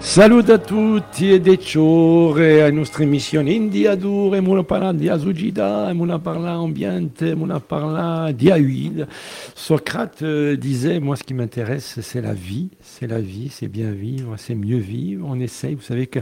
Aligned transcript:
Salut 0.00 0.48
a 0.48 0.58
tutti 0.58 1.32
ed 1.32 1.46
ecciore 1.48 2.62
a 2.62 2.70
nostra 2.70 3.02
emissione 3.02 3.52
in 3.52 3.68
Diadour 3.68 4.36
e 4.36 4.40
muna 4.40 4.62
parla 4.62 4.92
di 4.92 5.08
Azugida, 5.08 5.90
e 5.90 5.92
muna 5.92 6.18
parla 6.18 6.52
ambiente, 6.52 7.34
muna 7.34 7.60
parla 7.60 8.30
diahuile. 8.32 9.08
Socrate 9.54 10.22
euh, 10.22 10.56
disait, 10.56 11.00
moi 11.00 11.16
ce 11.16 11.24
qui 11.24 11.34
m'intéresse 11.34 12.00
c'est 12.00 12.20
la 12.20 12.32
vie, 12.32 12.70
c'est 12.80 13.08
la 13.08 13.20
vie, 13.20 13.48
c'est 13.50 13.68
bien 13.68 13.90
vivre, 13.90 14.34
c'est 14.38 14.54
mieux 14.54 14.78
vivre. 14.78 15.26
On 15.28 15.38
essaye, 15.40 15.74
vous 15.74 15.82
savez 15.82 16.06
que 16.06 16.20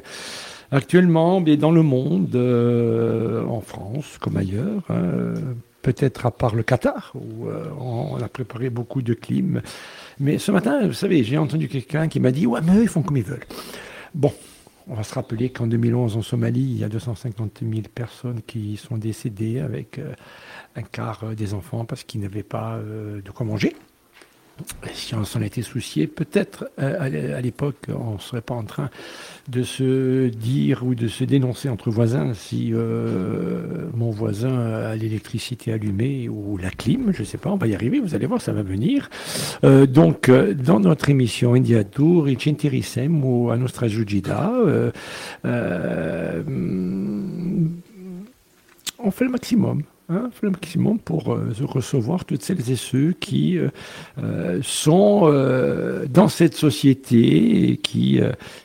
actuellement, 0.71 1.41
dans 1.41 1.71
le 1.71 1.83
monde, 1.83 2.35
euh, 2.35 3.45
en 3.45 3.61
France 3.61 4.17
comme 4.19 4.39
ailleurs, 4.39 4.83
hein, 4.89 5.35
peut-être 5.83 6.27
à 6.27 6.33
part 6.33 6.57
le 6.57 6.65
Qatar, 6.65 7.13
où 7.15 7.47
euh, 7.47 7.67
on 7.79 8.17
a 8.17 8.29
préparé 8.29 8.71
beaucoup 8.71 9.03
de 9.03 9.15
clim. 9.15 9.61
Mais 10.19 10.39
ce 10.39 10.51
matin, 10.51 10.87
vous 10.87 10.93
savez, 10.93 11.23
j'ai 11.25 11.39
entendu 11.39 11.69
quelqu'un 11.69 12.09
qui 12.09 12.21
m'a 12.21 12.31
dit 12.31 12.47
Ouais, 12.47 12.61
mais 12.63 12.77
eux, 12.77 12.83
ils 12.83 12.89
font 12.89 13.03
comme 13.03 13.17
ils 13.17 13.25
veulent. 13.25 13.45
Bon, 14.15 14.33
on 14.89 14.95
va 14.95 15.03
se 15.03 15.15
rappeler 15.15 15.51
qu'en 15.51 15.67
2011, 15.67 16.17
en 16.17 16.23
Somalie, 16.23 16.63
il 16.63 16.79
y 16.79 16.85
a 16.85 16.89
250 16.89 17.61
000 17.61 17.83
personnes 17.95 18.41
qui 18.47 18.77
sont 18.77 18.97
décédées 18.97 19.61
avec 19.61 19.99
euh, 19.99 20.15
un 20.75 20.83
quart 20.83 21.25
euh, 21.25 21.35
des 21.35 21.53
enfants 21.53 21.85
parce 21.85 22.03
qu'ils 22.05 22.21
n'avaient 22.21 22.43
pas 22.43 22.79
de 22.79 23.31
quoi 23.31 23.45
manger 23.45 23.75
si 24.93 25.15
on 25.15 25.25
s'en 25.25 25.43
était 25.43 25.63
soucié, 25.63 26.07
peut-être 26.07 26.71
euh, 26.81 27.37
à 27.37 27.41
l'époque, 27.41 27.77
on 27.89 28.15
ne 28.15 28.19
serait 28.19 28.41
pas 28.41 28.55
en 28.55 28.65
train 28.65 28.91
de 29.49 29.63
se 29.63 30.29
dire 30.29 30.85
ou 30.85 30.95
de 30.95 31.09
se 31.09 31.25
dénoncer 31.25 31.69
entre 31.69 31.91
voisins 31.91 32.33
si 32.35 32.73
euh, 32.73 33.89
mon 33.95 34.11
voisin 34.11 34.59
a 34.59 34.97
l'électricité 34.97 35.73
allumée 35.73 36.29
ou 36.29 36.57
la 36.57 36.71
clim, 36.71 37.13
je 37.13 37.21
ne 37.21 37.27
sais 37.27 37.39
pas, 37.39 37.51
on 37.51 37.57
va 37.57 37.67
y 37.67 37.75
arriver, 37.75 38.01
vous 38.01 38.15
allez 38.15 38.27
voir, 38.27 38.41
ça 38.41 38.53
va 38.53 38.63
venir. 38.63 39.11
Euh, 39.65 39.87
donc, 39.87 40.31
dans 40.31 40.81
notre 40.81 41.11
émission 41.11 41.55
India 41.55 41.85
Tour, 41.85 42.29
Cintirisem 42.39 43.25
ou 43.25 43.51
à 43.51 43.57
Nostra 43.57 43.89
Jujida, 43.89 44.53
on 48.99 49.11
fait 49.11 49.25
le 49.25 49.31
maximum. 49.31 49.83
Hein, 50.09 50.31
pour 51.05 51.33
euh, 51.33 51.53
recevoir 51.63 52.25
toutes 52.25 52.43
celles 52.43 52.71
et 52.71 52.77
ceux 52.77 53.11
qui 53.11 53.59
euh, 53.59 53.71
euh, 54.23 54.61
sont 54.63 55.23
dans 56.09 56.29
cette 56.29 56.55
société 56.55 57.71
et 57.71 57.77
qui 57.77 58.21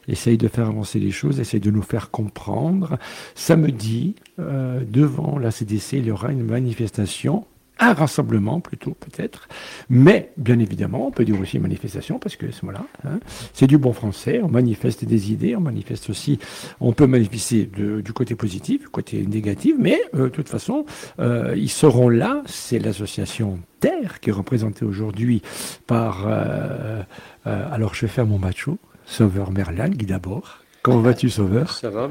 essayent 0.08 0.38
de 0.38 0.48
faire 0.48 0.68
avancer 0.68 1.00
les 1.00 1.10
choses, 1.10 1.40
essayent 1.40 1.60
de 1.60 1.72
nous 1.72 1.82
faire 1.82 2.12
comprendre. 2.12 2.98
Samedi, 3.34 4.16
devant 4.38 5.40
la 5.40 5.50
CDC, 5.50 5.94
il 5.94 6.06
y 6.06 6.12
aura 6.12 6.32
une 6.32 6.44
manifestation 6.44 7.46
un 7.82 7.94
rassemblement 7.94 8.62
plutôt 8.62 8.92
peut-être, 8.92 9.50
mais 9.90 10.32
bien 10.38 10.60
évidemment, 10.60 11.08
on 11.08 11.12
peut 11.12 11.26
dire 11.26 11.40
aussi 11.40 11.58
manifestation 11.60 12.20
parce 12.20 12.36
que 12.36 12.46
voilà, 12.62 12.86
hein, 13.04 13.20
c'est 13.54 13.68
du 13.68 13.78
bon 13.78 13.92
français, 13.92 14.40
on 14.44 14.50
manifeste 14.50 15.04
des 15.04 15.32
idées, 15.32 15.56
on 15.56 15.62
manifeste 15.62 16.10
aussi, 16.10 16.40
on 16.80 16.94
peut 16.94 17.08
manifester 17.08 17.66
du 17.66 18.14
côté 18.14 18.36
positif, 18.36 18.82
du 18.82 18.90
côté 18.90 19.26
négatif, 19.26 19.76
mais 19.80 20.00
euh, 20.14 20.26
de 20.26 20.30
toute 20.30 20.48
façon, 20.48 20.86
euh, 21.20 21.56
ils 21.58 21.72
seront 21.72 22.08
là, 22.08 22.44
c'est 22.46 22.80
l'association 22.80 23.60
Terre 23.80 24.20
qui 24.20 24.30
est 24.30 24.34
représentée 24.34 24.86
aujourd'hui 24.86 25.42
par, 25.88 26.26
euh, 26.28 27.02
alors 27.46 27.96
je 27.96 28.02
vais 28.02 28.12
faire 28.12 28.28
mon 28.28 28.38
macho, 28.38 28.78
Sauveur 29.06 29.52
Merlin, 29.52 29.90
qui 29.90 30.06
d'abord, 30.06 30.61
Comment 30.84 31.02
vas-tu, 31.02 31.30
Sauveur 31.30 31.72
Ça 31.72 31.92
va. 31.92 32.10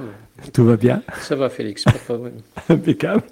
Tout 0.52 0.64
va 0.64 0.76
bien 0.76 1.02
Ça 1.20 1.34
va, 1.34 1.48
Félix. 1.48 1.84
Impeccable. 2.68 3.22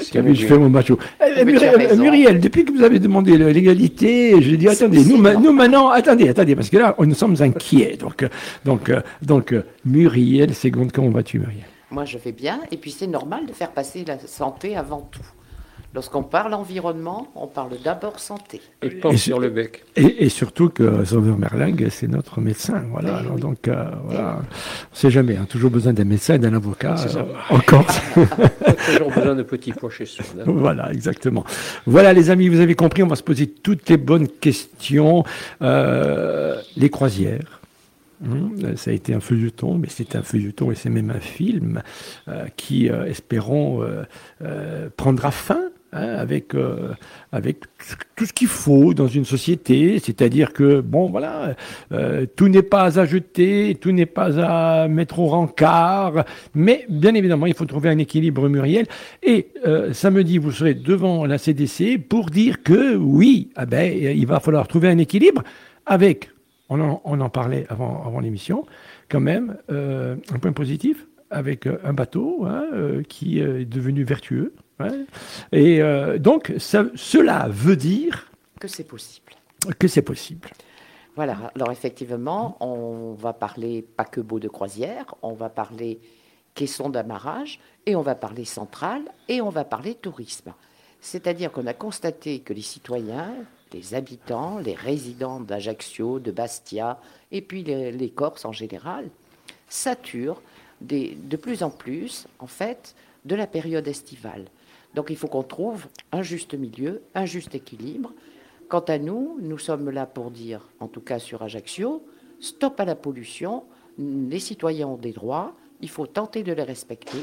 je 0.00 0.46
fais 0.46 0.58
mon 0.58 0.70
macho. 0.70 0.98
Eh, 1.20 1.44
Muriel, 1.44 2.40
depuis 2.40 2.64
que 2.64 2.72
vous 2.72 2.82
avez 2.82 2.98
demandé 2.98 3.36
l'égalité, 3.36 4.40
je 4.40 4.56
dis 4.56 4.68
attendez, 4.68 5.04
nous, 5.04 5.18
nous, 5.18 5.52
maintenant, 5.52 5.90
attendez, 5.90 6.30
attendez, 6.30 6.56
parce 6.56 6.70
que 6.70 6.78
là, 6.78 6.94
nous 6.98 7.14
sommes 7.14 7.36
inquiets. 7.40 7.98
Donc, 7.98 8.24
donc, 8.64 8.90
donc 9.20 9.54
Muriel, 9.84 10.54
seconde, 10.54 10.90
comment 10.90 11.10
vas-tu, 11.10 11.38
Muriel? 11.38 11.66
Moi, 11.90 12.06
je 12.06 12.16
vais 12.16 12.32
bien. 12.32 12.60
Et 12.70 12.78
puis, 12.78 12.92
c'est 12.92 13.06
normal 13.06 13.44
de 13.44 13.52
faire 13.52 13.72
passer 13.72 14.04
la 14.06 14.18
santé 14.18 14.74
avant 14.74 15.06
tout. 15.12 15.20
Lorsqu'on 15.94 16.22
parle 16.22 16.54
environnement, 16.54 17.28
on 17.34 17.46
parle 17.46 17.72
d'abord 17.84 18.18
santé. 18.18 18.62
Et 18.80 18.88
pas 18.88 19.14
sur 19.14 19.38
le 19.38 19.50
bec. 19.50 19.84
Et, 19.94 20.30
surtout 20.30 20.70
que 20.70 21.04
Sauveur 21.04 21.36
Merlingue, 21.36 21.88
c'est 21.90 22.06
notre 22.06 22.40
médecin. 22.40 22.82
Voilà. 22.90 23.20
Eh 23.22 23.38
donc, 23.38 23.68
euh, 23.68 23.90
voilà. 24.06 24.36
on 24.36 24.38
ne 24.38 24.96
sait 24.96 25.10
jamais. 25.10 25.36
a 25.36 25.42
hein. 25.42 25.46
toujours 25.46 25.70
besoin 25.70 25.92
d'un 25.92 26.04
médecin 26.04 26.34
et 26.34 26.38
d'un 26.38 26.54
avocat. 26.54 26.94
Euh, 27.14 27.24
encore. 27.50 27.86
toujours 28.86 29.10
besoin 29.10 29.34
de 29.34 29.42
petits 29.42 29.72
pois 29.72 29.90
chez 29.90 30.06
soi. 30.06 30.24
Voilà, 30.46 30.90
exactement. 30.92 31.44
Voilà, 31.84 32.14
les 32.14 32.30
amis, 32.30 32.48
vous 32.48 32.60
avez 32.60 32.74
compris. 32.74 33.02
On 33.02 33.08
va 33.08 33.16
se 33.16 33.22
poser 33.22 33.46
toutes 33.46 33.90
les 33.90 33.98
bonnes 33.98 34.28
questions. 34.28 35.24
Euh, 35.60 36.56
les 36.74 36.88
croisières. 36.88 37.60
Hum, 38.24 38.76
ça 38.76 38.92
a 38.92 38.94
été 38.94 39.12
un 39.12 39.20
feuilleton, 39.20 39.74
mais 39.74 39.88
c'est 39.90 40.16
un 40.16 40.22
feuilleton 40.22 40.70
et 40.70 40.74
c'est 40.74 40.88
même 40.88 41.10
un 41.10 41.20
film 41.20 41.82
qui, 42.56 42.86
espérons, 42.86 43.84
prendra 44.96 45.30
fin 45.32 45.60
Hein, 45.94 46.14
avec, 46.14 46.54
euh, 46.54 46.94
avec 47.32 47.64
tout 48.16 48.24
ce 48.24 48.32
qu'il 48.32 48.46
faut 48.46 48.94
dans 48.94 49.08
une 49.08 49.26
société, 49.26 49.98
c'est-à-dire 49.98 50.54
que, 50.54 50.80
bon, 50.80 51.10
voilà, 51.10 51.54
euh, 51.92 52.24
tout 52.34 52.48
n'est 52.48 52.62
pas 52.62 52.98
à 52.98 53.04
jeter, 53.04 53.76
tout 53.78 53.92
n'est 53.92 54.06
pas 54.06 54.40
à 54.40 54.88
mettre 54.88 55.18
au 55.18 55.26
rencard, 55.26 56.24
mais 56.54 56.86
bien 56.88 57.14
évidemment, 57.14 57.44
il 57.44 57.52
faut 57.52 57.66
trouver 57.66 57.90
un 57.90 57.98
équilibre, 57.98 58.48
Muriel. 58.48 58.86
Et 59.22 59.48
euh, 59.66 59.92
samedi, 59.92 60.38
vous 60.38 60.50
serez 60.50 60.72
devant 60.72 61.26
la 61.26 61.36
CDC 61.36 61.98
pour 61.98 62.30
dire 62.30 62.62
que, 62.62 62.96
oui, 62.96 63.50
ah 63.54 63.66
ben, 63.66 63.92
il 63.92 64.26
va 64.26 64.40
falloir 64.40 64.68
trouver 64.68 64.88
un 64.88 64.96
équilibre 64.96 65.42
avec, 65.84 66.30
on 66.70 66.80
en, 66.80 67.02
on 67.04 67.20
en 67.20 67.28
parlait 67.28 67.66
avant, 67.68 68.02
avant 68.06 68.20
l'émission, 68.20 68.64
quand 69.10 69.20
même, 69.20 69.58
un 69.68 70.38
point 70.40 70.52
positif, 70.52 71.06
avec 71.30 71.66
un 71.66 71.92
bateau 71.92 72.46
hein, 72.46 72.64
qui 73.10 73.40
est 73.40 73.66
devenu 73.66 74.04
vertueux, 74.04 74.54
et 75.52 75.82
euh, 75.82 76.18
donc, 76.18 76.52
cela 76.58 77.48
veut 77.48 77.76
dire... 77.76 78.30
Que 78.60 78.68
c'est 78.68 78.84
possible. 78.84 79.32
Que 79.78 79.88
c'est 79.88 80.02
possible. 80.02 80.50
Voilà, 81.14 81.52
alors 81.54 81.70
effectivement, 81.70 82.56
on 82.60 83.12
va 83.12 83.34
parler 83.34 83.82
pas 83.82 84.04
que 84.04 84.20
beau 84.20 84.40
de 84.40 84.48
croisière, 84.48 85.14
on 85.20 85.34
va 85.34 85.50
parler 85.50 86.00
caisson 86.54 86.88
d'amarrage, 86.88 87.60
et 87.86 87.96
on 87.96 88.02
va 88.02 88.14
parler 88.14 88.44
centrale, 88.44 89.02
et 89.28 89.40
on 89.40 89.50
va 89.50 89.64
parler 89.64 89.94
tourisme. 89.94 90.52
C'est-à-dire 91.00 91.52
qu'on 91.52 91.66
a 91.66 91.74
constaté 91.74 92.40
que 92.40 92.52
les 92.52 92.62
citoyens, 92.62 93.34
les 93.72 93.94
habitants, 93.94 94.58
les 94.58 94.74
résidents 94.74 95.40
d'Ajaccio, 95.40 96.18
de 96.18 96.30
Bastia, 96.30 96.98
et 97.30 97.42
puis 97.42 97.62
les, 97.62 98.10
Corses 98.10 98.44
en 98.44 98.52
général, 98.52 99.08
saturent 99.68 100.40
de 100.80 101.36
plus 101.36 101.62
en 101.62 101.70
plus, 101.70 102.26
en 102.38 102.46
fait, 102.46 102.94
de 103.24 103.34
la 103.34 103.46
période 103.46 103.86
estivale. 103.86 104.46
Donc 104.94 105.10
il 105.10 105.16
faut 105.16 105.28
qu'on 105.28 105.42
trouve 105.42 105.86
un 106.12 106.22
juste 106.22 106.54
milieu, 106.54 107.02
un 107.14 107.24
juste 107.24 107.54
équilibre. 107.54 108.12
Quant 108.68 108.80
à 108.80 108.98
nous, 108.98 109.38
nous 109.40 109.58
sommes 109.58 109.90
là 109.90 110.06
pour 110.06 110.30
dire, 110.30 110.68
en 110.80 110.88
tout 110.88 111.00
cas 111.00 111.18
sur 111.18 111.42
Ajaccio, 111.42 112.04
stop 112.40 112.80
à 112.80 112.84
la 112.84 112.94
pollution, 112.94 113.64
les 113.98 114.40
citoyens 114.40 114.88
ont 114.88 114.96
des 114.96 115.12
droits, 115.12 115.54
il 115.80 115.88
faut 115.88 116.06
tenter 116.06 116.42
de 116.42 116.52
les 116.52 116.62
respecter. 116.62 117.18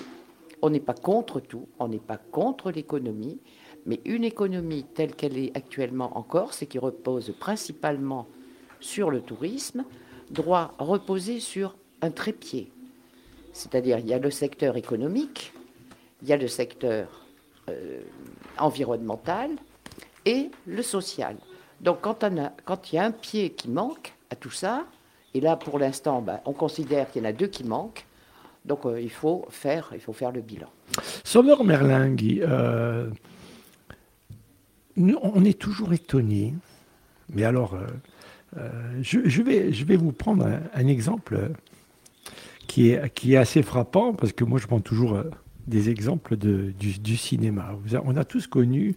On 0.62 0.69
n'est 0.69 0.80
pas 0.80 0.94
contre 0.94 1.40
tout, 1.40 1.68
on 1.80 1.88
n'est 1.88 1.97
pas 1.97 2.18
contre 2.18 2.72
l'économie, 2.72 3.40
mais 3.86 4.01
une 4.06 4.24
économie 4.24 4.86
telle 4.94 5.16
qu'elle 5.16 5.38
est 5.38 5.56
actuellement 5.56 6.18
en 6.18 6.24
Corse 6.24 6.62
et 6.62 6.68
qui 6.68 6.80
repose 6.80 7.34
principalement 7.40 8.28
sur 8.80 9.09
le 9.09 9.22
tourisme, 9.22 9.86
doit 10.30 10.74
reposer 10.78 11.40
sur 11.40 11.75
un 12.01 12.12
trépied. 12.12 12.72
C'est-à-dire, 13.53 14.00
il 14.00 14.07
y 14.07 14.13
a 14.13 14.19
le 14.19 14.30
secteur 14.31 14.78
économique, 14.78 15.53
il 16.22 16.28
y 16.28 16.34
a 16.34 16.38
le 16.38 16.47
secteur 16.47 17.25
euh, 17.69 18.02
environnemental 18.57 19.52
et 20.25 20.52
le 20.66 20.81
social. 20.81 21.35
Donc 21.81 22.02
quand, 22.02 22.24
il 22.24 22.96
y 22.96 22.97
a 22.97 23.06
un 23.06 23.12
pied 23.12 23.52
qui 23.52 23.69
manque 23.69 24.13
à 24.30 24.35
tout 24.35 24.52
ça, 24.52 24.85
et 25.34 25.40
là 25.40 25.56
pour 25.56 25.80
l'instant 25.80 26.22
ben, 26.22 26.40
on 26.46 26.52
considère 26.52 27.09
qu'il 27.09 27.24
y 27.24 27.25
en 27.25 27.30
a 27.30 27.31
deux 27.31 27.47
qui 27.47 27.63
manquent, 27.63 28.06
donc 28.66 28.86
euh, 28.86 29.00
il, 29.00 29.10
faut 29.10 29.45
faire, 29.50 29.92
il 29.94 30.01
faut 30.01 30.12
faire 30.12 30.31
le 30.31 30.42
bilan. 30.42 30.68
Sauveur 31.24 31.63
Merlingui, 31.63 32.42
euh, 32.42 33.10
on 34.98 35.45
est 35.45 35.57
toujours 35.57 35.94
étonné, 35.94 36.54
mais 37.30 37.45
alors 37.45 37.77
je, 39.01 39.42
vais, 39.42 39.71
je 39.71 39.86
vais 39.86 39.95
vous 39.95 40.12
prendre 40.12 40.45
un, 40.74 40.88
exemple 40.88 41.51
qui 42.68 42.89
est, 42.89 43.13
qui 43.13 43.36
est 43.36 43.38
assez 43.38 43.63
frappant, 43.63 44.13
parce 44.13 44.33
que 44.33 44.44
moi 44.44 44.60
je 44.60 44.68
prends 44.68 44.81
toujours 44.81 45.24
des 45.69 45.89
exemples 45.89 46.36
de, 46.36 46.74
du, 46.77 47.18
cinéma. 47.18 47.77
On 48.06 48.16
a 48.18 48.25
tous 48.25 48.48
connu 48.48 48.95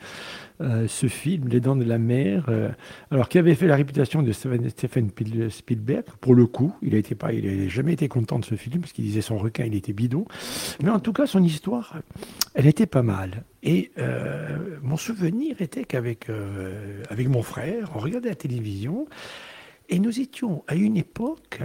euh, 0.61 0.87
ce 0.89 1.07
film, 1.07 1.49
Les 1.49 1.61
Dents 1.61 1.77
de 1.77 1.85
la 1.85 1.99
Mer, 1.99 2.47
euh, 2.49 2.71
alors 3.11 3.29
qui 3.29 3.39
avait 3.39 3.55
fait 3.55 3.67
la 3.67 3.77
réputation 3.77 4.23
de 4.23 4.33
Stephen 4.33 5.11
Spielberg. 5.51 6.05
Pour 6.21 6.35
le 6.35 6.47
coup, 6.47 6.75
il 6.83 6.95
n'a 6.95 7.69
jamais 7.69 7.93
été 7.93 8.09
content 8.09 8.39
de 8.39 8.45
ce 8.45 8.55
film 8.55 8.81
parce 8.81 8.93
qu'il 8.93 9.05
disait 9.05 9.21
son 9.21 9.39
requin, 9.39 9.65
il 9.65 9.75
était 9.75 9.93
bidon. 9.93 10.25
Mais 10.83 10.91
en 10.91 11.01
tout 11.01 11.13
cas, 11.13 11.27
son 11.27 11.43
histoire, 11.43 11.99
elle 12.55 12.67
était 12.67 12.87
pas 12.87 13.03
mal. 13.03 13.45
Et 13.63 13.93
euh, 13.99 14.79
mon 14.83 14.97
souvenir 14.97 15.61
était 15.61 15.85
qu'avec 15.85 16.29
avec 17.11 17.29
mon 17.29 17.43
frère, 17.43 17.91
on 17.95 17.99
regardait 17.99 18.31
la 18.31 18.35
télévision 18.35 19.07
et 19.89 19.99
nous 19.99 20.21
étions 20.21 20.65
à 20.69 20.75
une 20.75 20.97
époque 20.97 21.61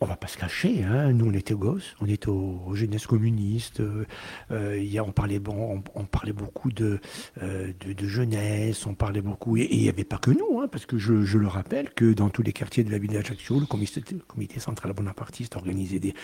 on 0.00 0.06
va 0.06 0.16
pas 0.16 0.28
se 0.28 0.38
cacher, 0.38 0.82
hein. 0.82 1.12
nous 1.12 1.26
on 1.26 1.34
était 1.34 1.54
gosses, 1.54 1.94
on 2.00 2.06
était 2.06 2.28
aux, 2.28 2.74
jeunesses 2.74 3.06
communistes, 3.06 3.80
euh, 3.80 4.06
euh, 4.50 5.00
on, 5.06 5.12
parlait, 5.12 5.40
on, 5.46 6.04
parlait 6.04 6.32
beaucoup 6.32 6.72
de, 6.72 7.00
euh, 7.42 7.72
de, 7.84 8.06
jeunesse, 8.06 8.86
on 8.86 8.94
parlait 8.94 9.20
beaucoup, 9.20 9.58
et 9.58 9.68
il 9.70 9.80
n'y 9.80 9.90
avait 9.90 10.04
pas 10.04 10.16
que 10.16 10.30
nous, 10.30 10.60
hein, 10.60 10.68
parce 10.72 10.86
que 10.86 10.96
je, 10.96 11.12
le 11.12 11.46
rappelle 11.46 11.90
que 11.90 12.14
dans 12.14 12.30
tous 12.30 12.42
les 12.42 12.54
quartiers 12.54 12.82
de 12.82 12.90
la 12.90 12.96
ville 12.96 13.10
d'Ajaccio, 13.10 13.60
le 13.60 13.66
comité, 13.66 14.02
le 14.10 14.20
comité 14.20 14.58
central 14.58 14.94
bonapartiste 14.94 15.56
organisait 15.56 15.98
des, 15.98 16.14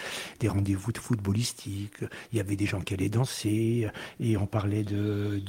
rendez-vous 0.48 0.92
de 0.92 0.98
footballistiques, 0.98 2.00
il 2.32 2.38
y 2.38 2.40
avait 2.40 2.56
des 2.56 2.66
gens 2.66 2.80
qui 2.80 2.94
allaient 2.94 3.10
danser, 3.10 3.88
et 4.20 4.36
on 4.38 4.46
parlait 4.46 4.84
de, 4.84 5.42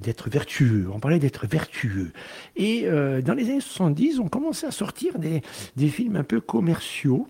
d'être 0.00 0.28
vertueux, 0.28 0.88
on 0.92 0.98
parlait 0.98 1.20
d'être 1.20 1.46
vertueux. 1.46 2.12
Et 2.56 2.82
dans 2.82 3.34
les 3.34 3.50
années 3.50 3.60
70, 3.60 4.18
on 4.18 4.28
commençait 4.28 4.66
à 4.66 4.72
sortir 4.72 5.18
des 5.20 5.88
films 5.88 6.16
un 6.16 6.24
peu 6.24 6.40
commerciaux, 6.40 7.28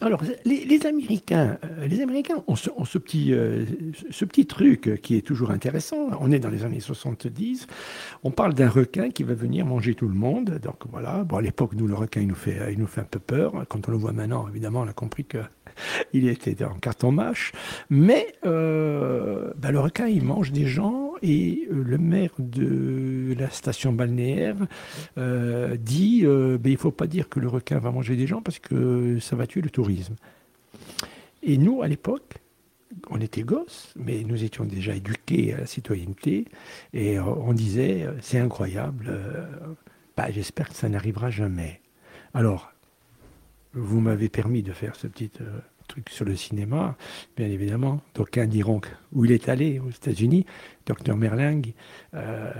alors, 0.00 0.22
les, 0.44 0.86
Américains, 0.86 1.56
euh, 1.64 1.86
les 1.86 2.00
Américains 2.00 2.42
ont, 2.48 2.56
ce, 2.56 2.98
petit, 2.98 3.32
euh, 3.32 3.64
ce 4.10 4.24
petit 4.24 4.44
truc 4.44 5.00
qui 5.02 5.16
est 5.16 5.22
toujours 5.22 5.52
intéressant. 5.52 6.08
On 6.20 6.32
est 6.32 6.40
dans 6.40 6.50
les 6.50 6.64
années 6.64 6.80
70. 6.80 7.66
On 8.24 8.30
parle 8.32 8.54
d'un 8.54 8.68
requin 8.68 9.10
qui 9.10 9.22
va 9.22 9.34
venir 9.34 9.64
manger 9.64 9.94
tout 9.94 10.08
le 10.08 10.14
monde. 10.14 10.58
Donc 10.62 10.82
voilà. 10.90 11.22
Bon, 11.22 11.36
à 11.36 11.42
l'époque, 11.42 11.74
nous, 11.74 11.86
le 11.86 11.94
requin, 11.94 12.20
il 12.20 12.28
nous 12.28 12.34
fait, 12.34 12.72
il 12.72 12.78
nous 12.78 12.88
fait 12.88 13.02
un 13.02 13.08
peu 13.08 13.20
peur. 13.20 13.64
Quand 13.68 13.88
on 13.88 13.92
le 13.92 13.96
voit 13.96 14.12
maintenant, 14.12 14.48
évidemment, 14.48 14.80
on 14.80 14.88
a 14.88 14.92
compris 14.92 15.24
que 15.24 15.38
il 16.12 16.28
était 16.28 16.64
en 16.64 16.74
carton 16.74 17.12
mâche. 17.12 17.52
Mais 17.88 18.34
euh, 18.44 19.52
bah, 19.56 19.70
le 19.70 19.80
requin, 19.80 20.06
il 20.06 20.24
mange 20.24 20.52
des 20.52 20.66
gens 20.66 21.03
et 21.24 21.66
euh, 21.70 21.82
le 21.82 21.98
maire 21.98 22.32
de 22.38 23.34
la 23.38 23.50
station 23.50 23.92
balnéaire 23.92 24.56
euh, 25.18 25.76
dit 25.76 26.22
ben, 26.24 26.60
il 26.64 26.72
ne 26.72 26.76
faut 26.76 26.90
pas 26.90 27.06
dire 27.06 27.28
que 27.28 27.40
le 27.40 27.48
requin 27.48 27.78
va 27.78 27.90
manger 27.90 28.16
des 28.16 28.26
gens 28.26 28.42
parce 28.42 28.58
que 28.58 29.18
ça 29.20 29.34
va 29.34 29.46
tuer 29.46 29.62
le 29.62 29.70
tourisme. 29.70 30.16
Et 31.42 31.58
nous, 31.58 31.82
à 31.82 31.88
l'époque, 31.88 32.34
on 33.10 33.20
était 33.20 33.42
gosses, 33.42 33.92
mais 33.96 34.22
nous 34.24 34.44
étions 34.44 34.64
déjà 34.64 34.94
éduqués 34.94 35.54
à 35.54 35.58
la 35.58 35.66
citoyenneté 35.66 36.46
et 36.92 37.18
on 37.18 37.52
disait 37.52 38.06
c'est 38.20 38.38
incroyable, 38.38 39.12
bah, 40.16 40.30
j'espère 40.30 40.68
que 40.68 40.76
ça 40.76 40.88
n'arrivera 40.88 41.30
jamais. 41.30 41.80
Alors, 42.34 42.74
vous 43.74 44.00
m'avez 44.00 44.28
permis 44.28 44.62
de 44.62 44.72
faire 44.72 44.94
ce 44.96 45.06
petit 45.06 45.30
euh, 45.40 45.58
sur 46.08 46.24
le 46.24 46.36
cinéma, 46.36 46.96
bien 47.36 47.46
évidemment. 47.46 48.00
D'aucuns 48.14 48.46
diront 48.46 48.80
où 49.12 49.24
il 49.24 49.32
est 49.32 49.48
allé 49.48 49.78
aux 49.78 49.90
États-Unis, 49.90 50.46
Dr 50.86 51.16
Merling. 51.16 51.72
Euh, 52.14 52.52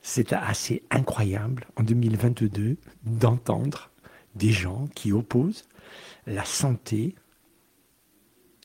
c'est 0.00 0.32
assez 0.32 0.82
incroyable 0.90 1.66
en 1.76 1.82
2022 1.82 2.76
d'entendre 3.04 3.90
des 4.34 4.50
gens 4.50 4.86
qui 4.94 5.12
opposent 5.12 5.64
la 6.26 6.44
santé 6.44 7.14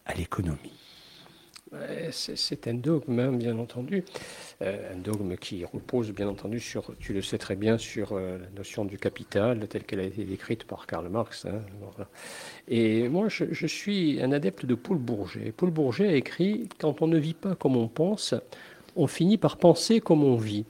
à 0.06 0.16
l'économie. 0.16 0.79
C'est 2.12 2.68
un 2.68 2.74
dogme, 2.74 3.20
hein, 3.20 3.32
bien 3.32 3.58
entendu. 3.60 4.04
Euh, 4.62 4.94
un 4.94 4.98
dogme 4.98 5.36
qui 5.38 5.64
repose, 5.66 6.12
bien 6.12 6.28
entendu, 6.28 6.60
sur, 6.60 6.96
tu 7.00 7.14
le 7.14 7.22
sais 7.22 7.38
très 7.38 7.56
bien, 7.56 7.78
sur 7.78 8.14
euh, 8.14 8.40
la 8.40 8.50
notion 8.58 8.86
du 8.86 8.98
capital 8.98 9.68
telle 9.68 9.84
qu'elle 9.84 10.00
a 10.00 10.04
été 10.04 10.24
décrite 10.24 10.64
par 10.64 10.88
Karl 10.88 11.08
Marx. 11.10 11.46
Hein, 11.46 11.62
Et 12.68 13.08
moi, 13.08 13.28
je, 13.30 13.68
suis 13.68 14.20
un 14.22 14.32
adepte 14.32 14.66
de 14.66 14.74
Paul 14.74 14.98
Bourget. 14.98 15.54
Paul 15.56 15.70
Bourget 15.70 16.08
a 16.08 16.16
écrit 16.16 16.68
Quand 16.80 17.02
on 17.02 17.08
ne 17.08 17.20
vit 17.20 17.36
pas 17.36 17.56
comme 17.56 17.78
on 17.78 17.88
pense, 17.88 18.34
on 18.96 19.06
finit 19.06 19.38
par 19.38 19.58
penser 19.58 20.00
comme 20.00 20.24
on 20.24 20.38
vit. 20.38 20.66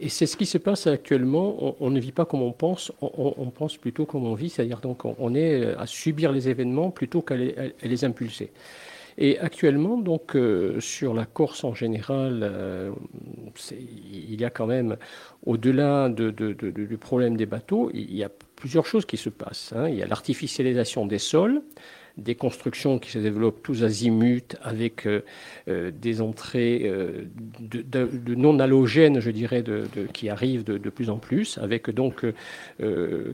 Et 0.00 0.08
c'est 0.08 0.26
ce 0.26 0.36
qui 0.36 0.46
se 0.46 0.58
passe 0.58 0.86
actuellement. 0.88 1.76
On, 1.80 1.90
ne 1.90 2.00
vit 2.00 2.12
pas 2.12 2.24
comme 2.24 2.42
on 2.42 2.52
pense, 2.52 2.92
on, 3.00 3.50
pense 3.50 3.76
plutôt 3.76 4.06
comme 4.06 4.26
on 4.26 4.34
vit, 4.34 4.48
c'est-à-dire 4.48 4.80
donc 4.80 5.04
on, 5.04 5.34
est 5.34 5.74
à 5.76 5.86
subir 5.86 6.30
les 6.30 6.48
événements 6.48 6.90
plutôt 6.90 7.20
qu'à 7.20 7.34
les 7.36 8.04
impulser. 8.04 8.50
Et 9.20 9.36
actuellement, 9.40 9.98
donc, 9.98 10.36
euh, 10.36 10.78
sur 10.78 11.12
la 11.12 11.26
Corse 11.26 11.64
en 11.64 11.74
général, 11.74 12.40
euh, 12.44 12.92
il 13.72 14.40
y 14.40 14.44
a 14.44 14.50
quand 14.50 14.66
même, 14.66 14.96
au-delà 15.44 16.08
de, 16.08 16.30
du 16.30 16.98
problème 16.98 17.36
des 17.36 17.46
bateaux, 17.46 17.90
il 17.92 18.14
y 18.14 18.22
a 18.22 18.30
plusieurs 18.54 18.86
choses 18.86 19.04
qui 19.04 19.16
se 19.16 19.28
passent. 19.28 19.72
Hein. 19.76 19.88
Il 19.88 19.96
y 19.96 20.04
a 20.04 20.06
l'artificialisation 20.06 21.04
des 21.04 21.18
sols, 21.18 21.62
des 22.16 22.36
constructions 22.36 23.00
qui 23.00 23.10
se 23.10 23.18
développent 23.18 23.60
tous 23.60 23.82
azimuts 23.82 24.54
avec 24.62 25.06
euh, 25.06 25.90
des 25.90 26.20
entrées 26.20 26.88
de, 27.60 28.34
non 28.36 28.60
halogènes, 28.60 29.18
je 29.18 29.32
dirais, 29.32 29.64
qui 30.12 30.28
arrivent 30.28 30.62
de, 30.62 30.90
plus 30.90 31.10
en 31.10 31.18
plus, 31.18 31.58
avec 31.58 31.90
donc 31.90 32.24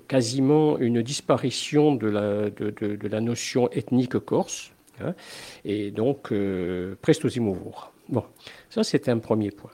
quasiment 0.08 0.78
une 0.78 1.02
disparition 1.02 1.94
de, 1.94 2.06
la 2.08 3.20
notion 3.20 3.70
ethnique 3.70 4.18
corse. 4.18 4.73
Hein, 5.00 5.14
et 5.64 5.90
donc 5.90 6.32
euh, 6.32 6.94
Bon, 8.08 8.24
ça 8.70 8.84
c'est 8.84 9.08
un 9.08 9.18
premier 9.18 9.50
point. 9.50 9.70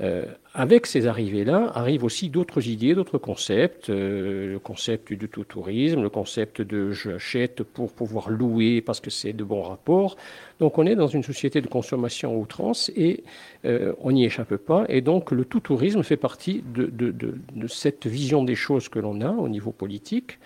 Euh, 0.00 0.24
avec 0.54 0.86
ces 0.86 1.06
arrivées-là, 1.06 1.70
arrivent 1.74 2.04
aussi 2.04 2.30
d'autres 2.30 2.66
idées, 2.66 2.94
d'autres 2.94 3.18
concepts, 3.18 3.90
euh, 3.90 4.52
le 4.52 4.58
concept 4.58 5.12
du 5.12 5.28
tout 5.28 5.44
tourisme, 5.44 6.00
le 6.00 6.08
concept 6.08 6.62
de 6.62 6.90
j'achète 6.90 7.62
pour 7.62 7.92
pouvoir 7.92 8.30
louer 8.30 8.80
parce 8.80 9.00
que 9.00 9.10
c'est 9.10 9.34
de 9.34 9.44
bons 9.44 9.60
rapports. 9.60 10.16
Donc 10.58 10.78
on 10.78 10.86
est 10.86 10.96
dans 10.96 11.06
une 11.06 11.22
société 11.22 11.60
de 11.60 11.66
consommation 11.66 12.34
outrance 12.38 12.90
et 12.96 13.24
euh, 13.66 13.92
on 14.00 14.12
n'y 14.12 14.24
échappe 14.24 14.56
pas. 14.56 14.86
Et 14.88 15.02
donc 15.02 15.32
le 15.32 15.44
tout 15.44 15.60
tourisme 15.60 16.02
fait 16.02 16.16
partie 16.16 16.64
de 16.66 17.66
cette 17.68 18.06
vision 18.06 18.42
des 18.42 18.56
choses 18.56 18.88
que 18.88 18.98
l'on 18.98 19.20
a 19.20 19.30
au 19.30 19.48
niveau 19.50 19.70
politique 19.70 20.38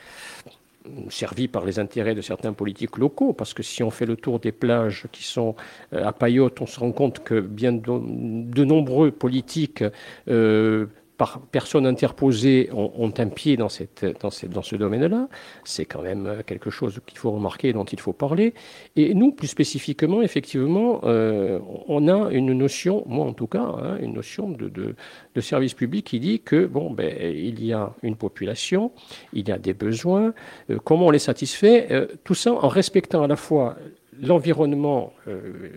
servi 1.09 1.49
par 1.49 1.65
les 1.65 1.79
intérêts 1.79 2.15
de 2.15 2.21
certains 2.21 2.53
politiques 2.53 2.99
locaux, 2.99 3.33
parce 3.33 3.55
que 3.55 3.63
si 3.63 3.83
on 3.83 3.91
fait 3.91 4.07
le 4.07 4.17
tour 4.17 4.39
des 4.41 4.53
plages 4.53 5.07
qui 5.13 5.25
sont 5.25 5.55
euh, 5.93 6.05
à 6.05 6.13
Payotte, 6.13 6.61
on 6.61 6.67
se 6.67 6.79
rend 6.81 6.93
compte 6.93 7.23
que 7.25 7.41
bien 7.41 7.73
de, 7.73 8.65
nombreux 8.65 9.11
politiques 9.11 9.85
euh, 10.29 10.87
par 11.17 11.41
personnes 11.41 11.87
interposées 11.87 12.71
ont, 12.73 13.13
un 13.17 13.29
pied 13.29 13.57
dans, 13.57 13.69
cette, 13.69 14.05
dans, 14.21 14.31
dans 14.51 14.63
ce 14.63 14.77
domaine-là. 14.77 15.29
C'est 15.63 15.85
quand 15.85 16.03
même 16.03 16.43
quelque 16.47 16.71
chose 16.71 17.01
qu'il 17.07 17.19
faut 17.19 17.31
remarquer, 17.31 17.73
dont 17.73 17.85
il 17.85 18.01
faut 18.01 18.13
parler. 18.13 18.55
Et 18.97 19.15
nous, 19.15 19.33
plus 19.33 19.47
spécifiquement, 19.47 20.23
effectivement, 20.23 21.01
euh, 21.05 21.61
on 21.89 22.09
a 22.09 22.31
une 22.33 22.53
notion, 22.53 23.05
moi 23.07 23.27
en 23.27 23.33
tout 23.33 23.47
cas, 23.47 23.63
hein, 23.63 23.99
une 24.01 24.15
notion 24.15 24.51
de, 24.51 24.69
de, 24.69 25.41
service 25.41 25.75
public 25.75 26.07
qui 26.07 26.21
dit 26.21 26.41
que, 26.41 26.67
bon, 26.67 26.91
ben, 26.91 27.15
il 27.21 27.65
y 27.65 27.73
a 27.73 27.93
une 28.03 28.17
population, 28.17 28.93
il 29.33 29.49
y 29.49 29.53
a 29.53 29.59
des 29.59 29.75
besoins, 29.75 30.33
euh, 30.71 30.79
comment 30.83 31.07
on 31.07 31.11
les 31.11 31.19
satisfait, 31.19 31.89
euh, 31.91 32.07
tout 32.25 32.35
ça 32.35 32.53
en 32.53 32.69
respectant 32.69 33.23
à 33.23 33.29
la 33.29 33.37
fois 33.37 33.77
l'environnement, 34.23 35.13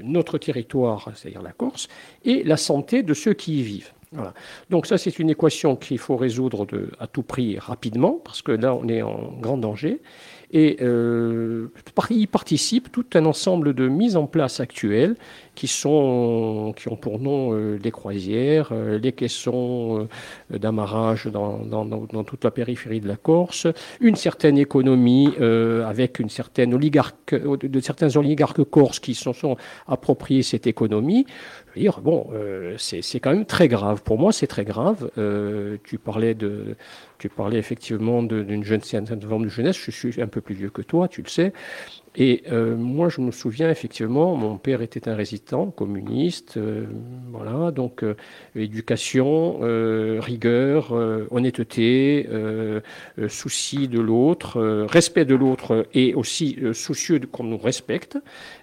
notre 0.04 0.38
territoire, 0.38 1.12
c'est-à-dire 1.16 1.42
la 1.42 1.54
Corse, 1.54 1.88
et 2.24 2.44
la 2.44 2.56
santé 2.56 3.02
de 3.02 3.16
ceux 3.16 3.34
qui 3.34 3.62
y 3.62 3.64
vivent. 3.64 3.92
Donc 4.70 4.86
ça, 4.86 4.98
c'est 4.98 5.20
une 5.20 5.30
équation 5.30 5.76
qu'il 5.76 5.98
faut 5.98 6.18
résoudre 6.18 6.66
de, 6.66 6.90
à 7.00 7.08
tout 7.08 7.24
prix 7.24 7.58
rapidement, 7.60 8.20
parce 8.24 8.42
que 8.42 8.52
là, 8.52 8.74
on 8.74 8.88
est 8.88 9.02
en 9.02 9.34
grand 9.40 9.58
danger. 9.58 10.02
Et 10.52 10.78
euh, 10.82 11.68
y 12.10 12.28
participe 12.28 12.90
tout 12.92 13.06
un 13.16 13.26
ensemble 13.26 13.74
de 13.74 13.90
mises 13.90 14.16
en 14.16 14.28
place 14.28 14.62
actuelles 14.62 15.18
qui, 15.56 15.68
sont, 15.68 16.74
qui 16.78 16.88
ont 16.88 16.96
pour 16.96 17.20
nom 17.20 17.52
euh, 17.52 17.78
les 17.84 17.92
croisières, 17.92 18.70
euh, 18.72 18.98
les 18.98 19.12
caissons 19.12 20.08
euh, 20.54 20.58
d'amarrage 20.58 21.26
dans, 21.26 21.58
dans, 21.58 21.84
dans, 21.84 22.24
toute 22.24 22.46
la 22.46 22.52
périphérie 22.52 23.02
de 23.02 23.08
la 23.08 23.18
Corse, 23.18 23.68
une 24.00 24.16
certaine 24.16 24.58
économie 24.58 25.34
avec 25.86 26.20
une 26.20 26.30
certaine 26.30 26.74
oligarque, 26.74 27.36
de 27.36 27.80
certains 27.80 28.16
oligarques 28.16 28.64
corses 28.64 29.00
qui 29.00 29.16
se 29.16 29.34
sont 29.34 29.58
appropriés 29.88 30.44
cette 30.44 30.68
économie 30.68 31.26
dire, 31.78 32.02
bon, 32.02 32.28
euh, 32.34 32.76
c'est 32.78 33.20
quand 33.20 33.32
même 33.32 33.46
très 33.46 33.68
grave. 33.68 34.02
Pour 34.04 34.18
moi, 34.18 34.32
c'est 34.32 34.48
très 34.48 34.66
grave. 34.66 35.10
Euh, 35.18 35.78
tu 35.84 35.98
parlais 35.98 36.36
effectivement 37.58 38.24
d'une 38.24 38.64
jeune 38.64 38.82
forme 38.82 39.46
de 39.46 39.50
jeunesse. 39.50 39.78
Je 39.78 39.92
suis 39.92 40.22
un 40.22 40.28
peu 40.28 40.42
plus 40.42 40.56
vieux 40.56 40.70
que 40.70 40.82
toi, 40.82 41.08
tu 41.08 41.22
le 41.22 41.30
sais. 41.30 41.54
Et 42.20 42.44
euh, 42.52 42.76
moi, 42.76 43.10
je 43.10 43.22
me 43.22 43.30
souviens 43.30 43.70
effectivement, 43.70 44.36
mon 44.36 44.58
père 44.58 44.82
était 44.82 45.08
un 45.08 45.14
résident 45.14 45.68
communiste, 45.68 46.58
euh, 46.58 46.88
voilà, 47.30 47.70
donc 47.70 48.04
euh, 48.04 48.16
éducation, 48.56 49.60
rigueur, 50.20 50.92
honnêteté, 51.32 52.28
souci 53.28 53.88
de 53.88 54.00
l'autre, 54.00 54.60
respect 54.90 55.26
de 55.26 55.36
l'autre 55.36 55.86
et 55.94 56.16
aussi 56.16 56.58
soucieux 56.74 57.20
qu'on 57.32 57.44
nous 57.44 57.58
respecte. 57.58 58.18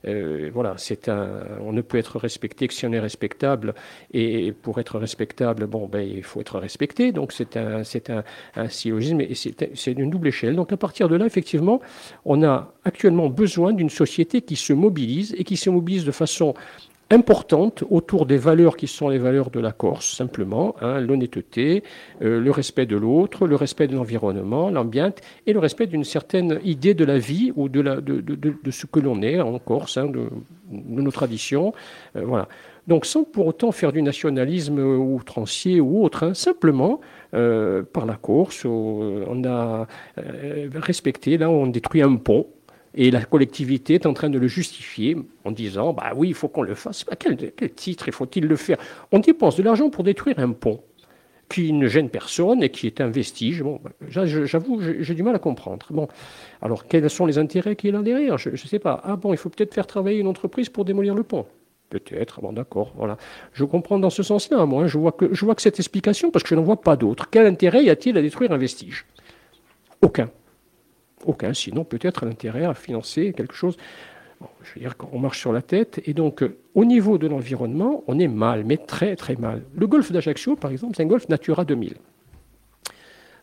voilà, 0.05 0.75
c'est 0.77 1.09
un, 1.09 1.29
on 1.61 1.73
ne 1.73 1.83
peut 1.83 1.99
être 1.99 2.19
respecté 2.19 2.67
que 2.67 2.75
si 2.75 2.87
on 2.87 2.93
est 2.93 3.01
respectable, 3.01 3.75
et 4.13 4.53
pour 4.53 4.81
être 4.81 4.99
respectable, 4.99 5.67
bon, 5.67 5.87
ben, 5.87 6.01
il 6.01 6.25
faut 6.25 6.41
être 6.41 6.59
respecté. 6.59 7.13
Donc 7.13 7.33
c'est 7.33 7.57
un, 7.57 7.85
c'est 7.85 8.11
un, 8.11 8.25
un 8.57 8.69
syllogisme 8.69 9.21
et 9.21 9.35
c'est 9.35 9.93
une 9.93 10.11
double 10.11 10.29
échelle. 10.29 10.57
Donc 10.57 10.73
à 10.73 10.77
partir 10.77 11.09
de 11.09 11.17
là, 11.17 11.27
effectivement, 11.27 11.81
on 12.25 12.43
a 12.43 12.74
actuellement 12.85 13.29
besoin 13.29 13.73
d'une 13.73 13.91
société 13.91 14.43
qui 14.43 14.57
se 14.57 14.73
mobilise 14.73 15.35
et 15.39 15.45
qui 15.45 15.57
se 15.57 15.71
mobilise 15.71 16.05
de 16.05 16.13
façon 16.13 16.55
importante 17.11 17.85
autour 17.91 18.27
des 18.27 18.37
valeurs 18.37 18.77
qui 18.77 18.87
sont 18.87 19.09
les 19.09 19.19
valeurs 19.19 19.51
de 19.51 19.61
la 19.61 19.73
Corse, 19.73 20.17
simplement, 20.17 20.75
hein, 20.81 21.01
l'honnêteté, 21.01 21.83
euh, 22.23 22.41
le 22.41 22.51
respect 22.51 22.87
de 22.87 22.97
l'autre, 22.97 23.47
le 23.47 23.57
respect 23.57 23.87
de 23.89 23.95
l'environnement, 23.95 24.71
l'ambiance, 24.71 25.15
et 25.47 25.53
le 25.53 25.59
respect 25.59 25.87
d'une 25.87 26.05
certaine 26.05 26.61
idée 26.65 26.95
de 26.95 27.05
la 27.05 27.19
vie 27.19 27.53
ou 27.57 27.69
de, 27.69 27.83
de, 27.83 28.21
de, 28.21 28.71
ce 28.71 28.87
que 28.87 29.01
l'on 29.01 29.21
est 29.23 29.41
en 29.41 29.59
Corse, 29.59 29.99
hein, 29.99 30.07
de, 30.07 30.29
nos 30.71 31.11
traditions. 31.11 31.73
Euh, 32.17 32.23
voilà. 32.25 32.49
Donc 32.87 33.07
sans 33.07 33.25
pour 33.25 33.47
autant 33.47 33.73
faire 33.73 33.93
du 33.93 34.03
nationalisme 34.03 34.79
outrancier 34.79 35.81
ou 35.81 36.05
autre, 36.05 36.23
hein, 36.23 36.35
simplement 36.35 37.01
euh, 37.33 37.83
par 37.83 38.05
la 38.07 38.17
Corse, 38.17 38.65
on 38.67 39.45
a 39.45 39.87
respecté, 40.75 41.39
là 41.39 41.49
on 41.49 41.67
détruit 41.67 42.03
un 42.03 42.17
pont, 42.17 42.47
et 42.95 43.11
la 43.11 43.25
collectivité 43.25 43.95
est 43.95 44.07
en 44.07 44.15
train 44.15 44.31
de 44.31 44.39
le 44.39 44.47
justifier 44.47 45.17
en 45.45 45.51
disant 45.51 45.93
bah 45.93 46.13
oui, 46.15 46.29
il 46.29 46.35
faut 46.35 46.49
qu'on 46.49 46.63
le 46.63 46.75
fasse. 46.75 47.05
Bah, 47.05 47.17
quel, 47.19 47.37
quel 47.37 47.73
titre 47.73 48.11
faut-il 48.11 48.47
le 48.47 48.57
faire? 48.57 48.79
On 49.13 49.19
dépense 49.19 49.57
de 49.57 49.63
l'argent 49.63 49.91
pour 49.91 50.05
détruire 50.05 50.39
un 50.39 50.53
pont 50.53 50.81
qui 51.49 51.73
ne 51.73 51.87
gêne 51.89 52.09
personne 52.09 52.63
et 52.63 52.71
qui 52.71 52.87
est 52.87 53.01
un 53.01 53.09
vestige. 53.09 53.63
Bon, 53.63 53.81
bah, 53.83 53.91
j'avoue, 54.25 54.81
j'ai 55.01 55.15
du 55.15 55.23
mal 55.23 55.35
à 55.35 55.39
comprendre. 55.39 55.87
Bon, 55.91 56.09
alors 56.63 56.87
quels 56.87 57.09
sont 57.11 57.27
les 57.27 57.39
intérêts 57.39 57.77
qu'il 57.77 57.95
y 57.95 57.97
a 57.97 58.03
derrière? 58.03 58.39
Je 58.39 58.51
ne 58.51 58.57
sais 58.57 58.79
pas. 58.79 59.01
Ah 59.05 59.17
bon, 59.17 59.33
il 59.33 59.37
faut 59.37 59.51
peut-être 59.51 59.75
faire 59.75 59.87
travailler 59.87 60.19
une 60.19 60.27
entreprise 60.27 60.69
pour 60.69 60.85
démolir 60.85 61.15
le 61.15 61.23
pont. 61.23 61.47
Peut-être, 61.91 62.41
bon 62.41 62.53
d'accord, 62.53 62.93
voilà. 62.97 63.19
Je 63.53 63.65
comprends 63.65 63.99
dans 63.99 64.11
ce 64.11 64.23
sens-là, 64.23 64.65
moi. 64.67 64.85
Hein. 64.85 64.87
Je 64.87 64.99
vois, 64.99 65.13
que, 65.13 65.33
je 65.33 65.45
vois 65.45 65.55
que 65.55 65.63
cette 65.63 65.79
explication, 65.79 66.31
parce 66.31 66.43
que 66.43 66.49
je 66.49 66.55
n'en 66.55 66.63
vois 66.63 66.81
pas 66.81 66.97
d'autre. 66.97 67.29
Quel 67.31 67.47
intérêt 67.47 67.85
y 67.85 67.91
a-t-il 67.91 68.17
à 68.17 68.23
détruire 68.23 68.51
un 68.51 68.57
vestige? 68.57 69.07
Aucun. 70.01 70.31
Aucun, 71.25 71.55
sinon 71.55 71.85
peut-être 71.85 72.25
l'intérêt 72.27 72.65
à 72.65 72.75
financer 72.75 73.33
quelque 73.33 73.55
chose. 73.55 73.77
je 74.63 74.75
veux 74.75 74.81
dire 74.81 74.97
qu'on 74.97 75.19
marche 75.19 75.41
sur 75.41 75.53
la 75.53 75.63
tête. 75.63 76.01
Et 76.07 76.15
donc, 76.15 76.43
euh, 76.43 76.57
au 76.75 76.85
niveau 76.85 77.19
de 77.19 77.27
l'environnement, 77.27 78.05
on 78.07 78.19
est 78.19 78.29
mal, 78.29 78.65
mais 78.65 78.77
très 78.77 79.17
très 79.17 79.37
mal. 79.37 79.63
Le 79.75 79.87
golfe 79.87 80.13
d'Ajaccio, 80.13 80.57
par 80.57 80.71
exemple, 80.71 80.95
c'est 80.97 81.03
un 81.03 81.07
golfe 81.07 81.29
Natura 81.29 81.65
2000. 81.65 81.95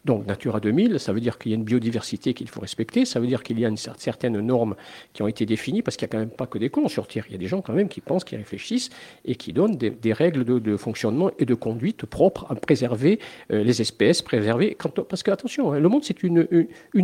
Donc 0.03 0.25
Natura 0.25 0.59
2000, 0.59 0.99
ça 0.99 1.13
veut 1.13 1.19
dire 1.19 1.37
qu'il 1.37 1.51
y 1.51 1.53
a 1.53 1.57
une 1.57 1.63
biodiversité 1.63 2.33
qu'il 2.33 2.47
faut 2.47 2.59
respecter, 2.59 3.05
ça 3.05 3.19
veut 3.19 3.27
dire 3.27 3.43
qu'il 3.43 3.59
y 3.59 3.65
a 3.65 3.69
une 3.69 3.77
certaine 3.77 4.39
normes 4.39 4.75
qui 5.13 5.21
ont 5.21 5.27
été 5.27 5.45
définies, 5.45 5.83
parce 5.83 5.95
qu'il 5.95 6.07
n'y 6.07 6.09
a 6.09 6.13
quand 6.13 6.19
même 6.19 6.31
pas 6.31 6.47
que 6.47 6.57
des 6.57 6.69
cons 6.69 6.87
sur 6.87 7.07
Terre, 7.07 7.25
il 7.29 7.33
y 7.33 7.35
a 7.35 7.37
des 7.37 7.47
gens 7.47 7.61
quand 7.61 7.73
même 7.73 7.87
qui 7.87 8.01
pensent, 8.01 8.23
qui 8.23 8.35
réfléchissent 8.35 8.89
et 9.25 9.35
qui 9.35 9.53
donnent 9.53 9.75
des, 9.75 10.13
règles 10.13 10.43
de, 10.43 10.77
fonctionnement 10.77 11.29
et 11.37 11.45
de 11.45 11.53
conduite 11.53 12.05
propres 12.05 12.47
à 12.49 12.55
préserver 12.55 13.19
euh, 13.51 13.63
les 13.63 13.81
espèces, 13.81 14.21
préserver... 14.23 14.75
parce 15.07 15.21
que 15.21 15.29
attention, 15.29 15.71
hein, 15.71 15.79
le 15.79 15.87
monde 15.87 16.03
c'est 16.03 16.23
une, 16.23 16.47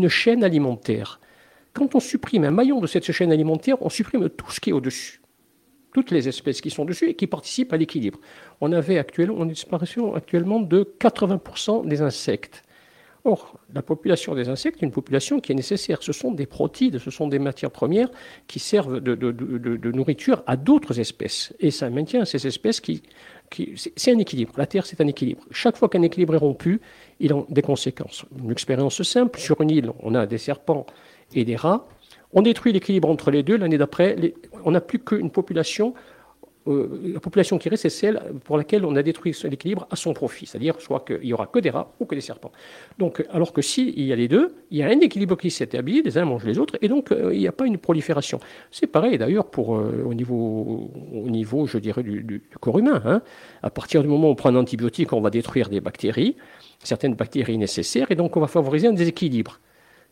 chaîne 0.09 0.43
alimentaire. 0.43 1.19
Quand 1.73 1.93
on 1.93 1.99
supprime 1.99 2.45
un 2.45 2.51
maillon 2.51 2.79
de 2.79 2.87
cette 2.87 3.11
chaîne 3.11 3.31
alimentaire, 3.31 3.77
on 3.81 3.89
supprime 3.89 4.29
tout 4.29 4.49
ce 4.51 4.59
qui 4.59 4.71
est 4.71 4.73
au-dessus 4.73 5.21
toutes 5.93 6.11
les 6.11 6.27
espèces 6.27 6.61
qui 6.61 6.69
sont 6.69 6.85
dessus 6.85 7.09
et 7.09 7.15
qui 7.15 7.25
participent 7.25 7.73
à 7.73 7.77
l'équilibre. 7.77 8.19
On 8.61 8.71
avait 8.71 8.99
actuellement 8.99 9.43
une 9.43 9.49
disparition 9.49 10.13
actuellement 10.13 10.59
de 10.59 10.83
80% 10.99 11.87
des 11.87 12.03
insectes. 12.03 12.61
Or, 13.27 13.59
la 13.73 13.81
population 13.81 14.35
des 14.35 14.47
insectes 14.47 14.81
est 14.81 14.85
une 14.85 14.93
population 14.93 15.41
qui 15.41 15.51
est 15.51 15.55
nécessaire. 15.55 16.01
Ce 16.01 16.13
sont 16.13 16.31
des 16.31 16.45
protides, 16.45 16.97
ce 16.97 17.11
sont 17.11 17.27
des 17.27 17.39
matières 17.39 17.71
premières 17.71 18.09
qui 18.47 18.59
servent 18.59 19.01
de, 19.01 19.91
nourriture 19.91 20.43
à 20.47 20.55
d'autres 20.55 20.97
espèces. 21.01 21.53
Et 21.59 21.69
ça 21.69 21.89
maintient 21.89 22.23
ces 22.23 22.47
espèces 22.47 22.79
qui. 22.79 23.03
c'est 23.75 24.13
un 24.13 24.17
équilibre. 24.19 24.53
La 24.55 24.65
Terre, 24.65 24.85
c'est 24.85 25.01
un 25.01 25.07
équilibre. 25.07 25.43
Chaque 25.51 25.75
fois 25.75 25.89
qu'un 25.89 26.03
équilibre 26.03 26.35
est 26.35 26.37
rompu, 26.37 26.79
il 27.19 27.33
a 27.33 27.43
des 27.49 27.61
conséquences. 27.61 28.23
Une 28.41 28.51
expérience 28.51 29.03
simple 29.03 29.37
sur 29.41 29.59
une 29.59 29.71
île, 29.71 29.91
on 29.99 30.15
a 30.15 30.25
des 30.25 30.37
serpents 30.37 30.85
et 31.35 31.43
des 31.43 31.57
rats. 31.57 31.85
On 32.31 32.41
détruit 32.41 32.71
l'équilibre 32.71 33.09
entre 33.09 33.29
les 33.29 33.43
deux. 33.43 33.57
L'année 33.57 33.77
d'après, 33.77 34.15
on 34.63 34.71
n'a 34.71 34.79
plus 34.79 34.99
qu'une 34.99 35.31
population 35.31 35.93
euh, 36.67 37.11
la 37.13 37.19
population 37.19 37.57
qui 37.57 37.69
reste, 37.69 37.83
c'est 37.83 37.89
celle 37.89 38.21
pour 38.43 38.57
laquelle 38.57 38.85
on 38.85 38.95
a 38.95 39.03
détruit 39.03 39.35
l'équilibre 39.43 39.87
à 39.89 39.95
son 39.95 40.13
profit, 40.13 40.45
c'est-à-dire 40.45 40.79
soit 40.79 41.03
qu'il 41.05 41.21
n'y 41.21 41.33
aura 41.33 41.47
que 41.47 41.59
des 41.59 41.69
rats 41.69 41.93
ou 41.99 42.05
que 42.05 42.15
des 42.15 42.21
serpents. 42.21 42.51
Donc, 42.97 43.25
alors 43.31 43.53
que 43.53 43.61
s'il 43.61 43.99
y 43.99 44.11
a 44.11 44.15
les 44.15 44.27
deux, 44.27 44.55
il 44.71 44.77
y 44.77 44.83
a 44.83 44.87
un 44.87 44.99
équilibre 44.99 45.37
qui 45.37 45.51
s'établit, 45.51 46.01
les 46.01 46.17
uns 46.17 46.25
mangent 46.25 46.45
les 46.45 46.59
autres, 46.59 46.77
et 46.81 46.87
donc 46.87 47.11
euh, 47.11 47.33
il 47.33 47.39
n'y 47.39 47.47
a 47.47 47.51
pas 47.51 47.65
une 47.65 47.77
prolifération. 47.77 48.39
C'est 48.71 48.87
pareil 48.87 49.17
d'ailleurs 49.17 49.45
pour 49.45 49.77
euh, 49.77 50.03
au 50.05 50.13
niveau, 50.13 50.91
au 51.13 51.29
niveau, 51.29 51.67
je 51.67 51.77
dirais, 51.77 52.03
du, 52.03 52.43
corps 52.59 52.79
humain. 52.79 53.01
Hein. 53.05 53.21
À 53.63 53.69
partir 53.69 54.01
du 54.01 54.07
moment 54.07 54.27
où 54.27 54.31
on 54.31 54.35
prend 54.35 54.49
un 54.49 54.55
antibiotique, 54.55 55.13
on 55.13 55.21
va 55.21 55.29
détruire 55.29 55.69
des 55.69 55.81
bactéries, 55.81 56.35
certaines 56.83 57.15
bactéries 57.15 57.57
nécessaires, 57.57 58.11
et 58.11 58.15
donc 58.15 58.37
on 58.37 58.39
va 58.39 58.47
favoriser 58.47 58.87
un 58.87 58.93
déséquilibre. 58.93 59.59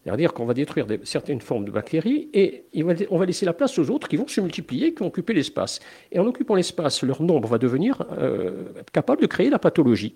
C'est-à-dire 0.06 0.34
qu'on 0.34 0.46
va 0.46 0.54
détruire 0.54 0.86
certaines 1.04 1.42
formes 1.42 1.66
de 1.66 1.72
bactéries 1.72 2.30
et 2.34 2.66
on 3.10 3.18
va 3.18 3.26
laisser 3.26 3.46
la 3.46 3.54
place 3.54 3.80
aux 3.80 3.90
autres 3.90 4.08
qui 4.08 4.18
vont 4.18 4.28
se 4.28 4.40
multiplier, 4.40 4.94
qui 4.94 5.00
vont 5.00 5.08
occuper 5.08 5.34
l'espace. 5.34 5.80
Et 6.12 6.20
en 6.20 6.26
occupant 6.28 6.54
l'espace, 6.54 7.02
leur 7.02 7.24
nombre 7.24 7.48
va 7.48 7.58
devenir 7.58 8.04
euh, 8.20 8.66
capable 8.94 9.22
de 9.22 9.28
créer 9.28 9.50
la 9.50 9.58
pathologie 9.58 10.16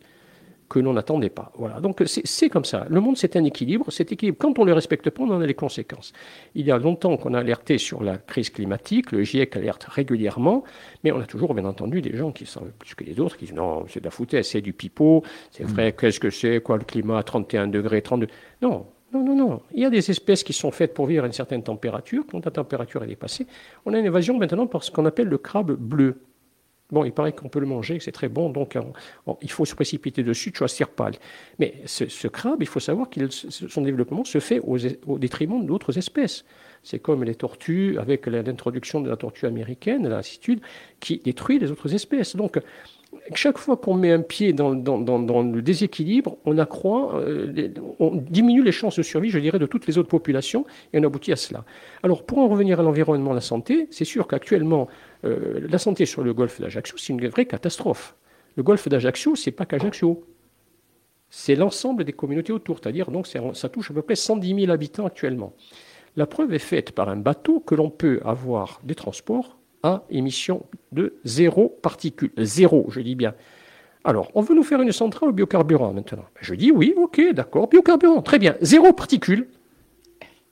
que 0.69 0.77
l'on 0.77 0.93
n'attendait 0.93 1.31
pas. 1.31 1.51
Voilà. 1.57 1.79
Donc 1.79 2.03
c'est 2.05 2.49
comme 2.49 2.65
ça. 2.65 2.85
Le 2.89 3.01
monde, 3.01 3.17
c'est 3.17 3.35
un 3.35 3.43
équilibre. 3.43 3.91
Cet 3.91 4.11
équilibre, 4.11 4.37
quand 4.39 4.59
on 4.59 4.61
ne 4.61 4.67
le 4.67 4.73
respecte 4.73 5.09
pas, 5.09 5.23
on 5.23 5.31
en 5.31 5.41
a 5.41 5.45
les 5.45 5.55
conséquences. 5.55 6.13
Il 6.53 6.65
y 6.65 6.71
a 6.71 6.77
longtemps 6.77 7.17
qu'on 7.17 7.33
a 7.33 7.39
alerté 7.39 7.79
sur 7.79 8.03
la 8.03 8.17
crise 8.17 8.51
climatique. 8.51 9.11
Le 9.11 9.23
GIEC 9.23 9.55
alerte 9.55 9.85
régulièrement. 9.85 10.63
Mais 11.03 11.11
on 11.11 11.19
a 11.19 11.25
toujours, 11.25 11.55
bien 11.55 11.65
entendu, 11.65 12.01
des 12.01 12.15
gens 12.15 12.31
qui 12.31 12.45
savent 12.45 12.71
plus 12.77 12.93
que 12.93 13.03
les 13.03 13.19
autres, 13.19 13.37
qui 13.37 13.45
disent 13.45 13.55
non, 13.55 13.85
c'est 13.87 13.99
de 13.99 14.05
la 14.05 14.11
foutaise, 14.11 14.47
c'est 14.47 14.61
du 14.61 14.73
pipeau. 14.73 15.23
C'est 15.49 15.63
vrai, 15.63 15.93
qu'est-ce 15.93 16.19
que 16.19 16.29
c'est 16.29 16.61
Quoi, 16.61 16.77
le 16.77 16.83
climat 16.83 17.17
à 17.17 17.23
31 17.23 17.67
degrés, 17.67 18.03
32 18.03 18.27
Non, 18.61 18.85
non, 19.13 19.23
non, 19.23 19.35
non. 19.35 19.61
Il 19.73 19.81
y 19.81 19.85
a 19.85 19.89
des 19.89 20.11
espèces 20.11 20.43
qui 20.43 20.53
sont 20.53 20.71
faites 20.71 20.93
pour 20.93 21.07
vivre 21.07 21.23
à 21.23 21.27
une 21.27 21.33
certaine 21.33 21.63
température. 21.63 22.25
Quand 22.29 22.43
la 22.45 22.51
température 22.51 23.03
est 23.03 23.07
dépassée, 23.07 23.47
on 23.85 23.93
a 23.93 23.99
une 23.99 24.05
évasion 24.05 24.37
maintenant 24.37 24.67
par 24.67 24.83
ce 24.83 24.91
qu'on 24.91 25.05
appelle 25.05 25.27
le 25.27 25.37
crabe 25.37 25.71
bleu. 25.71 26.21
Bon, 26.91 27.03
il 27.03 27.11
paraît 27.11 27.33
qu'on 27.33 27.49
peut 27.49 27.59
le 27.59 27.67
manger, 27.67 27.99
c'est 27.99 28.11
très 28.11 28.29
bon, 28.29 28.49
donc 28.49 28.75
il 29.43 29.51
faut 29.51 29.65
se 29.65 29.75
précipiter 29.75 30.23
dessus, 30.23 30.51
choisir 30.55 30.89
pas. 30.89 31.11
Mais 31.59 31.75
ce, 31.85 32.27
crabe, 32.27 32.63
il 32.63 32.67
faut 32.67 32.79
savoir 32.79 33.11
que 33.11 33.29
son 33.29 33.81
développement 33.83 34.23
se 34.23 34.39
fait 34.39 34.59
au, 34.59 35.19
détriment 35.19 35.63
d'autres 35.63 35.99
espèces. 35.99 36.45
C'est 36.81 36.97
comme 36.97 37.23
les 37.23 37.35
tortues, 37.35 37.99
avec 37.99 38.25
l'introduction 38.25 39.01
de 39.01 39.09
la 39.09 39.17
tortue 39.17 39.45
américaine, 39.45 40.07
ainsi 40.07 40.39
de 40.39 40.61
qui 40.99 41.17
détruit 41.17 41.59
les 41.59 41.69
autres 41.69 41.93
espèces. 41.93 42.35
Donc, 42.35 42.59
chaque 43.35 43.57
fois 43.57 43.77
qu'on 43.77 43.93
met 43.93 44.11
un 44.11 44.21
pied 44.21 44.53
dans, 44.53 44.71
le 44.71 45.61
déséquilibre, 45.61 46.37
on 46.45 46.57
accroît, 46.57 47.15
euh, 47.15 47.69
on 47.99 48.15
diminue 48.15 48.63
les 48.63 48.71
chances 48.71 48.97
de 48.97 49.03
survie, 49.03 49.29
je 49.29 49.39
dirais, 49.39 49.59
de 49.59 49.65
toutes 49.65 49.87
les 49.87 49.97
autres 49.97 50.09
populations, 50.09 50.65
et 50.93 50.99
on 50.99 51.03
aboutit 51.03 51.31
à 51.31 51.35
cela. 51.35 51.65
Alors, 52.03 52.25
pour 52.25 52.39
en 52.39 52.47
revenir 52.47 52.79
à 52.79 52.83
l'environnement, 52.83 53.33
la 53.33 53.41
santé, 53.41 53.87
c'est 53.91 54.05
sûr 54.05 54.27
qu'actuellement, 54.27 54.87
euh, 55.25 55.67
la 55.67 55.77
santé 55.77 56.05
sur 56.05 56.23
le 56.23 56.33
golfe 56.33 56.59
d'Ajaccio, 56.61 56.97
c'est 56.97 57.13
une 57.13 57.27
vraie 57.27 57.45
catastrophe. 57.45 58.15
Le 58.55 58.63
golfe 58.63 58.87
d'Ajaccio, 58.87 59.35
c'est 59.35 59.51
pas 59.51 59.65
qu'Ajaccio. 59.65 60.23
C'est 61.29 61.55
l'ensemble 61.55 62.05
des 62.05 62.13
communautés 62.13 62.51
autour, 62.51 62.79
c'est-à-dire 62.81 63.11
donc 63.11 63.27
ça 63.27 63.69
touche 63.69 63.91
à 63.91 63.93
peu 63.93 64.01
près 64.01 64.15
110 64.15 64.61
000 64.61 64.71
habitants 64.71 65.05
actuellement. 65.05 65.53
La 66.15 66.25
preuve 66.25 66.53
est 66.55 66.59
faite 66.59 66.91
par 66.91 67.09
un 67.09 67.17
bateau 67.17 67.59
que 67.59 67.75
l'on 67.75 67.91
peut 67.91 68.19
avoir 68.25 68.81
des 68.83 68.95
transports 68.95 69.58
à 69.83 70.03
émission 70.09 70.65
de 70.91 71.15
zéro 71.23 71.77
particule. 71.81 72.31
Zéro, 72.37 72.85
je 72.89 73.01
dis 73.01 73.15
bien. 73.15 73.33
Alors, 74.03 74.31
on 74.33 74.41
veut 74.41 74.55
nous 74.55 74.63
faire 74.63 74.81
une 74.81 74.91
centrale 74.91 75.29
au 75.29 75.31
biocarburant 75.33 75.93
maintenant. 75.93 76.25
Ben, 76.35 76.41
je 76.41 76.55
dis 76.55 76.71
oui, 76.71 76.93
ok, 76.95 77.21
d'accord, 77.33 77.67
biocarburant, 77.67 78.21
très 78.21 78.39
bien, 78.39 78.55
zéro 78.61 78.93
particule. 78.93 79.47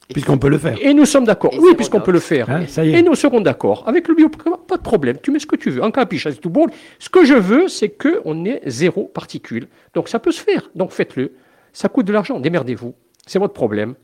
Puisqu'on 0.10 0.38
peut 0.38 0.48
le 0.48 0.58
faire. 0.58 0.78
Et 0.82 0.94
nous 0.94 1.06
sommes 1.06 1.26
d'accord. 1.26 1.54
Oui, 1.60 1.76
puisqu'on 1.76 2.00
peut 2.00 2.14
le 2.14 2.20
faire. 2.20 2.50
Hein, 2.50 2.64
et 2.82 3.02
nous 3.02 3.16
serons 3.16 3.42
d'accord. 3.42 3.84
Avec 3.88 4.08
le 4.08 4.16
biocarburant, 4.16 4.58
pas 4.58 4.78
de 4.78 4.82
problème. 4.82 5.18
Tu 5.22 5.32
mets 5.32 5.40
ce 5.40 5.46
que 5.46 5.58
tu 5.58 5.70
veux. 5.70 5.84
En 5.84 5.92
capiche, 5.92 6.24
c'est 6.24 6.40
tout 6.40 6.50
bon. 6.50 6.68
Ce 6.98 7.10
que 7.10 7.26
je 7.26 7.34
veux, 7.34 7.68
c'est 7.68 7.90
qu'on 7.90 8.46
ait 8.46 8.62
zéro 8.68 9.04
particule. 9.04 9.68
Donc 9.94 10.08
ça 10.08 10.20
peut 10.20 10.32
se 10.32 10.42
faire. 10.42 10.70
Donc 10.76 10.92
faites-le. 10.92 11.34
Ça 11.74 11.90
coûte 11.90 12.06
de 12.06 12.14
l'argent. 12.14 12.40
Démerdez-vous. 12.40 12.94
C'est 13.26 13.38
votre 13.38 13.54
problème. 13.54 13.96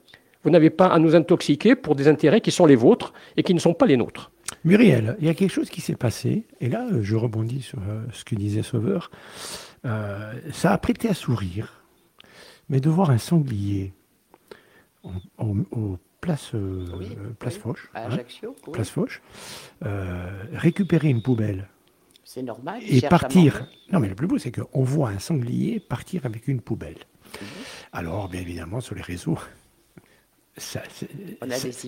Vous 0.44 0.50
n'avez 0.50 0.70
pas 0.70 0.88
à 0.88 1.00
nous 1.00 1.16
intoxiquer 1.16 1.76
pour 1.76 1.96
des 1.96 2.10
intérêts 2.10 2.42
qui 2.42 2.52
sont 2.52 2.66
les 2.66 2.76
vôtres 2.76 3.14
et 3.38 3.44
qui 3.44 3.54
ne 3.54 3.60
sont 3.60 3.74
pas 3.74 3.86
les 3.86 3.96
nôtres. 3.96 4.30
Muriel, 4.64 5.18
il 5.20 5.26
y 5.26 5.30
a 5.30 5.34
quelque 5.34 5.52
chose 5.52 5.70
qui 5.70 5.82
s'est 5.82 5.96
passé, 5.96 6.46
et 6.62 6.70
là 6.70 6.88
je 7.02 7.16
rebondis 7.16 7.62
sur 7.62 7.80
euh, 7.80 8.06
ce 8.14 8.24
que 8.24 8.36
disait 8.36 8.64
Sauveur. 8.64 9.12
Euh, 9.86 10.34
ça 10.54 10.72
a 10.72 10.78
prêté 10.78 11.10
à 11.10 11.14
sourire, 11.14 11.84
mais 12.70 12.80
de 12.80 12.90
voir 12.90 13.10
un 13.10 13.18
sanglier 13.18 13.94
au 15.04 15.98
place, 16.22 16.52
euh, 16.56 16.86
place 17.40 17.58
Foch, 17.58 17.90
à 17.94 18.06
hein, 18.06 18.18
place 18.72 18.92
récupérer 20.54 21.10
une 21.10 21.22
poubelle. 21.22 21.68
C'est 22.24 22.42
normal. 22.42 22.82
Et 22.88 23.02
partir. 23.02 23.68
Non, 23.92 24.00
mais 24.00 24.08
le 24.08 24.16
plus 24.16 24.28
beau, 24.28 24.38
c'est 24.38 24.52
qu'on 24.52 24.84
voit 24.84 25.10
un 25.10 25.20
sanglier 25.20 25.80
partir 25.82 26.26
avec 26.26 26.48
une 26.48 26.62
poubelle. 26.62 26.98
Mhm. 27.42 27.48
Alors, 27.92 28.30
bien 28.30 28.42
évidemment, 28.42 28.80
sur 28.80 28.96
les 28.96 29.02
réseaux, 29.02 29.38
ça, 30.58 30.84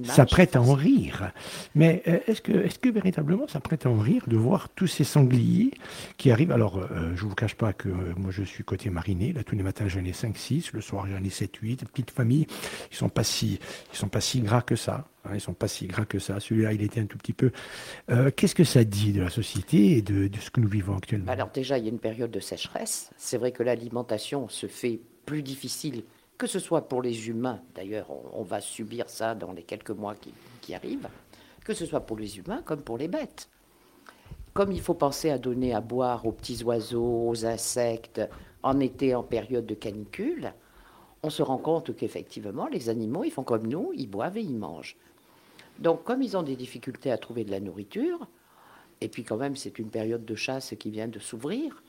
ça, 0.06 0.26
prête 0.26 0.56
à 0.56 0.62
en 0.62 0.74
rire. 0.74 1.32
Mais 1.76 2.02
euh, 2.08 2.18
est-ce 2.26 2.42
que, 2.42 2.52
est 2.52 2.80
que 2.80 2.90
véritablement 2.90 3.48
ça 3.48 3.60
prête 3.60 3.86
à 3.86 3.90
en 3.90 4.00
rire 4.00 4.24
de 4.26 4.38
voir 4.38 4.70
tous 4.70 4.88
ces 4.88 5.04
sangliers 5.04 5.72
qui 6.18 6.32
arrivent? 6.32 6.52
Alors, 6.52 6.78
euh, 6.80 7.12
je 7.16 7.24
ne 7.24 7.30
vous 7.30 7.36
cache 7.36 7.54
pas 7.54 7.74
que 7.74 7.90
moi 7.90 8.32
je 8.32 8.42
suis 8.42 8.64
côté 8.64 8.90
mariné. 8.90 9.34
Là, 9.34 9.44
tous 9.44 9.56
les 9.56 9.62
matins 9.62 9.88
j'en 9.88 10.04
ai 10.04 10.12
5-6, 10.12 10.72
le 10.74 10.82
soir 10.82 11.06
j'en 11.08 11.24
ai 11.24 11.30
7-8. 11.30 11.86
Petites 11.86 12.10
familles, 12.10 12.48
ils 12.90 12.94
ne 12.94 12.98
sont, 12.98 13.10
pas 13.10 13.24
si, 13.24 13.60
ils 13.94 13.98
sont 13.98 14.10
pas 14.10 14.22
si 14.22 14.42
gras 14.42 14.64
que 14.64 14.76
ça. 14.76 15.08
Hein, 15.26 15.32
ils 15.36 15.42
sont 15.42 15.54
pas 15.54 15.68
si 15.68 15.86
gras 15.86 16.06
que 16.06 16.18
ça. 16.18 16.40
Celui-là, 16.40 16.74
il 16.74 16.82
était 16.82 17.02
un 17.02 17.06
tout 17.06 17.20
petit 17.20 17.34
peu. 17.34 17.52
Euh, 18.10 18.32
qu'est-ce 18.36 18.56
que 18.56 18.64
ça 18.64 18.84
dit 18.84 19.14
de 19.14 19.22
la 19.22 19.30
société 19.30 19.98
et 19.98 20.02
de, 20.02 20.28
de 20.28 20.40
ce 20.40 20.50
que 20.50 20.60
nous 20.60 20.68
vivons 20.68 20.98
actuellement? 20.98 21.32
Alors, 21.32 21.52
déjà, 21.54 21.78
il 21.78 21.86
y 21.86 21.88
a 21.88 21.92
une 21.92 22.00
période 22.00 22.32
de 22.32 22.40
sécheresse. 22.40 23.12
C'est 23.18 23.38
vrai 23.38 23.52
que 23.52 23.62
l'alimentation 23.62 24.50
se 24.50 24.68
fait 24.68 25.00
plus 25.26 25.44
difficile 25.44 26.04
que 26.38 26.48
ce 26.48 26.60
soit 26.60 26.88
pour 26.88 27.01
les 27.01 27.30
humains, 27.30 27.62
d'ailleurs, 27.75 28.08
on, 28.34 28.44
va 28.44 28.60
subir 28.60 29.10
ça 29.10 29.36
dans 29.36 29.54
les 29.54 29.63
quelques 29.63 29.92
mois 29.92 30.15
qui, 30.62 30.75
arrivent, 30.75 31.08
que 31.63 31.74
ce 31.74 31.86
soit 31.86 32.01
pour 32.01 32.18
les 32.18 32.38
humains 32.38 32.62
comme 32.63 32.82
pour 32.82 32.98
les 32.98 33.08
bêtes. 33.08 33.50
Comme 34.54 34.72
il 34.72 34.82
faut 34.82 34.94
penser 34.94 35.30
à 35.30 35.38
donner 35.38 35.74
à 35.74 35.82
boire 35.82 36.25
aux 36.25 36.32
petits 36.32 36.63
oiseaux, 36.63 37.27
aux 37.27 37.46
insectes, 37.46 38.22
en 38.63 38.80
été, 38.80 39.15
en 39.15 39.24
période 39.24 39.65
de 39.65 39.75
canicule, 39.75 40.54
on 41.24 41.30
se 41.30 41.42
rend 41.42 41.58
compte 41.58 41.96
qu'effectivement, 41.96 42.68
les 42.68 42.89
animaux, 42.89 43.24
ils 43.24 43.32
font 43.32 43.44
comme 43.44 43.68
nous, 43.68 43.92
ils 43.96 44.10
boivent 44.10 44.38
et 44.38 44.42
ils 44.42 44.58
mangent. 44.58 44.98
Donc, 45.80 46.04
comme 46.04 46.22
ils 46.22 46.38
ont 46.38 46.44
des 46.44 46.56
difficultés 46.56 47.12
à 47.12 47.18
trouver 47.18 47.44
de 47.44 47.51
la 47.51 47.60
nourriture, 47.60 48.27
et 49.01 49.10
puis 49.10 49.24
quand 49.24 49.38
même, 49.38 49.56
c'est 49.56 49.77
une 49.80 49.89
période 49.89 50.25
de 50.25 50.36
chasse 50.36 50.74
qui 50.80 50.89
vient 50.89 51.08
de 51.08 51.20
s'ouvrir, 51.20 51.84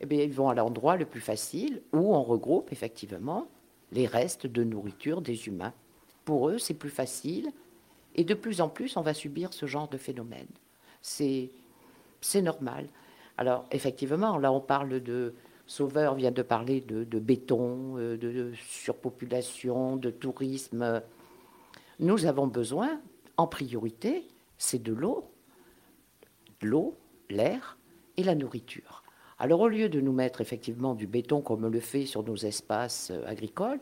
eh 0.00 0.06
bien, 0.06 0.22
ils 0.22 0.32
vont 0.32 0.48
à 0.48 0.54
l'endroit 0.54 0.96
le 0.96 1.04
plus 1.04 1.20
facile 1.20 1.82
où 1.92 2.14
on 2.14 2.22
regroupe 2.22 2.72
effectivement 2.72 3.48
les 3.92 4.06
restes 4.06 4.46
de 4.46 4.64
nourriture 4.64 5.22
des 5.22 5.46
humains. 5.46 5.72
Pour 6.24 6.48
eux, 6.50 6.58
c'est 6.58 6.74
plus 6.74 6.90
facile 6.90 7.52
et 8.18 8.24
de 8.24 8.34
plus 8.34 8.60
en 8.60 8.68
plus, 8.68 8.96
on 8.96 9.00
va 9.00 9.14
subir 9.14 9.52
ce 9.52 9.66
genre 9.66 9.88
de 9.88 9.96
phénomène. 9.96 10.48
C'est, 11.02 11.50
normal. 12.42 12.88
Alors, 13.36 13.64
effectivement, 13.70 14.38
là, 14.38 14.52
on 14.52 14.60
parle 14.60 15.00
de. 15.00 15.34
Sauveur 15.68 16.14
vient 16.14 16.30
de 16.30 16.42
parler 16.42 16.80
de, 16.80 17.18
béton, 17.18 17.98
euh, 17.98 18.16
de, 18.16 18.52
surpopulation, 18.54 19.96
de 19.96 20.10
tourisme. 20.10 21.02
Nous 22.00 22.24
avons 22.24 22.46
besoin, 22.46 23.00
en 23.36 23.46
priorité, 23.46 24.26
c'est 24.56 24.82
de 24.82 24.94
l'eau, 24.94 25.30
l'eau, 26.62 26.96
l'air 27.28 27.76
et 28.16 28.22
la 28.22 28.34
nourriture. 28.34 29.04
Alors 29.38 29.60
au 29.60 29.68
lieu 29.68 29.88
de 29.88 30.00
nous 30.00 30.12
mettre 30.12 30.40
effectivement 30.40 30.94
du 30.94 31.06
béton 31.06 31.40
comme 31.40 31.64
on 31.64 31.68
le 31.68 31.80
fait 31.80 32.06
sur 32.06 32.24
nos 32.24 32.36
espaces 32.36 33.10
euh, 33.12 33.24
agricoles, 33.26 33.80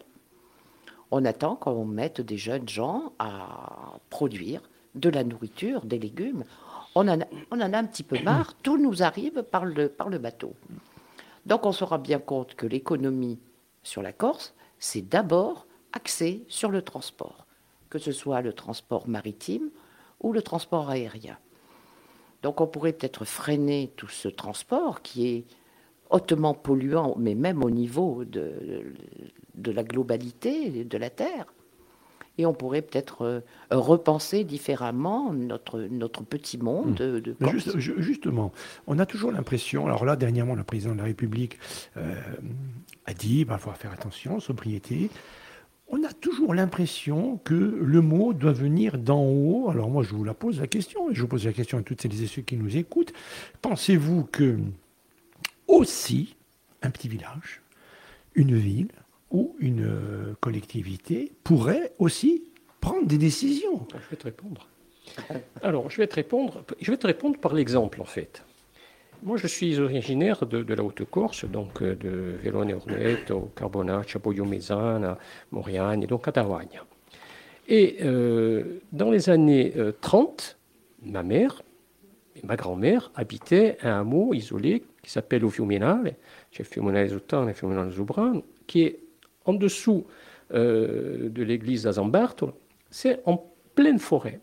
on 1.10 1.24
attend 1.24 1.56
qu'on 1.56 1.84
mette 1.84 2.20
des 2.20 2.36
jeunes 2.36 2.68
gens 2.68 3.12
à 3.18 3.98
produire 4.10 4.60
de 4.94 5.08
la 5.08 5.24
nourriture, 5.24 5.84
des 5.84 5.98
légumes. 5.98 6.44
On 6.94 7.08
en 7.08 7.20
a, 7.20 7.24
on 7.50 7.60
en 7.60 7.72
a 7.72 7.78
un 7.78 7.84
petit 7.84 8.02
peu 8.02 8.20
marre, 8.22 8.54
tout 8.62 8.76
nous 8.76 9.02
arrive 9.02 9.42
par 9.44 9.64
le, 9.64 9.88
par 9.88 10.08
le 10.08 10.18
bateau. 10.18 10.54
Donc 11.46 11.64
on 11.64 11.72
se 11.72 11.84
rend 11.84 11.98
bien 11.98 12.18
compte 12.18 12.54
que 12.54 12.66
l'économie 12.66 13.38
sur 13.82 14.02
la 14.02 14.12
Corse, 14.12 14.54
c'est 14.78 15.08
d'abord 15.08 15.66
axé 15.92 16.44
sur 16.48 16.70
le 16.70 16.82
transport, 16.82 17.46
que 17.88 17.98
ce 17.98 18.12
soit 18.12 18.42
le 18.42 18.52
transport 18.52 19.08
maritime 19.08 19.70
ou 20.20 20.32
le 20.32 20.42
transport 20.42 20.90
aérien. 20.90 21.38
Donc 22.46 22.60
on 22.60 22.68
pourrait 22.68 22.92
peut-être 22.92 23.24
freiner 23.24 23.90
tout 23.96 24.06
ce 24.06 24.28
transport 24.28 25.02
qui 25.02 25.26
est 25.26 25.44
hautement 26.10 26.54
polluant, 26.54 27.16
mais 27.18 27.34
même 27.34 27.64
au 27.64 27.70
niveau 27.70 28.24
de, 28.24 28.84
de 29.56 29.72
la 29.72 29.82
globalité 29.82 30.84
de 30.84 30.96
la 30.96 31.10
Terre. 31.10 31.46
Et 32.38 32.46
on 32.46 32.54
pourrait 32.54 32.82
peut-être 32.82 33.22
euh, 33.22 33.40
repenser 33.72 34.44
différemment 34.44 35.32
notre, 35.32 35.80
notre 35.80 36.22
petit 36.22 36.56
monde. 36.56 37.00
Hmm. 37.00 37.18
De, 37.18 37.36
justement, 37.98 38.52
on 38.86 39.00
a 39.00 39.06
toujours 39.06 39.32
l'impression, 39.32 39.86
alors 39.86 40.04
là, 40.04 40.14
dernièrement, 40.14 40.54
le 40.54 40.62
président 40.62 40.92
de 40.92 40.98
la 40.98 41.04
République 41.06 41.58
euh, 41.96 42.14
a 43.06 43.12
dit, 43.12 43.40
il 43.40 43.46
va 43.46 43.58
falloir 43.58 43.76
faire 43.76 43.92
attention, 43.92 44.38
sobriété 44.38 45.10
on 45.88 46.02
a 46.04 46.12
toujours 46.12 46.54
l'impression 46.54 47.38
que 47.44 47.54
le 47.54 48.00
mot 48.00 48.32
doit 48.32 48.52
venir 48.52 48.98
d'en 48.98 49.22
haut. 49.24 49.70
Alors 49.70 49.88
moi, 49.88 50.02
je 50.02 50.14
vous 50.14 50.24
la 50.24 50.34
pose 50.34 50.60
la 50.60 50.66
question, 50.66 51.10
et 51.10 51.14
je 51.14 51.22
vous 51.22 51.28
pose 51.28 51.44
la 51.44 51.52
question 51.52 51.78
à 51.78 51.82
toutes 51.82 52.00
celles 52.00 52.22
et 52.22 52.26
ceux 52.26 52.42
qui 52.42 52.56
nous 52.56 52.76
écoutent. 52.76 53.12
Pensez-vous 53.62 54.24
que 54.24 54.58
aussi 55.68 56.36
un 56.82 56.90
petit 56.90 57.08
village, 57.08 57.62
une 58.34 58.56
ville 58.56 58.92
ou 59.30 59.56
une 59.58 59.84
euh, 59.84 60.34
collectivité 60.40 61.32
pourrait 61.44 61.92
aussi 61.98 62.44
prendre 62.80 63.06
des 63.06 63.18
décisions? 63.18 63.86
Je 63.92 64.10
vais 64.10 64.16
te 64.16 64.24
répondre. 64.24 64.68
Alors, 65.62 65.90
je 65.90 65.98
vais 65.98 66.06
te 66.06 66.16
répondre, 66.16 66.64
je 66.80 66.90
vais 66.90 66.96
te 66.96 67.06
répondre 67.06 67.38
par 67.38 67.54
l'exemple, 67.54 68.00
en 68.00 68.04
fait. 68.04 68.42
Moi, 69.22 69.36
je 69.36 69.46
suis 69.46 69.80
originaire 69.80 70.46
de, 70.46 70.74
la 70.74 70.82
Haute-Corse, 70.82 71.46
donc 71.46 71.82
euh, 71.82 71.94
de 71.94 72.36
Velone 72.42 72.74
Orneto, 72.74 73.50
Carbonaccia, 73.56 74.20
Mezzana, 74.44 75.18
Moriane, 75.50 76.02
et 76.02 76.06
donc 76.06 76.24
Catalogne. 76.24 76.80
Et 77.68 77.96
euh, 78.02 78.80
dans 78.92 79.10
les 79.10 79.30
années 79.30 79.72
30, 80.00 80.56
euh, 81.04 81.10
ma 81.10 81.22
mère 81.22 81.62
et 82.36 82.46
ma 82.46 82.56
grand-mère 82.56 83.10
habitaient 83.14 83.78
un 83.82 84.00
hameau 84.00 84.34
isolé 84.34 84.84
qui 85.02 85.10
s'appelle 85.10 85.44
au 85.44 85.50
chez 85.50 86.64
Fiuminale 86.64 87.08
Zutane 87.08 87.48
et 87.48 87.54
Fiuminale 87.54 87.90
Zubran, 87.90 88.42
qui 88.66 88.82
est 88.82 89.00
en 89.44 89.54
dessous 89.54 90.06
de 90.50 91.42
l'église 91.42 91.84
d'Azambartolo. 91.84 92.52
C'est 92.90 93.20
en 93.24 93.42
pleine 93.74 93.98
forêt. 93.98 94.40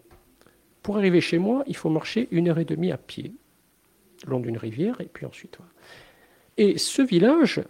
Pour 0.81 0.97
arriver 0.97 1.21
chez 1.21 1.38
moi, 1.38 1.63
il 1.67 1.75
faut 1.75 1.89
marcher 1.89 2.27
une 2.31 2.49
heure 2.49 2.59
et 2.59 2.65
demie 2.65 2.91
à 2.91 2.97
pied 2.97 3.33
long 4.25 4.39
d'une 4.39 4.57
rivière, 4.57 4.99
et 5.01 5.09
puis 5.12 5.25
ensuite. 5.25 5.57
Et 6.57 6.77
ce 6.77 7.01
village 7.01 7.62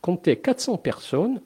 comptait 0.00 0.36
400 0.36 0.78
personnes. 0.78 1.40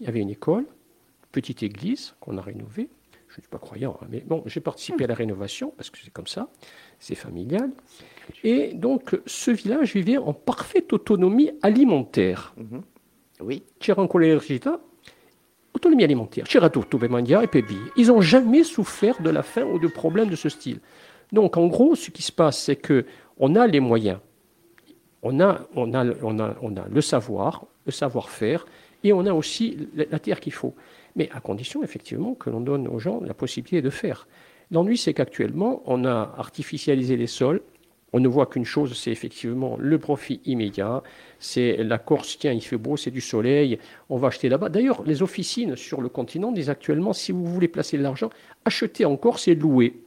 Il 0.00 0.06
y 0.06 0.08
avait 0.08 0.20
une 0.20 0.30
école, 0.30 0.62
une 0.62 1.30
petite 1.32 1.62
église 1.62 2.14
qu'on 2.20 2.36
a 2.38 2.42
rénovée. 2.42 2.88
Je 3.28 3.40
ne 3.40 3.42
suis 3.42 3.50
pas 3.50 3.58
croyant, 3.58 3.98
hein, 4.00 4.06
mais 4.10 4.20
bon, 4.20 4.44
j'ai 4.46 4.60
participé 4.60 5.04
à 5.04 5.06
la 5.08 5.14
rénovation 5.14 5.72
parce 5.76 5.90
que 5.90 5.98
c'est 5.98 6.12
comme 6.12 6.28
ça, 6.28 6.48
c'est 7.00 7.16
familial. 7.16 7.70
Et 8.44 8.74
donc, 8.74 9.18
ce 9.26 9.50
village 9.50 9.94
vivait 9.94 10.18
en 10.18 10.32
parfaite 10.32 10.92
autonomie 10.92 11.50
alimentaire. 11.62 12.54
Mm-hmm. 12.58 12.80
Oui. 13.40 13.64
autonomie 15.74 16.04
alimentaire. 16.04 16.44
et 17.42 17.48
Ils 17.96 18.06
n'ont 18.06 18.20
jamais 18.20 18.64
souffert 18.64 19.20
de 19.20 19.30
la 19.30 19.42
faim 19.42 19.64
ou 19.64 19.78
de 19.78 19.88
problèmes 19.88 20.30
de 20.30 20.36
ce 20.36 20.48
style. 20.48 20.80
Donc, 21.32 21.56
en 21.56 21.66
gros, 21.66 21.94
ce 21.94 22.10
qui 22.10 22.22
se 22.22 22.32
passe, 22.32 22.62
c'est 22.62 22.76
que 22.76 23.04
on 23.38 23.54
a 23.56 23.66
les 23.66 23.80
moyens, 23.80 24.18
on 25.22 25.40
a, 25.40 25.58
le 25.74 27.00
savoir, 27.00 27.66
le 27.86 27.92
savoir-faire, 27.92 28.66
et 29.02 29.12
on 29.12 29.26
a 29.26 29.32
aussi 29.32 29.88
la 29.94 30.18
terre 30.18 30.40
qu'il 30.40 30.52
faut. 30.52 30.74
Mais 31.16 31.28
à 31.32 31.40
condition, 31.40 31.82
effectivement, 31.82 32.34
que 32.34 32.50
l'on 32.50 32.60
donne 32.60 32.88
aux 32.88 32.98
gens 32.98 33.20
la 33.20 33.34
possibilité 33.34 33.82
de 33.82 33.90
faire. 33.90 34.26
L'ennui, 34.70 34.96
c'est 34.96 35.14
qu'actuellement, 35.14 35.82
on 35.86 36.04
a 36.04 36.34
artificialisé 36.38 37.16
les 37.16 37.26
sols. 37.26 37.60
On 38.12 38.20
ne 38.20 38.28
voit 38.28 38.46
qu'une 38.46 38.64
chose, 38.64 38.96
c'est 38.96 39.10
effectivement 39.10 39.76
le 39.78 39.98
profit 39.98 40.40
immédiat. 40.44 41.02
C'est 41.38 41.78
la 41.78 41.98
Corse, 41.98 42.38
tiens, 42.38 42.52
il 42.52 42.62
fait 42.62 42.78
beau, 42.78 42.96
c'est 42.96 43.10
du 43.10 43.20
soleil, 43.20 43.78
on 44.08 44.16
va 44.16 44.28
acheter 44.28 44.48
là-bas. 44.48 44.68
D'ailleurs, 44.68 45.02
les 45.04 45.22
officines 45.22 45.74
sur 45.76 46.00
le 46.00 46.08
continent 46.08 46.52
disent 46.52 46.70
actuellement, 46.70 47.12
si 47.12 47.32
vous 47.32 47.44
voulez 47.44 47.68
placer 47.68 47.98
de 47.98 48.02
l'argent, 48.02 48.30
achetez 48.64 49.04
en 49.04 49.16
Corse 49.16 49.48
et 49.48 49.54
louer. 49.54 50.03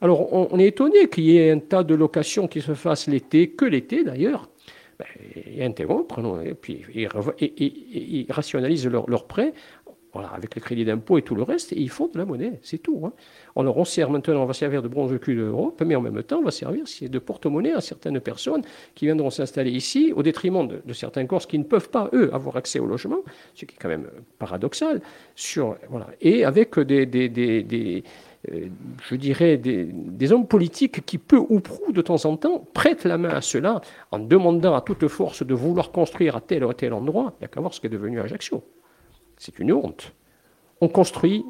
Alors, 0.00 0.32
on, 0.32 0.58
est 0.58 0.68
étonné 0.68 1.08
qu'il 1.08 1.24
y 1.24 1.36
ait 1.36 1.50
un 1.50 1.58
tas 1.58 1.82
de 1.82 1.94
locations 1.94 2.48
qui 2.48 2.60
se 2.60 2.74
fassent 2.74 3.06
l'été, 3.06 3.50
que 3.50 3.64
l'été 3.64 4.02
d'ailleurs. 4.04 4.48
Ben, 4.98 5.06
ils 5.46 5.62
interrompent, 5.62 6.12
et 6.44 6.52
puis 6.52 6.82
ils, 6.94 8.26
rationalisent 8.30 8.86
leurs 8.86 9.26
prêts 9.26 9.54
voilà, 10.12 10.28
avec 10.28 10.54
le 10.54 10.60
crédit 10.60 10.84
d'impôt 10.84 11.18
et 11.18 11.22
tout 11.22 11.34
le 11.34 11.42
reste, 11.42 11.72
et 11.72 11.80
ils 11.80 11.90
font 11.90 12.08
de 12.08 12.18
la 12.18 12.24
monnaie, 12.24 12.58
c'est 12.62 12.78
tout. 12.78 13.02
Hein. 13.04 13.12
Alors 13.56 13.76
on 13.76 13.84
sert 13.84 14.10
maintenant, 14.10 14.42
on 14.42 14.46
va 14.46 14.54
servir 14.54 14.82
de 14.82 14.88
bronze 14.88 15.16
cul 15.20 15.36
de 15.36 15.52
mais 15.84 15.94
en 15.94 16.00
même 16.00 16.22
temps, 16.22 16.38
on 16.38 16.44
va 16.44 16.50
servir 16.50 16.84
de 17.00 17.18
porte-monnaie 17.18 17.72
à 17.72 17.80
certaines 17.80 18.20
personnes 18.20 18.62
qui 18.94 19.06
viendront 19.06 19.30
s'installer 19.30 19.70
ici, 19.70 20.12
au 20.14 20.22
détriment 20.22 20.66
de, 20.66 20.92
certains 20.92 21.26
Corses 21.26 21.46
qui 21.46 21.58
ne 21.58 21.64
peuvent 21.64 21.90
pas, 21.90 22.10
eux, 22.12 22.30
avoir 22.34 22.56
accès 22.56 22.80
au 22.80 22.86
logement, 22.86 23.18
ce 23.54 23.64
qui 23.64 23.74
est 23.74 23.78
quand 23.78 23.88
même 23.88 24.08
paradoxal, 24.38 25.00
sur, 25.36 25.76
voilà, 25.88 26.08
et 26.20 26.44
avec 26.44 26.78
des, 26.80 27.06
des, 27.06 27.28
des 27.28 28.02
je 28.48 29.14
dirais, 29.16 29.58
des, 29.58 30.32
hommes 30.32 30.46
politiques 30.46 31.04
qui, 31.04 31.18
peu 31.18 31.36
ou 31.36 31.60
prou, 31.60 31.92
de 31.92 32.00
temps 32.00 32.24
en 32.24 32.36
temps, 32.36 32.66
prêtent 32.72 33.04
la 33.04 33.18
main 33.18 33.30
à 33.30 33.40
cela 33.40 33.80
en 34.10 34.18
demandant 34.18 34.74
à 34.74 34.80
toute 34.80 35.06
force 35.08 35.44
de 35.44 35.54
vouloir 35.54 35.90
construire 35.90 36.36
à 36.36 36.40
tel 36.40 36.64
ou 36.64 36.72
tel 36.72 36.92
endroit. 36.92 37.34
Il 37.36 37.42
n'y 37.42 37.44
a 37.46 37.48
qu'à 37.48 37.60
voir 37.60 37.74
ce 37.74 37.80
qui 37.80 37.86
est 37.86 37.90
devenu 37.90 38.20
Ajaccio. 38.20 38.62
C'est 39.36 39.58
une 39.58 39.72
honte. 39.72 40.12
On 40.80 40.88
construit, 40.88 41.44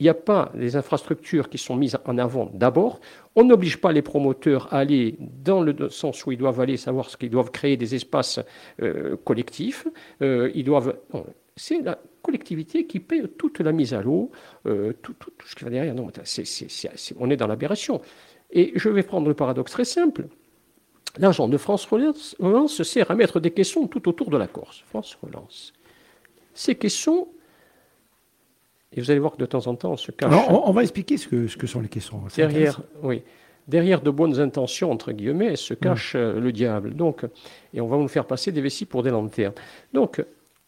il 0.00 0.02
n'y 0.02 0.08
a 0.08 0.14
pas 0.14 0.50
les 0.54 0.74
infrastructures 0.76 1.48
qui 1.48 1.58
sont 1.58 1.76
mises 1.76 1.98
en 2.04 2.18
avant 2.18 2.50
d'abord. 2.52 3.00
On 3.36 3.44
n'oblige 3.44 3.80
pas 3.80 3.92
les 3.92 4.02
promoteurs 4.02 4.72
à 4.72 4.78
aller 4.78 5.16
dans 5.20 5.60
le 5.60 5.88
sens 5.88 6.26
où 6.26 6.32
ils 6.32 6.38
doivent 6.38 6.60
aller, 6.60 6.76
savoir 6.76 7.10
ce 7.10 7.16
qu'ils 7.16 7.30
doivent 7.30 7.52
créer 7.52 7.76
des 7.76 7.94
espaces 7.94 8.40
euh, 8.82 9.16
collectifs. 9.24 9.86
Euh, 10.20 10.50
ils 10.54 10.64
doivent. 10.64 10.96
C'est 11.56 11.80
la 11.82 11.98
collectivité 12.22 12.86
qui 12.86 13.00
paye 13.00 13.24
toute 13.38 13.60
la 13.60 13.72
mise 13.72 13.94
à 13.94 14.02
l'eau, 14.02 14.30
euh, 14.66 14.92
tout, 15.02 15.14
ce 15.46 15.54
qui 15.54 15.64
va 15.64 15.70
derrière. 15.70 15.94
Non, 15.94 16.08
on 17.18 17.30
est 17.30 17.36
dans 17.36 17.46
l'aberration. 17.46 18.00
Et 18.50 18.72
je 18.76 18.88
vais 18.88 19.02
prendre 19.02 19.28
le 19.28 19.34
paradoxe 19.34 19.72
très 19.72 19.84
simple. 19.84 20.26
L'argent 21.18 21.48
de 21.48 21.56
France 21.56 21.86
Relance 21.86 22.82
sert 22.82 23.10
à 23.10 23.14
mettre 23.14 23.38
des 23.38 23.52
caissons 23.52 23.86
tout 23.86 24.08
autour 24.08 24.30
de 24.30 24.36
la 24.36 24.48
Corse. 24.48 24.82
France 24.86 25.16
Relance. 25.22 25.72
Ces 26.54 26.74
caissons, 26.74 27.28
et 28.92 29.00
vous 29.00 29.10
allez 29.10 29.20
voir 29.20 29.32
que 29.32 29.38
de 29.38 29.46
temps 29.46 29.66
en 29.66 29.76
temps, 29.76 29.92
on 29.92 29.96
se 29.96 30.10
cache. 30.10 30.32
on, 30.48 30.72
va 30.72 30.82
expliquer 30.82 31.16
ce 31.16 31.28
que, 31.28 31.46
ce 31.46 31.56
que 31.56 31.66
sont 31.66 31.80
les 31.80 31.88
caissons. 31.88 32.20
Derrière, 32.36 32.80
oui 33.02 33.22
derrière 33.68 34.00
de 34.00 34.10
bonnes 34.10 34.40
intentions, 34.40 34.90
entre 34.90 35.12
guillemets, 35.12 35.56
se 35.56 35.74
cache 35.74 36.14
euh, 36.16 36.38
le 36.38 36.52
diable. 36.52 36.94
Donc, 36.94 37.24
et 37.72 37.80
on 37.80 37.88
va 37.88 37.96
nous 37.96 38.08
faire 38.08 38.26
passer 38.26 38.52
des 38.52 38.60
vessies 38.60 38.84
pour 38.84 39.02
des 39.02 39.10
lanternes. 39.10 39.54
Donc, 39.92 40.24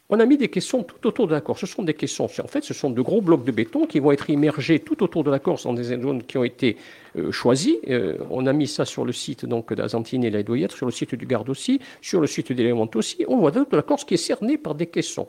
on 0.09 0.21
a 0.21 0.27
mis 0.27 0.37
des 0.37 0.49
caissons 0.49 0.83
tout 0.83 1.07
autour 1.07 1.27
de 1.27 1.33
la 1.33 1.41
Corse. 1.41 1.61
Ce 1.61 1.67
sont 1.67 1.83
des 1.83 1.95
caissons, 1.95 2.25
en 2.25 2.47
fait, 2.47 2.63
ce 2.63 2.75
sont 2.75 2.91
de 2.91 3.01
gros 3.03 3.21
blocs 3.21 3.45
de 3.45 3.51
béton 3.51 3.87
qui 3.87 3.99
vont 3.99 4.13
être 4.13 4.31
immergés 4.31 4.79
tout 4.79 5.03
autour 5.03 5.25
de 5.25 5.31
la 5.31 5.39
Corse 5.39 5.65
dans 5.65 5.73
des 5.73 5.85
zones 5.85 6.23
qui 6.23 6.39
ont 6.39 6.45
été 6.45 6.77
euh, 7.17 7.33
choisies. 7.33 7.79
Euh, 7.89 8.17
on 8.31 8.47
a 8.47 8.53
mis 8.53 8.69
ça 8.69 8.85
sur 8.85 9.05
le 9.05 9.13
site 9.13 9.47
donc 9.47 9.73
d'Azantine 9.73 10.23
et 10.25 10.31
la 10.31 10.43
sur 10.69 10.87
le 10.87 10.93
site 10.93 11.15
du 11.15 11.27
Garde 11.27 11.49
aussi, 11.49 11.81
sur 12.01 12.21
le 12.21 12.27
site 12.27 12.53
d'Élément 12.53 12.89
aussi. 12.95 13.25
On 13.27 13.39
voit 13.39 13.51
toute 13.51 13.73
la 13.73 13.83
Corse 13.83 14.05
qui 14.05 14.15
est 14.15 14.19
cernée 14.19 14.59
par 14.59 14.75
des 14.75 14.87
caissons. 14.87 15.29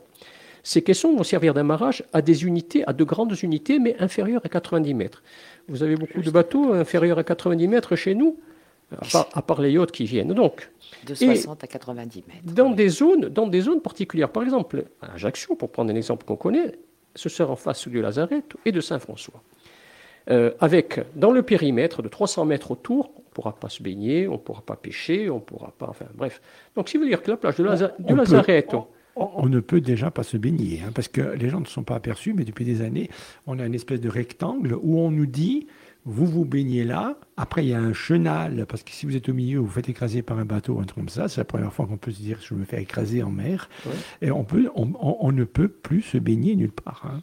Ces 0.62 0.82
caissons 0.82 1.16
vont 1.16 1.24
servir 1.24 1.54
d'amarrage 1.54 2.04
à 2.12 2.22
des 2.22 2.44
unités, 2.44 2.84
à 2.86 2.92
de 2.92 3.04
grandes 3.04 3.34
unités, 3.42 3.78
mais 3.78 3.96
inférieures 3.98 4.42
à 4.44 4.48
90 4.48 4.94
mètres. 4.94 5.22
Vous 5.68 5.82
avez 5.82 5.96
beaucoup 5.96 6.20
de 6.20 6.30
bateaux 6.30 6.72
inférieurs 6.72 7.18
à 7.18 7.24
90 7.24 7.68
mètres 7.68 7.96
chez 7.96 8.14
nous, 8.14 8.38
à 9.34 9.42
part, 9.42 9.60
les 9.60 9.72
yachts 9.72 9.90
qui 9.90 10.04
viennent. 10.04 10.32
Donc, 10.32 10.70
de 11.06 11.14
60 11.14 11.62
à 11.62 11.66
90 11.66 12.24
mètres. 12.26 12.54
Dans, 12.54 12.70
des 12.70 12.88
zones, 12.88 13.28
dans 13.28 13.46
des 13.46 13.60
zones 13.60 13.80
particulières. 13.80 14.30
Par 14.30 14.42
exemple, 14.42 14.84
à 15.02 15.12
Ajaccio, 15.14 15.54
pour 15.54 15.70
prendre 15.70 15.92
un 15.92 15.96
exemple 15.96 16.24
qu'on 16.24 16.36
connaît, 16.36 16.72
ce 17.14 17.28
sera 17.28 17.52
en 17.52 17.56
face 17.56 17.88
du 17.88 18.00
Lazaret 18.00 18.42
et 18.64 18.72
de 18.72 18.80
Saint-François. 18.80 19.42
Euh, 20.30 20.52
avec, 20.60 21.00
dans 21.16 21.32
le 21.32 21.42
périmètre 21.42 22.02
de 22.02 22.08
300 22.08 22.44
mètres 22.44 22.70
autour, 22.70 23.12
on 23.16 23.20
ne 23.20 23.32
pourra 23.32 23.54
pas 23.54 23.68
se 23.68 23.82
baigner, 23.82 24.28
on 24.28 24.32
ne 24.32 24.38
pourra 24.38 24.60
pas 24.62 24.76
pêcher, 24.76 25.30
on 25.30 25.36
ne 25.36 25.40
pourra 25.40 25.72
pas. 25.76 25.86
Enfin, 25.88 26.06
bref. 26.14 26.40
Donc, 26.74 26.88
si 26.88 26.98
vous 26.98 27.04
dire 27.04 27.22
que 27.22 27.30
la 27.30 27.36
plage 27.36 27.56
de 27.56 27.64
du 28.00 28.14
Lazaret 28.14 28.66
on 29.20 29.48
ne 29.48 29.58
peut 29.60 29.80
déjà 29.80 30.10
pas 30.10 30.22
se 30.22 30.36
baigner, 30.36 30.82
hein, 30.86 30.92
parce 30.94 31.08
que 31.08 31.20
les 31.20 31.48
gens 31.48 31.60
ne 31.60 31.66
sont 31.66 31.82
pas 31.82 31.96
aperçus, 31.96 32.34
mais 32.34 32.44
depuis 32.44 32.64
des 32.64 32.82
années, 32.82 33.10
on 33.46 33.58
a 33.58 33.66
une 33.66 33.74
espèce 33.74 34.00
de 34.00 34.08
rectangle 34.08 34.76
où 34.80 35.00
on 35.00 35.10
nous 35.10 35.26
dit, 35.26 35.66
vous 36.08 36.24
vous 36.24 36.46
baignez 36.46 36.84
là, 36.84 37.16
après 37.36 37.64
il 37.64 37.68
y 37.68 37.74
a 37.74 37.78
un 37.78 37.92
chenal, 37.92 38.64
parce 38.66 38.82
que 38.82 38.90
si 38.92 39.04
vous 39.04 39.14
êtes 39.14 39.28
au 39.28 39.34
milieu, 39.34 39.58
vous 39.58 39.68
faites 39.68 39.90
écraser 39.90 40.22
par 40.22 40.38
un 40.38 40.46
bateau, 40.46 40.78
un 40.80 40.84
truc 40.84 40.94
comme 40.94 41.08
ça, 41.10 41.28
c'est 41.28 41.40
la 41.40 41.44
première 41.44 41.72
fois 41.72 41.86
qu'on 41.86 41.98
peut 41.98 42.10
se 42.10 42.20
dire, 42.20 42.38
je 42.40 42.54
me 42.54 42.64
fais 42.64 42.80
écraser 42.80 43.22
en 43.22 43.30
mer, 43.30 43.68
et 44.22 44.30
on, 44.30 44.42
peut, 44.42 44.70
on, 44.74 45.32
ne 45.32 45.44
peut 45.44 45.68
plus 45.68 46.00
se 46.00 46.16
baigner 46.16 46.56
nulle 46.56 46.72
part. 46.72 47.02
Hein. 47.04 47.20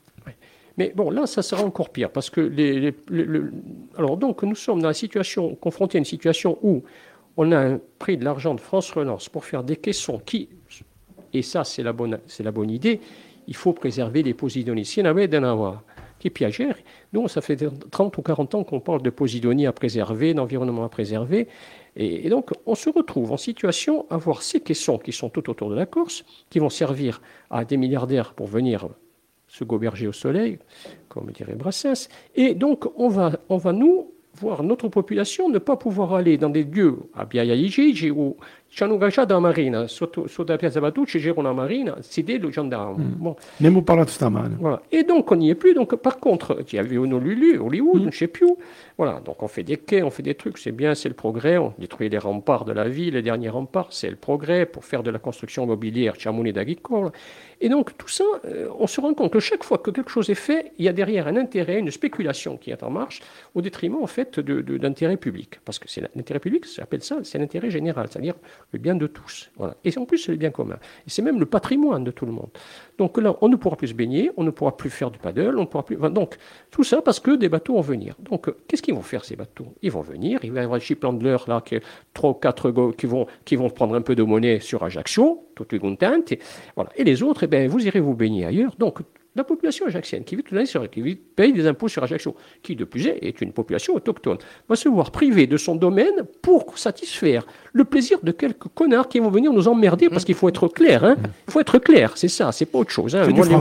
Mais 0.78 0.92
bon, 0.96 1.10
là, 1.10 1.26
ça 1.26 1.42
sera 1.42 1.64
encore 1.64 1.90
pire, 1.90 2.12
parce 2.12 2.30
que 2.30 2.42
les, 2.42 2.94
alors 3.98 4.18
donc 4.18 4.44
nous 4.44 4.56
sommes 4.56 4.82
dans 4.82 4.90
la 4.90 4.94
situation, 4.94 5.56
confrontés 5.56 5.98
à 5.98 6.00
une 6.00 6.06
situation 6.06 6.60
où 6.62 6.84
on 7.38 7.52
a 7.54 7.78
pris 7.98 8.18
de 8.18 8.24
l'argent 8.24 8.54
de 8.54 8.62
France 8.62 8.92
Relance 8.92 9.30
pour 9.30 9.46
faire 9.46 9.64
des 9.64 9.78
caissons 9.78 10.20
qui 10.24 10.50
et 11.34 11.42
ça 11.42 11.64
c'est 11.64 11.84
la 11.84 11.92
bonne, 11.92 12.20
c'est 12.28 12.44
la 12.44 12.52
bonne 12.52 12.70
idée, 12.70 13.02
il 13.48 13.56
faut 13.56 13.74
préserver 13.74 14.24
les 14.24 14.34
Posidonies. 14.34 14.86
S'il 14.86 15.06
qui 16.26 16.32
piagèrent, 16.32 16.78
nous, 17.14 17.28
ça 17.28 17.40
fait 17.40 17.56
30 17.92 18.18
ou 18.18 18.22
40 18.24 18.56
ans 18.56 18.64
qu'on 18.64 18.80
parle 18.80 19.04
de 19.04 19.12
Posidonie 19.12 19.68
à 19.68 19.72
préserver, 19.72 20.34
d'environnement 20.34 20.84
à 20.84 20.90
préserver, 20.90 21.48
et, 21.96 22.30
donc 22.30 22.50
on 22.66 22.74
se 22.74 22.90
retrouve 22.90 23.32
en 23.32 23.38
situation 23.38 24.08
à 24.10 24.18
voir 24.18 24.42
ces 24.42 24.60
caissons 24.60 24.98
qui 24.98 25.12
sont 25.12 25.30
tout 25.30 25.48
autour 25.52 25.70
de 25.70 25.76
la 25.76 25.86
Corse, 25.86 26.26
qui 26.50 26.58
vont 26.58 26.72
servir 26.72 27.22
à 27.52 27.64
des 27.64 27.78
milliardaires 27.78 28.34
pour 28.34 28.48
venir 28.48 28.90
se 29.48 29.64
goberger 29.64 30.08
au 30.08 30.14
soleil, 30.14 30.58
comme 31.10 31.30
dirait 31.32 31.54
Brassens, 31.54 32.10
et 32.34 32.56
donc 32.56 32.88
on 32.98 33.08
va, 33.08 33.38
nous 33.72 34.12
voir 34.34 34.64
notre 34.64 34.88
population 34.88 35.48
ne 35.48 35.60
pas 35.60 35.78
pouvoir 35.78 36.16
aller 36.16 36.40
dans 36.40 36.50
des 36.50 36.64
lieux 36.64 36.98
à 37.14 37.26
Biaia 37.26 37.56
ou 38.12 38.36
ci 38.76 38.84
hanno 38.84 38.98
cacciato 38.98 39.32
la 39.32 39.40
marina, 39.40 39.88
sotto, 39.88 40.28
sotto 40.28 40.52
la 40.52 40.58
piazza 40.58 40.82
Batucci 40.82 41.18
c'era 41.18 41.40
una 41.40 41.54
marina, 41.54 41.96
si 42.02 42.24
dei 42.24 42.42
gendarmes. 42.50 43.06
Mm. 43.06 43.22
Bon. 43.22 43.34
Ne 43.38 43.68
abbiamo 43.68 43.84
parlato 43.84 44.12
stamane. 44.12 44.58
Voilà. 44.60 44.82
Et 44.90 45.06
donc 45.06 45.32
on 45.32 45.38
n'y 45.38 45.50
est 45.50 45.56
plus. 45.56 45.74
Donc 45.74 45.96
par 45.96 46.20
contre, 46.20 46.58
il 46.68 46.76
y 46.76 46.78
avait 46.78 46.98
Honolulu, 46.98 47.58
Hollywood, 47.58 48.02
mm. 48.02 48.02
je 48.02 48.06
ne 48.08 48.12
sais 48.12 48.28
plus. 48.28 48.54
Voilà. 48.98 49.22
Donc 49.24 49.42
on 49.42 49.48
fait 49.48 49.64
des 49.64 49.78
quais, 49.78 50.04
on 50.04 50.10
fait 50.10 50.24
des 50.24 50.36
trucs, 50.36 50.58
c'est 50.58 50.74
bien, 50.74 50.94
c'est 50.94 51.08
le 51.08 51.16
progrès. 51.16 51.58
On 51.58 51.74
détruit 51.80 52.10
les 52.10 52.18
remparts 52.18 52.66
de 52.66 52.74
la 52.74 52.90
ville, 52.90 53.14
les 53.14 53.22
derniers 53.22 53.48
remparts, 53.48 53.94
c'est 53.94 54.10
le 54.10 54.18
progrès 54.18 54.66
pour 54.66 54.84
faire 54.84 55.04
de 55.04 55.10
la 55.10 55.20
construction 55.20 55.66
mobilière, 55.66 56.16
d'Agricole. 56.16 57.12
Et 57.62 57.70
donc 57.70 57.98
tout 57.98 58.10
ça, 58.10 58.26
euh, 58.44 58.68
on 58.78 58.88
se 58.88 59.00
rend 59.00 59.14
compte 59.14 59.32
que 59.32 59.40
chaque 59.40 59.64
fois 59.64 59.78
que 59.78 59.90
quelque 59.90 60.12
chose 60.12 60.30
est 60.30 60.36
fait, 60.36 60.74
il 60.78 60.84
y 60.84 60.90
a 60.90 60.94
derrière 60.94 61.28
un 61.28 61.38
intérêt, 61.38 61.80
une 61.80 61.92
spéculation 61.92 62.58
qui 62.58 62.72
est 62.72 62.84
en 62.84 62.90
marche, 62.90 63.22
au 63.54 63.62
détriment 63.62 64.04
en 64.04 64.08
fait 64.08 64.38
d'intérêt 64.40 65.16
public. 65.16 65.60
Parce 65.64 65.80
que 65.80 65.88
c'est 65.88 66.02
l'intérêt 66.14 66.40
public, 66.40 66.66
ça 66.66 66.82
s'appelle 66.82 67.04
ça, 67.04 67.20
c'est 67.24 67.38
l'intérêt 67.38 67.72
général, 67.72 68.08
c'est-à-dire 68.10 68.36
le 68.72 68.80
bien 68.80 68.96
de 68.96 69.08
tous. 69.08 69.52
Voilà. 69.58 69.76
Et 69.84 69.98
en 69.98 70.06
plus, 70.06 70.18
c'est 70.18 70.32
le 70.32 70.38
bien 70.38 70.52
commun. 70.52 70.76
Et 71.06 71.10
c'est 71.10 71.22
même 71.22 71.40
le 71.40 71.46
patrimoine 71.46 72.04
de 72.04 72.12
tout 72.12 72.26
le 72.26 72.32
monde. 72.32 72.50
Donc 72.98 73.18
là, 73.18 73.36
on 73.42 73.50
ne 73.50 73.56
pourra 73.56 73.76
plus 73.76 73.90
se 73.90 73.94
baigner, 73.94 74.32
on 74.38 74.44
ne 74.44 74.52
pourra 74.52 74.76
plus 74.78 74.90
faire 74.90 75.12
du 75.12 75.20
paddle, 75.20 75.58
on 75.58 75.62
ne 75.62 75.66
pourra 75.66 75.86
plus. 75.86 75.98
donc, 75.98 76.38
tout 76.72 76.84
ça 76.84 77.02
parce 77.02 77.20
que 77.20 77.36
des 77.36 77.50
bateaux 77.50 77.76
vont 77.76 77.82
venir. 77.82 78.16
Donc, 78.20 78.48
euh, 78.48 78.58
qu'est-ce 78.68 78.82
qu'ils 78.82 78.94
vont 78.94 79.02
faire, 79.02 79.26
ces 79.26 79.36
bateaux? 79.36 79.74
Ils 79.82 79.92
vont 79.92 80.02
venir, 80.02 80.40
il 80.44 80.52
va 80.52 80.62
y 80.62 80.64
avoir 80.64 80.80
des 80.80 80.86
shiplanders, 80.86 81.46
là, 81.48 81.62
qui, 81.62 81.80
trois 82.14 82.32
ou 82.32 82.34
quatre 82.34 82.72
qui 82.98 83.06
vont, 83.06 83.28
qui 83.44 83.56
vont 83.56 83.70
prendre 83.70 83.96
un 83.96 84.02
peu 84.02 84.16
de 84.16 84.24
monnaie 84.24 84.60
sur 84.60 84.84
Ajaccio, 84.84 85.48
tout 85.56 85.74
est 85.74 85.80
content. 85.80 86.22
Et, 86.32 86.40
voilà. 86.76 86.92
et 86.96 87.04
les 87.04 87.24
autres, 87.24 87.44
eh 87.44 87.48
ben, 87.48 87.68
vous 87.68 87.86
irez 87.86 88.00
vous 88.00 88.16
baigner 88.16 88.46
ailleurs. 88.46 88.76
Donc, 88.78 89.00
la 89.36 89.44
population 89.44 89.86
ajaxienne 89.86 90.24
qui 90.24 90.36
vit 90.36 90.44
toute 90.44 90.54
l'année 90.54 90.66
sur 90.66 90.90
qui 90.90 91.16
paye 91.36 91.54
des 91.54 91.68
impôts 91.68 91.88
sur 91.88 92.04
Ajaccio, 92.04 92.36
qui 92.64 92.76
de 92.76 92.86
plus 92.86 93.08
est, 93.08 93.20
est 93.22 93.42
une 93.42 93.52
population 93.52 93.96
autochtone, 93.96 94.38
va 94.70 94.76
se 94.76 94.88
voir 94.88 95.12
privée 95.12 95.48
de 95.48 95.58
son 95.58 95.76
domaine 95.76 96.24
pour 96.42 96.78
satisfaire 96.78 97.46
le 97.74 97.84
plaisir 97.84 98.20
de 98.24 98.32
quelques 98.32 98.70
connards 98.74 99.10
qui 99.10 99.20
vont 99.20 99.30
venir 99.30 99.52
nous 99.52 99.68
emmerder, 99.68 100.10
parce 100.10 100.24
qu'il 100.24 100.36
faut 100.36 100.48
être 100.48 100.68
clair, 100.70 101.04
hein. 101.04 101.16
il 101.48 101.52
faut 101.52 101.60
être 101.60 101.80
clair, 101.80 102.14
c'est 102.16 102.30
ça, 102.30 102.52
c'est 102.52 102.66
pas 102.66 102.80
autre 102.80 102.92
chose. 102.92 103.16
Hein. 103.16 103.28
Moi, 103.28 103.46
les 103.46 103.56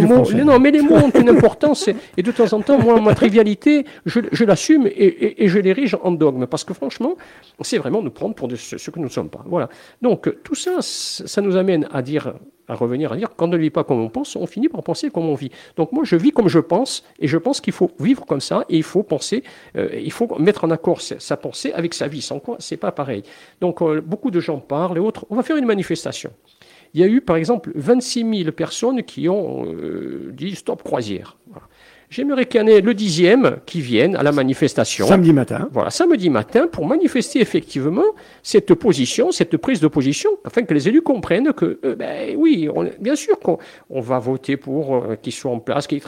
mots, 0.00 0.24
hein, 0.30 0.44
non, 0.44 0.58
mais 0.58 0.70
les 0.70 0.82
mots 0.82 0.96
ont 0.96 1.10
une 1.10 1.28
importance, 1.36 1.88
et 2.16 2.22
de 2.22 2.30
temps 2.30 2.52
en 2.52 2.60
temps, 2.60 2.78
moi, 2.78 3.00
ma 3.00 3.14
trivialité, 3.14 3.86
je, 4.04 4.44
l'assume 4.44 4.86
et, 4.86 5.44
et, 5.44 5.48
je 5.48 5.58
l'érige 5.58 5.96
en 6.02 6.12
dogme, 6.12 6.46
parce 6.46 6.64
que 6.64 6.74
franchement, 6.74 7.16
c'est 7.62 7.78
vraiment 7.78 8.02
nous 8.02 8.10
prendre 8.10 8.34
pour 8.34 8.50
ce, 8.50 8.76
ce, 8.76 8.90
que 8.90 8.98
nous 8.98 9.06
ne 9.06 9.10
sommes 9.10 9.30
pas. 9.30 9.44
Voilà. 9.46 9.70
Donc, 10.02 10.30
tout 10.42 10.54
ça, 10.54 10.78
ça 10.80 11.40
nous 11.40 11.56
amène 11.56 11.88
à 11.92 12.02
dire 12.02 12.34
à 12.68 12.74
revenir 12.74 13.12
à 13.12 13.16
dire 13.16 13.30
quand 13.36 13.46
on 13.46 13.52
ne 13.52 13.56
vit 13.56 13.70
pas 13.70 13.84
comme 13.84 14.00
on 14.00 14.08
pense, 14.08 14.36
on 14.36 14.46
finit 14.46 14.68
par 14.68 14.82
penser 14.82 15.10
comme 15.10 15.28
on 15.28 15.34
vit. 15.34 15.50
Donc 15.76 15.92
moi, 15.92 16.04
je 16.04 16.16
vis 16.16 16.32
comme 16.32 16.48
je 16.48 16.58
pense, 16.58 17.04
et 17.18 17.28
je 17.28 17.38
pense 17.38 17.60
qu'il 17.60 17.72
faut 17.72 17.90
vivre 18.00 18.24
comme 18.26 18.40
ça, 18.40 18.64
et 18.68 18.76
il 18.76 18.82
faut 18.82 19.02
penser, 19.02 19.42
euh, 19.76 19.88
il 19.92 20.12
faut 20.12 20.28
mettre 20.38 20.64
en 20.64 20.70
accord 20.70 21.00
sa, 21.00 21.36
pensée 21.36 21.72
avec 21.72 21.94
sa 21.94 22.08
vie. 22.08 22.22
Sans 22.22 22.40
quoi, 22.40 22.56
c'est 22.58 22.76
pas 22.76 22.92
pareil. 22.92 23.22
Donc 23.60 23.82
euh, 23.82 24.00
beaucoup 24.00 24.30
de 24.30 24.40
gens 24.40 24.58
parlent 24.58 24.96
et 24.96 25.00
autres. 25.00 25.26
On 25.30 25.36
va 25.36 25.42
faire 25.42 25.56
une 25.56 25.66
manifestation. 25.66 26.32
Il 26.94 27.00
y 27.00 27.04
a 27.04 27.08
eu, 27.08 27.20
par 27.20 27.36
exemple, 27.36 27.72
26 27.74 28.42
000 28.44 28.52
personnes 28.52 29.02
qui 29.02 29.28
ont 29.28 29.66
euh, 29.66 30.32
dit 30.32 30.54
stop 30.54 30.82
croisière. 30.82 31.36
J'aimerais 32.08 32.46
qu'il 32.46 32.60
y 32.60 32.64
en 32.64 32.66
ait 32.66 32.80
le 32.80 32.94
dixième 32.94 33.58
qui 33.66 33.80
vienne 33.80 34.16
à 34.16 34.22
la 34.22 34.32
manifestation. 34.32 35.06
Samedi 35.06 35.32
matin. 35.32 35.68
Voilà, 35.72 35.90
samedi 35.90 36.30
matin, 36.30 36.68
pour 36.68 36.86
manifester 36.86 37.40
effectivement 37.40 38.04
cette 38.42 38.74
position, 38.74 39.32
cette 39.32 39.56
prise 39.56 39.80
de 39.80 39.88
position, 39.88 40.30
afin 40.44 40.62
que 40.62 40.72
les 40.72 40.88
élus 40.88 41.02
comprennent 41.02 41.52
que, 41.52 41.80
euh, 41.84 41.96
ben 41.96 42.36
oui, 42.36 42.68
bien 43.00 43.16
sûr 43.16 43.38
qu'on 43.40 43.58
on 43.90 44.00
va 44.00 44.18
voter 44.18 44.56
pour 44.56 44.96
euh, 44.96 45.16
qu'ils 45.16 45.32
soient 45.32 45.50
en 45.50 45.58
place, 45.58 45.86
qu'ils 45.86 46.00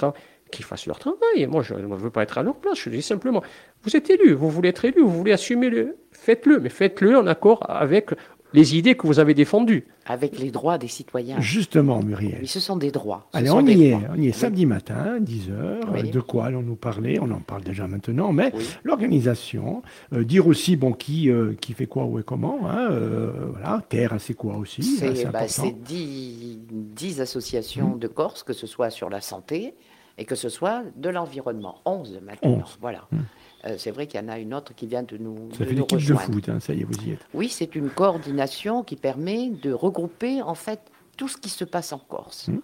fassent 0.65 0.87
leur 0.87 0.99
travail. 0.99 1.47
Moi, 1.49 1.63
je 1.63 1.75
ne 1.75 1.95
veux 1.97 2.11
pas 2.11 2.23
être 2.23 2.39
à 2.39 2.43
leur 2.43 2.55
place. 2.55 2.79
Je 2.79 2.91
dis 2.91 3.03
simplement, 3.03 3.43
vous 3.83 3.97
êtes 3.97 4.09
élus, 4.11 4.35
vous 4.35 4.51
voulez 4.51 4.69
être 4.69 4.85
élu, 4.85 5.03
vous 5.03 5.11
voulez 5.11 5.33
assumer 5.33 5.69
le, 5.69 5.97
faites-le, 6.13 6.61
mais 6.61 6.69
faites-le 6.69 7.19
en 7.19 7.27
accord 7.27 7.65
avec 7.69 8.11
les 8.53 8.77
idées 8.77 8.95
que 8.95 9.07
vous 9.07 9.19
avez 9.19 9.35
défendues. 9.35 9.87
Avec 10.07 10.39
les 10.39 10.51
droits 10.51 10.79
des 10.79 10.89
citoyens. 10.89 11.39
Justement, 11.41 12.03
Muriel. 12.03 12.39
Oui, 12.41 12.47
ce 12.47 12.61
sont 12.61 12.77
des 12.77 12.91
droits. 12.91 13.29
Allez, 13.35 13.51
on 13.51 13.67
y, 13.67 13.89
est, 13.89 13.99
on 14.11 14.19
y 14.19 14.29
est 14.29 14.33
samedi 14.33 14.65
matin, 14.65 15.19
10h. 15.21 16.11
De 16.11 16.21
quoi 16.21 16.47
allons-nous 16.47 16.77
parler? 16.77 17.19
On 17.21 17.31
en 17.31 17.41
parle 17.41 17.63
déjà 17.63 17.87
maintenant, 17.87 18.33
mais 18.33 18.53
l'organisation, 18.85 19.83
euh, 20.15 20.25
dire 20.25 20.47
aussi 20.47 20.77
bon, 20.77 20.93
qui, 20.93 21.31
euh, 21.31 21.55
qui 21.61 21.75
fait 21.75 21.87
quoi, 21.87 22.05
où 22.07 22.19
et 22.19 22.23
comment. 22.23 22.61
Hein, 22.71 22.89
euh, 22.91 23.33
voilà, 23.53 23.83
Terre, 23.87 24.15
c'est 24.19 24.35
quoi 24.35 24.57
aussi? 24.57 24.83
C'est 24.83 25.31
bah, 25.31 25.45
10, 25.47 27.21
associations 27.21 27.97
mmh. 27.97 27.99
de 27.99 28.09
Corse, 28.09 28.43
que 28.43 28.55
ce 28.55 28.67
soit 28.67 28.91
sur 28.91 29.11
la 29.11 29.21
santé 29.21 29.75
et 30.17 30.25
que 30.25 30.35
ce 30.35 30.49
soit 30.49 30.85
de 30.97 31.11
l'environnement. 31.11 31.81
11 31.85 32.21
maintenant. 32.25 32.65
Voilà. 32.81 33.07
Mmh. 33.13 33.19
Euh, 33.65 33.75
c'est 33.77 33.91
vrai 33.91 34.07
qu'il 34.07 34.21
y 34.21 34.25
en 34.25 34.29
a 34.29 34.39
une 34.39 34.55
autre 34.55 34.75
qui 34.75 34.87
vient 34.87 35.03
de 35.03 35.17
nous. 35.17 35.51
Ça 35.53 35.65
fait 35.65 35.75
l'équipe 35.75 35.99
de 35.99 36.15
foot, 36.15 36.49
hein, 36.49 36.61
ça 36.61 36.75
y 36.75 36.81
est, 36.81 36.85
vous 36.85 37.05
y 37.05 37.13
êtes. 37.13 37.27
Oui, 37.35 37.49
c'est 37.49 37.75
une 37.75 37.91
coordination 37.91 38.85
qui 38.85 38.97
permet 38.97 39.51
de 39.51 39.73
regrouper 39.73 40.43
en 40.43 40.55
fait 40.55 40.81
tout 41.17 41.29
ce 41.29 41.37
qui 41.37 41.49
se 41.49 41.65
passe 41.65 41.93
en 41.93 41.99
Corse. 41.99 42.49
Mmh. 42.49 42.61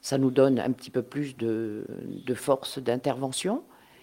Ça 0.00 0.18
nous 0.18 0.30
donne 0.30 0.60
un 0.60 0.70
petit 0.70 0.90
peu 0.90 1.02
plus 1.02 1.36
de, 1.36 1.86
force 2.34 2.78
d'intervention. 2.78 3.62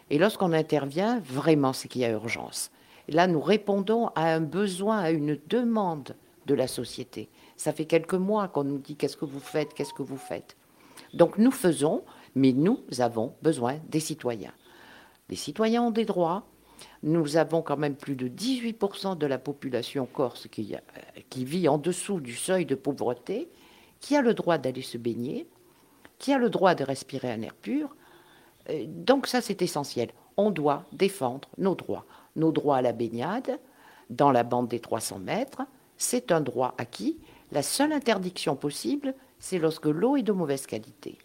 Et 0.09 0.17
lorsqu'on 0.17 0.51
intervient, 0.51 1.19
vraiment, 1.19 1.73
c'est 1.73 1.87
qu'il 1.87 2.01
y 2.01 2.05
a 2.05 2.09
urgence. 2.09 2.71
Et 3.07 3.11
là, 3.11 3.27
nous 3.27 3.39
répondons 3.39 4.07
à 4.15 4.33
un 4.33 4.41
besoin, 4.41 4.97
à 4.97 5.11
une 5.11 5.39
demande 5.47 6.15
de 6.47 6.55
la 6.55 6.67
société. 6.67 7.29
Ça 7.55 7.71
fait 7.71 7.85
quelques 7.85 8.15
mois 8.15 8.47
qu'on 8.47 8.63
nous 8.63 8.79
dit 8.79 8.95
qu'est-ce 8.95 9.15
que 9.15 9.25
vous 9.25 9.39
faites, 9.39 9.73
qu'est-ce 9.75 9.93
que 9.93 10.01
vous 10.01 10.17
faites? 10.17 10.57
Donc 11.13 11.37
nous 11.37 11.51
faisons, 11.51 12.03
mais 12.33 12.51
nous 12.51 12.79
avons 12.99 13.35
besoin 13.43 13.75
des 13.87 13.99
citoyens. 13.99 14.53
Les 15.31 15.37
citoyens 15.37 15.83
ont 15.83 15.91
des 15.91 16.05
droits. 16.05 16.43
Nous 17.03 17.37
avons 17.37 17.61
quand 17.61 17.77
même 17.77 17.95
plus 17.95 18.15
de 18.15 18.27
18% 18.27 19.17
de 19.17 19.25
la 19.25 19.37
population 19.39 20.05
corse 20.05 20.47
qui, 20.49 20.75
qui 21.29 21.45
vit 21.45 21.67
en 21.69 21.77
dessous 21.77 22.19
du 22.19 22.35
seuil 22.35 22.65
de 22.65 22.75
pauvreté, 22.75 23.49
qui 24.01 24.15
a 24.15 24.21
le 24.21 24.33
droit 24.33 24.57
d'aller 24.57 24.81
se 24.81 24.97
baigner, 24.97 25.47
qui 26.19 26.33
a 26.33 26.37
le 26.37 26.49
droit 26.49 26.75
de 26.75 26.83
respirer 26.83 27.31
un 27.31 27.41
air 27.41 27.55
pur. 27.55 27.95
Euh, 28.69 28.85
donc 28.87 29.25
ça, 29.25 29.41
c'est 29.41 29.61
essentiel. 29.61 30.09
On 30.37 30.51
doit 30.51 30.85
défendre 30.91 31.47
nos 31.57 31.75
droits. 31.75 32.05
Nos 32.35 32.51
droits 32.51 32.77
à 32.77 32.81
la 32.81 32.93
baignade, 32.93 33.59
dans 34.09 34.31
la 34.31 34.43
bande 34.43 34.67
des 34.67 34.79
300 34.79 35.19
mètres, 35.19 35.61
c'est 35.97 36.31
un 36.31 36.41
droit 36.41 36.75
acquis. 36.77 37.19
La 37.51 37.63
seule 37.63 37.93
interdiction 37.93 38.55
possible, 38.55 39.15
c'est 39.39 39.59
lorsque 39.59 39.85
l'eau 39.85 40.17
est 40.17 40.23
de 40.23 40.31
mauvaise 40.31 40.65
qualité. 40.65 41.17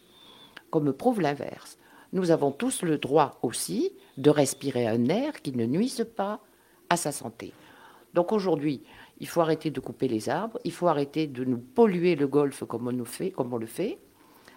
Comme 0.71 0.93
prouve 0.93 1.21
l'inverse. 1.21 1.79
Nous 2.17 2.31
avons 2.31 2.51
tous 2.51 2.81
le 2.81 2.97
droit 2.97 3.39
aussi 3.43 3.93
de 4.17 4.31
respirer 4.31 4.87
un 4.87 5.05
air 5.11 5.43
qui 5.43 5.53
ne 5.53 5.67
nuise 5.67 6.07
pas 6.17 6.41
à 6.89 6.97
sa 6.97 7.13
santé. 7.13 7.53
Donc 8.15 8.33
aujourd'hui, 8.33 8.81
il 9.21 9.29
faut 9.29 9.43
arrêter 9.43 9.71
de 9.71 9.81
couper 9.81 10.09
les 10.09 10.31
arbres, 10.31 10.59
il 10.65 10.73
faut 10.73 10.89
arrêter 10.89 11.27
de 11.27 11.45
nous 11.45 11.59
polluer 11.59 12.17
le 12.17 12.27
golfe 12.27 12.65
comme 12.65 12.89
on, 12.89 12.93
nous 12.93 13.05
fait, 13.05 13.33
comme 13.33 13.53
on 13.53 13.59
le 13.59 13.67
fait, 13.67 13.99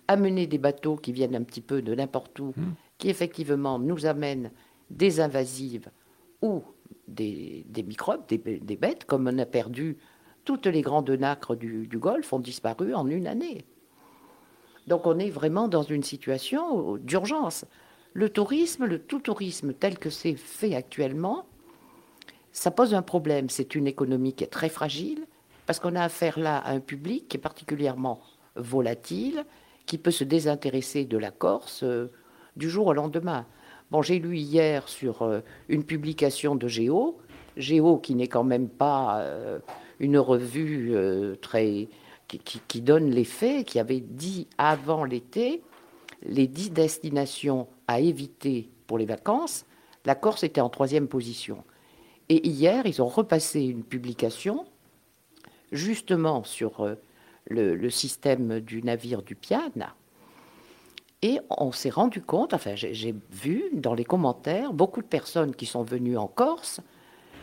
amener 0.08 0.48
des 0.48 0.58
bateaux 0.58 0.96
qui 0.96 1.12
viennent 1.12 1.36
un 1.36 1.44
petit 1.44 1.60
peu 1.60 1.82
de 1.82 1.94
n'importe 1.94 2.40
où, 2.40 2.54
mmh. 2.56 2.64
qui 2.98 3.10
effectivement 3.10 3.78
nous 3.78 4.06
amènent 4.06 4.52
des 4.90 5.20
invasives 5.20 5.90
ou 6.42 6.64
des, 7.10 7.66
microbes, 7.86 8.26
des, 8.30 8.78
bêtes, 8.78 9.04
comme 9.04 9.28
on 9.28 9.38
a 9.38 9.46
perdu 9.46 9.98
toutes 10.46 10.68
les 10.68 10.82
grandes 10.82 11.10
nacres 11.10 11.58
du, 11.58 11.90
Golfe, 11.92 12.32
ont 12.32 12.40
disparu 12.40 12.96
en 12.96 13.06
une 13.08 13.28
année. 13.28 13.66
Donc 14.88 15.06
on 15.06 15.20
est 15.20 15.30
vraiment 15.30 15.68
dans 15.68 15.84
une 15.84 16.04
situation 16.04 16.98
d'urgence. 16.98 17.66
Le 18.14 18.30
tourisme, 18.30 18.86
le 18.86 19.00
tout 19.00 19.20
tourisme 19.20 19.74
tel 19.74 20.00
que 20.00 20.10
c'est 20.10 20.36
fait 20.36 20.76
actuellement, 20.76 21.46
ça 22.52 22.72
pose 22.72 22.94
un 22.94 23.02
problème. 23.02 23.50
C'est 23.50 23.76
une 23.76 23.88
économie 23.88 24.34
qui 24.34 24.44
est 24.44 24.48
très 24.48 24.70
fragile, 24.70 25.26
parce 25.66 25.80
qu'on 25.80 25.96
a 25.96 26.04
affaire 26.04 26.40
là 26.40 26.58
à 26.58 26.72
un 26.72 26.80
public 26.80 27.28
qui 27.28 27.38
est 27.38 27.40
particulièrement 27.40 28.20
volatile, 28.56 29.46
qui 29.86 29.98
peut 29.98 30.12
se 30.12 30.24
désintéresser 30.24 31.06
de 31.06 31.18
la 31.18 31.32
Corse 31.32 31.84
euh, 31.84 32.12
du 32.56 32.70
jour 32.70 32.88
au 32.88 32.94
lendemain. 32.94 33.46
Bon, 33.92 34.02
j'ai 34.02 34.20
lu 34.20 34.38
hier 34.38 34.88
sur 34.88 35.22
euh, 35.22 35.42
une 35.68 35.84
publication 35.84 36.56
de 36.56 36.68
Géo, 36.68 37.18
Géo 37.58 37.98
qui 37.98 38.16
n'est 38.16 38.28
quand 38.28 38.44
même 38.44 38.70
pas 38.70 39.20
euh, 39.20 39.60
une 40.00 40.18
revue 40.18 40.96
très 41.42 41.88
qui, 42.38 42.82
donne 42.82 43.10
les 43.10 43.24
faits, 43.24 43.66
qui 43.66 43.80
avait 43.80 44.00
dit 44.00 44.48
avant 44.58 45.04
l'été 45.04 45.62
les 46.24 46.48
dix 46.48 46.70
destinations 46.70 47.68
à 47.88 48.00
éviter 48.00 48.70
pour 48.88 48.98
les 48.98 49.06
vacances. 49.06 49.66
La 50.06 50.16
Corse 50.16 50.44
était 50.44 50.62
en 50.62 50.70
troisième 50.70 51.08
position. 51.08 51.64
Et 52.28 52.48
hier, 52.48 52.86
ils 52.86 53.02
ont 53.02 53.08
repassé 53.08 53.62
une 53.62 53.84
publication 53.84 54.66
justement 55.72 56.44
sur 56.44 56.96
le, 57.48 57.90
système 57.90 58.60
du 58.60 58.84
navire 58.84 59.22
du 59.22 59.36
Piana. 59.36 59.96
Et 61.22 61.40
on 61.50 61.72
s'est 61.72 61.90
rendu 61.90 62.22
compte, 62.22 62.54
enfin 62.54 62.76
j'ai 62.76 63.14
vu 63.30 63.66
dans 63.74 63.94
les 63.94 64.06
commentaires 64.06 64.72
beaucoup 64.72 65.02
de 65.02 65.08
personnes 65.08 65.54
qui 65.54 65.66
sont 65.66 65.84
venues 65.84 66.18
en 66.18 66.28
Corse, 66.28 66.80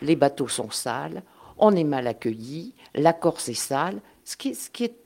les 0.01 0.17
bateaux 0.17 0.49
sont 0.49 0.71
sales, 0.71 1.23
on 1.59 1.75
est 1.77 1.85
mal 1.85 2.07
accueilli, 2.07 2.75
la 2.95 3.13
Corse 3.13 3.51
est 3.51 3.55
sale, 3.55 4.01
ce 4.27 4.37
qui, 4.37 4.55
ce 4.55 4.69
qui 4.69 4.85
est 4.85 4.97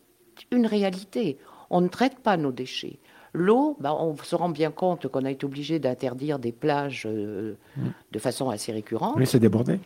une 0.51 0.67
réalité. 0.67 1.39
On 1.71 1.81
ne 1.81 1.89
traite 1.89 2.19
pas 2.19 2.37
nos 2.37 2.51
déchets. 2.51 2.99
L'eau, 3.33 3.77
ben, 3.79 3.97
on 3.97 4.17
se 4.17 4.35
rend 4.35 4.49
bien 4.49 4.73
compte 4.73 5.07
qu'on 5.07 5.25
a 5.25 5.31
été 5.31 5.47
obligé 5.47 5.79
d'interdire 5.79 6.41
des 6.41 6.51
plages 6.51 7.07
euh, 7.07 7.55
mmh. 7.77 7.83
de 8.11 8.19
façon 8.19 8.51
assez 8.51 8.73
récurrente. 8.73 9.15
Mais 9.17 9.27
c'est 9.27 9.39
débordé. 9.39 9.79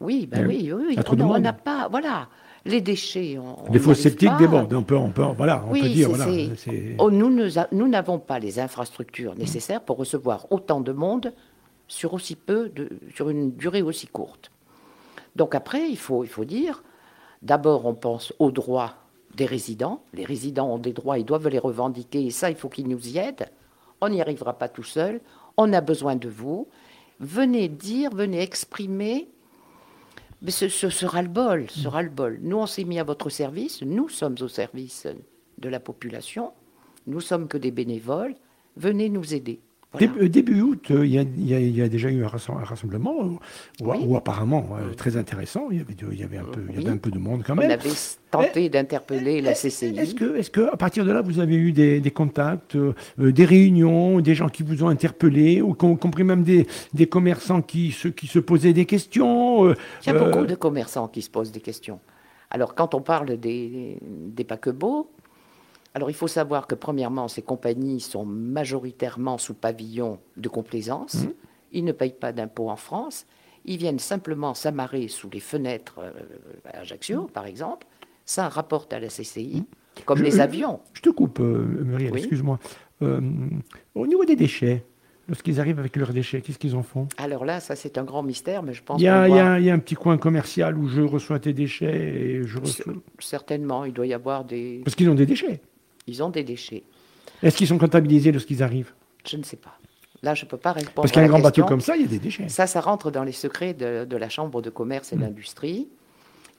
Oui, 0.00 0.28
ben 0.30 0.46
oui, 0.46 0.70
oui, 0.72 0.96
oui. 0.96 1.20
On 1.20 1.38
n'a 1.40 1.52
pas, 1.52 1.88
voilà 1.88 2.28
les 2.66 2.80
déchets. 2.80 3.36
On, 3.38 3.70
Des 3.70 3.78
faux 3.78 3.94
sceptiques 3.94 4.36
débordent. 4.38 4.72
On 4.72 4.82
peut, 4.82 4.96
on 4.96 5.10
peut, 5.10 5.22
voilà, 5.36 5.64
on 5.68 5.72
peut 5.72 5.80
dire. 5.80 6.08
Voilà, 6.08 6.26
oh, 6.98 7.10
nous 7.10 7.88
n'avons 7.88 8.18
pas 8.18 8.38
les 8.38 8.58
infrastructures 8.58 9.34
nécessaires 9.34 9.82
pour 9.82 9.96
recevoir 9.98 10.46
autant 10.50 10.80
de 10.80 10.92
monde 10.92 11.32
sur 11.88 12.14
aussi 12.14 12.36
peu, 12.36 12.70
de, 12.70 12.88
sur 13.14 13.28
une 13.28 13.52
durée 13.52 13.82
aussi 13.82 14.06
courte. 14.06 14.50
Donc 15.36 15.54
après, 15.54 15.90
il 15.90 15.98
faut, 15.98 16.24
il 16.24 16.30
faut 16.30 16.44
dire, 16.46 16.82
d'abord, 17.44 17.86
on 17.86 17.94
pense 17.94 18.32
aux 18.38 18.50
droits 18.50 18.94
des 19.36 19.46
résidents. 19.46 20.02
Les 20.12 20.24
résidents 20.24 20.68
ont 20.72 20.78
des 20.78 20.92
droits, 20.92 21.18
ils 21.18 21.24
doivent 21.24 21.48
les 21.48 21.58
revendiquer, 21.58 22.26
et 22.26 22.30
ça, 22.30 22.50
il 22.50 22.56
faut 22.56 22.68
qu'ils 22.68 22.88
nous 22.88 23.08
y 23.08 23.18
aident. 23.18 23.48
On 24.00 24.08
n'y 24.08 24.20
arrivera 24.20 24.58
pas 24.58 24.68
tout 24.68 24.82
seul. 24.82 25.20
On 25.56 25.72
a 25.72 25.80
besoin 25.80 26.16
de 26.16 26.28
vous. 26.28 26.68
Venez 27.20 27.68
dire, 27.68 28.10
venez 28.10 28.42
exprimer 28.42 29.28
mais 30.44 30.50
ce, 30.50 30.68
sera 30.68 31.22
le 31.22 31.28
bol, 31.28 31.70
ce 31.70 31.88
le 32.02 32.10
bol. 32.10 32.38
Nous, 32.42 32.58
on 32.58 32.66
s'est 32.66 32.84
mis 32.84 32.98
à 32.98 33.04
votre 33.04 33.30
service, 33.30 33.80
nous 33.80 34.10
sommes 34.10 34.36
au 34.42 34.48
service 34.48 35.06
de 35.56 35.68
la 35.70 35.80
population, 35.80 36.52
nous 37.06 37.22
sommes 37.22 37.48
que 37.48 37.56
des 37.56 37.70
bénévoles, 37.70 38.34
venez 38.76 39.08
nous 39.08 39.34
aider. 39.34 39.60
Euh, 40.02 40.28
début, 40.28 40.60
août, 40.60 40.90
euh, 40.90 41.06
il 41.06 41.12
y, 41.12 41.82
a, 41.82 41.88
déjà 41.88 42.10
eu 42.10 42.24
un 42.24 42.28
rassemblement, 42.28 43.38
euh, 43.82 43.94
ou 44.04 44.16
apparemment 44.16 44.68
très 44.96 45.16
intéressant. 45.16 45.68
Il 45.70 45.78
y 45.78 45.80
avait, 45.80 45.94
il 46.12 46.20
y 46.20 46.24
avait, 46.24 46.38
un, 46.38 46.44
peu, 46.44 46.60
il 46.68 46.80
y 46.80 46.84
avait 46.84 46.94
un 46.94 46.96
peu 46.96 47.10
de 47.10 47.18
monde 47.18 47.42
quand 47.46 47.54
même. 47.54 47.70
On 47.70 47.72
avait 47.72 47.90
tenté 48.30 48.68
d'interpeller 48.68 49.40
la 49.40 49.52
CCI. 49.52 49.98
Est-ce 49.98 50.14
que, 50.14 50.36
est 50.36 50.50
que, 50.50 50.72
à 50.72 50.76
partir 50.76 51.04
de 51.04 51.12
là, 51.12 51.22
vous 51.22 51.38
avez 51.38 51.54
eu 51.54 51.72
des, 51.72 52.10
contacts, 52.10 52.76
des 53.18 53.44
réunions, 53.44 54.20
des 54.20 54.34
gens 54.34 54.48
qui 54.48 54.62
vous 54.62 54.82
ont 54.82 54.88
interpellé, 54.88 55.62
ou 55.62 55.74
compris 55.74 56.24
même 56.24 56.42
des, 56.42 56.66
des 56.92 57.06
commerçants 57.06 57.62
qui, 57.62 57.92
ceux 57.92 58.10
qui 58.10 58.26
se 58.26 58.38
posaient 58.38 58.72
des 58.72 58.86
questions 58.86 59.70
Il 59.70 59.76
y 60.06 60.10
a 60.10 60.18
beaucoup 60.18 60.46
de 60.46 60.54
commerçants 60.54 61.08
qui 61.08 61.22
se 61.22 61.30
posent 61.30 61.52
des 61.52 61.60
questions. 61.60 62.00
Alors, 62.50 62.74
quand 62.74 62.94
on 62.94 63.00
parle 63.00 63.36
des, 63.36 63.98
des 64.00 64.44
paquebots, 64.44 65.10
alors 65.94 66.10
il 66.10 66.14
faut 66.14 66.28
savoir 66.28 66.66
que 66.66 66.74
premièrement, 66.74 67.28
ces 67.28 67.42
compagnies 67.42 68.00
sont 68.00 68.24
majoritairement 68.24 69.38
sous 69.38 69.54
pavillon 69.54 70.18
de 70.36 70.48
complaisance. 70.48 71.14
Mmh. 71.14 71.28
Ils 71.72 71.84
ne 71.84 71.92
payent 71.92 72.16
pas 72.18 72.32
d'impôts 72.32 72.68
en 72.68 72.76
France. 72.76 73.26
Ils 73.64 73.78
viennent 73.78 74.00
simplement 74.00 74.54
s'amarrer 74.54 75.06
sous 75.06 75.30
les 75.30 75.40
fenêtres 75.40 76.00
euh, 76.00 76.10
à 76.64 76.80
Ajaccio, 76.80 77.22
mmh. 77.22 77.30
par 77.30 77.46
exemple. 77.46 77.86
Ça 78.24 78.48
rapporte 78.48 78.92
à 78.92 78.98
la 78.98 79.06
CCI, 79.06 79.60
mmh. 79.60 80.00
comme 80.04 80.20
les 80.20 80.40
avions. 80.40 80.80
Je 80.94 81.00
te 81.00 81.10
coupe, 81.10 81.38
euh, 81.38 81.84
Muriel, 81.84 82.16
excuse-moi. 82.16 82.58
Euh, 83.02 83.20
au 83.94 84.06
niveau 84.08 84.24
des 84.24 84.34
déchets, 84.34 84.84
lorsqu'ils 85.28 85.60
arrivent 85.60 85.78
avec 85.78 85.94
leurs 85.94 86.12
déchets, 86.12 86.40
qu'est-ce 86.40 86.58
qu'ils 86.58 86.74
en 86.74 86.82
font? 86.82 87.06
Alors 87.18 87.44
là, 87.44 87.60
ça 87.60 87.76
c'est 87.76 87.98
un 87.98 88.04
grand 88.04 88.24
mystère, 88.24 88.64
mais 88.64 88.72
je 88.72 88.82
pense. 88.82 89.00
Il 89.00 89.04
y, 89.04 89.08
a, 89.08 89.28
il, 89.28 89.64
y 89.64 89.70
a, 89.70 89.74
un 89.74 89.78
petit 89.78 89.94
coin 89.94 90.18
commercial 90.18 90.76
où 90.76 90.88
je 90.88 91.02
reçois 91.02 91.38
tes 91.38 91.52
déchets 91.52 92.14
et 92.14 92.42
je 92.42 92.58
reçois... 92.58 92.94
Certainement, 93.20 93.84
il 93.84 93.92
doit 93.92 94.06
y 94.06 94.14
avoir 94.14 94.44
des. 94.44 94.80
Parce 94.84 94.96
qu'ils 94.96 95.08
ont 95.08 95.14
des 95.14 95.26
déchets. 95.26 95.60
Ils 96.06 96.22
ont 96.22 96.30
des 96.30 96.44
déchets. 96.44 96.84
Est-ce 97.42 97.56
qu'ils 97.56 97.66
sont 97.66 97.78
comptabilisés 97.78 98.32
lorsqu'ils 98.32 98.62
arrivent 98.62 98.92
Je 99.26 99.36
ne 99.36 99.42
sais 99.42 99.56
pas. 99.56 99.78
Là, 100.22 100.34
je 100.34 100.44
ne 100.44 100.50
peux 100.50 100.56
pas 100.56 100.72
répondre. 100.72 100.94
Parce 100.94 101.12
qu'un 101.12 101.26
grand 101.26 101.40
bateau 101.40 101.64
comme 101.64 101.82
ça, 101.82 101.96
il 101.96 102.02
y 102.02 102.04
a 102.06 102.08
des 102.08 102.18
déchets. 102.18 102.48
Ça, 102.48 102.66
ça 102.66 102.80
rentre 102.80 103.10
dans 103.10 103.24
les 103.24 103.32
secrets 103.32 103.74
de, 103.74 104.16
la 104.16 104.28
Chambre 104.28 104.62
de 104.62 104.70
commerce 104.70 105.12
et 105.12 105.16
hmm. 105.16 105.20
d'industrie, 105.20 105.88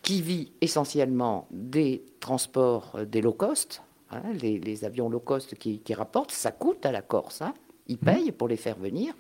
qui 0.03 0.21
vit 0.21 0.51
essentiellement 0.61 1.47
des 1.49 2.03
transports 2.19 2.91
euh, 2.95 3.05
des 3.05 3.21
low 3.21 3.33
cost, 3.33 3.81
hein, 4.11 4.21
les, 4.39 4.85
avions 4.85 5.09
low 5.09 5.19
cost 5.19 5.55
qui, 5.55 5.81
rapportent. 5.95 6.31
Ça 6.31 6.51
coûte 6.51 6.85
à 6.85 6.91
la 6.91 7.01
Corse. 7.01 7.41
Hein. 7.41 7.55
Ils 7.87 7.95
hmm. 7.95 8.05
payent 8.05 8.31
pour 8.31 8.47
les 8.47 8.57
faire 8.57 8.77
venir, 8.77 9.15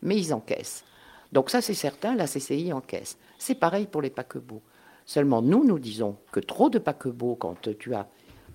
mais 0.00 0.16
ils 0.16 0.32
encaissent. 0.32 0.84
Donc 1.32 1.50
ça, 1.50 1.60
c'est 1.60 1.74
certain, 1.74 2.14
la 2.14 2.26
CCI 2.26 2.72
encaisse. 2.72 3.18
C'est 3.36 3.56
pareil 3.56 3.86
pour 3.86 4.00
les 4.00 4.10
paquebots. 4.10 4.62
Seulement, 5.04 5.42
nous, 5.42 5.64
nous 5.64 5.78
disons 5.78 6.16
que 6.32 6.40
trop 6.40 6.70
de 6.70 6.78
paquebots, 6.78 7.36
quand 7.36 7.68
tu 7.78 7.94
as 7.94 8.08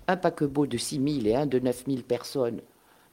un 0.08 0.16
paquebot 0.16 0.66
de 0.66 0.76
6 0.76 1.22
000 1.22 1.26
et 1.26 1.34
un 1.34 1.46
de 1.46 1.58
9 1.58 1.84
000 1.86 2.02
personnes, 2.02 2.60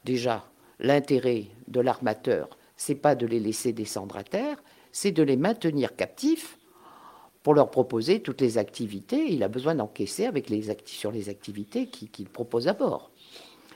déjà, 0.06 0.46
l'intérêt 0.80 1.46
de 1.68 1.82
l'armateur, 1.82 2.50
c'est 2.76 2.96
pas 2.96 3.16
de 3.16 3.26
les 3.26 3.40
laisser 3.40 3.74
descendre 3.74 4.18
à 4.18 4.24
terre, 4.24 4.62
c'est 4.92 5.12
de 5.12 5.24
les 5.24 5.38
maintenir 5.38 5.96
captifs 5.96 6.58
pour 7.44 7.54
leur 7.54 7.70
proposer 7.70 8.22
toutes 8.22 8.42
les 8.42 8.58
activités. 8.58 9.32
Il 9.32 9.44
a 9.44 9.48
besoin 9.48 9.76
d'encaisser 9.76 10.26
avec 10.26 10.50
les 10.50 10.76
sur 10.86 11.12
les 11.12 11.30
activités 11.30 11.88
qu'il 11.88 12.28
propose 12.28 12.68
à 12.68 12.74
bord. 12.74 13.12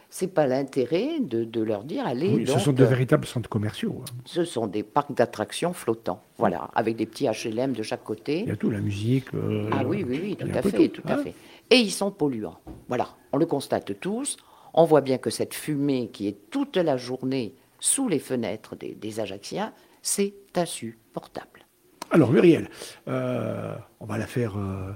C'est 0.10 0.28
pas 0.28 0.45
l'intérêt 0.45 1.19
de, 1.19 1.62
leur 1.62 1.84
dire 1.84 2.06
allez. 2.06 2.30
Oui, 2.30 2.47
ce 2.47 2.60
sont 2.60 2.71
de 2.71 2.84
véritables 2.84 3.26
centres 3.26 3.49
commerciaux. 3.49 4.04
Hein. 4.04 4.13
Ce 4.26 4.45
sont 4.45 4.67
des 4.67 4.84
parcs 4.84 5.12
d'attractions 5.12 5.73
flottants, 5.73 6.21
voilà, 6.38 6.69
avec 6.76 6.95
des 6.97 7.08
petits 7.08 7.28
HLM 7.28 7.73
de 7.73 7.82
chaque 7.82 8.04
côté. 8.04 8.41
Il 8.41 8.49
y 8.49 8.52
a 8.52 8.56
tout, 8.56 8.69
la 8.69 8.80
musique. 8.80 9.34
Euh, 9.34 9.69
ah 9.71 9.84
oui, 9.84 10.06
oui, 10.08 10.19
oui, 10.21 10.36
tout 10.36 10.47
à 10.54 10.62
fait, 10.62 10.89
tout, 10.89 11.02
à 11.08 11.13
hein. 11.13 11.23
fait 11.23 11.34
et 11.74 11.80
ils 11.80 11.92
sont 11.92 12.12
polluants. 12.12 12.60
Voilà, 12.88 13.10
on 13.32 13.38
le 13.38 13.48
constate 13.48 14.00
tous. 14.00 14.38
On 14.76 14.86
voit 14.86 15.02
bien 15.02 15.18
que 15.18 15.32
cette 15.32 15.56
fumée 15.56 16.10
qui 16.14 16.28
est 16.28 16.52
toute 16.52 16.78
la 16.78 16.98
journée 16.98 17.56
sous 17.80 18.08
les 18.08 18.20
fenêtres 18.20 18.76
des, 18.76 19.20
Ajacciens, 19.20 19.74
c'est 20.04 20.36
insupportable. 20.56 21.66
Alors 22.12 22.32
Muriel, 22.32 22.70
euh, 23.08 23.76
on 24.00 24.06
va 24.06 24.20
la 24.20 24.28
faire 24.28 24.56
euh, 24.56 24.92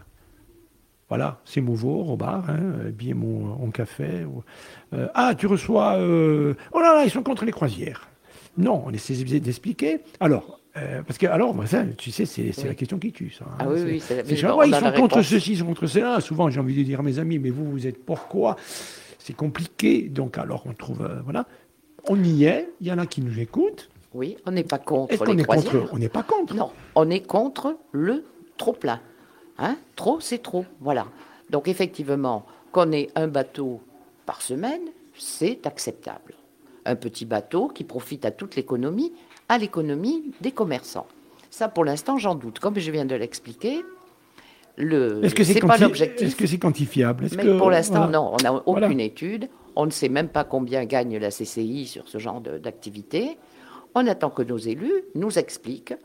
Voilà, 1.10 1.42
c'est 1.46 1.62
Mouvoir 1.62 2.10
au 2.10 2.16
bar, 2.16 2.48
hein, 2.48 2.92
bien 2.94 3.16
mon, 3.16 3.72
café. 3.72 4.28
Euh, 4.94 5.08
ah, 5.16 5.34
tu 5.36 5.48
reçois. 5.48 5.96
Oh 5.98 6.80
là 6.80 6.94
là, 6.94 7.04
ils 7.06 7.12
sont 7.12 7.24
contre 7.24 7.44
les 7.44 7.52
croisières. 7.52 8.08
Non, 8.56 8.84
on 8.86 8.92
essaie 8.92 9.16
d'expliquer. 9.40 10.02
Alors, 10.20 10.57
euh, 10.78 11.02
parce 11.04 11.18
que, 11.18 11.28
alors, 11.28 11.56
ça, 11.68 11.84
tu 11.98 12.12
sais, 12.12 12.26
c'est 12.26 12.66
la 12.66 12.76
question 12.76 13.00
qui 13.00 13.12
tue, 13.12 13.32
ça. 13.32 13.46
Hein. 13.46 13.58
Ah 13.60 13.68
oui, 13.70 13.82
oui, 13.84 14.00
c'est 14.00 14.24
Ils 14.30 14.38
sont 14.38 14.92
contre 14.96 15.22
ceci, 15.22 15.54
ils 15.54 15.58
sont 15.58 15.66
contre 15.66 15.88
cela. 15.88 16.22
Souvent, 16.22 16.50
j'ai 16.50 16.60
envie 16.60 16.76
de 16.76 16.84
dire 16.84 17.00
à 17.00 17.04
mes 17.04 17.20
amis, 17.20 17.40
mais 17.40 17.50
vous, 17.50 17.70
vous 17.70 17.88
êtes 17.88 18.04
pourquoi? 18.04 18.56
C'est 19.20 19.36
compliqué. 19.36 20.04
Donc, 20.04 20.38
alors, 20.38 20.64
on 20.66 20.74
trouve. 20.74 21.10
voilà. 21.24 21.46
On 22.10 22.24
y 22.24 22.46
est, 22.46 22.70
il 22.80 22.88
y 22.88 22.92
en 22.92 22.98
a 22.98 23.06
qui 23.06 23.22
nous 23.22 23.40
écoutent. 23.40 23.90
Oui, 24.14 24.38
on 24.46 24.52
n'est 24.52 24.64
pas 24.64 24.80
contre 24.80 25.26
les 25.26 25.44
croisières. 25.44 25.90
On 25.92 25.98
n'est 25.98 26.10
pas 26.10 26.24
contre. 26.24 26.56
Non, 26.56 26.72
on 26.96 27.10
est 27.10 27.26
contre 27.26 27.78
le 27.92 28.24
trop-plein. 28.58 29.02
Hein 29.58 29.78
trop, 29.96 30.20
c'est 30.20 30.42
trop. 30.42 30.66
Voilà. 30.80 31.08
Donc 31.50 31.68
effectivement, 31.68 32.46
qu'on 32.72 32.92
ait 32.92 33.10
un 33.16 33.28
bateau 33.28 33.82
par 34.26 34.42
semaine, 34.42 34.82
c'est 35.18 35.66
acceptable. 35.68 36.34
Un 36.86 36.96
petit 36.96 37.26
bateau 37.26 37.68
qui 37.68 37.84
profite 37.84 38.26
à 38.26 38.32
toute 38.32 38.56
l'économie, 38.56 39.14
à 39.50 39.58
l'économie 39.58 40.32
des 40.42 40.52
commerçants. 40.52 41.08
Ça, 41.50 41.70
pour 41.70 41.86
l'instant, 41.86 42.18
j'en 42.18 42.36
doute. 42.36 42.60
Comme 42.60 42.78
je 42.78 42.92
viens 42.92 43.06
de 43.06 43.16
l'expliquer, 43.16 43.84
le 44.76 45.24
est-ce 45.24 45.36
que 45.36 45.44
c'est 45.44 45.60
pas 45.60 45.78
l'objectif. 45.78 46.28
Est-ce 46.28 46.36
que 46.36 46.46
c'est 46.46 46.60
quantifiable? 46.60 47.28
Mais 47.36 47.58
pour 47.58 47.72
l'instant, 47.72 48.08
non. 48.08 48.34
On 48.34 48.44
n'a 48.44 48.54
aucune 48.54 49.00
étude. 49.00 49.50
On 49.76 49.86
ne 49.86 49.92
sait 49.92 50.10
même 50.10 50.30
pas 50.30 50.44
combien 50.44 50.86
gagne 50.86 51.18
la 51.18 51.30
CCI 51.30 51.86
sur 51.86 52.08
ce 52.08 52.18
genre 52.18 52.42
d'activité. 52.42 53.38
On 53.96 54.06
attend 54.08 54.30
que 54.30 54.44
nos 54.44 54.58
élus 54.58 55.04
nous 55.16 55.40
expliquent 55.40 55.96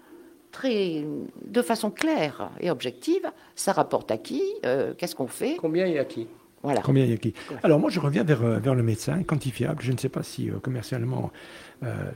très, 0.53 1.05
de 1.45 1.63
façon 1.63 1.91
claire 1.91 2.51
et 2.61 2.71
objective, 2.71 3.31
ça 3.57 3.73
rapporte 3.73 4.11
à 4.11 4.19
qui, 4.19 4.43
euh, 4.65 4.95
qu'est-ce 4.97 5.17
qu'on 5.17 5.27
fait. 5.27 5.57
Combien 5.57 5.87
et 5.87 5.99
à 5.99 6.05
qui? 6.05 6.29
Voilà. 6.63 6.81
Combien 6.83 7.05
y 7.05 7.13
a 7.13 7.17
qui 7.17 7.35
Alors 7.63 7.79
moi 7.79 7.91
je 7.91 8.01
reviens 8.01 8.25
vers, 8.25 8.43
euh, 8.43 8.59
vers 8.59 8.75
le 8.75 8.83
médecin, 8.83 9.23
quantifiable. 9.23 9.83
Je 9.83 9.93
ne 9.93 9.99
sais 9.99 10.09
pas 10.09 10.23
si 10.23 10.51
euh, 10.51 10.59
commercialement, 10.59 11.31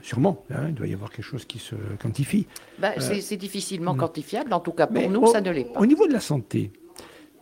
sûrement, 0.01 0.45
hein, 0.51 0.69
il 0.69 0.75
doit 0.75 0.87
y 0.87 0.95
avoir 0.95 1.11
quelque 1.11 1.25
chose 1.25 1.45
qui 1.45 1.59
se 1.59 1.75
quantifie. 2.01 2.47
Ben, 2.79 2.93
c'est 3.01 3.37
difficilement 3.37 3.97
quantifiable, 3.97 4.53
en 4.53 4.61
tout 4.61 4.73
cas 4.73 4.87
pour 4.87 5.11
nous, 5.11 5.27
ça 5.27 5.41
ne 5.41 5.51
l'est 5.51 5.65
pas. 5.65 5.81
Au 5.81 5.87
niveau 5.87 6.07
de 6.07 6.13
la 6.13 6.21
santé, 6.21 6.71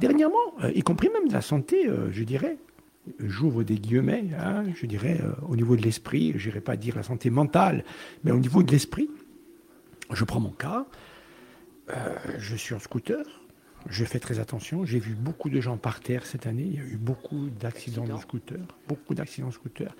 dernièrement, 0.00 0.38
y 0.74 0.82
compris 0.82 1.10
même 1.10 1.28
de 1.28 1.34
la 1.34 1.42
santé, 1.42 1.86
je 2.10 2.24
dirais, 2.24 2.56
j'ouvre 3.18 3.62
des 3.62 3.74
guillemets, 3.74 4.24
hein, 4.40 4.64
je 4.74 4.86
dirais, 4.86 5.20
au 5.46 5.54
niveau 5.54 5.76
de 5.76 5.82
l'esprit, 5.82 6.32
je 6.36 6.48
n'irai 6.48 6.62
pas 6.62 6.76
dire 6.76 6.96
la 6.96 7.02
santé 7.02 7.28
mentale, 7.28 7.84
mais 8.24 8.30
au 8.30 8.38
niveau 8.38 8.62
de 8.62 8.72
l'esprit, 8.72 9.10
je 10.10 10.24
prends 10.24 10.40
mon 10.40 10.50
cas, 10.50 10.86
euh, 11.90 12.16
je 12.38 12.56
suis 12.56 12.74
en 12.74 12.78
scooter, 12.78 13.24
je 13.88 14.05
fais 14.05 14.18
très 14.18 14.38
attention. 14.38 14.85
J'ai 14.85 14.99
vu 14.99 15.14
beaucoup 15.14 15.51
de 15.51 15.61
gens 15.61 15.77
par 15.77 16.01
terre 16.01 16.27
cette 16.27 16.47
année. 16.47 16.64
Il 16.66 16.75
y 16.75 16.79
a 16.79 16.85
eu 16.85 16.97
beaucoup 16.97 17.49
d'accidents 17.61 18.05
de 18.05 18.16
scooter, 18.18 18.61
beaucoup 18.88 19.14
d'accidents 19.14 19.49
de 19.49 19.53
scooter, 19.53 19.94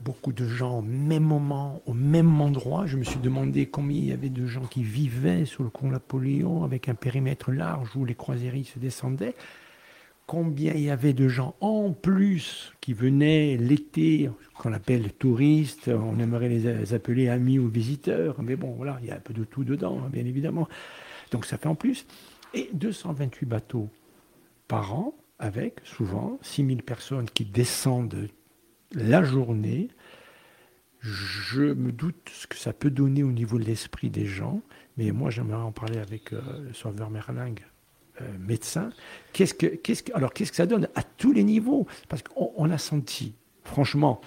beaucoup 0.00 0.32
de 0.32 0.46
gens 0.46 0.78
au 0.78 0.82
même 0.82 1.24
moment, 1.24 1.82
au 1.86 1.94
même 1.94 2.40
endroit. 2.40 2.86
Je 2.86 2.96
me 2.96 3.04
suis 3.04 3.20
demandé 3.20 3.66
combien 3.66 3.98
il 3.98 4.06
y 4.06 4.12
avait 4.12 4.30
de 4.30 4.46
gens 4.46 4.64
qui 4.64 4.82
vivaient 4.82 5.44
sur 5.44 5.62
le 5.62 5.70
pont 5.70 5.88
Napoléon 5.88 6.64
avec 6.64 6.88
un 6.88 6.94
périmètre 6.94 7.52
large 7.52 7.96
où 7.96 8.04
les 8.04 8.14
croisiéries 8.14 8.64
se 8.64 8.78
descendaient 8.78 9.34
combien 10.26 10.72
il 10.72 10.82
y 10.82 10.90
avait 10.90 11.12
de 11.12 11.28
gens 11.28 11.54
en 11.60 11.92
plus 11.92 12.72
qui 12.80 12.92
venaient 12.92 13.56
l'été, 13.56 14.30
qu'on 14.56 14.72
appelle 14.72 15.12
touristes, 15.12 15.88
on 15.88 16.18
aimerait 16.18 16.48
les 16.48 16.94
appeler 16.94 17.28
amis 17.28 17.58
ou 17.58 17.68
visiteurs, 17.68 18.42
mais 18.42 18.56
bon, 18.56 18.72
voilà, 18.72 18.98
il 19.02 19.08
y 19.08 19.10
a 19.10 19.16
un 19.16 19.20
peu 19.20 19.34
de 19.34 19.44
tout 19.44 19.64
dedans, 19.64 20.00
hein, 20.02 20.08
bien 20.12 20.24
évidemment. 20.24 20.68
Donc 21.30 21.46
ça 21.46 21.58
fait 21.58 21.68
en 21.68 21.74
plus. 21.74 22.06
Et 22.54 22.70
228 22.72 23.46
bateaux 23.46 23.90
par 24.68 24.94
an, 24.94 25.14
avec 25.38 25.80
souvent 25.84 26.38
6000 26.42 26.82
personnes 26.82 27.28
qui 27.28 27.44
descendent 27.44 28.28
la 28.92 29.22
journée. 29.22 29.88
Je 31.00 31.62
me 31.62 31.92
doute 31.92 32.30
ce 32.32 32.46
que 32.46 32.56
ça 32.56 32.72
peut 32.72 32.90
donner 32.90 33.22
au 33.22 33.32
niveau 33.32 33.58
de 33.58 33.64
l'esprit 33.64 34.08
des 34.08 34.24
gens, 34.24 34.62
mais 34.96 35.10
moi 35.10 35.30
j'aimerais 35.30 35.62
en 35.62 35.72
parler 35.72 35.98
avec 35.98 36.32
euh, 36.32 36.40
sauveur 36.72 37.10
Merling 37.10 37.58
euh, 38.22 38.38
médecin. 38.38 38.90
Qu'est-ce 39.32 39.54
que, 39.54 40.12
alors, 40.14 40.32
qu'est-ce 40.32 40.52
que 40.52 40.56
ça 40.56 40.66
donne 40.66 40.88
à 40.94 41.02
tous 41.02 41.32
les 41.32 41.42
niveaux? 41.42 41.86
Parce 42.08 42.22
qu'on 42.22 42.70
a 42.70 42.78
senti, 42.78 43.34
franchement, 43.64 44.20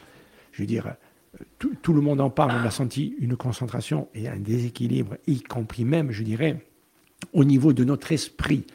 je 0.51 0.61
veux 0.61 0.67
dire, 0.67 0.95
tout, 1.57 1.93
le 1.93 2.01
monde 2.01 2.19
en 2.19 2.29
parle, 2.29 2.51
on 2.51 2.65
a 2.65 2.71
senti 2.71 3.15
une 3.19 3.37
concentration 3.37 4.09
et 4.13 4.27
un 4.27 4.37
déséquilibre, 4.37 5.15
y 5.25 5.41
compris 5.41 5.85
même, 5.85 6.11
je 6.11 6.23
dirais, 6.23 6.65
au 7.33 7.43
niveau 7.43 7.73
de 7.73 7.83
notre 7.83 8.11
esprit. 8.11 8.65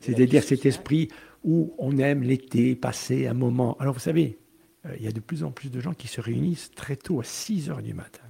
C'est-à-dire 0.00 0.42
cet 0.42 0.66
esprit 0.66 1.08
où 1.44 1.74
on 1.78 1.98
aime 1.98 2.22
l'été, 2.22 2.74
passer 2.74 3.26
un 3.26 3.34
moment. 3.34 3.76
Alors, 3.78 3.94
vous 3.94 4.00
savez, 4.00 4.38
euh, 4.86 4.94
il 4.98 5.04
y 5.04 5.08
a 5.08 5.12
de 5.12 5.20
plus 5.20 5.44
en 5.44 5.50
plus 5.50 5.70
de 5.70 5.80
gens 5.80 5.92
qui 5.92 6.08
se 6.08 6.20
réunissent 6.20 6.70
très 6.74 6.96
tôt, 6.96 7.20
à 7.20 7.24
6 7.24 7.70
heures 7.70 7.82
du 7.82 7.94
matin. 7.94 8.22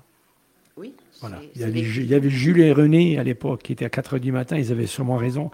Oui. 0.76 0.94
Voilà. 1.20 1.40
Il 1.54 1.61
y, 1.61 1.64
avait, 1.64 1.80
il 1.80 2.07
y, 2.07 2.14
avait, 2.14 2.30
Jules 2.30 2.61
et 2.61 2.72
René 2.72 3.18
à 3.18 3.22
l'époque 3.22 3.62
qui 3.62 3.72
étaient 3.72 3.85
à 3.85 3.90
4 3.90 4.14
heures 4.14 4.20
du 4.20 4.33
matin, 4.33 4.57
ils 4.57 4.72
avaient 4.72 4.87
sûrement 4.87 5.16
raison. 5.16 5.50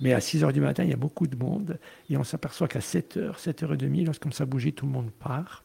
Mais 0.00 0.12
à 0.12 0.20
6 0.20 0.44
heures 0.44 0.52
du 0.52 0.60
matin, 0.60 0.84
il 0.84 0.90
y 0.90 0.94
a 0.94 0.96
beaucoup 0.96 1.26
de 1.26 1.36
monde. 1.36 1.78
Et 2.10 2.16
on 2.16 2.24
s'aperçoit 2.24 2.68
qu'à 2.68 2.80
7 2.80 3.16
heures, 3.16 3.38
7 3.38 3.62
heures 3.62 3.74
et 3.74 3.76
demie, 3.78 4.04
lorsqu'on 4.04 4.30
ça 4.30 4.44
bouger, 4.44 4.72
tout 4.72 4.86
le 4.86 4.92
monde 4.92 5.10
part. 5.10 5.64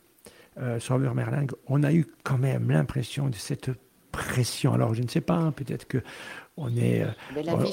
Euh, 0.60 0.80
sur 0.80 0.98
Merling, 0.98 1.50
on 1.68 1.84
a 1.84 1.94
eu 1.94 2.06
quand 2.24 2.38
même 2.38 2.72
l'impression 2.72 3.30
de 3.30 3.36
cette 3.36 3.70
pression. 4.12 4.74
Alors, 4.74 4.94
je 4.94 5.04
ne 5.04 5.08
sais 5.08 5.22
pas, 5.22 5.36
hein, 5.36 5.52
peut-être 5.52 5.88
que 5.88 6.00
on 6.58 6.76
est, 6.76 7.04
euh, 7.04 7.08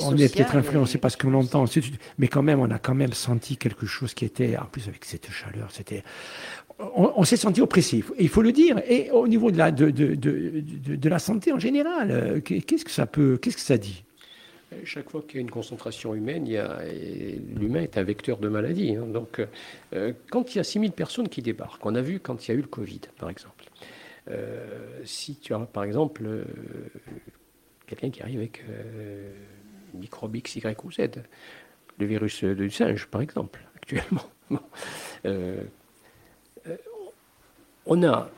on 0.02 0.16
est 0.16 0.32
peut-être 0.32 0.56
influencé 0.56 0.98
parce 0.98 1.16
qu'on 1.16 1.34
entend, 1.34 1.64
mais 2.18 2.28
quand 2.28 2.42
même, 2.42 2.60
on 2.60 2.70
a 2.70 2.78
quand 2.78 2.94
même 2.94 3.12
senti 3.12 3.56
quelque 3.56 3.86
chose 3.86 4.14
qui 4.14 4.24
était, 4.24 4.56
en 4.56 4.66
plus 4.66 4.88
avec 4.88 5.04
cette 5.04 5.30
chaleur, 5.30 5.70
c'était, 5.70 6.02
on, 6.78 7.24
s'est 7.24 7.36
senti 7.36 7.60
oppressif. 7.60 8.12
Il 8.18 8.28
faut 8.28 8.42
le 8.42 8.52
dire. 8.52 8.82
Et 8.88 9.10
au 9.10 9.26
niveau 9.26 9.50
de 9.50 9.58
la, 9.58 9.70
de, 9.70 9.90
de, 9.90 10.14
de, 10.14 10.62
de 10.96 11.08
la 11.08 11.18
santé 11.18 11.52
en 11.52 11.58
général, 11.58 12.10
euh, 12.10 12.40
qu'est-ce 12.40 12.84
que 12.84 12.90
ça 12.90 13.06
peut, 13.06 13.38
qu'est-ce 13.40 13.56
que 13.56 13.62
ça 13.62 13.78
dit? 13.78 14.04
Chaque 14.82 15.08
fois 15.08 15.22
qu'il 15.22 15.36
y 15.36 15.38
a 15.38 15.40
une 15.40 15.50
concentration 15.50 16.14
humaine, 16.14 16.46
l'humain 17.56 17.82
est 17.82 17.96
un 17.96 18.02
vecteur 18.02 18.38
de 18.38 18.48
maladie. 18.48 18.96
Hein. 18.96 19.06
Donc, 19.06 19.40
euh, 19.94 20.12
quand 20.30 20.54
il 20.54 20.58
y 20.58 20.60
a 20.60 20.64
6000 20.64 20.92
personnes 20.92 21.28
qui 21.28 21.42
débarquent, 21.42 21.86
on 21.86 21.94
a 21.94 22.00
vu 22.00 22.18
quand 22.18 22.46
il 22.46 22.50
y 22.50 22.54
a 22.54 22.58
eu 22.58 22.62
le 22.62 22.66
Covid, 22.66 23.02
par 23.18 23.30
exemple. 23.30 23.64
Euh, 24.30 25.00
si 25.04 25.36
tu 25.36 25.54
as, 25.54 25.58
par 25.58 25.84
exemple, 25.84 26.24
euh, 26.26 26.44
quelqu'un 27.94 28.10
qui 28.10 28.22
arrive 28.22 28.38
avec 28.40 28.64
microbe 29.94 30.36
X, 30.36 30.56
Y 30.56 30.84
ou 30.84 30.92
Z, 30.92 31.22
le 31.98 32.06
virus 32.06 32.44
du 32.44 32.70
singe, 32.70 33.06
par 33.06 33.20
exemple, 33.20 33.60
actuellement, 33.76 34.30
on 37.86 38.02
a 38.02 38.30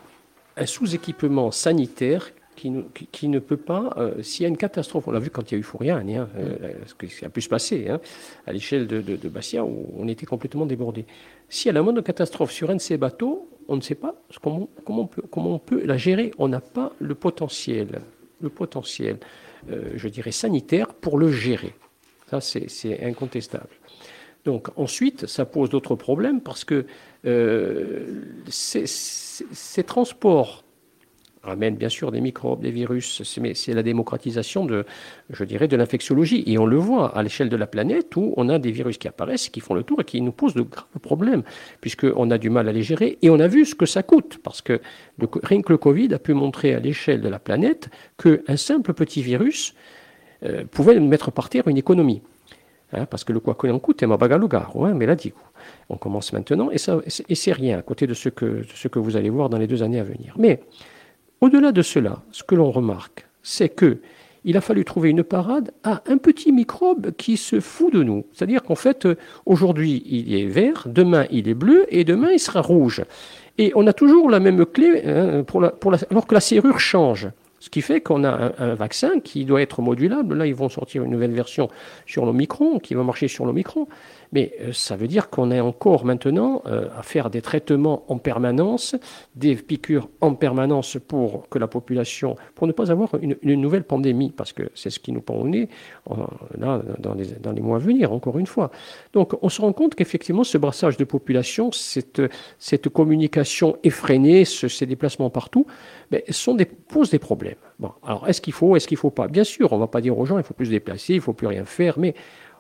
un 0.57 0.67
sous-équipement 0.67 1.51
sanitaire 1.51 2.31
qui, 2.57 3.29
ne 3.29 3.39
peut 3.39 3.57
pas, 3.57 3.95
euh, 3.99 4.23
s'il 4.23 4.43
y 4.43 4.47
a 4.47 4.49
une 4.49 4.57
catastrophe, 4.57 5.07
on 5.09 5.11
l'a 5.11 5.19
vu 5.19 5.31
quand 5.31 5.51
il 5.51 5.55
y 5.55 5.57
a 5.57 5.61
eu 5.61 5.63
Fourian, 5.63 5.99
hein, 5.99 6.29
euh, 6.39 6.73
ce 6.87 6.95
qui 6.95 7.25
a 7.25 7.29
pu 7.29 7.43
se 7.43 7.49
passer 7.49 7.89
hein, 7.89 8.01
à 8.47 8.53
l'échelle 8.53 8.87
de, 8.87 9.01
de, 9.01 9.29
Bastia, 9.29 9.65
où 9.65 9.93
on 9.97 10.09
était 10.09 10.27
complètement 10.27 10.67
débordé. 10.67 11.05
S'il 11.49 11.67
y 11.67 11.71
a 11.71 11.75
la 11.75 11.83
moindre 11.83 12.01
catastrophe 12.01 12.51
sur 12.51 12.71
un 12.71 12.77
de 12.77 12.81
ces 12.81 12.97
bateaux, 12.97 13.49
on 13.69 13.77
ne 13.77 13.81
sait 13.83 13.95
pas 13.95 14.15
comment, 14.43 14.69
comment, 14.85 15.03
on, 15.03 15.07
peut, 15.07 15.23
comment 15.31 15.55
on 15.55 15.59
peut 15.59 15.85
la 15.85 15.97
gérer. 15.97 16.31
On 16.39 16.49
n'a 16.49 16.61
pas 16.61 16.93
le 16.99 17.15
potentiel, 17.15 18.01
le 18.41 18.49
potentiel, 18.49 19.17
euh, 19.17 19.25
je 19.95 20.09
dirais, 20.09 20.33
sanitaire 20.33 20.95
pour 20.95 21.19
le 21.19 21.31
gérer. 21.31 21.75
Ça, 22.29 22.41
c'est 22.41 23.03
incontestable. 23.03 23.71
Donc 24.45 24.69
ensuite, 24.77 25.27
ça 25.27 25.45
pose 25.45 25.71
d'autres 25.71 25.97
problèmes 25.97 26.41
parce 26.41 26.65
que 26.65 26.87
ces 28.49 29.85
transports 29.85 30.65
ramène 31.47 31.77
bien 31.77 31.89
sûr 31.89 32.13
des 32.13 32.21
microbes, 32.21 32.61
des 32.61 32.71
virus, 32.71 33.39
mais 33.41 33.55
c'est 33.55 33.73
la 33.73 33.83
démocratisation 33.83 34.67
de, 34.67 34.85
je 35.31 35.45
dirais, 35.45 35.69
de 35.69 35.77
l'infectiologie. 35.77 36.43
Et 36.47 36.59
on 36.59 36.67
le 36.67 36.77
voit 36.77 37.17
à 37.17 37.23
l'échelle 37.23 37.49
de 37.49 37.57
la 37.57 37.67
planète 37.67 38.15
où 38.17 38.35
on 38.37 38.49
a 38.49 38.59
des 38.59 38.73
virus 38.73 38.99
qui 38.99 39.09
apparaissent, 39.09 39.49
qui 39.49 39.61
font 39.61 39.75
le 39.75 39.83
tour 39.83 40.01
et 40.01 40.05
qui 40.05 40.21
nous 40.21 40.33
posent 40.33 40.55
de 40.55 40.63
graves 40.63 40.85
problèmes, 41.01 41.43
puisqu'on 41.81 42.31
a 42.31 42.39
du 42.39 42.51
mal 42.51 42.69
à 42.69 42.73
les 42.73 42.83
gérer. 42.83 43.19
Et 43.23 43.31
on 43.31 43.41
a 43.41 43.49
vu 43.49 43.65
ce 43.65 43.75
que 43.75 43.87
ça 43.87 44.03
coûte, 44.03 44.39
parce 44.43 44.61
que 44.61 44.81
rien 45.43 45.63
que 45.63 45.73
le 45.73 45.79
Covid 45.79 46.13
a 46.13 46.19
pu 46.19 46.35
montrer 46.35 46.75
à 46.75 46.81
l'échelle 46.81 47.21
de 47.21 47.29
la 47.29 47.39
planète 47.39 47.89
qu'un 48.19 48.57
simple 48.57 48.93
petit 48.93 49.23
virus 49.23 49.75
euh, 50.43 50.65
pouvait 50.71 50.99
mettre 51.01 51.31
par 51.31 51.49
terre 51.49 51.69
une 51.69 51.79
économie. 51.79 52.23
Hein, 52.93 53.07
parce 53.07 53.25
que 53.25 53.33
le 53.33 53.41
quoi 53.41 53.55
que 53.55 53.67
l'on 53.67 53.81
coûte 53.81 54.03
est 54.03 54.07
hein, 54.07 54.95
mais 54.95 55.07
là, 55.07 55.17
on 55.89 55.97
commence 55.97 56.33
maintenant, 56.33 56.71
et, 56.71 56.77
et 57.29 57.35
c'est 57.35 57.53
rien 57.53 57.79
à 57.79 57.83
côté 57.83 58.07
de 58.07 58.15
ce, 58.15 58.29
que, 58.29 58.47
de 58.47 58.67
ce 58.75 58.87
que 58.87 59.01
vous 59.01 59.17
allez 59.17 59.31
voir 59.31 59.49
dans 59.49 59.59
les 59.59 59.67
deux 59.67 59.83
années 59.83 59.99
à 59.99 60.05
venir. 60.05 60.35
Mais 60.39 60.61
au-delà 61.41 61.73
de 61.73 61.83
cela, 61.83 62.23
ce 62.33 62.43
que 62.43 62.55
l'on 62.55 62.71
remarque, 62.71 63.27
c'est 63.43 63.69
que 63.69 63.99
il 64.47 64.57
a 64.57 64.61
fallu 64.61 64.85
trouver 64.85 65.11
une 65.11 65.25
parade 65.25 65.73
à 65.83 66.03
un 66.07 66.19
petit 66.19 66.53
microbe 66.53 67.11
qui 67.17 67.37
se 67.37 67.59
fout 67.59 67.93
de 67.93 68.05
nous. 68.05 68.27
C'est-à-dire 68.33 68.63
qu'en 68.63 68.77
fait, 68.77 69.09
aujourd'hui, 69.45 70.05
il 70.07 70.35
est 70.37 70.47
vert, 70.47 70.85
demain, 70.87 71.27
il 71.33 71.49
est 71.49 71.55
bleu, 71.55 71.85
et 71.89 72.05
demain, 72.05 72.31
il 72.31 72.39
sera 72.39 72.61
rouge. 72.61 73.03
Et 73.59 73.73
on 73.75 73.89
a 73.89 73.93
toujours 73.93 74.31
la 74.31 74.39
même 74.39 74.65
clé, 74.65 75.03
hein, 75.05 75.43
pour 75.43 75.61
la, 75.61 75.73
alors 76.11 76.29
que 76.29 76.35
la 76.35 76.41
serrure 76.41 76.79
change. 76.79 77.29
Ce 77.59 77.71
qui 77.71 77.81
fait 77.81 78.01
qu'on 78.01 78.23
a 78.23 78.53
un, 78.59 78.75
vaccin 78.75 79.19
qui 79.19 79.45
doit 79.45 79.61
être 79.63 79.83
modulable. 79.83 80.37
Là, 80.37 80.47
ils 80.47 80.55
vont 80.55 80.69
sortir 80.69 81.03
une 81.03 81.11
nouvelle 81.11 81.33
version 81.33 81.69
sur 82.07 82.25
l'Omicron, 82.25 82.79
qui 82.79 82.95
va 82.95 83.03
marcher 83.03 83.27
sur 83.27 83.47
l'Omicron. 83.47 83.89
Mais 84.33 84.53
euh, 84.61 84.73
ça 84.73 84.97
veut 84.97 85.09
dire 85.09 85.31
qu'on 85.31 85.51
est 85.51 85.61
encore 85.61 86.05
maintenant 86.05 86.63
euh, 86.67 86.89
à 86.97 87.03
faire 87.03 87.31
des 87.31 87.43
traitements 87.43 88.05
en 88.09 88.19
permanence, 88.19 88.97
des 89.35 89.57
piqûres 89.57 90.09
en 90.21 90.35
permanence 90.35 90.99
pour 91.07 91.49
que 91.49 91.59
la 91.59 91.67
population, 91.67 92.37
pour 92.55 92.67
ne 92.67 92.73
pas 92.73 92.91
avoir 92.91 93.11
une, 93.21 93.37
nouvelle 93.43 93.85
pandémie, 93.85 94.31
parce 94.31 94.53
que 94.53 94.65
c'est 94.75 94.91
ce 94.91 95.01
qui 95.01 95.13
nous 95.13 95.21
pend 95.21 95.35
au 95.35 95.47
nez 95.47 95.69
là, 96.59 96.83
dans, 96.99 97.15
les, 97.15 97.27
dans 97.27 97.53
les 97.53 97.61
mois 97.61 97.77
à 97.77 97.81
venir, 97.81 98.13
encore 98.13 98.39
une 98.39 98.47
fois. 98.47 98.71
Donc 99.13 99.33
on 99.43 99.49
se 99.49 99.61
rend 99.61 99.73
compte 99.73 99.95
qu'effectivement, 99.95 100.45
ce 100.45 100.59
brassage 100.59 100.97
de 100.97 101.05
population, 101.05 101.73
cette, 101.73 102.23
cette 102.59 102.89
communication 102.89 103.77
effrénée, 103.83 104.45
ces 104.45 104.87
déplacements 104.87 105.31
partout, 105.31 105.67
ben, 106.11 106.23
sont 106.31 106.55
des, 106.55 106.67
posent 106.67 107.11
des 107.11 107.19
problèmes. 107.19 107.57
Bon, 107.79 107.91
alors 108.05 108.29
est-ce 108.29 108.41
qu'il 108.41 108.53
faut, 108.53 108.77
est-ce 108.77 108.89
qu'il 108.89 108.97
ne 108.97 109.01
faut 109.01 109.11
pas? 109.11 109.29
Bien 109.29 109.45
sûr, 109.45 109.73
on 109.73 109.77
ne 109.77 109.81
va 109.81 109.87
pas 109.87 110.01
dire 110.01 110.19
aux 110.19 110.25
gens 110.25 110.39
il 110.39 110.45
faut 110.45 110.55
plus 110.55 110.67
se 110.67 110.71
déplacer, 110.71 111.15
il 111.15 111.17
ne 111.17 111.23
faut 111.23 111.33
plus 111.33 111.47
rien 111.47 111.65
faire, 111.65 111.99
mais 111.99 112.15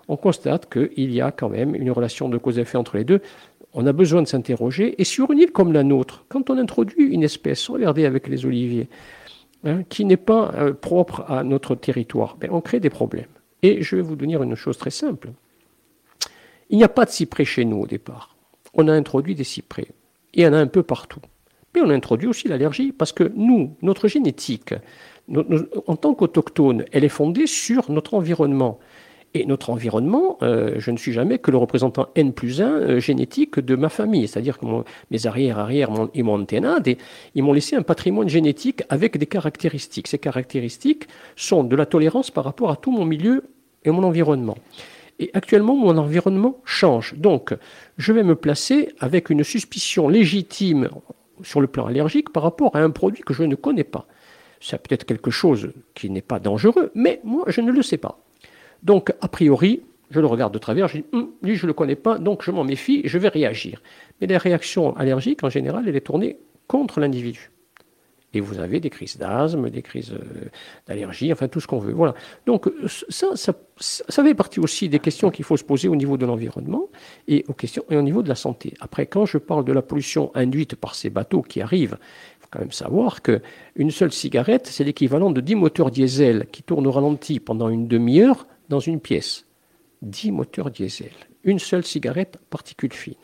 on 0.09 0.17
constate 0.17 0.71
qu'il 0.73 1.13
y 1.13 1.21
a 1.21 1.33
quand 1.33 1.49
même 1.49 1.75
une 1.75 1.91
relation 1.91 2.29
de 2.29 2.39
cause-effet 2.39 2.79
entre 2.79 2.97
les 2.97 3.05
deux. 3.05 3.21
On 3.75 3.87
a 3.87 3.93
besoin 3.93 4.23
de 4.23 4.29
s'interroger. 4.29 5.01
Et 5.01 5.05
sur 5.05 5.31
une 5.31 5.39
île 5.39 5.53
comme 5.53 5.73
la 5.73 5.83
nôtre, 5.83 6.25
quand 6.29 6.51
on 6.51 6.59
introduit 6.59 7.05
une 7.05 7.23
espèce, 7.23 7.69
regardez 7.69 8.07
avec 8.07 8.29
les 8.29 8.47
oliviers, 8.47 8.89
hein, 9.65 9.83
qui 9.89 10.05
n'est 10.05 10.17
pas 10.17 10.53
euh, 10.57 10.73
propre 10.73 11.25
à 11.29 11.45
notre 11.45 11.75
territoire, 11.75 12.37
ben, 12.37 12.51
on 12.53 12.61
crée 12.61 12.81
des 12.81 12.91
problèmes. 12.91 13.27
Et 13.63 13.83
je 13.83 13.97
vais 13.97 14.03
vous 14.03 14.17
donner 14.17 14.37
une 14.37 14.55
chose 14.55 14.79
très 14.79 14.91
simple. 14.91 15.31
Il 16.71 16.79
n'y 16.79 16.85
a 16.85 16.89
pas 16.89 17.05
de 17.05 17.11
cyprès 17.11 17.45
chez 17.45 17.65
nous 17.65 17.79
au 17.79 17.87
départ. 17.87 18.37
On 18.75 18.89
a 18.89 18.93
introduit 18.93 19.35
des 19.35 19.45
cyprès. 19.45 19.89
Il 20.35 20.43
y 20.43 20.47
en 20.47 20.53
a 20.53 20.59
un 20.59 20.67
peu 20.67 20.83
partout. 20.83 21.21
Mais 21.75 21.81
on 21.81 21.91
a 21.91 21.95
introduit 21.95 22.29
aussi 22.29 22.49
l'allergie 22.49 22.93
parce 22.93 23.13
que 23.13 23.31
nous, 23.35 23.75
notre 23.83 24.09
génétique, 24.09 24.75
en 25.87 25.97
tant 25.97 26.15
qu'autochtone, 26.15 26.85
elle 26.93 27.05
est 27.05 27.11
fondée 27.11 27.47
sur 27.47 27.91
notre 27.91 28.15
environnement. 28.15 28.79
Et 29.37 29.45
notre 29.45 29.68
environnement, 29.68 30.39
euh, 30.41 30.76
je 30.78 30.91
ne 30.91 30.97
suis 30.97 31.12
jamais 31.12 31.39
que 31.39 31.51
le 31.51 31.59
représentant 31.59 32.09
N 32.14 32.32
plus 32.32 32.62
1 32.62 32.70
euh, 32.70 33.01
génétique 33.01 33.61
de 33.61 33.76
ma 33.76 33.91
famille. 33.91 34.26
C'est-à-dire 34.26 34.59
que 34.59 34.64
mes 35.11 35.26
arrière-arrière 35.26 35.91
et 36.14 36.22
mon 36.22 36.41
anténade, 36.41 36.89
ils 37.34 37.43
m'ont 37.43 37.53
laissé 37.53 37.76
un 37.76 37.82
patrimoine 37.82 38.30
génétique 38.30 38.82
avec 38.89 39.18
des 39.18 39.26
caractéristiques. 39.26 40.09
Ces 40.09 40.18
caractéristiques 40.18 41.07
sont 41.37 41.64
de 41.64 41.76
la 41.76 41.84
tolérance 41.84 42.30
par 42.30 42.45
rapport 42.45 42.70
à 42.70 42.76
tout 42.76 42.91
mon 42.91 43.05
milieu 43.05 43.45
et 43.84 43.91
mon 43.91 44.05
environnement. 44.05 44.57
Et 45.18 45.30
actuellement, 45.34 45.76
mon 45.76 45.99
environnement 45.99 46.57
change. 46.64 47.12
Donc, 47.18 47.55
je 47.99 48.14
vais 48.14 48.22
me 48.22 48.37
placer 48.37 48.89
avec 49.01 49.28
une 49.28 49.45
suspicion 49.45 50.09
légitime 50.09 50.89
sur 51.43 51.61
le 51.61 51.66
plan 51.66 51.84
allergique 51.84 52.32
par 52.32 52.43
rapport 52.43 52.74
à 52.74 52.80
un 52.80 52.91
produit 52.91 53.22
que 53.22 53.34
je 53.34 53.43
ne 53.43 53.55
connais 53.55 53.84
pas. 53.84 54.07
C'est 54.61 54.80
peut-être 54.80 55.05
quelque 55.05 55.30
chose 55.30 55.72
qui 55.95 56.09
n'est 56.09 56.22
pas 56.22 56.39
dangereux, 56.39 56.91
mais 56.95 57.20
moi, 57.22 57.45
je 57.49 57.61
ne 57.61 57.70
le 57.70 57.82
sais 57.82 57.99
pas. 57.99 58.18
Donc, 58.83 59.12
a 59.20 59.29
priori, 59.29 59.83
je 60.11 60.20
le 60.20 60.27
regarde 60.27 60.55
de 60.55 60.59
travers, 60.59 60.89
je 60.89 60.99
dis, 60.99 61.05
hum, 61.12 61.31
lui, 61.43 61.57
je 61.57 61.64
ne 61.64 61.68
le 61.68 61.72
connais 61.74 61.97
pas, 61.97 62.18
donc 62.18 62.43
je 62.43 62.51
m'en 62.51 62.64
méfie, 62.64 63.03
je 63.05 63.18
vais 63.18 63.29
réagir. 63.29 63.83
Mais 64.20 64.27
la 64.27 64.39
réaction 64.39 64.97
allergique, 64.97 65.43
en 65.45 65.51
général, 65.51 65.89
elle 65.89 65.97
est 65.97 66.01
tournée 66.01 66.39
contre 66.68 67.01
l'individu. 67.01 67.51
Et 68.35 68.41
vous 68.41 68.59
avez 68.59 68.81
des 68.81 68.91
crises 68.91 69.16
d'asthme, 69.16 69.70
des 69.70 69.81
crises 69.83 70.12
euh, 70.12 70.51
d'allergie, 70.87 71.33
enfin 71.33 71.49
tout 71.49 71.61
ce 71.61 71.66
qu'on 71.66 71.79
veut. 71.79 71.93
Voilà. 71.93 72.14
Donc 72.45 72.70
ça, 72.87 73.29
ça, 73.35 73.55
ça, 73.79 74.22
fait 74.22 74.35
partie 74.35 74.61
aussi 74.61 74.91
des 74.91 74.99
questions 74.99 75.31
qu'il 75.31 75.45
faut 75.45 75.57
se 75.57 75.64
poser 75.64 75.89
au 75.89 75.97
niveau 75.97 76.18
de 76.18 76.27
l'environnement 76.27 76.89
et, 77.29 77.45
aux 77.49 77.55
questions, 77.55 77.85
et 77.89 77.97
au 77.97 78.03
niveau 78.03 78.22
de 78.22 78.29
la 78.29 78.35
santé. 78.35 78.74
Après, 78.81 79.07
quand 79.07 79.24
je 79.24 79.39
parle 79.39 79.64
de 79.64 79.72
la 79.72 79.81
pollution 79.81 80.33
induite 80.35 80.74
par 80.74 80.95
ces 80.95 81.09
bateaux 81.09 81.41
qui 81.41 81.62
arrivent, 81.62 81.97
il 82.01 82.43
faut 82.43 82.49
quand 82.51 82.59
même 82.59 82.72
savoir 82.72 83.22
qu'une 83.22 83.91
seule 83.91 84.12
cigarette, 84.12 84.66
c'est 84.66 84.85
l'équivalent 84.85 85.31
de 85.31 85.41
10 85.41 85.55
moteurs 85.55 85.91
diesel 85.91 86.47
qui 86.53 86.62
tournent 86.62 86.87
au 86.87 86.93
ralenti 86.93 87.41
pendant 87.41 87.70
une 87.70 87.89
demi-heure 87.89 88.47
dans 88.69 88.81
une 88.81 89.01
pièce. 89.01 89.47
10 90.03 90.33
moteurs 90.33 90.71
diesel. 90.71 91.12
Une 91.45 91.59
seule 91.59 91.85
cigarette 91.85 92.39
particule 92.51 92.93
fine. 92.93 93.14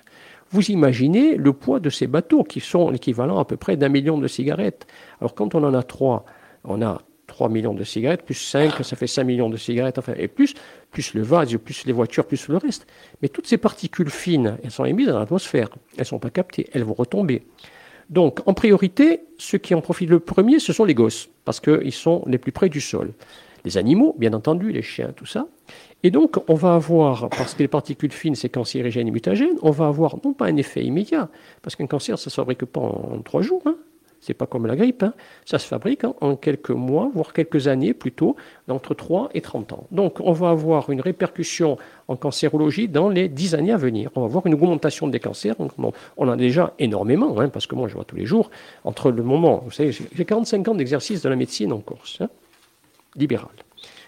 Vous 0.50 0.70
imaginez 0.70 1.36
le 1.36 1.52
poids 1.52 1.80
de 1.80 1.90
ces 1.90 2.06
bateaux 2.06 2.44
qui 2.44 2.60
sont 2.60 2.90
l'équivalent 2.90 3.38
à 3.38 3.44
peu 3.44 3.56
près 3.56 3.76
d'un 3.76 3.88
million 3.88 4.18
de 4.18 4.28
cigarettes. 4.28 4.86
Alors 5.20 5.34
quand 5.34 5.54
on 5.54 5.64
en 5.64 5.74
a 5.74 5.82
trois, 5.82 6.24
on 6.64 6.82
a 6.82 7.00
3 7.32 7.48
millions 7.48 7.72
de 7.72 7.82
cigarettes, 7.82 8.22
plus 8.22 8.34
5, 8.34 8.84
ça 8.84 8.96
fait 8.96 9.06
5 9.06 9.24
millions 9.24 9.48
de 9.48 9.56
cigarettes, 9.56 9.98
enfin, 9.98 10.12
et 10.18 10.28
plus, 10.28 10.54
plus 10.90 11.14
le 11.14 11.22
vase, 11.22 11.56
plus 11.56 11.86
les 11.86 11.92
voitures, 11.92 12.26
plus 12.26 12.46
le 12.48 12.58
reste. 12.58 12.86
Mais 13.22 13.28
toutes 13.28 13.46
ces 13.46 13.56
particules 13.56 14.10
fines, 14.10 14.58
elles 14.62 14.70
sont 14.70 14.84
émises 14.84 15.08
dans 15.08 15.18
l'atmosphère. 15.18 15.70
Elles 15.94 16.00
ne 16.00 16.04
sont 16.04 16.18
pas 16.18 16.30
captées, 16.30 16.68
elles 16.72 16.84
vont 16.84 16.92
retomber. 16.92 17.46
Donc, 18.10 18.40
en 18.46 18.52
priorité, 18.52 19.22
ceux 19.38 19.56
qui 19.56 19.74
en 19.74 19.80
profitent 19.80 20.10
le 20.10 20.20
premier, 20.20 20.58
ce 20.58 20.74
sont 20.74 20.84
les 20.84 20.94
gosses, 20.94 21.30
parce 21.46 21.58
qu'ils 21.58 21.92
sont 21.92 22.22
les 22.26 22.38
plus 22.38 22.52
près 22.52 22.68
du 22.68 22.82
sol 22.82 23.12
les 23.64 23.78
animaux, 23.78 24.14
bien 24.18 24.32
entendu, 24.32 24.72
les 24.72 24.82
chiens, 24.82 25.12
tout 25.14 25.26
ça. 25.26 25.46
Et 26.02 26.10
donc, 26.10 26.38
on 26.48 26.54
va 26.54 26.74
avoir, 26.74 27.28
parce 27.30 27.54
que 27.54 27.60
les 27.60 27.68
particules 27.68 28.12
fines, 28.12 28.34
c'est 28.34 28.48
cancérigène 28.48 29.06
et 29.06 29.10
mutagène, 29.10 29.56
on 29.62 29.70
va 29.70 29.86
avoir 29.86 30.16
non 30.24 30.32
pas 30.32 30.46
un 30.46 30.56
effet 30.56 30.82
immédiat, 30.82 31.28
parce 31.62 31.76
qu'un 31.76 31.86
cancer, 31.86 32.18
ça 32.18 32.26
ne 32.26 32.30
se 32.30 32.34
fabrique 32.34 32.64
pas 32.64 32.80
en, 32.80 33.20
trois 33.24 33.40
jours, 33.40 33.62
hein. 33.66 33.76
c'est 34.20 34.34
pas 34.34 34.46
comme 34.46 34.66
la 34.66 34.74
grippe, 34.74 35.04
hein. 35.04 35.14
ça 35.44 35.60
se 35.60 35.66
fabrique 35.68 36.02
en 36.20 36.34
quelques 36.34 36.70
mois, 36.70 37.08
voire 37.14 37.32
quelques 37.32 37.68
années 37.68 37.94
plutôt, 37.94 38.34
entre 38.68 38.94
3 38.94 39.30
et 39.34 39.40
30 39.40 39.74
ans. 39.74 39.86
Donc, 39.92 40.18
on 40.18 40.32
va 40.32 40.50
avoir 40.50 40.90
une 40.90 41.00
répercussion 41.00 41.78
en 42.08 42.16
cancérologie 42.16 42.88
dans 42.88 43.08
les 43.08 43.28
10 43.28 43.54
années 43.54 43.72
à 43.72 43.76
venir. 43.76 44.10
On 44.16 44.22
va 44.22 44.26
avoir 44.26 44.44
une 44.46 44.54
augmentation 44.54 45.06
des 45.06 45.20
cancers, 45.20 45.54
on, 45.60 45.92
en 46.16 46.28
a 46.28 46.36
déjà 46.36 46.74
énormément, 46.80 47.38
hein, 47.38 47.48
parce 47.48 47.68
que 47.68 47.76
moi, 47.76 47.86
je 47.86 47.94
vois 47.94 48.04
tous 48.04 48.16
les 48.16 48.26
jours, 48.26 48.50
entre 48.82 49.12
le 49.12 49.22
moment, 49.22 49.62
vous 49.64 49.70
savez, 49.70 49.92
j'ai 49.92 50.24
45 50.24 50.66
ans 50.66 50.74
d'exercice 50.74 51.22
de 51.22 51.28
la 51.28 51.36
médecine 51.36 51.72
en 51.72 51.78
Corse 51.78 52.22
libéral. 53.16 53.50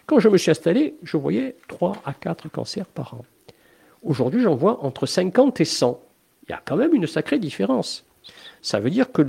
Quand 0.07 0.19
je 0.19 0.29
me 0.29 0.37
suis 0.37 0.51
installé, 0.51 0.95
je 1.03 1.17
voyais 1.17 1.57
3 1.69 1.97
à 2.05 2.13
4 2.13 2.49
cancers 2.51 2.87
par 2.87 3.15
an. 3.15 3.25
Aujourd'hui, 4.03 4.43
j'en 4.43 4.55
vois 4.55 4.85
entre 4.85 5.07
50 5.07 5.61
et 5.61 5.65
100. 5.65 6.01
Il 6.47 6.51
y 6.51 6.55
a 6.55 6.63
quand 6.65 6.77
même 6.77 6.95
une 6.95 7.07
sacrée 7.07 7.39
différence. 7.39 8.05
Ça 8.61 8.81
veut 8.81 8.91
dire 8.91 9.13
que 9.13 9.23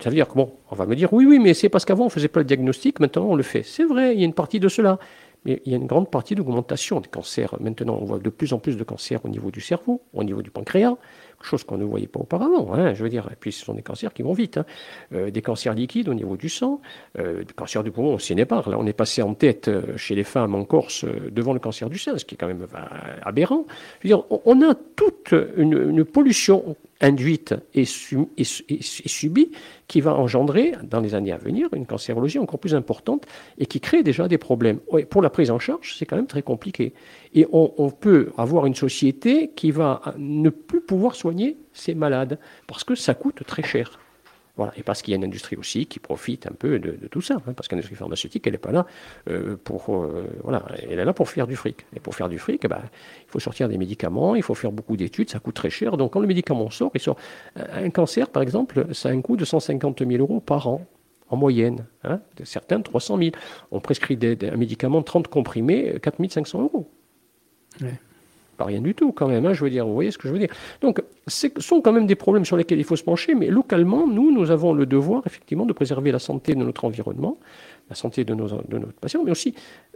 ça 0.00 0.08
veut 0.08 0.14
dire 0.14 0.28
que 0.28 0.34
bon, 0.34 0.52
on 0.70 0.74
va 0.74 0.86
me 0.86 0.96
dire 0.96 1.12
oui, 1.12 1.26
oui, 1.26 1.38
mais 1.38 1.52
c'est 1.52 1.68
parce 1.68 1.84
qu'avant 1.84 2.06
on 2.06 2.08
faisait 2.08 2.28
pas 2.28 2.40
le 2.40 2.46
diagnostic, 2.46 3.00
maintenant 3.00 3.26
on 3.26 3.34
le 3.34 3.42
fait. 3.42 3.62
C'est 3.62 3.84
vrai, 3.84 4.14
il 4.14 4.20
y 4.20 4.22
a 4.22 4.24
une 4.24 4.32
partie 4.32 4.60
de 4.60 4.68
cela, 4.68 4.98
mais 5.44 5.60
il 5.64 5.72
y 5.72 5.74
a 5.74 5.78
une 5.78 5.86
grande 5.86 6.10
partie 6.10 6.34
d'augmentation 6.34 7.00
des 7.00 7.08
cancers. 7.08 7.54
Maintenant, 7.60 7.98
on 8.00 8.04
voit 8.04 8.18
de 8.18 8.30
plus 8.30 8.52
en 8.52 8.58
plus 8.58 8.76
de 8.76 8.84
cancers 8.84 9.24
au 9.24 9.28
niveau 9.28 9.50
du 9.50 9.60
cerveau, 9.60 10.02
au 10.14 10.24
niveau 10.24 10.42
du 10.42 10.50
pancréas, 10.50 10.96
chose 11.40 11.64
qu'on 11.64 11.78
ne 11.78 11.84
voyait 11.84 12.06
pas 12.06 12.20
auparavant. 12.20 12.72
Hein, 12.74 12.94
je 12.94 13.02
veux 13.02 13.08
dire, 13.08 13.28
et 13.32 13.36
puis 13.38 13.52
ce 13.52 13.64
sont 13.64 13.74
des 13.74 13.82
cancers 13.82 14.12
qui 14.12 14.22
vont 14.22 14.32
vite. 14.32 14.58
Hein. 14.58 14.66
Euh, 15.12 15.30
des 15.30 15.42
cancers 15.42 15.74
liquides 15.74 16.08
au 16.08 16.14
niveau 16.14 16.36
du 16.36 16.48
sang, 16.48 16.80
euh, 17.18 17.44
des 17.44 17.54
cancers 17.54 17.82
du 17.82 17.90
poumon, 17.90 18.14
on 18.14 18.18
s'y. 18.18 18.34
Là, 18.34 18.46
on 18.66 18.86
est 18.86 18.92
passé 18.92 19.22
en 19.22 19.34
tête 19.34 19.68
euh, 19.68 19.96
chez 19.96 20.14
les 20.14 20.24
femmes 20.24 20.54
en 20.54 20.64
Corse 20.64 21.04
devant 21.30 21.52
le 21.52 21.58
cancer 21.58 21.90
du 21.90 21.98
sein, 21.98 22.16
ce 22.18 22.24
qui 22.24 22.34
est 22.34 22.38
quand 22.38 22.46
même 22.46 22.66
aberrant. 23.22 23.64
On 24.30 24.62
a 24.62 24.74
toute 24.74 25.34
une 25.56 26.04
pollution 26.04 26.76
induite 27.00 27.54
et, 27.74 27.84
subie 27.84 29.50
qui 29.86 30.00
va 30.00 30.14
engendrer 30.14 30.72
dans 30.82 31.00
les 31.00 31.14
années 31.14 31.32
à 31.32 31.38
venir 31.38 31.68
une 31.74 31.86
cancérologie 31.86 32.38
encore 32.38 32.58
plus 32.58 32.74
importante 32.74 33.26
et 33.58 33.66
qui 33.66 33.80
crée 33.80 34.02
déjà 34.02 34.28
des 34.28 34.38
problèmes. 34.38 34.80
Pour 35.10 35.22
la 35.22 35.30
prise 35.30 35.50
en 35.50 35.58
charge, 35.58 35.94
c'est 35.96 36.06
quand 36.06 36.16
même 36.16 36.26
très 36.26 36.42
compliqué. 36.42 36.92
Et 37.34 37.46
on, 37.52 37.72
on, 37.78 37.90
peut 37.90 38.30
avoir 38.36 38.66
une 38.66 38.74
société 38.74 39.50
qui 39.54 39.70
va 39.70 40.00
ne 40.18 40.50
plus 40.50 40.80
pouvoir 40.80 41.14
soigner 41.14 41.58
ses 41.72 41.94
malades 41.94 42.38
parce 42.66 42.84
que 42.84 42.94
ça 42.94 43.14
coûte 43.14 43.42
très 43.46 43.62
cher. 43.62 43.98
Voilà. 44.58 44.72
Et 44.76 44.82
parce 44.82 45.02
qu'il 45.02 45.12
y 45.12 45.14
a 45.14 45.16
une 45.16 45.24
industrie 45.24 45.56
aussi 45.56 45.86
qui 45.86 46.00
profite 46.00 46.48
un 46.48 46.52
peu 46.52 46.80
de, 46.80 47.06
tout 47.06 47.20
ça, 47.20 47.36
hein, 47.36 47.52
parce 47.54 47.68
que 47.68 47.76
l'industrie 47.76 47.94
pharmaceutique, 47.94 48.44
elle 48.46 48.54
n'est 48.54 48.58
pas 48.58 48.72
là 48.72 48.86
euh, 49.30 49.56
pour, 49.56 49.94
euh, 49.94 50.28
voilà, 50.42 50.64
elle 50.82 50.98
est 50.98 51.04
là 51.04 51.12
pour 51.12 51.28
faire 51.30 51.46
du 51.46 51.54
fric. 51.54 51.86
Et 51.94 52.00
pour 52.00 52.16
faire 52.16 52.28
du 52.28 52.40
fric, 52.40 52.62
eh 52.64 52.68
ben, 52.68 52.82
il 52.82 53.30
faut 53.30 53.38
sortir 53.38 53.68
des 53.68 53.78
médicaments, 53.78 54.34
il 54.34 54.42
faut 54.42 54.56
faire 54.56 54.72
beaucoup 54.72 54.96
d'études, 54.96 55.30
ça 55.30 55.38
coûte 55.38 55.54
très 55.54 55.70
cher. 55.70 55.96
Donc 55.96 56.12
quand 56.12 56.20
le 56.20 56.26
médicament 56.26 56.68
sort, 56.70 56.90
il 56.94 57.00
sort 57.00 57.16
un 57.54 57.90
cancer, 57.90 58.30
par 58.30 58.42
exemple, 58.42 58.92
ça 58.92 59.10
a 59.10 59.12
un 59.12 59.20
coût 59.20 59.36
de 59.36 59.44
150 59.44 60.04
000 60.04 60.20
euros 60.20 60.40
par 60.40 60.66
an 60.66 60.84
en 61.30 61.36
moyenne. 61.36 61.86
Hein, 62.02 62.20
certains 62.42 62.80
300 62.80 63.18
000. 63.18 63.30
On 63.70 63.78
prescrit 63.78 64.18
un 64.22 64.56
médicament 64.56 65.02
30 65.02 65.28
comprimés, 65.28 66.00
4 66.02 66.16
500 66.30 66.62
euros. 66.62 66.90
Pas 68.58 68.64
rien 68.64 68.80
du 68.80 68.94
tout 68.94 69.12
quand 69.12 69.28
même, 69.28 69.46
hein, 69.46 69.54
je 69.54 69.64
veux 69.64 69.70
dire, 69.70 69.86
vous 69.86 69.94
voyez 69.94 70.10
ce 70.10 70.18
que 70.18 70.28
je 70.28 70.32
veux 70.32 70.38
dire. 70.38 70.52
Donc, 70.82 71.00
ce 71.26 71.46
sont 71.58 71.80
quand 71.80 71.92
même 71.92 72.06
des 72.06 72.16
problèmes 72.16 72.44
sur 72.44 72.56
lesquels 72.56 72.78
il 72.78 72.84
faut 72.84 72.96
se 72.96 73.04
pencher, 73.04 73.34
mais 73.34 73.46
localement, 73.46 74.06
nous, 74.06 74.30
nous 74.30 74.50
avons 74.50 74.74
le 74.74 74.84
devoir, 74.84 75.22
effectivement, 75.26 75.64
de 75.64 75.72
préserver 75.72 76.12
la 76.12 76.18
santé 76.18 76.54
de 76.54 76.62
notre 76.62 76.84
environnement, 76.84 77.38
la 77.88 77.94
santé 77.94 78.24
de 78.24 78.34
nos, 78.34 78.48
de 78.48 78.78
notre 78.78 78.92
patients, 78.94 79.22
mais 79.24 79.30
aussi 79.30 79.54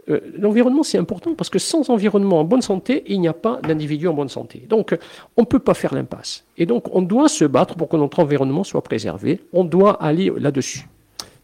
euh, 0.09 0.19
l'environnement, 0.37 0.83
c'est 0.83 0.97
important 0.97 1.35
parce 1.35 1.49
que 1.49 1.59
sans 1.59 1.89
environnement 1.89 2.39
en 2.39 2.45
bonne 2.45 2.61
santé, 2.61 3.03
il 3.07 3.19
n'y 3.21 3.27
a 3.27 3.33
pas 3.33 3.59
d'individu 3.61 4.07
en 4.07 4.13
bonne 4.13 4.29
santé. 4.29 4.63
Donc, 4.67 4.97
on 5.37 5.41
ne 5.41 5.45
peut 5.45 5.59
pas 5.59 5.73
faire 5.73 5.93
l'impasse. 5.93 6.45
Et 6.57 6.65
donc, 6.65 6.93
on 6.95 7.01
doit 7.01 7.27
se 7.29 7.45
battre 7.45 7.75
pour 7.75 7.89
que 7.89 7.97
notre 7.97 8.19
environnement 8.19 8.63
soit 8.63 8.81
préservé. 8.81 9.41
On 9.53 9.63
doit 9.63 10.01
aller 10.01 10.31
là-dessus. 10.37 10.87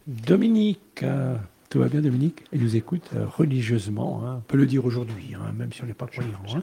Dominique. 0.07 1.03
Euh, 1.03 1.36
tout 1.70 1.80
va 1.80 1.88
bien, 1.88 2.01
Dominique? 2.01 2.43
Il 2.51 2.63
nous 2.63 2.76
écoute 2.76 3.11
euh, 3.15 3.26
religieusement. 3.28 4.24
Hein. 4.26 4.38
On 4.39 4.41
peut 4.41 4.57
le 4.57 4.65
dire 4.65 4.86
aujourd'hui, 4.86 5.36
hein, 5.36 5.53
même 5.55 5.72
si 5.72 5.84
on 5.84 5.86
n'est 5.86 5.93
pas 5.93 6.07
croyant. 6.07 6.32
Hein. 6.55 6.61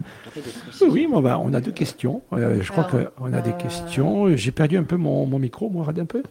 Oui, 0.81 1.07
mais 1.09 1.17
on 1.17 1.55
a 1.55 1.61
deux 1.61 1.71
questions. 1.71 2.23
Euh, 2.33 2.61
je 2.61 2.73
crois 2.73 2.85
qu'on 2.85 3.33
a 3.33 3.41
des 3.41 3.53
questions. 3.53 4.37
J'ai 4.37 4.51
perdu 4.51 4.77
un 4.77 4.83
peu 4.83 4.97
mon, 4.97 5.27
micro, 5.39 5.71
moi, 5.71 5.87
un 5.97 6.05
peu. 6.07 6.25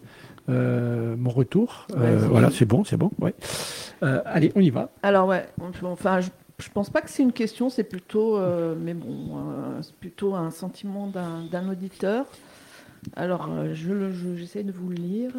mon 0.49 1.29
retour. 1.29 1.87
voilà, 1.95 2.51
c'est 2.51 2.65
bon, 2.65 2.83
c'est 2.83 2.97
bon. 2.97 3.11
Ouais. 3.19 3.33
allez, 4.01 4.51
on 4.55 4.61
y 4.61 4.71
va. 4.71 4.89
Alors 5.03 5.27
ouais, 5.27 5.45
enfin, 5.83 6.19
je, 6.19 6.29
je 6.59 6.69
pense 6.69 6.89
pas 6.89 7.01
que 7.01 7.09
c'est 7.09 7.23
une 7.23 7.33
question, 7.33 7.69
c'est 7.69 7.85
plutôt, 7.85 8.37
mais 8.77 8.93
bon, 8.93 9.37
c'est 9.83 9.95
plutôt 9.95 10.35
un 10.35 10.51
sentiment 10.51 11.07
d'un 11.07 11.69
auditeur. 11.69 12.25
Alors, 13.15 13.49
j'essaie 13.73 14.63
de 14.63 14.73
vous 14.73 14.89
le 14.89 14.95
lire. 14.95 15.31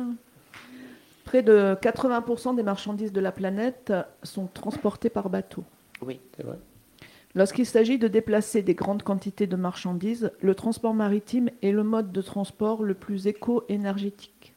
Près 1.37 1.43
de 1.43 1.76
80% 1.82 2.57
des 2.57 2.62
marchandises 2.62 3.12
de 3.12 3.20
la 3.20 3.30
planète 3.30 3.93
sont 4.22 4.47
transportées 4.47 5.11
par 5.11 5.28
bateau. 5.28 5.64
Oui, 6.01 6.18
c'est 6.34 6.43
vrai. 6.43 6.57
Lorsqu'il 7.34 7.66
s'agit 7.66 7.99
de 7.99 8.09
déplacer 8.09 8.62
des 8.62 8.72
grandes 8.72 9.03
quantités 9.03 9.47
de 9.47 9.55
marchandises, 9.55 10.32
le 10.41 10.55
transport 10.55 10.95
maritime 10.95 11.51
est 11.62 11.72
le 11.72 11.82
mode 11.82 12.11
de 12.11 12.22
transport 12.22 12.82
le 12.82 12.95
plus 12.95 13.26
éco-énergétique. 13.26 14.55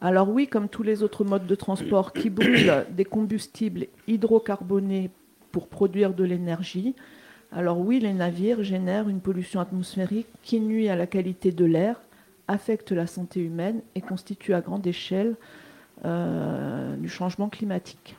Alors 0.00 0.30
oui, 0.30 0.48
comme 0.48 0.70
tous 0.70 0.82
les 0.82 1.02
autres 1.02 1.24
modes 1.24 1.46
de 1.46 1.54
transport 1.54 2.14
qui 2.14 2.30
brûlent 2.30 2.86
des 2.90 3.04
combustibles 3.04 3.88
hydrocarbonés 4.06 5.10
pour 5.52 5.68
produire 5.68 6.14
de 6.14 6.24
l'énergie, 6.24 6.94
alors 7.52 7.80
oui, 7.80 8.00
les 8.00 8.14
navires 8.14 8.62
génèrent 8.62 9.10
une 9.10 9.20
pollution 9.20 9.60
atmosphérique 9.60 10.28
qui 10.42 10.58
nuit 10.58 10.88
à 10.88 10.96
la 10.96 11.06
qualité 11.06 11.52
de 11.52 11.66
l'air, 11.66 12.00
affecte 12.46 12.92
la 12.92 13.06
santé 13.06 13.40
humaine 13.40 13.82
et 13.94 14.00
constitue 14.00 14.54
à 14.54 14.62
grande 14.62 14.86
échelle 14.86 15.36
euh, 16.04 16.96
du 16.96 17.08
changement 17.08 17.48
climatique. 17.48 18.16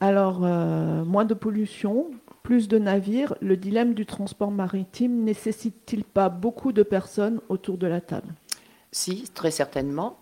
Alors, 0.00 0.44
euh, 0.44 1.04
moins 1.04 1.24
de 1.24 1.32
pollution, 1.32 2.10
plus 2.42 2.68
de 2.68 2.78
navires, 2.78 3.34
le 3.40 3.56
dilemme 3.56 3.94
du 3.94 4.04
transport 4.04 4.50
maritime 4.50 5.24
nécessite-t-il 5.24 6.04
pas 6.04 6.28
beaucoup 6.28 6.72
de 6.72 6.82
personnes 6.82 7.40
autour 7.48 7.78
de 7.78 7.86
la 7.86 8.00
table? 8.00 8.34
Si, 8.92 9.24
très 9.34 9.50
certainement. 9.50 10.18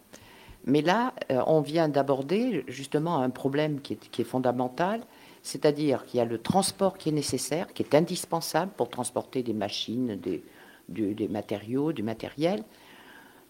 Mais 0.65 0.81
là, 0.81 1.13
euh, 1.31 1.43
on 1.47 1.61
vient 1.61 1.89
d'aborder 1.89 2.65
justement 2.69 3.19
un 3.19 3.31
problème 3.31 3.81
qui 3.81 3.95
est, 3.95 4.25
fondamental, 4.25 5.03
c'est-à-dire 5.43 6.07
qu'il 6.07 6.19
y 6.19 6.21
a 6.21 6.25
le 6.25 6.39
transport 6.39 6.97
qui 6.97 7.09
est 7.09 7.13
nécessaire, 7.13 7.73
qui 7.75 7.83
est 7.83 7.95
indispensable 7.95 8.73
pour 8.77 8.89
transporter 8.89 9.43
des 9.43 9.53
machines, 9.53 10.17
des, 10.17 11.29
matériaux, 11.29 11.93
du 11.93 12.03
matériel, 12.03 12.63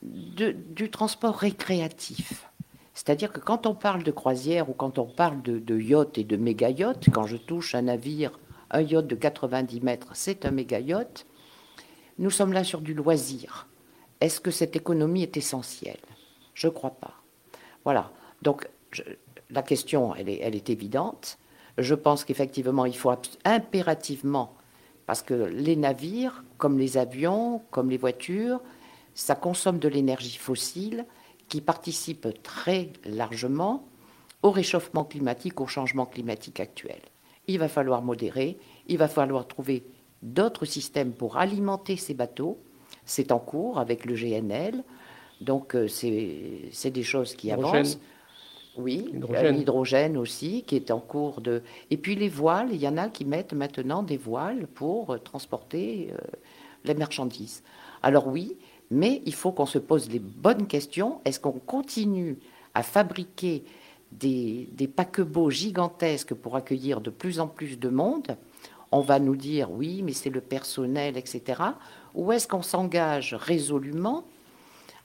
du 0.03 0.91
transport 0.91 1.37
récréatif. 1.37 2.49
C'est-à-dire 2.95 3.33
que 3.33 3.41
quand 3.41 3.67
on 3.67 3.75
parle 3.75 4.05
de 4.05 4.13
croisière 4.13 4.71
ou 4.71 4.73
quand 4.73 4.99
on 4.99 5.07
parle 5.07 5.43
de, 5.43 5.79
yacht 5.79 6.17
et 6.17 6.25
de 6.25 6.37
méga 6.37 6.71
yacht, 6.71 7.11
quand 7.13 7.27
je 7.27 7.37
touche 7.37 7.75
un 7.75 7.83
navire, 7.83 8.39
un 8.71 8.83
yacht 8.83 9.07
de 9.07 9.17
90 9.17 9.81
mètres, 9.81 10.09
c'est 10.15 10.47
un 10.47 10.53
méga 10.53 10.79
yacht, 10.79 11.27
nous 12.19 12.31
sommes 12.31 12.53
là 12.53 12.63
sur 12.63 12.81
du 12.81 12.95
loisir. 12.95 13.67
Est-ce 14.21 14.41
que 14.41 14.53
cette 14.53 14.77
économie 14.77 15.25
est 15.25 15.37
essentielle? 15.37 15.99
Je 16.55 16.69
ne 16.69 16.73
crois 16.73 16.93
pas. 16.93 17.15
Voilà. 17.83 18.13
Donc 18.43 18.69
la 19.51 19.63
question, 19.63 20.15
elle 20.15 20.29
est, 20.29 20.39
elle 20.41 20.55
est 20.55 20.71
évidente. 20.71 21.39
Je 21.79 21.97
pense 21.97 22.25
qu'effectivement, 22.25 22.87
il 22.87 22.97
faut 22.97 23.13
impérativement, 23.45 24.55
parce 25.07 25.23
que 25.23 25.35
les 25.35 25.75
navires, 25.75 26.45
comme 26.59 26.79
les 26.79 26.97
avions, 26.97 27.61
comme 27.73 27.91
les 27.91 27.97
voitures, 27.97 28.61
ça 29.15 29.35
consomme 29.35 29.81
de 29.81 29.89
l'énergie 29.89 30.39
fossile 30.39 31.05
qui 31.49 31.61
participent 31.61 32.43
très 32.43 32.91
largement 33.05 33.87
au 34.43 34.51
réchauffement 34.51 35.05
climatique, 35.05 35.61
au 35.61 35.67
changement 35.67 36.07
climatique 36.07 36.61
actuel. 36.61 37.01
Il 37.47 37.59
va 37.59 37.69
falloir 37.69 38.03
modérer, 38.03 38.59
il 38.89 38.99
va 38.99 39.09
falloir 39.09 39.47
trouver 39.47 39.85
d'autres 40.23 40.65
systèmes 40.65 41.13
pour 41.13 41.37
alimenter 41.37 41.97
ces 41.97 42.15
bateaux. 42.15 42.59
C'est 43.05 43.33
en 43.33 43.39
cours 43.39 43.79
avec 43.79 44.05
le 44.05 44.15
GNL, 44.15 44.83
donc 45.41 45.75
euh, 45.75 45.89
c'est 45.89 46.91
des 46.91 47.03
choses 47.03 47.35
qui 47.35 47.51
avancent. 47.51 47.99
Oui, 48.77 49.09
l'hydrogène 49.53 50.17
aussi, 50.17 50.65
qui 50.67 50.75
est 50.75 50.91
en 50.91 50.99
cours 50.99 51.41
de... 51.41 51.63
Et 51.91 51.97
puis 51.97 52.17
les 52.17 52.29
voiles, 52.29 52.71
il 52.73 52.81
y 52.81 52.89
en 52.89 52.97
a 52.97 53.09
qui 53.09 53.25
mettent 53.25 53.53
maintenant 53.53 54.03
des 54.03 54.17
voiles 54.17 54.67
pour 54.67 55.23
transporter 55.23 56.09
euh, 56.11 56.17
les 56.85 56.95
marchandises. 56.95 57.63
Alors 58.03 58.27
oui, 58.27 58.57
mais 58.91 59.23
il 59.25 59.35
faut 59.35 59.53
qu'on 59.53 59.67
se 59.67 59.79
pose 59.79 60.11
les 60.11 60.19
bonnes 60.19 60.67
questions. 60.67 61.21
Est-ce 61.25 61.41
qu'on 61.41 61.53
continue 61.53 62.39
à 62.75 62.83
fabriquer 62.83 63.65
des, 64.13 64.69
paquebots 64.95 65.51
gigantesques 65.51 66.35
pour 66.35 66.57
accueillir 66.57 67.01
de 67.01 67.11
plus 67.11 67.41
en 67.41 67.49
plus 67.49 67.79
de 67.79 67.89
monde? 67.89 68.37
On 68.93 69.01
va 69.01 69.19
nous 69.19 69.37
dire 69.37 69.71
oui, 69.71 70.03
mais 70.03 70.13
c'est 70.13 70.31
le 70.31 70.41
personnel, 70.41 71.17
etc. 71.17 71.63
Ou 72.15 72.33
est-ce 72.33 72.47
qu'on 72.47 72.63
s'engage 72.63 73.35
résolument 73.35 74.25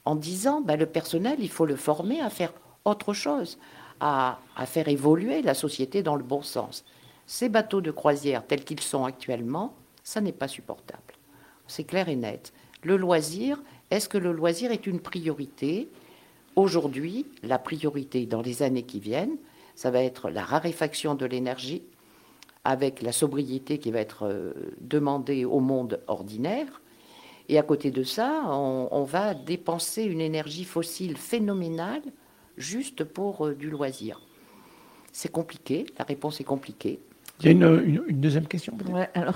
en 0.04 0.14
disant 0.14 0.60
ben, 0.60 0.76
le 0.76 0.86
personnel, 0.86 1.36
il 1.40 1.50
faut 1.50 1.66
le 1.66 1.76
former 1.76 2.20
à 2.20 2.30
faire 2.30 2.52
autre 2.84 3.12
chose, 3.12 3.58
à, 3.98 4.38
à 4.56 4.66
faire 4.66 4.88
évoluer 4.88 5.42
la 5.42 5.54
société 5.54 6.02
dans 6.02 6.16
le 6.16 6.22
bon 6.22 6.42
sens 6.42 6.84
Ces 7.26 7.48
bateaux 7.48 7.80
de 7.80 7.90
croisière 7.90 8.46
tels 8.46 8.64
qu'ils 8.64 8.80
sont 8.80 9.04
actuellement, 9.04 9.74
ça 10.04 10.20
n'est 10.20 10.32
pas 10.32 10.48
supportable. 10.48 11.02
C'est 11.66 11.84
clair 11.84 12.08
et 12.08 12.16
net. 12.16 12.52
Le 12.82 12.96
loisir, 12.96 13.60
est-ce 13.90 14.08
que 14.08 14.18
le 14.18 14.32
loisir 14.32 14.70
est 14.70 14.86
une 14.86 15.00
priorité? 15.00 15.88
Aujourd'hui, 16.56 17.26
la 17.42 17.58
priorité 17.58 18.26
dans 18.26 18.42
les 18.42 18.62
années 18.62 18.82
qui 18.82 19.00
viennent, 19.00 19.36
ça 19.74 19.90
va 19.90 20.02
être 20.02 20.30
la 20.30 20.44
raréfaction 20.44 21.14
de 21.14 21.26
l'énergie 21.26 21.82
avec 22.64 23.02
la 23.02 23.12
sobriété 23.12 23.78
qui 23.78 23.90
va 23.90 24.00
être 24.00 24.24
euh, 24.26 24.52
demandée 24.80 25.44
au 25.44 25.60
monde 25.60 26.00
ordinaire. 26.06 26.82
Et 27.48 27.58
à 27.58 27.62
côté 27.62 27.90
de 27.90 28.04
ça, 28.04 28.44
on, 28.48 29.02
va 29.04 29.34
dépenser 29.34 30.04
une 30.04 30.20
énergie 30.20 30.64
fossile 30.64 31.16
phénoménale 31.16 32.02
juste 32.56 33.02
pour 33.02 33.46
euh, 33.46 33.54
du 33.54 33.70
loisir. 33.70 34.20
C'est 35.12 35.32
compliqué, 35.32 35.86
la 35.98 36.04
réponse 36.04 36.40
est 36.40 36.44
compliquée. 36.44 37.00
Il 37.40 37.46
y 37.46 37.48
a 37.48 37.52
une, 37.52 38.04
deuxième 38.10 38.46
question 38.46 38.76
alors 39.14 39.34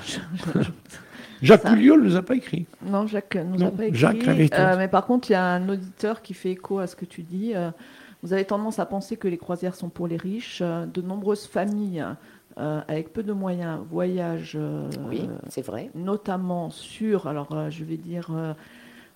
Jacques 1.45 1.64
ne 1.64 1.97
nous 1.97 2.16
a 2.16 2.22
pas 2.22 2.34
écrit. 2.34 2.66
Non, 2.84 3.07
Jacques 3.07 3.36
ne 3.36 3.45
nous 3.45 3.64
a 3.64 3.70
pas 3.70 3.86
écrit. 3.86 3.99
Jacques 3.99 4.28
euh, 4.28 4.76
mais 4.76 4.88
par 4.88 5.07
contre, 5.07 5.30
il 5.30 5.34
y 5.34 5.36
a 5.36 5.45
un 5.45 5.68
auditeur 5.68 6.22
qui 6.22 6.34
fait 6.34 6.53
écho 6.53 6.78
à 6.78 6.86
ce 6.86 6.97
que 6.97 7.05
tu 7.05 7.22
dis. 7.22 7.53
Euh, 7.55 7.70
vous 8.22 8.32
avez 8.32 8.45
tendance 8.45 8.78
à 8.78 8.86
penser 8.86 9.16
que 9.16 9.28
les 9.28 9.36
croisières 9.36 9.74
sont 9.74 9.90
pour 9.90 10.09
les 10.09 10.16
riches. 10.16 10.61
Euh, 10.62 10.86
de 10.86 11.03
nombreuses 11.03 11.47
familles 11.47 12.05
avec 12.57 13.12
peu 13.12 13.24
de 13.24 13.32
moyens 13.32 13.80
voyagent. 13.90 14.57
oui, 15.09 15.28
c'est 15.49 15.66
vrai. 15.66 15.90
Notamment 15.97 16.70
sur, 16.70 17.26
alors 17.26 17.68
je 17.68 17.82
vais 17.82 17.97
dire 17.97 18.30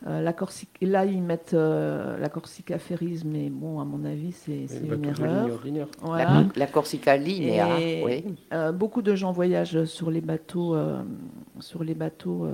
euh, 0.06 0.20
la 0.20 0.32
Corsica, 0.32 0.86
là, 0.86 1.04
ils 1.04 1.20
mettent 1.20 1.54
euh, 1.54 2.16
la 2.18 2.28
Corsica 2.28 2.78
Ferries, 2.78 3.22
mais 3.24 3.50
bon, 3.50 3.80
à 3.80 3.84
mon 3.84 4.04
avis, 4.04 4.30
c'est 4.30 4.66
une 4.80 5.04
erreur. 5.04 5.60
Voilà. 6.02 6.44
La, 6.54 6.66
Corsica 6.68 7.16
Linea, 7.16 7.66
oui. 8.04 8.24
Euh, 8.52 8.70
beaucoup 8.70 9.02
de 9.02 9.16
gens 9.16 9.32
voyagent 9.32 9.84
sur 9.84 10.10
les 10.10 10.20
bateaux, 10.20 10.76
sur 11.58 11.82
les 11.82 11.94
bateaux. 11.94 12.48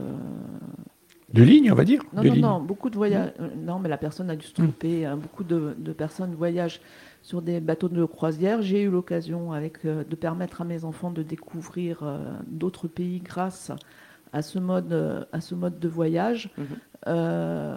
De 1.34 1.42
ligne, 1.42 1.70
on 1.70 1.74
va 1.74 1.84
dire. 1.84 2.02
Non, 2.14 2.22
non, 2.22 2.36
non, 2.36 2.60
beaucoup 2.60 2.88
de 2.88 2.96
voyages. 2.96 3.32
Non, 3.58 3.78
mais 3.78 3.88
la 3.88 3.98
personne 3.98 4.30
a 4.30 4.36
dû 4.36 4.46
se 4.46 4.54
tromper. 4.54 5.04
Hein. 5.04 5.16
beaucoup 5.16 5.44
de, 5.44 5.74
de, 5.76 5.92
personnes 5.92 6.34
voyagent 6.34 6.80
sur 7.22 7.42
des 7.42 7.60
bateaux 7.60 7.88
de 7.88 8.04
croisière. 8.04 8.62
J'ai 8.62 8.82
eu 8.82 8.90
l'occasion 8.90 9.52
avec 9.52 9.84
de 9.84 10.14
permettre 10.14 10.62
à 10.62 10.64
mes 10.64 10.84
enfants 10.84 11.10
de 11.10 11.22
découvrir 11.22 12.04
d'autres 12.46 12.88
pays 12.88 13.20
grâce 13.20 13.70
à 13.70 13.76
ce 14.42 14.58
mode, 14.58 15.26
à 15.32 15.40
ce 15.40 15.54
mode 15.54 15.78
de 15.78 15.88
voyage. 15.88 16.50
Mhm. 16.56 16.66
Euh, 17.06 17.74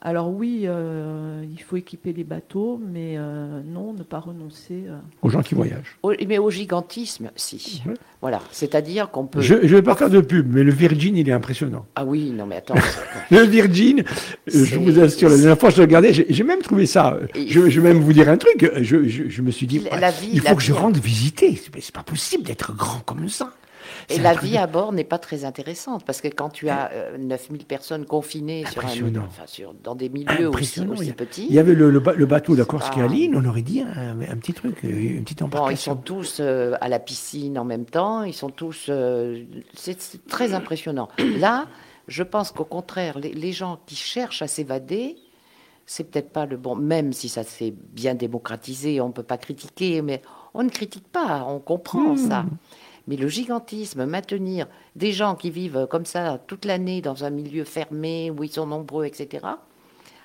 alors 0.00 0.30
oui, 0.30 0.62
euh, 0.64 1.44
il 1.48 1.62
faut 1.62 1.76
équiper 1.76 2.12
les 2.12 2.24
bateaux, 2.24 2.80
mais 2.84 3.14
euh, 3.16 3.60
non, 3.64 3.92
ne 3.92 4.02
pas 4.02 4.18
renoncer. 4.18 4.84
Aux 5.22 5.30
gens 5.30 5.42
qui 5.42 5.54
voyagent. 5.54 5.96
mais 6.26 6.38
au 6.38 6.50
gigantisme, 6.50 7.30
si. 7.36 7.82
Voilà, 8.20 8.40
c'est-à-dire 8.50 9.10
qu'on 9.10 9.26
peut... 9.26 9.40
Je 9.40 9.54
ne 9.54 9.60
vais 9.60 9.82
pas 9.82 9.94
faire 9.94 10.10
de 10.10 10.20
pub, 10.20 10.52
mais 10.52 10.64
le 10.64 10.72
Virgin, 10.72 11.16
il 11.16 11.28
est 11.28 11.32
impressionnant. 11.32 11.86
Ah 11.94 12.04
oui, 12.04 12.30
non 12.30 12.46
mais 12.46 12.56
attends. 12.56 12.74
le 13.30 13.42
Virgin, 13.42 14.02
je 14.46 14.76
vous 14.76 14.98
assure, 14.98 15.28
la 15.28 15.36
dernière 15.36 15.58
fois 15.58 15.70
je 15.70 15.80
regardais, 15.80 16.12
j'ai 16.12 16.44
même 16.44 16.60
trouvé 16.60 16.86
ça. 16.86 17.18
Je, 17.34 17.60
vais 17.60 17.80
même 17.80 18.00
vous 18.00 18.12
dire 18.12 18.28
un 18.28 18.36
truc, 18.36 18.70
je, 18.80 19.42
me 19.42 19.50
suis 19.50 19.66
dit, 19.66 19.82
il 20.32 20.40
faut 20.40 20.56
que 20.56 20.62
je 20.62 20.72
rentre 20.72 21.00
visiter. 21.00 21.60
C'est 21.80 21.94
pas 21.94 22.02
possible 22.02 22.42
d'être 22.42 22.74
grand 22.74 23.00
comme 23.00 23.28
ça. 23.28 23.52
Et 24.08 24.18
la 24.18 24.34
vie 24.34 24.56
à 24.56 24.66
bord 24.66 24.92
n'est 24.92 25.04
pas 25.04 25.18
très 25.18 25.44
intéressante 25.44 26.04
parce 26.04 26.20
que 26.20 26.28
quand 26.28 26.48
tu 26.48 26.68
as 26.68 26.90
9000 27.18 27.60
euh, 27.60 27.64
personnes 27.66 28.06
confinées 28.06 28.64
sur 28.66 28.84
un, 28.84 29.74
dans 29.82 29.94
des 29.94 30.08
milieux 30.08 30.48
aussi, 30.48 31.12
petits. 31.12 31.46
Il 31.48 31.54
y 31.54 31.58
avait 31.58 31.74
le, 31.74 31.98
bateau 31.98 32.54
de 32.54 32.58
la 32.58 32.64
Corsica 32.64 33.06
Line, 33.06 33.34
on 33.36 33.44
aurait 33.44 33.62
dit 33.62 33.82
un, 33.82 34.36
petit 34.36 34.54
truc, 34.54 34.84
euh, 34.84 34.88
une 34.88 35.24
petite 35.24 35.42
embarcation. 35.42 35.66
Bon, 35.66 35.70
ils 35.70 35.76
sont 35.76 36.02
tous 36.02 36.38
euh, 36.40 36.74
à 36.80 36.88
la 36.88 36.98
piscine 36.98 37.58
en 37.58 37.64
même 37.64 37.84
temps, 37.84 38.22
ils 38.22 38.34
sont 38.34 38.50
tous. 38.50 38.90
c'est 39.74 40.26
très 40.26 40.54
impressionnant. 40.54 41.08
Là, 41.38 41.66
je 42.06 42.22
pense 42.22 42.52
qu'au 42.52 42.64
contraire, 42.64 43.18
les, 43.18 43.32
les, 43.32 43.52
gens 43.52 43.78
qui 43.84 43.94
cherchent 43.94 44.40
à 44.40 44.48
s'évader, 44.48 45.16
c'est 45.88 46.04
peut-être 46.04 46.30
pas 46.30 46.46
le 46.46 46.56
bon, 46.56 46.76
même 46.76 47.12
si 47.12 47.28
ça 47.28 47.42
s'est 47.42 47.74
bien 47.92 48.14
démocratisé, 48.14 49.00
on 49.00 49.08
ne 49.08 49.12
peut 49.12 49.22
pas 49.22 49.38
critiquer, 49.38 50.02
mais 50.02 50.22
on 50.54 50.62
ne 50.62 50.68
critique 50.68 51.08
pas, 51.08 51.44
on 51.48 51.60
comprend 51.60 52.14
hmm. 52.14 52.16
ça. 52.16 52.44
Mais 53.08 53.16
le 53.16 53.26
gigantisme, 53.26 54.04
maintenir 54.04 54.68
des 54.94 55.12
gens 55.12 55.34
qui 55.34 55.50
vivent 55.50 55.86
comme 55.90 56.04
ça 56.04 56.40
toute 56.46 56.64
l'année 56.64 57.00
dans 57.00 57.24
un 57.24 57.30
milieu 57.30 57.64
fermé 57.64 58.30
où 58.30 58.44
ils 58.44 58.52
sont 58.52 58.66
nombreux, 58.66 59.06
etc., 59.06 59.44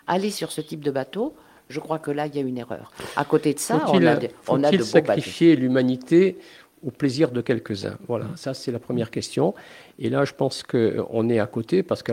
aller 0.05 0.29
sur 0.29 0.51
ce 0.51 0.61
type 0.61 0.83
de 0.83 0.91
bateau, 0.91 1.33
Je 1.69 1.79
crois 1.79 1.97
que 1.97 2.11
là, 2.11 2.27
il 2.27 2.35
y 2.35 2.39
a 2.39 2.41
une 2.41 2.57
erreur. 2.57 2.91
À 3.15 3.23
côté 3.23 3.53
de 3.53 3.59
ça, 3.59 3.85
on 3.87 4.05
a, 4.05 4.17
de, 4.17 4.27
on 4.49 4.63
a 4.63 4.69
de 4.71 4.83
sacrifier 4.83 5.55
l'humanité 5.55 6.37
au 6.85 6.91
plaisir 6.91 7.31
de 7.31 7.41
quelques-uns? 7.41 7.97
Voilà, 8.07 8.25
ça 8.35 8.53
c'est 8.53 8.71
la 8.71 8.79
première 8.79 9.09
question. 9.09 9.53
Et 9.99 10.09
là, 10.09 10.25
je 10.25 10.33
pense 10.33 10.63
qu'on 10.63 11.29
est 11.29 11.39
à 11.39 11.47
côté 11.47 11.83
parce 11.83 12.03
que 12.03 12.11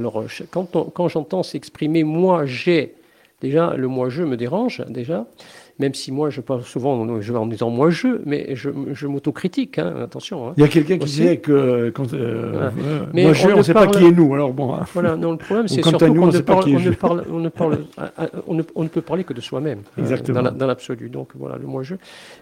quand, 0.50 0.90
quand 0.94 1.08
j'entends 1.08 1.42
s'exprimer 1.42 2.04
moi 2.04 2.46
j'ai, 2.46 2.94
déjà 3.40 3.74
le 3.74 3.88
moi 3.88 4.08
je 4.08 4.22
me 4.22 4.36
dérange 4.36 4.84
déjà 4.88 5.26
même 5.80 5.94
si 5.94 6.12
moi 6.12 6.28
je 6.28 6.42
parle 6.42 6.62
souvent 6.62 6.92
en 7.00 7.46
disant 7.46 7.70
moi 7.70 7.88
je, 7.88 8.20
mais 8.26 8.54
je, 8.54 8.68
je 8.92 9.06
m'autocritique, 9.06 9.78
hein, 9.78 9.94
attention. 10.02 10.48
Hein. 10.48 10.52
Il 10.58 10.60
y 10.60 10.64
a 10.64 10.68
quelqu'un 10.68 10.98
qui 10.98 11.06
disait 11.06 11.38
que 11.38 11.90
quand, 11.94 12.12
euh, 12.12 12.70
mais 13.14 13.24
moi 13.24 13.32
je, 13.32 13.48
on 13.48 13.56
ne 13.56 13.62
sait 13.62 13.72
pas 13.72 13.86
qui 13.86 14.04
est 14.04 14.10
nous, 14.10 14.34
alors 14.34 14.52
bon. 14.52 14.74
Hein. 14.74 14.84
Voilà, 14.92 15.16
non, 15.16 15.32
le 15.32 15.38
problème 15.38 15.68
c'est 15.68 15.82
surtout 15.82 16.12
qu'on 16.12 16.26
ne, 16.26 16.38
parle, 16.40 16.64
on 16.68 16.78
ne, 16.78 16.90
parle, 16.90 17.24
on, 17.32 17.38
ne 17.38 17.48
parle, 17.48 17.78
on, 18.46 18.54
ne, 18.54 18.62
on 18.74 18.82
ne 18.82 18.88
peut 18.88 19.00
parler 19.00 19.24
que 19.24 19.32
de 19.32 19.40
soi-même, 19.40 19.80
dans 19.96 20.66
l'absolu. 20.66 21.08
Donc 21.08 21.30
voilà, 21.34 21.56
le 21.56 21.66
moi 21.66 21.82
je. 21.82 21.94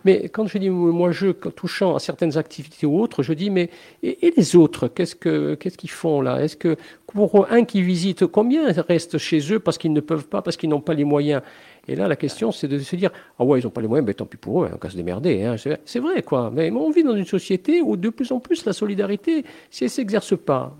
Mais 0.04 0.28
quand 0.28 0.46
je 0.48 0.58
dis 0.58 0.68
moi 0.68 1.12
je, 1.12 1.28
touchant 1.30 1.94
à 1.94 2.00
certaines 2.00 2.36
activités 2.36 2.86
ou 2.86 3.00
autres, 3.00 3.22
je 3.22 3.32
dis 3.32 3.50
mais 3.50 3.70
et, 4.02 4.32
les 4.36 4.56
autres, 4.56 4.88
qu'est-ce 4.88 5.14
que 5.14 5.54
qu'est-ce 5.54 5.78
qu'ils 5.78 5.90
font 5.90 6.20
là? 6.20 6.42
Est-ce 6.42 6.56
que 6.56 6.76
pour 7.06 7.46
un 7.50 7.64
qui 7.64 7.82
visite, 7.82 8.26
combien 8.26 8.70
restent 8.88 9.18
chez 9.18 9.40
eux 9.52 9.60
parce 9.60 9.78
qu'ils 9.78 9.92
ne 9.92 10.00
peuvent 10.00 10.26
pas, 10.26 10.42
parce 10.42 10.56
qu'ils 10.56 10.68
n'ont 10.68 10.80
pas 10.80 10.94
les 10.94 11.04
moyens? 11.04 11.42
Et 11.88 11.96
là, 11.96 12.06
la 12.06 12.16
question, 12.16 12.52
c'est 12.52 12.68
de 12.68 12.78
se 12.78 12.96
dire 12.96 13.10
Ah 13.38 13.44
ouais, 13.44 13.60
ils 13.60 13.64
n'ont 13.64 13.70
pas 13.70 13.80
les 13.80 13.88
moyens, 13.88 14.06
mais 14.06 14.14
tant 14.14 14.26
pis 14.26 14.36
pour 14.36 14.62
eux, 14.62 14.70
on 14.72 14.76
va 14.76 14.90
se 14.90 14.96
démerder. 14.96 15.42
Hein. 15.42 15.56
C'est 15.84 15.98
vrai, 15.98 16.22
quoi. 16.22 16.50
Mais 16.54 16.70
on 16.70 16.90
vit 16.90 17.02
dans 17.02 17.16
une 17.16 17.24
société 17.24 17.80
où 17.80 17.96
de 17.96 18.10
plus 18.10 18.30
en 18.30 18.40
plus 18.40 18.66
la 18.66 18.74
solidarité, 18.74 19.44
si 19.70 19.84
elle 19.84 19.88
ne 19.88 19.92
s'exerce 19.92 20.36
pas, 20.36 20.76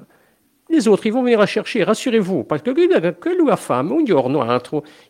les 0.70 0.86
autres, 0.86 1.06
ils 1.06 1.12
vont 1.12 1.22
venir 1.22 1.38
la 1.38 1.46
chercher, 1.46 1.82
rassurez-vous, 1.82 2.44
parce 2.44 2.60
que 2.60 2.70
que 2.70 3.46
la 3.46 3.56
femme, 3.56 4.04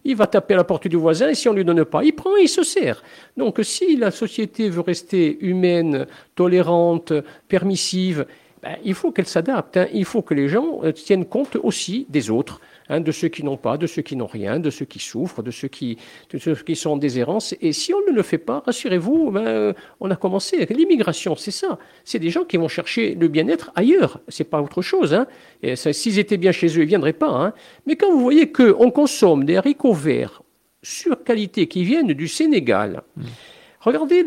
il 0.05 0.15
va 0.15 0.27
taper 0.29 0.55
à 0.55 0.59
la 0.59 0.65
porte 0.65 0.87
du 0.87 0.95
voisin 0.95 1.31
et 1.31 1.35
si 1.35 1.49
on 1.49 1.53
ne 1.53 1.57
lui 1.57 1.65
donne 1.65 1.85
pas, 1.85 2.05
il 2.05 2.13
prend 2.13 2.37
et 2.37 2.43
il 2.43 2.49
se 2.49 2.63
sert. 2.63 3.03
Donc 3.37 3.59
si 3.63 3.97
la 3.97 4.13
société 4.13 4.69
veut 4.69 4.83
rester 4.83 5.37
humaine, 5.41 6.07
tolérante, 6.37 7.13
permissive, 7.49 8.25
ben, 8.63 8.77
il 8.85 8.95
faut 8.95 9.11
qu'elle 9.11 9.27
s'adapte. 9.27 9.77
Hein. 9.77 9.87
Il 9.93 10.05
faut 10.05 10.23
que 10.23 10.35
les 10.35 10.49
gens 10.49 10.81
euh, 10.85 10.93
tiennent 10.93 11.27
compte 11.27 11.57
aussi 11.57 12.07
des 12.09 12.31
autres. 12.31 12.61
Hein, 12.91 13.01
de 13.01 13.13
ceux 13.13 13.29
qui 13.29 13.45
n'ont 13.45 13.59
pas, 13.59 13.77
de 13.77 13.87
ceux 13.87 14.01
qui 14.01 14.17
n'ont 14.17 14.27
rien, 14.27 14.59
de 14.61 14.71
ceux 14.71 14.87
qui 14.87 14.99
souffrent, 14.99 15.43
de 15.43 15.51
ceux 15.51 15.69
qui, 15.69 15.99
sont 16.75 16.91
en 16.91 16.97
déshérence. 16.97 17.55
Et 17.61 17.73
si 17.73 17.93
on 17.93 18.01
ne 18.11 18.15
le 18.15 18.23
fait 18.23 18.39
pas, 18.39 18.63
rassurez-vous, 18.65 19.31
ben, 19.31 19.47
euh, 19.47 19.73
on 20.01 20.11
a 20.11 20.17
commencé. 20.17 20.65
L'immigration, 20.71 21.37
c'est 21.37 21.51
ça. 21.51 21.79
C'est 22.05 22.19
des 22.19 22.31
gens 22.31 22.45
qui 22.45 22.57
vont 22.57 22.69
chercher 22.69 23.15
le 23.15 23.29
bien-être 23.29 23.71
ailleurs. 23.75 24.21
C'est 24.29 24.49
pas 24.49 24.63
autre 24.63 24.81
chose. 24.81 25.13
Hein. 25.13 25.27
s'ils 25.93 26.19
étaient 26.19 26.39
bien 26.39 26.53
chez 26.53 26.69
eux, 26.69 26.83
ils 26.83 26.89
viendraient 26.89 27.13
pas. 27.13 27.31
Hein. 27.31 27.53
Mais 27.87 27.97
quand 27.97 28.11
vous 28.11 28.21
voyez 28.21 28.51
qu'on 28.51 28.91
consomme 28.91 29.45
des 29.45 29.57
haricots 29.57 29.93
verts 29.93 30.43
sur 30.83 31.23
qualité 31.25 31.67
qui 31.67 31.85
viennent 31.85 32.15
du 32.15 32.29
Sénégal, 32.29 33.03
mmh. 33.17 33.23
Regardez 33.89 34.27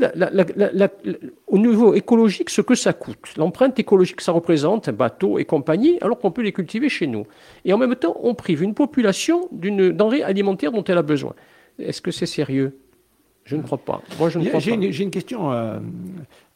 au 1.46 1.58
niveau 1.60 1.94
écologique 1.94 2.50
ce 2.50 2.62
que 2.62 2.74
ça 2.74 2.94
coûte, 2.94 3.34
l'empreinte 3.38 3.78
écologique 3.78 4.18
que 4.18 4.24
ça 4.24 4.32
représente, 4.32 4.90
bateau 4.90 5.38
et 5.38 5.46
compagnie, 5.46 6.00
alors 6.02 6.18
qu'on 6.18 6.32
peut 6.32 6.42
les 6.42 6.52
cultiver 6.52 6.90
chez 6.90 7.06
nous. 7.06 7.28
Et 7.64 7.72
en 7.72 7.78
même 7.78 7.96
temps, 7.96 8.18
on 8.22 8.34
prive 8.34 8.64
une 8.64 8.74
population 8.74 9.48
d'une 9.52 9.92
denrée 9.92 10.24
alimentaire 10.24 10.72
dont 10.72 10.84
elle 10.84 10.98
a 10.98 11.04
besoin. 11.04 11.36
Est-ce 11.78 12.02
que 12.02 12.10
c'est 12.10 12.26
sérieux? 12.26 12.76
Je 13.44 13.56
ne 13.56 13.62
crois 13.62 13.78
pas. 13.78 14.02
Moi, 14.18 14.30
je 14.30 14.40
ne 14.40 14.48
crois 14.48 14.60
j'ai, 14.60 14.74
Une, 14.74 14.92
j'ai 14.92 15.04
une 15.04 15.12
question 15.12 15.52
euh, 15.52 15.80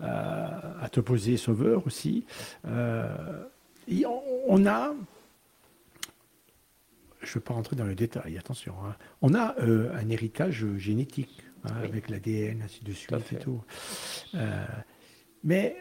euh, 0.01 0.47
à 0.81 0.89
te 0.89 0.99
poser, 0.99 1.37
Sauveur, 1.37 1.85
aussi. 1.85 2.25
Euh, 2.67 3.07
on 4.47 4.65
a 4.65 4.93
je 7.21 7.31
ne 7.31 7.33
veux 7.35 7.41
pas 7.41 7.55
rentrer 7.55 7.75
dans 7.75 7.85
le 7.85 7.95
détail, 7.95 8.37
attention. 8.37 8.73
Hein. 8.85 8.95
On 9.21 9.33
a 9.33 9.55
un 9.59 10.09
héritage 10.09 10.65
génétique. 10.77 11.44
Hein, 11.65 11.83
avec 11.83 12.09
l'ADN, 12.09 12.61
ainsi 12.63 12.83
de 12.83 12.91
suite 12.91 13.33
et 13.33 13.35
tout. 13.37 13.61
Euh, 14.33 14.65
mais 15.43 15.75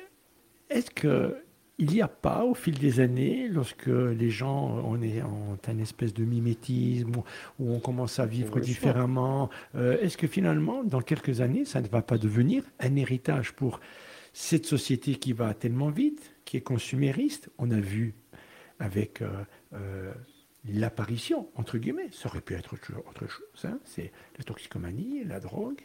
est-ce 0.71 0.91
que 0.91 1.37
il 1.79 1.91
n'y 1.91 2.03
a 2.03 2.09
pas, 2.09 2.45
au 2.45 2.55
fil 2.55 2.79
des 2.79 3.01
années, 3.01 3.49
lorsque 3.49 3.89
les 3.89 4.31
gens 4.31 4.81
on 4.85 5.03
est 5.03 5.23
en 5.23 5.59
un 5.67 5.79
espèce 5.79 6.15
de 6.15 6.25
mimétisme, 6.25 7.17
où 7.59 7.73
on 7.73 7.81
commence 7.81 8.21
à 8.21 8.27
vivre 8.27 8.61
différemment, 8.61 9.51
euh, 9.75 9.99
est-ce 10.01 10.17
que 10.17 10.29
finalement, 10.29 10.85
dans 10.85 11.01
quelques 11.01 11.41
années, 11.41 11.65
ça 11.65 11.81
ne 11.81 11.89
va 11.89 12.01
pas 12.01 12.17
devenir 12.17 12.63
un 12.79 12.95
héritage 12.95 13.55
pour 13.55 13.81
cette 14.33 14.67
société 14.67 15.17
qui 15.17 15.33
va 15.33 15.53
tellement 15.53 15.91
vite, 15.91 16.37
qui 16.45 16.57
est 16.59 16.61
consumériste? 16.61 17.51
On 17.59 17.73
a 17.73 17.81
vu 17.81 18.15
avec 18.79 19.21
euh, 19.23 20.13
l'apparition, 20.69 21.49
entre 21.57 21.79
guillemets, 21.79 22.09
ça 22.13 22.29
aurait 22.29 22.41
pu 22.41 22.55
être 22.55 22.75
autre 22.75 23.27
chose, 23.27 23.65
hein. 23.65 23.79
c'est 23.85 24.13
la 24.39 24.45
toxicomanie, 24.45 25.25
la 25.25 25.41
drogue, 25.41 25.81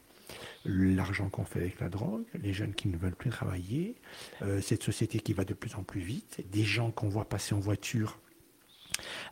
l'argent 0.65 1.29
qu'on 1.29 1.45
fait 1.45 1.59
avec 1.59 1.79
la 1.79 1.89
drogue, 1.89 2.25
les 2.41 2.53
jeunes 2.53 2.73
qui 2.73 2.87
ne 2.87 2.97
veulent 2.97 3.15
plus 3.15 3.29
travailler, 3.29 3.95
euh, 4.41 4.61
cette 4.61 4.83
société 4.83 5.19
qui 5.19 5.33
va 5.33 5.43
de 5.43 5.53
plus 5.53 5.75
en 5.75 5.83
plus 5.83 6.01
vite, 6.01 6.43
des 6.51 6.63
gens 6.63 6.91
qu'on 6.91 7.09
voit 7.09 7.27
passer 7.27 7.55
en 7.55 7.59
voiture 7.59 8.19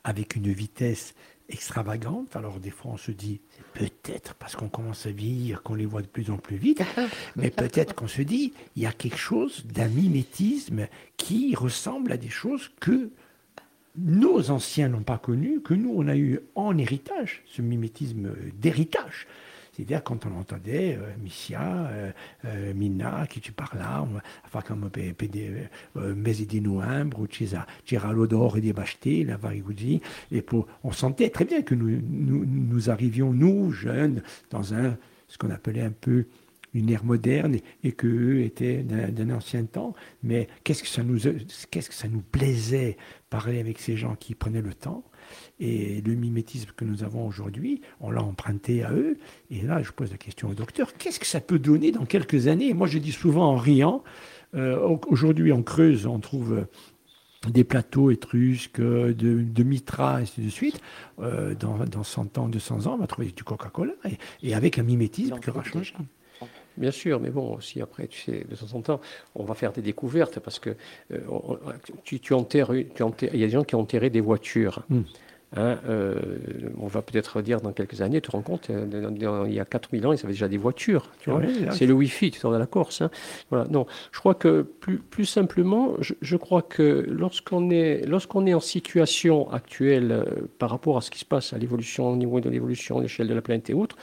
avec 0.03 0.35
une 0.35 0.51
vitesse 0.51 1.13
extravagante. 1.49 2.35
Alors 2.35 2.59
des 2.59 2.71
fois 2.71 2.91
on 2.93 2.97
se 2.97 3.11
dit, 3.11 3.39
peut-être 3.73 4.35
parce 4.35 4.55
qu'on 4.55 4.69
commence 4.69 5.05
à 5.05 5.11
vieillir 5.11 5.63
qu'on 5.63 5.75
les 5.75 5.85
voit 5.85 6.01
de 6.01 6.07
plus 6.07 6.29
en 6.29 6.37
plus 6.37 6.57
vite, 6.57 6.83
mais 7.35 7.51
peut-être 7.51 7.95
qu'on 7.95 8.07
se 8.07 8.21
dit, 8.21 8.53
il 8.75 8.83
y 8.83 8.85
a 8.85 8.91
quelque 8.91 9.17
chose 9.17 9.65
d'un 9.65 9.87
mimétisme 9.87 10.87
qui 11.15 11.55
ressemble 11.55 12.11
à 12.11 12.17
des 12.17 12.29
choses 12.29 12.71
que 12.79 13.11
nos 13.97 14.51
anciens 14.51 14.89
n'ont 14.89 15.03
pas 15.03 15.17
connu, 15.17 15.61
que 15.61 15.73
nous, 15.73 15.93
on 15.95 16.07
a 16.07 16.15
eu 16.15 16.39
en 16.55 16.77
héritage, 16.77 17.43
ce 17.45 17.61
mimétisme 17.61 18.29
d'héritage. 18.59 19.27
C'est-à-dire 19.77 20.03
quand 20.03 20.25
on 20.25 20.39
entendait 20.39 20.97
euh, 20.99 21.11
Missia, 21.21 21.61
euh, 21.61 22.11
euh, 22.45 22.73
Mina, 22.73 23.27
qui 23.27 23.39
tu 23.39 23.51
parles 23.51 23.77
là, 23.77 24.07
enfin 24.43 24.61
comme 24.61 24.89
Mesidinouimbre, 25.95 27.19
ou 27.19 27.27
c'era 27.85 28.11
l'odore 28.11 28.57
des 28.57 28.73
Bachté, 28.73 29.23
la 29.23 29.37
Varigouzi, 29.37 30.01
et 30.31 30.43
on 30.83 30.91
sentait 30.91 31.29
très 31.29 31.45
bien 31.45 31.61
que 31.61 31.75
nous, 31.75 32.01
nous, 32.09 32.43
nous 32.45 32.89
arrivions, 32.89 33.33
nous, 33.33 33.71
jeunes, 33.71 34.23
dans 34.49 34.73
un, 34.73 34.97
ce 35.27 35.37
qu'on 35.37 35.51
appelait 35.51 35.83
un 35.83 35.91
peu 35.91 36.25
une 36.77 36.89
ère 36.89 37.03
moderne 37.03 37.57
et, 37.83 37.91
qu'eux 37.91 38.41
étaient 38.41 38.83
d'un 38.83 39.29
ancien 39.31 39.65
temps. 39.65 39.93
Mais 40.23 40.47
qu'est-ce 40.63 40.83
que 40.83 40.89
ça 40.89 41.03
nous, 41.03 41.19
qu'est-ce 41.71 41.89
que 41.89 41.95
ça 41.95 42.07
nous 42.07 42.21
plaisait 42.21 42.97
parler 43.29 43.59
avec 43.59 43.79
ces 43.79 43.97
gens 43.97 44.15
qui 44.15 44.35
prenaient 44.35 44.61
le 44.61 44.73
temps 44.73 45.03
et 45.59 46.01
le 46.05 46.13
mimétisme 46.13 46.71
que 46.75 46.85
nous 46.85 47.03
avons 47.03 47.27
aujourd'hui, 47.27 47.81
on 47.99 48.11
l'a 48.11 48.23
emprunté 48.23 48.83
à 48.83 48.93
eux. 48.93 49.17
Et 49.49 49.61
là, 49.61 49.81
je 49.83 49.91
pose 49.91 50.11
la 50.11 50.17
question 50.17 50.49
au 50.49 50.53
docteur, 50.53 50.93
qu'est-ce 50.93 51.19
que 51.19 51.25
ça 51.25 51.41
peut 51.41 51.59
donner 51.59 51.91
dans 51.91 52.05
quelques 52.05 52.47
années? 52.47 52.73
Moi, 52.73 52.87
je 52.87 52.97
dis 52.97 53.11
souvent 53.11 53.51
en 53.51 53.57
riant, 53.57 54.03
euh, 54.55 54.97
aujourd'hui 55.07 55.51
en 55.51 55.63
Creuse, 55.63 56.05
on 56.05 56.19
trouve 56.19 56.65
des 57.49 57.63
plateaux 57.63 58.11
étrusques, 58.11 58.81
de, 58.81 59.13
de 59.13 59.63
Mitra, 59.63 60.19
et 60.19 60.23
ainsi 60.23 60.41
de 60.41 60.49
suite. 60.49 60.81
Euh, 61.19 61.55
dans, 61.55 61.77
dans, 61.85 62.03
100 62.03 62.37
ans, 62.37 62.47
200 62.47 62.87
ans, 62.87 62.95
on 62.95 62.97
va 62.97 63.07
trouver 63.07 63.31
du 63.31 63.43
Coca-Cola, 63.43 63.93
et, 64.41 64.53
avec 64.53 64.77
un 64.79 64.83
mimétisme 64.83 65.39
qui 65.39 65.49
aura 65.49 65.63
changé. 65.63 65.93
Bien 66.77 66.91
sûr, 66.91 67.19
mais 67.19 67.29
bon, 67.29 67.55
aussi 67.55 67.81
après, 67.81 68.07
tu 68.07 68.21
sais, 68.21 68.45
de 68.49 68.55
temps 68.55 68.77
en 68.77 68.81
temps, 68.81 69.01
on 69.35 69.43
va 69.43 69.53
faire 69.53 69.71
des 69.71 69.81
découvertes 69.81 70.39
parce 70.39 70.59
que 70.59 70.71
euh, 71.11 71.19
tu, 72.03 72.19
tu, 72.19 72.33
enterres, 72.33 72.71
tu 72.95 73.03
enterres, 73.03 73.33
il 73.33 73.39
y 73.39 73.43
a 73.43 73.47
des 73.47 73.53
gens 73.53 73.63
qui 73.63 73.75
ont 73.75 73.81
enterré 73.81 74.09
des 74.09 74.21
voitures. 74.21 74.83
Hmm. 74.89 75.01
Hein, 75.55 75.77
euh, 75.87 76.15
on 76.77 76.87
va 76.87 77.01
peut-être 77.01 77.41
dire 77.41 77.61
dans 77.61 77.71
quelques 77.71 78.01
années, 78.01 78.19
tu 78.19 78.27
te 78.27 78.35
rends 78.35 78.41
compte, 78.41 78.69
euh, 78.69 79.45
il 79.47 79.53
y 79.53 79.59
a 79.61 79.65
4000 79.65 80.05
ans, 80.05 80.11
ils 80.11 80.19
avaient 80.19 80.33
déjà 80.33 80.49
des 80.49 80.57
voitures. 80.57 81.09
c'est 81.71 81.85
le 81.85 81.93
Wi-Fi, 81.93 82.31
tu 82.31 82.39
sors 82.39 82.51
de 82.51 82.57
la 82.57 82.65
Corse. 82.65 83.01
Hein. 83.01 83.09
Voilà. 83.49 83.65
Non, 83.69 83.85
je 84.11 84.19
crois 84.19 84.35
que 84.35 84.61
plus, 84.61 84.97
plus 84.97 85.25
simplement, 85.25 85.93
je, 86.01 86.35
crois 86.35 86.61
que 86.61 87.05
lorsqu'on 87.07 87.69
est, 87.69 88.05
lorsqu'on 88.05 88.45
est 88.45 88.53
en 88.53 88.59
situation 88.59 89.49
actuelle 89.49 90.11
euh, 90.11 90.25
par 90.59 90.69
rapport 90.69 90.97
à 90.97 91.01
ce 91.01 91.09
qui 91.09 91.19
se 91.19 91.25
passe 91.25 91.53
à 91.53 91.57
l'évolution, 91.57 92.09
au 92.11 92.17
niveau 92.17 92.41
de 92.41 92.49
l'évolution, 92.49 92.99
l'échelle 92.99 93.29
de 93.29 93.33
la 93.33 93.41
planète 93.41 93.69
et 93.69 93.73
autres, 93.73 93.95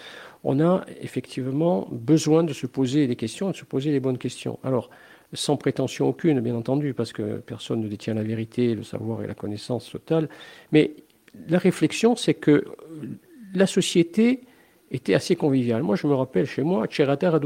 on 0.45 0.61
a 0.61 0.85
effectivement 1.01 1.89
besoin 1.91 2.45
de 2.45 2.53
se 2.53 2.67
poser 2.67 3.07
des 3.07 3.17
questions, 3.17 3.51
de 3.51 3.57
se 3.57 3.65
poser 3.65 3.91
les 3.91 4.01
bonnes 4.01 4.19
questions. 4.19 4.59
Alors, 4.63 4.91
sans 5.33 5.57
prétention 5.57 6.09
aucune, 6.09 6.41
bien 6.41 6.55
entendu, 6.55 6.95
parce 6.95 7.13
que 7.13 7.39
personne 7.39 7.81
ne 7.81 7.89
détient 7.89 8.15
la 8.15 8.23
vérité, 8.23 8.75
le 8.75 8.83
savoir 8.83 9.23
et 9.23 9.27
la 9.27 9.35
connaissance 9.35 9.91
totale, 9.91 10.29
mais 10.71 10.93
la 11.49 11.59
réflexion, 11.59 12.15
c'est 12.15 12.35
que 12.35 12.65
la 13.55 13.67
société 13.67 14.43
était 14.91 15.15
assez 15.15 15.35
conviviale. 15.35 15.83
Moi, 15.83 15.97
je 15.97 16.07
me 16.07 16.15
rappelle 16.15 16.47
chez 16.47 16.63
moi, 16.63 16.87
c'era 16.91 17.17
terra 17.17 17.41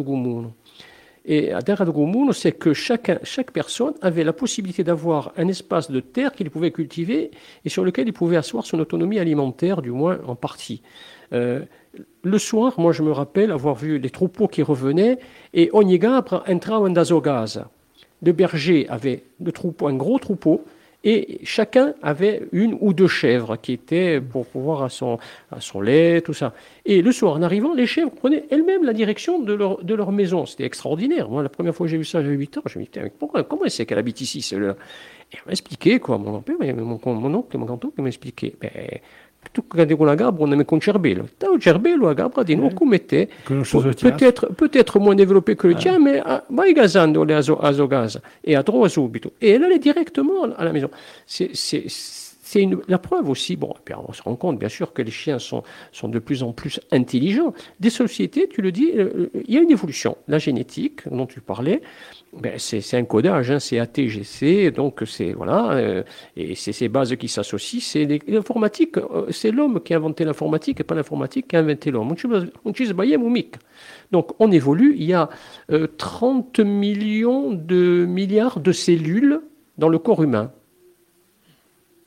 Et 1.25 1.53
à 1.53 1.63
terra 1.63 1.87
c'est 2.33 2.53
que 2.53 2.75
chaque, 2.75 3.25
chaque 3.25 3.53
personne 3.53 3.95
avait 4.03 4.25
la 4.25 4.33
possibilité 4.33 4.85
d'avoir 4.85 5.33
un 5.37 5.49
espace 5.49 5.91
de 5.91 6.01
terre 6.01 6.33
qu'il 6.33 6.51
pouvait 6.51 6.73
cultiver 6.73 7.31
et 7.65 7.69
sur 7.69 7.85
lequel 7.85 8.09
il 8.09 8.13
pouvait 8.13 8.37
asseoir 8.37 8.67
son 8.67 8.79
autonomie 8.81 9.19
alimentaire, 9.19 9.81
du 9.81 9.93
moins 9.93 10.19
en 10.27 10.35
partie. 10.35 10.83
Euh, 11.33 11.65
le 12.23 12.39
soir, 12.39 12.75
moi, 12.79 12.93
je 12.93 13.03
me 13.03 13.13
rappelle 13.13 13.51
avoir 13.51 13.75
vu 13.75 13.99
les 13.99 14.11
troupeaux 14.11 14.49
qui 14.49 14.63
revenaient 14.63 15.19
et 15.55 15.71
ogni 15.73 15.99
gabra 15.99 16.45
entrava 16.49 16.87
in 16.87 17.69
Le 18.23 18.33
berger 18.33 18.89
avait 18.89 19.23
le 19.43 19.53
troupeau, 19.53 19.87
un 19.89 19.95
gros 19.95 20.19
troupeau 20.19 20.65
Et 21.05 21.39
chacun 21.45 21.95
avait 22.03 22.43
une 22.51 22.77
ou 22.81 22.93
deux 22.93 23.07
chèvres 23.07 23.57
qui 23.57 23.73
étaient 23.73 24.21
pour 24.21 24.47
pouvoir 24.47 24.83
à 24.83 24.89
son, 24.89 25.81
lait, 25.81 26.21
tout 26.23 26.35
ça. 26.35 26.53
Et 26.85 27.03
le 27.03 27.13
soir, 27.13 27.35
en 27.37 27.43
arrivant, 27.43 27.73
les 27.73 27.87
chèvres 27.87 28.11
prenaient 28.11 28.45
elles-mêmes 28.51 28.85
la 28.85 28.93
direction 28.93 29.39
de 29.39 29.55
leur, 29.55 30.13
maison. 30.13 30.45
C'était 30.45 30.65
extraordinaire. 30.65 31.29
Moi, 31.29 31.45
la 31.45 31.49
première 31.49 31.75
fois 31.75 31.87
que 31.87 31.93
j'ai 31.93 31.99
vu 31.99 32.05
ça, 32.05 32.21
j'avais 32.21 32.35
8 32.35 32.59
ans. 32.59 32.63
Je 32.67 32.81
me 32.81 32.85
dit, 32.85 32.91
pourquoi, 33.17 33.45
comment 33.45 33.63
c'est 33.69 33.87
qu'elle 33.87 33.99
habite 33.99 34.21
ici, 34.21 34.43
celle-là? 34.43 34.75
Et 35.33 35.37
m'a 35.47 35.53
expliqué, 35.53 36.01
quoi. 36.01 36.19
Mon, 36.19 36.41
père, 36.41 36.57
mon, 36.59 36.99
mon 37.05 37.35
oncle 37.35 37.57
et 37.57 37.59
mon 37.59 38.07
expliqué. 38.07 38.57
Ben, 38.61 38.71
tu 39.61 39.69
quand 39.69 40.05
on 40.05 40.09
a 40.09 40.17
gabre, 40.17 40.43
on 40.43 40.53
aime 40.53 40.65
con 40.65 40.81
cervello. 40.81 41.25
T'as 41.39 41.49
un 41.49 41.61
cervello, 41.61 42.09
a 42.09 42.15
gabre, 42.15 42.45
di 42.45 42.57
non 42.57 42.71
mettez. 42.87 43.29
Peut-être, 43.47 44.47
peut-être 44.55 44.99
moins 44.99 45.15
développé 45.15 45.57
que 45.57 45.69
le 45.69 45.75
tien, 45.75 45.99
mais 45.99 46.21
ah, 46.25 46.45
vai 46.51 46.73
gasando 46.75 47.25
le 47.25 47.35
azo, 47.35 47.59
azo 47.61 47.89
gas. 47.89 48.19
Et 48.45 48.57
à 48.57 48.63
droit 48.63 48.89
subito. 48.89 49.33
Et 49.41 49.51
elle 49.51 49.65
allait 49.65 49.79
directement 49.79 50.45
à 50.57 50.65
la 50.65 50.73
maison. 50.73 50.91
C'est, 51.27 51.51
c'est, 51.55 51.85
c'est 52.51 52.67
la 52.89 52.97
preuve 52.99 53.29
aussi, 53.29 53.57
bon, 53.57 53.75
on 54.09 54.13
se 54.15 54.23
rend 54.23 54.35
compte 54.35 54.59
bien 54.59 54.71
sûr 54.71 54.95
que 54.95 55.03
les 55.03 55.11
chiens 55.11 55.39
sont, 55.39 55.63
de 56.03 56.19
plus 56.19 56.43
en 56.43 56.53
plus 56.53 56.81
intelligents. 56.91 57.53
Des 57.79 57.91
sociétés, 57.91 58.49
tu 58.49 58.63
le 58.63 58.73
dis, 58.73 58.91
euh, 58.97 59.29
il 59.47 59.55
y 59.55 59.59
a 59.59 59.61
une 59.61 59.71
évolution. 59.71 60.17
La 60.29 60.39
génétique 60.39 61.07
dont 61.11 61.27
tu 61.27 61.43
parlais, 61.43 61.83
ben, 62.33 62.55
c'est 62.57 62.97
un 62.97 63.05
codage, 63.05 63.51
hein, 63.51 63.59
c'est 63.59 63.79
ATGC, 63.79 64.71
donc 64.71 65.03
c'est 65.05 65.35
voilà, 65.35 65.73
euh, 65.73 66.03
et 66.39 66.55
c'est 66.55 66.73
ces 66.73 66.89
bases 66.89 67.15
qui 67.17 67.29
s'associent. 67.29 67.81
C'est 67.83 68.07
l'informatique, 68.27 68.97
euh, 68.97 69.27
c'est 69.31 69.51
l'homme 69.51 69.83
qui 69.83 69.93
a 69.93 69.99
inventé 69.99 70.25
l'informatique 70.25 70.81
et 70.81 70.85
pas 70.85 70.95
l'informatique 70.95 71.49
qui 71.49 71.57
a 71.57 71.59
inventé 71.59 71.91
l'homme. 71.91 72.15
Donc 74.11 74.33
on 74.39 74.51
évolue. 74.51 74.95
Il 74.97 75.05
y 75.05 75.13
a 75.13 75.29
30 75.99 76.61
millions 76.61 77.53
de 77.53 78.07
milliards 78.09 78.59
de 78.59 78.73
cellules 78.73 79.43
dans 79.77 79.91
le 79.91 79.99
corps 79.99 80.23
humain. 80.23 80.51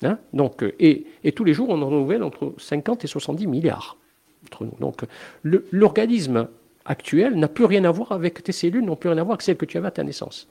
Hein 0.04 0.18
donc, 0.34 0.64
euh, 0.64 0.74
et, 0.80 1.06
et, 1.24 1.32
tous 1.32 1.44
les 1.44 1.54
jours, 1.54 1.70
on 1.70 1.82
en 1.82 1.88
renouvelle 1.88 2.24
entre 2.24 2.54
50 2.58 3.04
et 3.04 3.08
70 3.08 3.48
milliards. 3.48 3.98
Entre 4.46 4.66
nous. 4.66 4.76
Donc, 4.80 5.02
l'organisme 5.44 6.48
actuel 6.86 7.36
n'a 7.36 7.48
plus 7.48 7.66
rien 7.66 7.84
à 7.84 7.92
voir 7.92 8.12
avec 8.12 8.42
tes 8.44 8.52
cellules, 8.52 8.84
n'ont 8.84 8.96
plus 8.96 9.10
rien 9.10 9.20
à 9.20 9.24
voir 9.24 9.36
avec 9.36 9.44
celles 9.44 9.58
que 9.58 9.66
tu 9.66 9.78
avais 9.78 9.88
à 9.88 9.92
ta 9.92 10.04
naissance. 10.04 10.48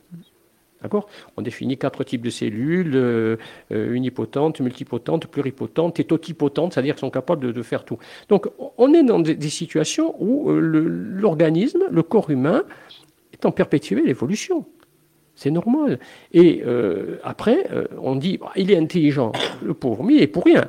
D'accord? 0.82 1.08
On 1.36 1.42
définit 1.42 1.76
quatre 1.76 2.04
types 2.04 2.22
de 2.22 2.30
cellules, 2.30 2.94
euh, 2.94 3.36
euh 3.72 3.92
unipotentes, 3.92 4.60
multipotentes, 4.60 5.26
pluripotentes 5.26 6.00
et 6.00 6.04
totipotentes, 6.04 6.72
c'est-à-dire 6.72 6.94
qu'elles 6.94 7.00
sont 7.00 7.10
capables 7.10 7.52
de, 7.52 7.62
faire 7.62 7.84
tout. 7.84 7.98
Donc 8.28 8.48
on 8.78 8.94
est 8.94 9.02
dans 9.02 9.18
des, 9.18 9.50
situations 9.50 10.14
où 10.20 10.50
euh, 10.50 10.60
l'organisme, 10.60 11.80
le, 11.90 11.96
le, 11.96 12.02
corps 12.02 12.30
humain, 12.30 12.62
est 13.32 13.44
en 13.44 13.50
perpétuelle 13.50 14.08
évolution. 14.08 14.64
C'est 15.40 15.50
normal. 15.50 15.98
Et 16.34 16.62
euh, 16.66 17.16
après, 17.24 17.66
euh, 17.72 17.86
on 17.98 18.14
dit, 18.14 18.36
bah, 18.36 18.52
il 18.56 18.70
est 18.70 18.76
intelligent, 18.76 19.32
le 19.62 19.72
pauvre, 19.72 20.04
mais 20.04 20.16
il 20.16 20.20
est 20.20 20.26
pour 20.26 20.44
rien. 20.44 20.68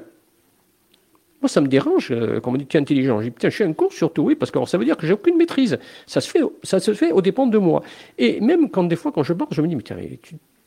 Moi, 1.42 1.50
ça 1.50 1.60
me 1.60 1.68
dérange 1.68 2.12
euh, 2.12 2.40
quand 2.40 2.52
on 2.52 2.54
me 2.54 2.58
dit 2.58 2.68
tu 2.68 2.78
es 2.78 2.80
intelligent. 2.80 3.20
Je 3.20 3.26
dis, 3.26 3.32
putain, 3.32 3.50
je 3.50 3.56
suis 3.56 3.66
un 3.66 3.74
con 3.74 3.90
surtout, 3.90 4.22
oui, 4.22 4.36
parce 4.36 4.50
que 4.50 4.66
ça 4.66 4.78
veut 4.78 4.86
dire 4.86 4.96
que 4.96 5.06
j'ai 5.06 5.12
aucune 5.12 5.36
maîtrise. 5.36 5.78
Ça 6.08 6.22
se 6.22 6.30
fait, 6.30 6.40
ça 6.64 6.80
se 6.80 6.94
fait 6.94 7.12
au 7.12 7.22
dépend 7.22 7.48
de 7.48 7.58
moi. 7.58 7.84
Et 8.18 8.40
même 8.40 8.70
quand 8.70 8.86
des 8.86 8.96
fois, 8.96 9.12
quand 9.12 9.24
je 9.24 9.34
parle, 9.34 9.50
je 9.52 9.62
me 9.62 9.68
dis, 9.68 9.76
mais 9.76 9.84
tiens, 9.84 9.98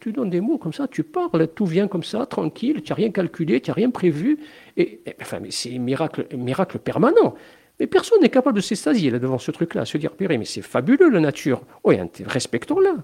tu, 0.01 0.13
donnes 0.13 0.29
des 0.29 0.43
mots 0.43 0.59
comme 0.59 0.75
ça, 0.75 0.87
tu 0.87 1.03
parles, 1.03 1.49
tout 1.55 1.65
vient 1.65 1.89
comme 1.89 2.05
ça, 2.05 2.27
tranquille, 2.27 2.83
tu 2.83 2.93
n'as 2.93 2.97
rien 2.97 3.11
calculé, 3.11 3.63
tu 3.63 3.71
n'as 3.71 3.75
rien 3.75 3.89
prévu. 3.89 4.39
Et, 4.77 5.01
c'est 5.49 5.75
un 5.75 5.79
miracle, 5.79 6.27
miracle 6.37 6.79
permanent. 6.79 7.37
Mais 7.81 7.87
personne 7.87 8.21
n'est 8.21 8.29
capable 8.29 8.57
de 8.57 8.63
s'estasier 8.63 9.11
devant 9.13 9.39
ce 9.39 9.51
truc-là, 9.51 9.87
se 9.87 9.97
dire, 9.97 10.11
mais 10.21 10.45
c'est 10.45 10.61
fabuleux 10.61 11.09
la 11.09 11.21
nature. 11.21 11.63
Oui, 11.85 11.97
respectons-la 12.27 12.97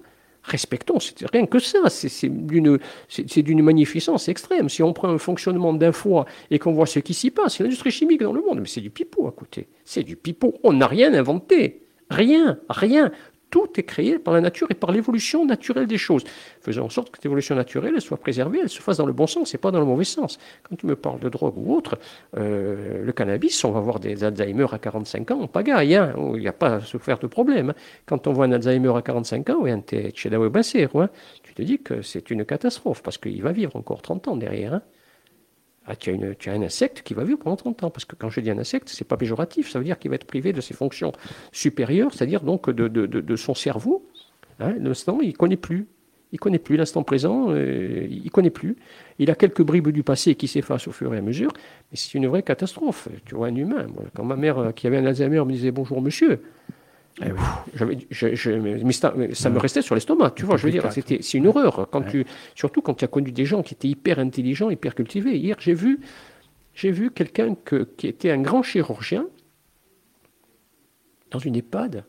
respectons, 0.43 1.01
c'est 1.01 1.26
rien 1.30 1.47
que 1.47 1.59
ça, 1.59 1.78
c'est 1.88 2.28
d'une 2.28 3.62
magnificence 3.62 4.28
extrême. 4.28 4.68
Si 4.68 4.82
on 4.82 4.93
prend 4.93 5.09
un 5.09 5.18
fonctionnement 5.18 5.72
d'un 5.72 5.93
foie 5.93 6.26
et 6.51 6.59
qu'on 6.59 6.72
voit 6.72 6.86
ce 6.86 6.99
qui 6.99 7.14
s'y 7.14 7.30
passe, 7.30 7.59
l'industrie 7.61 7.91
chimique 7.91 8.22
dans 8.22 8.32
le 8.32 8.41
monde, 8.41 8.61
mais 8.61 8.68
c'est 8.68 8.80
du 8.80 8.91
pipeau 8.91 9.26
à 9.26 9.32
côté, 9.32 9.68
c'est 9.84 10.03
du 10.03 10.16
pipeau, 10.16 10.55
on 10.62 10.72
n'a 10.72 10.86
rien 10.86 11.12
inventé, 11.14 11.82
rien, 12.11 12.59
rien. 12.68 13.12
Tout 13.51 13.69
est 13.77 13.83
créé 13.83 14.19
par 14.19 14.33
la 14.35 14.41
nature 14.41 14.69
et 14.71 14.75
par 14.75 14.93
l'évolution 14.93 15.45
naturelle 15.45 15.87
des 15.87 15.99
choses. 15.99 16.25
Faisons 16.61 16.85
en 16.85 16.89
sorte 16.89 17.11
que 17.11 17.19
cette 17.19 17.27
évolution 17.27 17.55
naturelle 17.55 18.01
soit 18.01 18.17
préservée, 18.17 18.61
elle 18.63 18.69
se 18.69 18.81
fasse 18.81 18.99
dans 18.99 19.07
le 19.07 19.13
bon 19.13 19.27
sens 19.27 19.55
et 19.55 19.59
pas 19.59 19.71
dans 19.71 19.81
le 19.81 19.87
mauvais 19.87 20.05
sens. 20.05 20.39
Quand 20.63 20.77
tu 20.77 20.87
me 20.87 20.97
parles 20.97 21.21
de 21.21 21.29
drogue 21.29 21.57
ou 21.57 21.75
autre, 21.75 21.99
euh, 22.37 23.05
le 23.05 23.13
cannabis, 23.13 23.65
on 23.65 23.73
va 23.73 23.81
voir 23.81 24.01
des 24.01 24.23
Alzheimer 24.25 24.67
à 24.73 24.79
45 24.79 25.31
ans, 25.33 25.47
pas 25.47 25.63
gagne, 25.63 25.95
hein, 25.95 26.15
il 26.35 26.41
n'y 26.41 26.49
a 26.49 26.53
pas 26.53 26.77
à 26.77 26.81
se 26.81 26.99
faire 26.99 27.19
de 27.19 27.27
problème. 27.27 27.75
Quand 28.07 28.27
on 28.27 28.33
voit 28.33 28.47
un 28.47 28.53
Alzheimer 28.53 28.93
à 28.97 29.03
45 29.03 29.51
ans, 29.51 29.67
hein, 29.67 29.81
tu 29.89 31.55
te 31.55 31.63
dis 31.63 31.79
que 31.79 32.03
c'est 32.03 32.31
une 32.31 32.45
catastrophe 32.45 33.03
parce 33.03 33.19
qu'il 33.19 33.43
va 33.43 33.53
vivre 33.53 33.75
encore 33.77 34.03
30 34.03 34.29
ans 34.29 34.37
derrière. 34.37 34.75
Hein. 34.75 34.83
Ah, 35.87 35.97
tu, 35.97 36.11
as 36.11 36.53
un 36.53 36.62
insecte 36.62 37.03
qui 37.03 37.14
va 37.14 37.24
vivre 37.24 37.39
pendant 37.39 37.57
30 37.57 37.85
ans. 37.85 37.91
Parce 37.91 38.05
que 38.05 38.14
quand 38.14 38.31
je 38.31 38.41
dis 38.41 38.51
un 38.51 38.59
insecte, 38.59 38.89
ce 38.89 39.03
n'est 39.03 39.07
pas 39.07 39.16
péjoratif, 39.16 39.70
ça 39.70 39.78
veut 39.78 39.85
dire 39.85 39.99
qu'il 39.99 40.11
va 40.11 40.16
être 40.16 40.26
privé 40.26 40.53
de 40.53 40.61
ses 40.61 40.74
fonctions 40.74 41.12
supérieures, 41.53 42.12
c'est-à-dire 42.12 42.43
donc 42.43 42.70
de, 42.70 43.37
son 43.37 43.55
cerveau. 43.55 44.07
Hein, 44.61 44.74
l'instant, 44.78 45.18
il 45.22 45.28
ne 45.28 45.35
connaît 45.35 45.57
plus. 45.57 45.87
Il 46.33 46.37
ne 46.37 46.39
connaît 46.39 46.61
plus 46.61 46.76
l'instant 46.76 47.03
présent, 47.03 47.47
euh, 47.51 48.07
il 48.09 48.24
ne 48.24 48.28
connaît 48.28 48.51
plus. 48.51 48.76
Il 49.18 49.31
a 49.33 49.35
quelques 49.35 49.62
bribes 49.62 49.89
du 49.89 50.05
passé 50.05 50.37
qui 50.37 50.47
s'effacent 50.47 50.87
au 50.87 50.93
fur 50.93 51.12
et 51.12 51.18
à 51.18 51.22
mesure, 51.22 51.53
mais 51.91 51.97
c'est 51.97 52.14
une 52.14 52.28
vraie 52.28 52.45
catastrophe. 52.45 53.09
Tu 53.24 53.35
vois, 53.35 53.49
un 53.49 53.57
humain. 53.57 53.87
quand 54.14 54.22
ma 54.22 54.37
mère, 54.37 54.59
euh, 54.59 54.70
qui 54.70 54.87
avait 54.87 54.99
un 54.99 55.07
Alzheimer, 55.07 55.45
me 55.45 55.51
disait 55.51 55.72
bonjour 55.72 56.01
monsieur, 56.01 56.41
eh 57.23 57.33
mais 58.85 58.93
ça, 58.93 59.12
me 59.51 59.59
restait 59.59 59.83
sur 59.83 59.95
l'estomac, 59.95 60.33
tu 60.33 60.45
vois. 60.45 60.57
Je 60.57 60.66
veux 60.66 60.73
dire, 60.73 60.91
c'était, 60.93 61.18
c'est 61.23 61.39
une 61.39 61.47
horreur. 61.47 61.89
Quand 61.91 62.03
tu, 62.03 62.25
surtout 62.55 62.83
quand 62.83 62.95
tu 62.95 63.05
as 63.05 63.09
connu 63.09 63.33
des 63.33 63.45
gens 63.45 63.62
qui 63.62 63.75
étaient 63.75 63.89
hyper 63.89 64.18
intelligents, 64.18 64.71
hyper 64.71 64.95
cultivés. 64.95 65.37
Hier, 65.37 65.57
j'ai 65.59 65.75
vu, 65.75 66.01
j'ai 66.75 66.91
vu 66.91 67.11
quelqu'un 67.11 67.55
qui 67.97 68.07
était 68.07 68.31
un 68.31 68.41
grand 68.41 68.62
chirurgien 68.62 69.27
dans 71.31 71.39
une 71.39 71.57
EHPAD. 71.57 72.05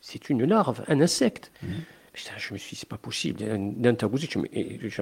C'est 0.00 0.30
une 0.30 0.44
larve, 0.44 0.84
un 0.88 1.00
insecte. 1.00 1.52
Mmh. 1.62 1.66
Je 2.16 2.52
me 2.54 2.58
suis 2.58 2.70
dit, 2.70 2.76
c'est 2.76 2.88
pas 2.88 2.96
possible. 2.96 3.44
D'un 3.44 3.94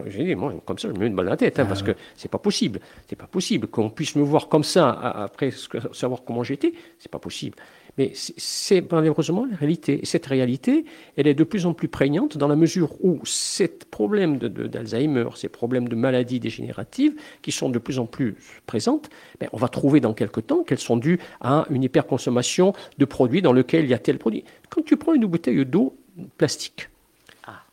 j'ai 0.06 0.24
dit, 0.24 0.34
moi, 0.34 0.54
comme 0.64 0.78
ça, 0.78 0.88
je 0.88 0.94
me 0.94 0.98
mets 0.98 1.06
une 1.06 1.14
balle 1.14 1.26
dans 1.26 1.32
la 1.32 1.36
tête, 1.36 1.58
hein, 1.58 1.66
parce 1.66 1.82
ah 1.82 1.92
que 1.92 1.96
c'est 2.16 2.30
pas 2.30 2.38
possible. 2.38 2.80
C'est 3.08 3.16
pas 3.16 3.26
possible 3.26 3.68
qu'on 3.68 3.90
puisse 3.90 4.16
me 4.16 4.22
voir 4.22 4.48
comme 4.48 4.64
ça 4.64 4.90
après 4.90 5.52
savoir 5.92 6.24
comment 6.24 6.42
j'étais. 6.42 6.72
C'est 6.98 7.10
pas 7.10 7.18
possible. 7.18 7.56
Mais 7.96 8.12
c'est 8.14 8.90
malheureusement 8.90 9.44
la 9.44 9.56
réalité. 9.56 10.00
Et 10.02 10.06
cette 10.06 10.26
réalité, 10.26 10.84
elle 11.16 11.28
est 11.28 11.34
de 11.34 11.44
plus 11.44 11.66
en 11.66 11.74
plus 11.74 11.86
prégnante 11.86 12.36
dans 12.36 12.48
la 12.48 12.56
mesure 12.56 12.92
où 13.04 13.20
ces 13.24 13.68
problèmes 13.68 14.38
d'Alzheimer, 14.38 15.28
ces 15.36 15.48
problèmes 15.48 15.88
de 15.88 15.94
maladies 15.94 16.40
dégénératives, 16.40 17.14
qui 17.42 17.52
sont 17.52 17.68
de 17.68 17.78
plus 17.78 18.00
en 18.00 18.06
plus 18.06 18.36
présentes, 18.66 19.10
ben, 19.38 19.48
on 19.52 19.58
va 19.58 19.68
trouver 19.68 20.00
dans 20.00 20.14
quelque 20.14 20.40
temps 20.40 20.64
qu'elles 20.64 20.78
sont 20.78 20.96
dues 20.96 21.20
à 21.40 21.66
une 21.70 21.84
hyperconsommation 21.84 22.72
de 22.98 23.04
produits 23.04 23.42
dans 23.42 23.52
lesquels 23.52 23.84
il 23.84 23.90
y 23.90 23.94
a 23.94 23.98
tel 23.98 24.18
produit. 24.18 24.44
Quand 24.68 24.82
tu 24.82 24.96
prends 24.96 25.14
une 25.14 25.26
bouteille 25.26 25.64
d'eau 25.64 25.96
plastique. 26.36 26.88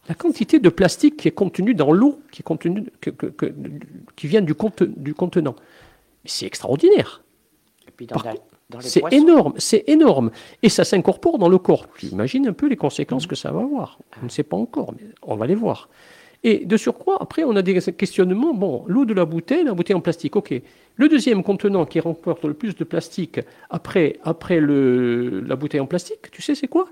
La 0.10 0.16
quantité 0.16 0.60
de 0.60 0.70
plastique 0.70 1.18
qui 1.18 1.28
est 1.28 1.32
contenue 1.32 1.74
dans 1.74 1.92
l'eau, 1.92 2.22
qui, 2.32 2.44
qui 4.16 4.28
vient 4.28 4.42
du, 4.42 4.54
du 4.98 5.14
contenant, 5.14 5.56
c'est 6.26 6.46
extraordinaire. 6.46 7.24
Et 7.88 7.92
puis 7.92 8.08
dans, 8.08 8.22
c'est 8.80 9.04
énorme, 9.12 9.54
c'est 9.58 9.84
énorme. 9.88 10.32
Et 10.64 10.70
ça 10.70 10.84
s'incorpore 10.84 11.38
dans 11.38 11.50
le 11.50 11.58
corps. 11.58 11.88
Imagine 12.12 12.48
un 12.48 12.54
peu 12.54 12.68
les 12.68 12.78
conséquences 12.78 13.28
que 13.28 13.36
ça 13.36 13.52
va 13.52 13.62
avoir. 13.62 14.00
On 14.22 14.26
ne 14.26 14.30
sait 14.30 14.44
pas 14.44 14.58
encore, 14.58 14.94
mais 14.94 15.08
on 15.22 15.36
va 15.36 15.46
les 15.46 15.56
voir. 15.56 15.90
Et 16.44 16.66
de 16.66 16.78
surcroît, 16.78 17.18
après, 17.22 17.44
on 17.44 17.56
a 17.56 17.62
des 17.62 17.80
questionnements. 17.94 18.54
Bon, 18.54 18.84
l'eau 18.88 19.06
de 19.06 19.14
la 19.14 19.26
bouteille, 19.26 19.64
la 19.64 19.74
bouteille 19.74 19.96
en 19.96 20.02
plastique, 20.02 20.36
ok. 20.36 20.60
Le 20.96 21.10
deuxième 21.10 21.44
contenant 21.44 21.86
qui 21.86 22.00
remporte 22.00 22.46
le 22.46 22.54
plus 22.54 22.76
de 22.76 22.84
plastique 22.84 23.40
après, 23.70 24.20
après 24.24 24.60
le, 24.60 25.42
la 25.42 25.56
bouteille 25.56 25.82
en 25.82 25.86
plastique, 25.86 26.32
tu 26.32 26.42
sais, 26.42 26.56
c'est 26.56 26.68
quoi? 26.68 26.88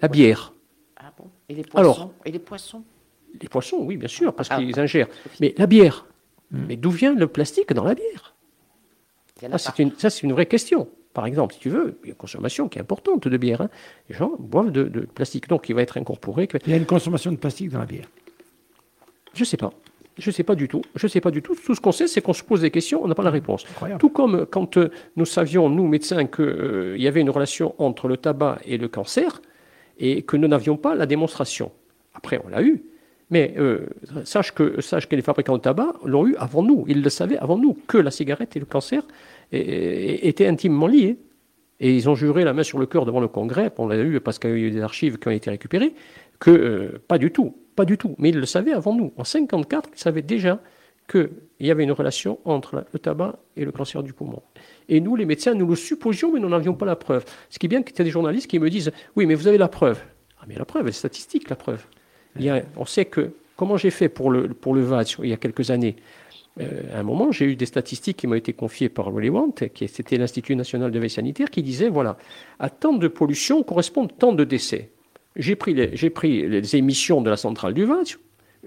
La 0.00 0.08
bière. 0.08 0.52
Et 1.48 1.54
les 1.54 1.62
poissons 1.62 1.78
Alors, 1.78 2.12
Et 2.24 2.30
les 2.30 2.38
poissons 2.38 2.82
Les 3.40 3.48
poissons, 3.48 3.78
oui, 3.80 3.96
bien 3.96 4.08
sûr, 4.08 4.34
parce 4.34 4.48
ah. 4.50 4.56
qu'ils 4.56 4.78
ingèrent. 4.78 5.08
Mais 5.40 5.54
la 5.58 5.66
bière, 5.66 6.06
hmm. 6.50 6.64
mais 6.68 6.76
d'où 6.76 6.90
vient 6.90 7.14
le 7.14 7.26
plastique 7.26 7.72
dans 7.72 7.84
la 7.84 7.94
bière? 7.94 8.34
Ah, 9.50 9.58
ça, 9.58 9.72
c'est 9.76 10.22
une, 10.22 10.32
vraie 10.32 10.46
question. 10.46 10.88
Par 11.12 11.26
exemple, 11.26 11.54
si 11.54 11.60
tu 11.60 11.68
veux, 11.68 11.98
il 12.02 12.06
y 12.06 12.10
a 12.10 12.12
une 12.12 12.16
consommation 12.16 12.68
qui 12.68 12.78
est 12.78 12.82
importante 12.82 13.28
de 13.28 13.36
bière. 13.36 13.60
Hein. 13.60 13.68
Les 14.08 14.14
gens 14.14 14.32
boivent 14.38 14.70
de, 14.70 14.88
plastique, 15.00 15.48
donc 15.48 15.68
il 15.68 15.74
va 15.74 15.82
être 15.82 15.96
incorporé. 15.96 16.48
Il 16.66 16.70
y 16.70 16.74
a 16.74 16.76
une 16.76 16.86
consommation 16.86 17.30
de 17.30 17.36
plastique 17.36 17.70
dans 17.70 17.80
la 17.80 17.86
bière 17.86 18.06
Je 19.34 19.40
ne 19.40 19.44
sais 19.44 19.56
pas. 19.56 19.72
Je 20.16 20.30
ne 20.30 20.32
sais 20.32 20.44
pas 20.44 20.54
du 20.54 20.68
tout. 20.68 20.82
Je 20.94 21.06
sais 21.08 21.20
pas 21.20 21.32
du 21.32 21.42
tout. 21.42 21.56
Tout 21.56 21.74
ce 21.74 21.80
qu'on 21.80 21.92
sait, 21.92 22.06
c'est 22.06 22.20
qu'on 22.20 22.32
se 22.32 22.44
pose 22.44 22.60
des 22.60 22.70
questions, 22.70 23.02
on 23.02 23.08
n'a 23.08 23.16
pas 23.16 23.24
la 23.24 23.30
réponse. 23.30 23.64
Tout 23.98 24.10
comme 24.10 24.46
quand 24.46 24.76
euh, 24.76 24.90
nous 25.16 25.24
savions, 25.24 25.68
nous 25.68 25.88
médecins, 25.88 26.26
qu'il 26.26 26.44
euh, 26.44 26.98
y 26.98 27.08
avait 27.08 27.20
une 27.20 27.30
relation 27.30 27.74
entre 27.78 28.06
le 28.06 28.16
tabac 28.16 28.58
et 28.64 28.78
le 28.78 28.86
cancer, 28.86 29.42
et 29.98 30.22
que 30.22 30.36
nous 30.36 30.48
n'avions 30.48 30.76
pas 30.76 30.94
la 30.94 31.06
démonstration. 31.06 31.72
Après, 32.14 32.40
on 32.44 32.48
l'a 32.48 32.62
eu. 32.62 32.82
Mais 33.30 33.54
euh, 33.56 33.86
sache, 34.24 34.52
que, 34.52 34.80
sache 34.80 35.08
que 35.08 35.16
les 35.16 35.22
fabricants 35.22 35.56
de 35.56 35.62
tabac 35.62 35.94
l'ont 36.04 36.26
eu 36.26 36.36
avant 36.36 36.62
nous. 36.62 36.84
Ils 36.88 37.02
le 37.02 37.10
savaient 37.10 37.38
avant 37.38 37.58
nous, 37.58 37.76
que 37.86 37.98
la 37.98 38.10
cigarette 38.10 38.54
et 38.56 38.60
le 38.60 38.66
cancer 38.66 39.02
étaient 39.50 40.46
intimement 40.46 40.86
liés. 40.86 41.18
Et 41.80 41.94
ils 41.94 42.08
ont 42.08 42.14
juré 42.14 42.44
la 42.44 42.52
main 42.52 42.62
sur 42.62 42.78
le 42.78 42.86
cœur 42.86 43.04
devant 43.04 43.20
le 43.20 43.28
Congrès, 43.28 43.72
on 43.78 43.88
l'a 43.88 43.98
eu 43.98 44.20
parce 44.20 44.38
qu'il 44.38 44.50
y 44.50 44.52
a 44.52 44.56
eu 44.56 44.70
des 44.70 44.80
archives 44.80 45.18
qui 45.18 45.28
ont 45.28 45.32
été 45.32 45.50
récupérées, 45.50 45.92
que 46.38 46.50
euh, 46.50 47.02
pas 47.08 47.18
du 47.18 47.30
tout. 47.30 47.54
pas 47.74 47.84
du 47.84 47.98
tout. 47.98 48.14
Mais 48.18 48.28
ils 48.28 48.38
le 48.38 48.46
savaient 48.46 48.72
avant 48.72 48.94
nous. 48.94 49.12
En 49.16 49.24
54, 49.24 49.90
ils 49.94 49.98
savaient 49.98 50.22
déjà 50.22 50.60
qu'il 51.08 51.30
y 51.60 51.70
avait 51.70 51.84
une 51.84 51.92
relation 51.92 52.38
entre 52.44 52.84
le 52.92 52.98
tabac 52.98 53.36
et 53.56 53.64
le 53.64 53.72
cancer 53.72 54.02
du 54.02 54.12
poumon. 54.12 54.42
Et 54.88 55.00
nous, 55.00 55.16
les 55.16 55.26
médecins, 55.26 55.54
nous 55.54 55.66
le 55.66 55.76
supposions, 55.76 56.32
mais 56.32 56.40
nous 56.40 56.48
n'avions 56.48 56.74
pas 56.74 56.86
la 56.86 56.96
preuve. 56.96 57.24
Ce 57.50 57.58
qui 57.58 57.66
est 57.66 57.68
bien 57.68 57.82
qu'il 57.82 57.96
y 57.98 58.00
a 58.00 58.04
des 58.04 58.10
journalistes 58.10 58.48
qui 58.48 58.58
me 58.58 58.70
disent 58.70 58.90
Oui, 59.16 59.26
mais 59.26 59.34
vous 59.34 59.46
avez 59.46 59.58
la 59.58 59.68
preuve. 59.68 60.00
Ah, 60.40 60.44
mais 60.48 60.56
la 60.56 60.64
preuve, 60.64 60.82
elle 60.82 60.90
est 60.90 60.92
statistique, 60.92 61.50
la 61.50 61.56
preuve. 61.56 61.84
On 62.76 62.84
sait 62.84 63.04
que, 63.04 63.32
comment 63.56 63.76
j'ai 63.76 63.90
fait 63.90 64.08
pour 64.08 64.30
le, 64.30 64.48
pour 64.48 64.74
le 64.74 64.86
il 65.22 65.28
y 65.28 65.32
a 65.32 65.36
quelques 65.36 65.70
années 65.70 65.96
euh, 66.60 66.82
à 66.94 67.00
un 67.00 67.02
moment, 67.02 67.32
j'ai 67.32 67.46
eu 67.46 67.56
des 67.56 67.66
statistiques 67.66 68.16
qui 68.18 68.26
m'ont 68.26 68.34
été 68.34 68.52
confiées 68.52 68.88
par 68.88 69.10
Willy 69.10 69.30
qui 69.74 69.88
c'était 69.88 70.16
l'Institut 70.16 70.54
national 70.54 70.90
de 70.90 70.98
veille 70.98 71.10
sanitaire, 71.10 71.50
qui 71.50 71.62
disait 71.62 71.88
voilà, 71.88 72.16
à 72.60 72.70
tant 72.70 72.92
de 72.92 73.08
pollution 73.08 73.62
correspondent 73.62 74.12
tant 74.16 74.32
de 74.32 74.44
décès. 74.44 74.90
J'ai 75.36 75.56
pris, 75.56 75.74
les, 75.74 76.10
pris 76.10 76.48
les 76.48 76.76
émissions 76.76 77.20
de 77.20 77.28
la 77.28 77.36
centrale 77.36 77.74
du 77.74 77.84
VAD, 77.84 78.06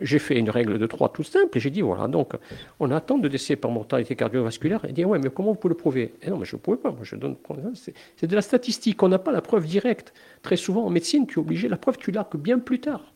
j'ai 0.02 0.20
fait 0.20 0.38
une 0.38 0.50
règle 0.50 0.78
de 0.78 0.86
3 0.86 1.10
tout 1.14 1.24
simple 1.24 1.58
et 1.58 1.60
j'ai 1.60 1.70
dit 1.70 1.82
voilà, 1.82 2.08
donc 2.08 2.34
on 2.80 2.92
a 2.92 3.00
tant 3.02 3.18
de 3.18 3.28
décès 3.28 3.56
par 3.56 3.72
mortalité 3.72 4.16
cardiovasculaire. 4.16 4.86
Et 4.86 4.94
dit 4.94 5.06
ouais, 5.06 5.20
mais 5.20 5.30
comment 5.30 5.52
vous 5.52 5.58
pouvez 5.58 5.74
le 5.74 5.78
prouver? 5.78 6.14
Et 6.22 6.30
Non, 6.30 6.38
mais 6.38 6.46
je 6.46 6.56
ne 6.56 6.62
pouvais 6.62 6.78
pas. 6.78 6.92
Moi, 6.92 7.02
je 7.04 7.16
donne. 7.16 7.36
C'est, 7.74 8.28
de 8.28 8.36
la 8.36 8.42
statistique. 8.42 9.02
On 9.04 9.10
n'a 9.10 9.20
pas 9.20 9.32
la 9.32 9.42
preuve 9.42 9.66
directe. 9.66 10.14
Très 10.42 10.56
souvent 10.56 10.86
en 10.86 10.90
médecine, 10.90 11.28
tu 11.28 11.40
es 11.40 11.42
obligé. 11.42 11.68
La 11.68 11.78
preuve, 11.78 11.98
tu 11.98 12.12
l'as 12.12 12.24
que 12.24 12.38
bien 12.38 12.60
plus 12.60 12.80
tard. 12.80 13.14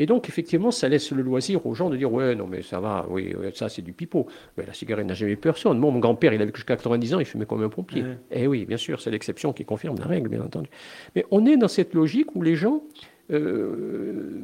Et 0.00 0.06
donc, 0.06 0.28
effectivement, 0.28 0.70
ça 0.70 0.88
laisse 0.88 1.10
le 1.10 1.22
loisir 1.22 1.66
aux 1.66 1.74
gens 1.74 1.90
de 1.90 1.96
dire 1.96 2.12
Ouais, 2.12 2.36
non, 2.36 2.46
mais 2.46 2.62
ça 2.62 2.78
va, 2.78 3.04
oui, 3.10 3.34
ça, 3.54 3.68
c'est 3.68 3.82
du 3.82 3.92
pipeau. 3.92 4.28
Mais 4.56 4.64
la 4.64 4.72
cigarette 4.72 5.06
n'a 5.06 5.14
jamais 5.14 5.32
eu 5.32 5.36
personne. 5.36 5.78
mon 5.78 5.98
grand-père, 5.98 6.32
il 6.32 6.40
avait 6.40 6.52
jusqu'à 6.54 6.76
90 6.76 7.14
ans, 7.14 7.18
il 7.18 7.26
fumait 7.26 7.46
comme 7.46 7.62
un 7.62 7.68
pompier. 7.68 8.04
Et 8.30 8.44
eh 8.44 8.46
oui, 8.46 8.64
bien 8.64 8.76
sûr, 8.76 9.00
c'est 9.00 9.10
l'exception 9.10 9.52
qui 9.52 9.64
confirme 9.64 9.98
la 9.98 10.06
règle, 10.06 10.28
bien 10.28 10.42
entendu. 10.42 10.68
Mais 11.16 11.24
on 11.32 11.44
est 11.46 11.56
dans 11.56 11.68
cette 11.68 11.94
logique 11.94 12.34
où 12.36 12.42
les 12.42 12.54
gens. 12.54 12.82
Euh, 13.30 14.40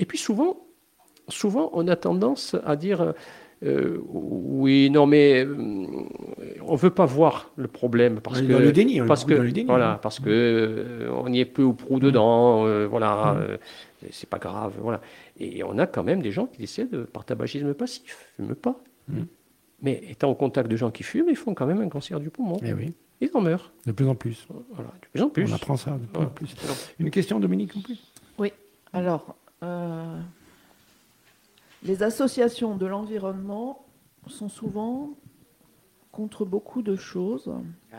et 0.00 0.04
puis 0.04 0.18
souvent, 0.18 0.56
souvent, 1.28 1.70
on 1.72 1.86
a 1.86 1.94
tendance 1.94 2.56
à 2.64 2.74
dire 2.74 3.14
euh, 3.62 3.98
oui, 4.08 4.90
non, 4.90 5.06
mais 5.06 5.44
euh, 5.44 5.54
on 6.62 6.74
veut 6.74 6.90
pas 6.90 7.04
voir 7.04 7.52
le 7.56 7.68
problème 7.68 8.20
parce 8.20 8.40
que 8.40 8.52
le 8.52 8.72
déni, 8.72 9.00
parce 9.02 9.24
que 9.24 9.64
voilà, 9.66 10.00
parce 10.02 10.18
que 10.18 11.08
on 11.12 11.32
y 11.32 11.40
est 11.40 11.44
peu 11.44 11.62
ou 11.62 11.74
prou 11.74 12.00
dedans, 12.00 12.64
voilà. 12.88 13.34
Mm 13.34 13.58
c'est 14.10 14.28
pas 14.28 14.38
grave, 14.38 14.74
voilà. 14.80 15.00
Et 15.38 15.62
on 15.62 15.78
a 15.78 15.86
quand 15.86 16.02
même 16.02 16.22
des 16.22 16.32
gens 16.32 16.46
qui 16.46 16.58
décèdent 16.58 17.04
par 17.04 17.24
tabagisme 17.24 17.74
passif, 17.74 18.32
ne 18.38 18.46
fument 18.46 18.56
pas. 18.56 18.80
Mmh. 19.08 19.22
Mais 19.82 20.02
étant 20.08 20.30
au 20.30 20.34
contact 20.34 20.70
de 20.70 20.76
gens 20.76 20.90
qui 20.90 21.02
fument, 21.02 21.28
ils 21.28 21.36
font 21.36 21.54
quand 21.54 21.66
même 21.66 21.80
un 21.80 21.88
cancer 21.88 22.20
du 22.20 22.30
poumon. 22.30 22.56
Et 22.58 22.68
eh 22.68 22.72
oui. 22.72 22.92
Ils 23.20 23.30
en 23.34 23.40
meurent. 23.40 23.72
De 23.86 23.92
plus 23.92 24.08
en 24.08 24.14
plus. 24.14 24.46
Voilà, 24.72 24.90
de 25.02 25.08
plus 25.12 25.22
en 25.22 25.28
plus. 25.28 25.50
On 25.50 25.54
apprend 25.54 25.76
ça 25.76 25.90
de 25.90 26.06
plus 26.06 26.24
en 26.24 26.30
plus. 26.30 26.54
Une 26.98 27.10
question, 27.10 27.38
Dominique, 27.38 27.76
en 27.76 27.82
plus? 27.82 28.00
Oui. 28.38 28.52
Alors, 28.92 29.36
euh, 29.62 30.20
les 31.82 32.02
associations 32.02 32.76
de 32.76 32.86
l'environnement 32.86 33.84
sont 34.26 34.48
souvent 34.48 35.10
contre 36.12 36.44
beaucoup 36.44 36.82
de 36.82 36.96
choses. 36.96 37.50
Ah, 37.92 37.96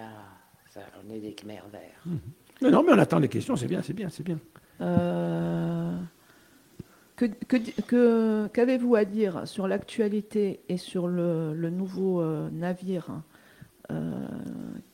ça, 0.69 0.81
on 1.03 1.13
est 1.13 1.19
des 1.19 1.33
khmers 1.33 1.67
verts. 1.71 2.01
Mmh. 2.05 2.69
Non, 2.69 2.83
mais 2.83 2.91
on 2.93 2.99
attend 2.99 3.19
les 3.19 3.29
questions, 3.29 3.55
c'est 3.55 3.67
bien, 3.67 3.81
c'est 3.81 3.93
bien, 3.93 4.09
c'est 4.09 4.23
bien. 4.23 4.39
Euh, 4.81 5.97
que, 7.15 8.47
qu'avez-vous 8.47 8.95
à 8.95 9.05
dire 9.05 9.47
sur 9.47 9.67
l'actualité 9.67 10.61
et 10.69 10.77
sur 10.77 11.07
le, 11.07 11.53
nouveau 11.69 12.21
euh, 12.21 12.49
navire 12.51 13.21
euh, 13.91 14.27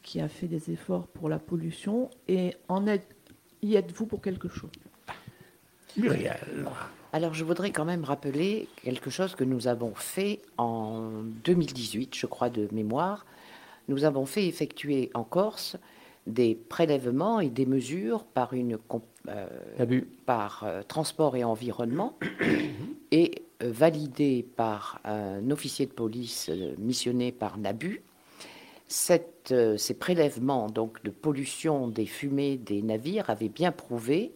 qui 0.02 0.20
a 0.20 0.28
fait 0.28 0.48
des 0.48 0.72
efforts 0.72 1.08
pour 1.08 1.30
la 1.30 1.40
pollution? 1.40 2.10
Et 2.28 2.56
en 2.68 2.86
y 3.62 3.76
êtes-vous 3.76 4.06
pour 4.06 4.22
quelque 4.22 4.48
chose? 4.48 4.72
Muriel. 5.98 6.68
Alors 7.14 7.34
je 7.34 7.44
voudrais 7.44 7.72
quand 7.72 7.86
même 7.86 8.04
rappeler 8.04 8.68
quelque 8.84 9.10
chose 9.10 9.36
que 9.36 9.44
nous 9.44 9.68
avons 9.68 9.94
fait 9.96 10.42
en 10.58 11.10
2018, 11.44 12.16
je 12.16 12.26
crois 12.28 12.50
de 12.50 12.68
mémoire. 12.72 13.26
Nous 13.88 14.04
avons 14.04 14.26
fait 14.26 14.46
effectuer 14.46 15.10
en 15.14 15.24
Corse 15.24 15.78
des 16.28 16.56
prélèvements 16.56 17.40
et 17.40 17.50
des 17.50 17.66
mesures 17.66 18.26
par, 18.26 18.54
une, 18.54 18.78
euh, 19.30 20.02
par 20.26 20.64
euh, 20.66 20.82
transport 20.84 21.38
et 21.38 21.44
environnement 21.44 22.18
et 23.12 23.44
euh, 23.64 23.72
validées 23.72 24.46
par 24.56 25.00
un 25.06 25.50
officier 25.50 25.86
de 25.86 25.94
police 25.94 26.52
missionné 26.78 27.32
par 27.32 27.58
Nabu. 27.58 28.04
Cette, 28.90 29.54
ces 29.78 29.94
prélèvements 29.94 30.68
donc 30.68 31.04
de 31.04 31.10
pollution 31.10 31.88
des 31.88 32.06
fumées 32.06 32.58
des 32.58 32.82
navires 32.82 33.30
avaient 33.30 33.50
bien 33.50 33.72
prouvé 33.72 34.34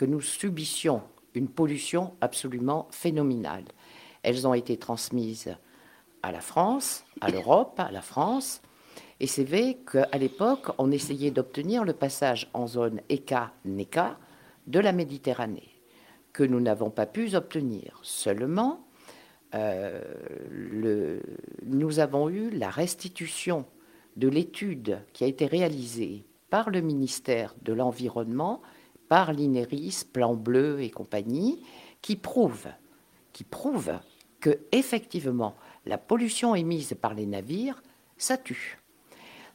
que 0.00 0.06
nous 0.06 0.22
subissions 0.22 1.02
une 1.34 1.48
pollution 1.48 2.14
absolument 2.22 2.88
phénoménale. 2.90 3.66
Elles 4.22 4.48
ont 4.48 4.54
été 4.54 4.78
transmises 4.78 5.54
à 6.22 6.32
la 6.32 6.40
France, 6.40 7.04
à 7.20 7.30
l'Europe, 7.30 7.78
à 7.78 7.92
la 7.92 8.00
France, 8.00 8.62
et 9.20 9.26
c'est 9.26 9.44
vrai 9.44 9.76
qu'à 9.92 10.16
l'époque, 10.16 10.68
on 10.78 10.90
essayait 10.90 11.30
d'obtenir 11.30 11.84
le 11.84 11.92
passage 11.92 12.48
en 12.54 12.66
zone 12.66 13.02
ECA-NECA 13.10 14.16
de 14.68 14.80
la 14.80 14.92
Méditerranée, 14.92 15.68
que 16.32 16.44
nous 16.44 16.60
n'avons 16.60 16.88
pas 16.88 17.04
pu 17.04 17.36
obtenir. 17.36 18.00
Seulement, 18.02 18.86
euh, 19.54 21.20
nous 21.62 21.98
avons 21.98 22.30
eu 22.30 22.48
la 22.48 22.70
restitution 22.70 23.66
de 24.16 24.28
l'étude 24.28 25.00
qui 25.12 25.24
a 25.24 25.26
été 25.26 25.44
réalisée 25.44 26.24
par 26.48 26.70
le 26.70 26.80
ministère 26.80 27.54
de 27.60 27.74
l'Environnement, 27.74 28.62
par 29.10 29.32
l'INERIS, 29.32 30.04
Plan 30.04 30.34
Bleu 30.34 30.80
et 30.82 30.88
compagnie, 30.88 31.64
qui 32.00 32.14
prouve, 32.14 32.68
qui 33.32 33.44
que 34.38 34.60
effectivement 34.70 35.56
la 35.84 35.98
pollution 35.98 36.54
émise 36.54 36.94
par 36.94 37.14
les 37.14 37.26
navires, 37.26 37.82
ça 38.16 38.38
tue. 38.38 38.78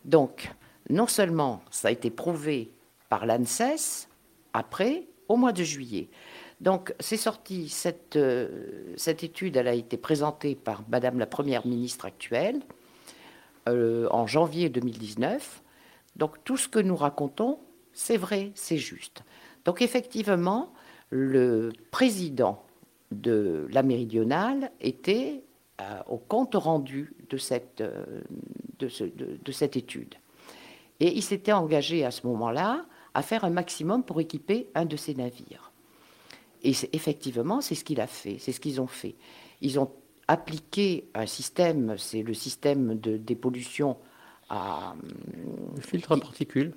Donc, 0.04 0.52
non 0.90 1.08
seulement 1.08 1.64
ça 1.72 1.88
a 1.88 1.92
été 1.92 2.10
prouvé 2.10 2.74
par 3.08 3.26
l'ANSES, 3.26 4.10
après, 4.52 5.08
au 5.30 5.38
mois 5.38 5.54
de 5.54 5.64
juillet. 5.64 6.10
Donc, 6.60 6.94
c'est 7.00 7.16
sorti, 7.16 7.70
cette, 7.70 8.18
euh, 8.18 8.94
étude, 9.08 9.56
elle 9.56 9.70
a 9.70 9.74
été 9.74 9.96
présentée 9.96 10.56
par 10.56 10.84
Madame 10.90 11.18
la 11.18 11.28
Première 11.28 11.66
ministre 11.66 12.04
actuelle 12.04 12.60
euh, 13.70 14.10
en 14.12 14.28
janvier 14.28 14.68
2019. 14.68 15.64
Donc, 16.18 16.44
tout 16.44 16.58
ce 16.58 16.68
que 16.68 16.80
nous 16.80 16.98
racontons, 16.98 17.60
c'est 17.94 18.18
vrai, 18.18 18.52
c'est 18.54 18.78
juste. 18.78 19.24
Donc, 19.66 19.82
effectivement, 19.82 20.72
le 21.10 21.72
président 21.92 22.64
de 23.12 23.68
la 23.72 23.84
méridionale 23.84 24.72
était 24.80 25.44
euh, 25.82 26.00
au 26.08 26.18
compte 26.18 26.56
rendu 26.56 27.14
de 27.30 27.38
cette, 27.38 27.82
euh, 27.82 28.22
de, 28.80 29.52
cette 29.52 29.76
étude. 29.76 30.16
Et 31.00 31.14
il 31.16 31.22
s'était 31.22 31.52
engagé 31.52 32.06
à 32.06 32.12
ce 32.12 32.26
moment-là 32.28 32.86
à 33.14 33.22
faire 33.22 33.44
un 33.44 33.50
maximum 33.50 34.04
pour 34.04 34.22
équiper 34.22 34.70
un 34.76 34.86
de 34.86 34.96
ces 34.96 35.16
navires. 35.16 35.72
Et 36.64 36.74
effectivement, 36.94 37.62
c'est 37.62 37.76
ce 37.76 37.84
qu'il 37.84 38.00
a 38.02 38.08
fait, 38.08 38.38
c'est 38.40 38.52
ce 38.52 38.60
qu'ils 38.60 38.82
ont 38.82 38.88
fait. 38.88 39.16
Ils 39.62 39.80
ont 39.80 39.92
appliqué 40.28 41.10
un 41.14 41.26
système, 41.26 41.96
c'est 41.98 42.24
le 42.24 42.34
système 42.34 42.98
de 43.00 43.18
dépollution 43.18 43.98
à... 44.50 44.96
Filtre 45.80 46.14
à 46.14 46.18
particules. 46.18 46.74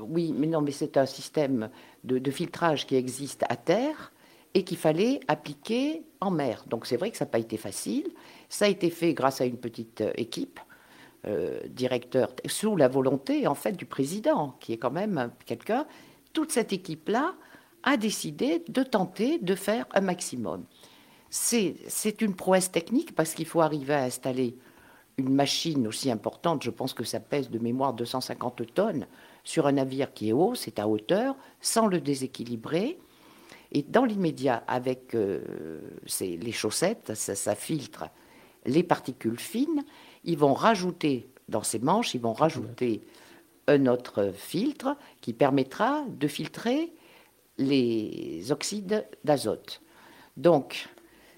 Oui, 0.00 0.34
mais 0.36 0.46
non, 0.46 0.60
mais 0.60 0.70
c'est 0.70 0.96
un 0.96 1.06
système 1.06 1.70
de, 2.04 2.30
filtrage 2.30 2.86
qui 2.86 2.96
existe 2.96 3.44
à 3.48 3.56
terre 3.56 4.12
et 4.54 4.64
qu'il 4.64 4.76
fallait 4.76 5.20
appliquer 5.28 6.02
en 6.20 6.30
mer. 6.30 6.64
Donc 6.66 6.86
c'est 6.86 6.96
vrai 6.96 7.10
que 7.10 7.16
ça 7.16 7.24
n'a 7.24 7.30
pas 7.30 7.38
été 7.38 7.56
facile. 7.56 8.08
Ça 8.48 8.64
a 8.64 8.68
été 8.68 8.90
fait 8.90 9.14
grâce 9.14 9.40
à 9.40 9.44
une 9.44 9.58
petite 9.58 10.00
euh, 10.00 10.12
équipe, 10.16 10.58
euh, 11.26 11.60
directeur, 11.68 12.32
sous 12.46 12.76
la 12.76 12.88
volonté 12.88 13.46
en 13.46 13.54
fait 13.54 13.72
du 13.72 13.86
président, 13.86 14.56
qui 14.60 14.72
est 14.72 14.78
quand 14.78 14.90
même 14.90 15.30
quelqu'un. 15.46 15.86
Toute 16.32 16.52
cette 16.52 16.72
équipe-là 16.72 17.34
a 17.82 17.96
décidé 17.96 18.64
de 18.68 18.82
tenter 18.82 19.38
de 19.38 19.54
faire 19.54 19.86
un 19.92 20.00
maximum. 20.00 20.64
C'est 21.30 22.20
une 22.20 22.34
prouesse 22.34 22.72
technique 22.72 23.14
parce 23.14 23.34
qu'il 23.34 23.46
faut 23.46 23.60
arriver 23.60 23.94
à 23.94 24.02
installer 24.02 24.56
une 25.16 25.32
machine 25.32 25.86
aussi 25.86 26.10
importante, 26.10 26.62
je 26.62 26.70
pense 26.70 26.94
que 26.94 27.04
ça 27.04 27.20
pèse 27.20 27.50
de 27.50 27.58
mémoire 27.58 27.92
250 27.94 28.74
tonnes, 28.74 29.06
sur 29.50 29.66
un 29.66 29.72
navire 29.72 30.12
qui 30.12 30.28
est 30.28 30.32
haut, 30.32 30.54
c'est 30.54 30.78
à 30.78 30.86
hauteur, 30.86 31.34
sans 31.60 31.88
le 31.88 32.00
déséquilibrer. 32.00 32.98
Et 33.72 33.82
dans 33.82 34.04
l'immédiat, 34.04 34.62
avec 34.68 35.16
euh, 35.16 35.80
les 36.20 36.52
chaussettes, 36.52 37.14
ça, 37.14 37.54
filtre 37.56 38.04
les 38.64 38.84
particules 38.84 39.40
fines. 39.40 39.84
Ils 40.22 40.38
vont 40.38 40.54
rajouter 40.54 41.30
dans 41.48 41.64
ces 41.64 41.80
manches, 41.80 42.14
ils 42.14 42.20
vont 42.20 42.32
rajouter 42.32 43.02
un 43.66 43.86
autre 43.86 44.32
filtre 44.36 44.96
qui 45.20 45.32
permettra 45.32 46.04
de 46.08 46.28
filtrer 46.28 46.92
les 47.58 48.52
oxydes 48.52 49.04
d'azote. 49.24 49.82
Donc, 50.36 50.88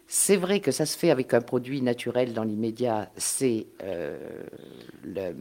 c'est 0.06 0.36
vrai 0.36 0.60
que 0.60 0.72
ça 0.72 0.84
se 0.84 0.98
fait 0.98 1.10
avec 1.10 1.32
un 1.32 1.40
produit 1.40 1.80
naturel 1.80 2.34
dans 2.34 2.44
l'immédiat, 2.44 3.10
c'est 3.16 3.66
euh, 3.82 4.18
le, 5.02 5.32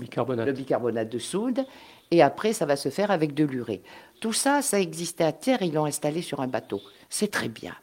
bicarbonate. 0.00 0.46
le, 0.46 0.52
bicarbonate. 0.52 1.10
de 1.10 1.18
soude, 1.18 1.66
et 2.10 2.22
après 2.22 2.52
ça 2.52 2.66
va 2.66 2.76
se 2.76 2.88
faire 2.88 3.10
avec 3.10 3.34
de 3.34 3.44
l'urée. 3.44 3.82
Tout 4.20 4.32
ça, 4.32 4.62
ça 4.62 4.80
existait 4.80 5.24
à 5.24 5.32
terre, 5.32 5.62
ils 5.62 5.74
l'ont 5.74 5.84
installé 5.84 6.22
sur 6.22 6.40
un 6.40 6.46
bateau. 6.46 6.80
C'est 7.08 7.30
très 7.30 7.48
bien. 7.48 7.74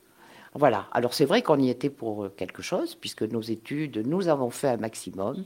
Voilà. 0.53 0.87
Alors 0.91 1.13
c'est 1.13 1.25
vrai 1.25 1.41
qu'on 1.41 1.59
y 1.59 1.69
était 1.69 1.89
pour 1.89 2.29
quelque 2.35 2.61
chose, 2.61 2.95
puisque 2.95 3.23
nos 3.23 3.41
études, 3.41 4.05
nous 4.05 4.27
avons 4.27 4.49
fait 4.49 4.69
un 4.69 4.77
maximum. 4.77 5.43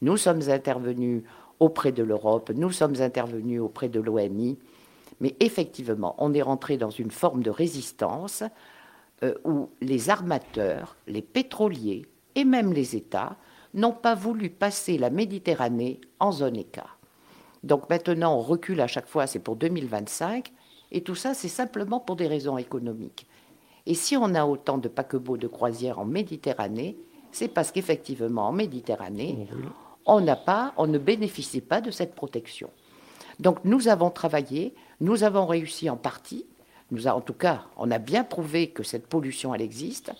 Nous 0.00 0.16
sommes 0.16 0.42
intervenus 0.48 1.22
auprès 1.60 1.92
de 1.92 2.02
l'Europe, 2.02 2.50
nous 2.54 2.72
sommes 2.72 3.00
intervenus 3.00 3.60
auprès 3.60 3.88
de 3.88 4.00
l'OMI, 4.00 4.58
mais 5.20 5.36
effectivement, 5.38 6.16
on 6.18 6.34
est 6.34 6.42
rentré 6.42 6.76
dans 6.76 6.90
une 6.90 7.12
forme 7.12 7.42
de 7.42 7.50
résistance 7.50 8.42
euh, 9.22 9.34
où 9.44 9.70
les 9.80 10.10
armateurs, 10.10 10.96
les 11.06 11.22
pétroliers 11.22 12.04
et 12.34 12.44
même 12.44 12.72
les 12.72 12.96
États 12.96 13.36
n'ont 13.74 13.92
pas 13.92 14.16
voulu 14.16 14.50
passer 14.50 14.98
la 14.98 15.10
Méditerranée 15.10 16.00
en 16.18 16.32
zone 16.32 16.56
écart. 16.56 16.98
Donc 17.62 17.88
maintenant, 17.88 18.36
on 18.36 18.40
recule 18.40 18.80
à 18.80 18.86
chaque 18.86 19.06
fois, 19.06 19.26
c'est 19.26 19.38
pour 19.38 19.56
2025, 19.56 20.52
et 20.90 21.02
tout 21.02 21.14
ça, 21.14 21.34
c'est 21.34 21.48
simplement 21.48 22.00
pour 22.00 22.16
des 22.16 22.26
raisons 22.26 22.58
économiques. 22.58 23.26
Et 23.86 23.94
si 23.94 24.16
on 24.16 24.34
a 24.34 24.44
autant 24.44 24.78
de 24.78 24.88
paquebots 24.88 25.36
de 25.36 25.48
croisière 25.48 25.98
en 25.98 26.04
Méditerranée, 26.04 26.96
c'est 27.32 27.48
parce 27.48 27.72
qu'effectivement, 27.72 28.48
en 28.48 28.52
Méditerranée, 28.52 29.48
on 30.06 30.20
n'a 30.20 30.36
pas, 30.36 30.72
on 30.76 30.86
ne 30.86 30.98
bénéficie 30.98 31.60
pas 31.60 31.80
de 31.80 31.90
cette 31.90 32.14
protection. 32.14 32.70
Donc 33.40 33.64
nous 33.64 33.88
avons 33.88 34.10
travaillé, 34.10 34.74
nous 35.00 35.24
avons 35.24 35.46
réussi 35.46 35.88
en 35.88 35.96
partie. 35.96 36.46
Nous 36.90 37.06
en 37.06 37.20
tout 37.20 37.32
cas, 37.32 37.64
on 37.76 37.90
a 37.90 37.98
bien 37.98 38.22
prouvé 38.22 38.68
que 38.68 38.82
cette 38.82 39.06
pollution, 39.06 39.54
elle 39.54 39.62
existe. 39.62 40.12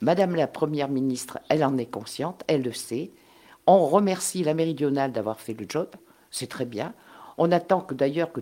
Madame 0.00 0.36
la 0.36 0.46
Première 0.46 0.88
ministre, 0.88 1.38
elle 1.48 1.64
en 1.64 1.78
est 1.78 1.90
consciente, 1.90 2.44
elle 2.46 2.62
le 2.62 2.72
sait. 2.72 3.10
On 3.66 3.86
remercie 3.86 4.44
la 4.44 4.54
méridionale 4.54 5.12
d'avoir 5.12 5.40
fait 5.40 5.54
le 5.54 5.64
job, 5.66 5.88
c'est 6.34 6.48
très 6.48 6.64
bien. 6.64 6.94
On 7.38 7.52
attend 7.52 7.80
que 7.80 7.94
d'ailleurs 7.94 8.32
que 8.32 8.40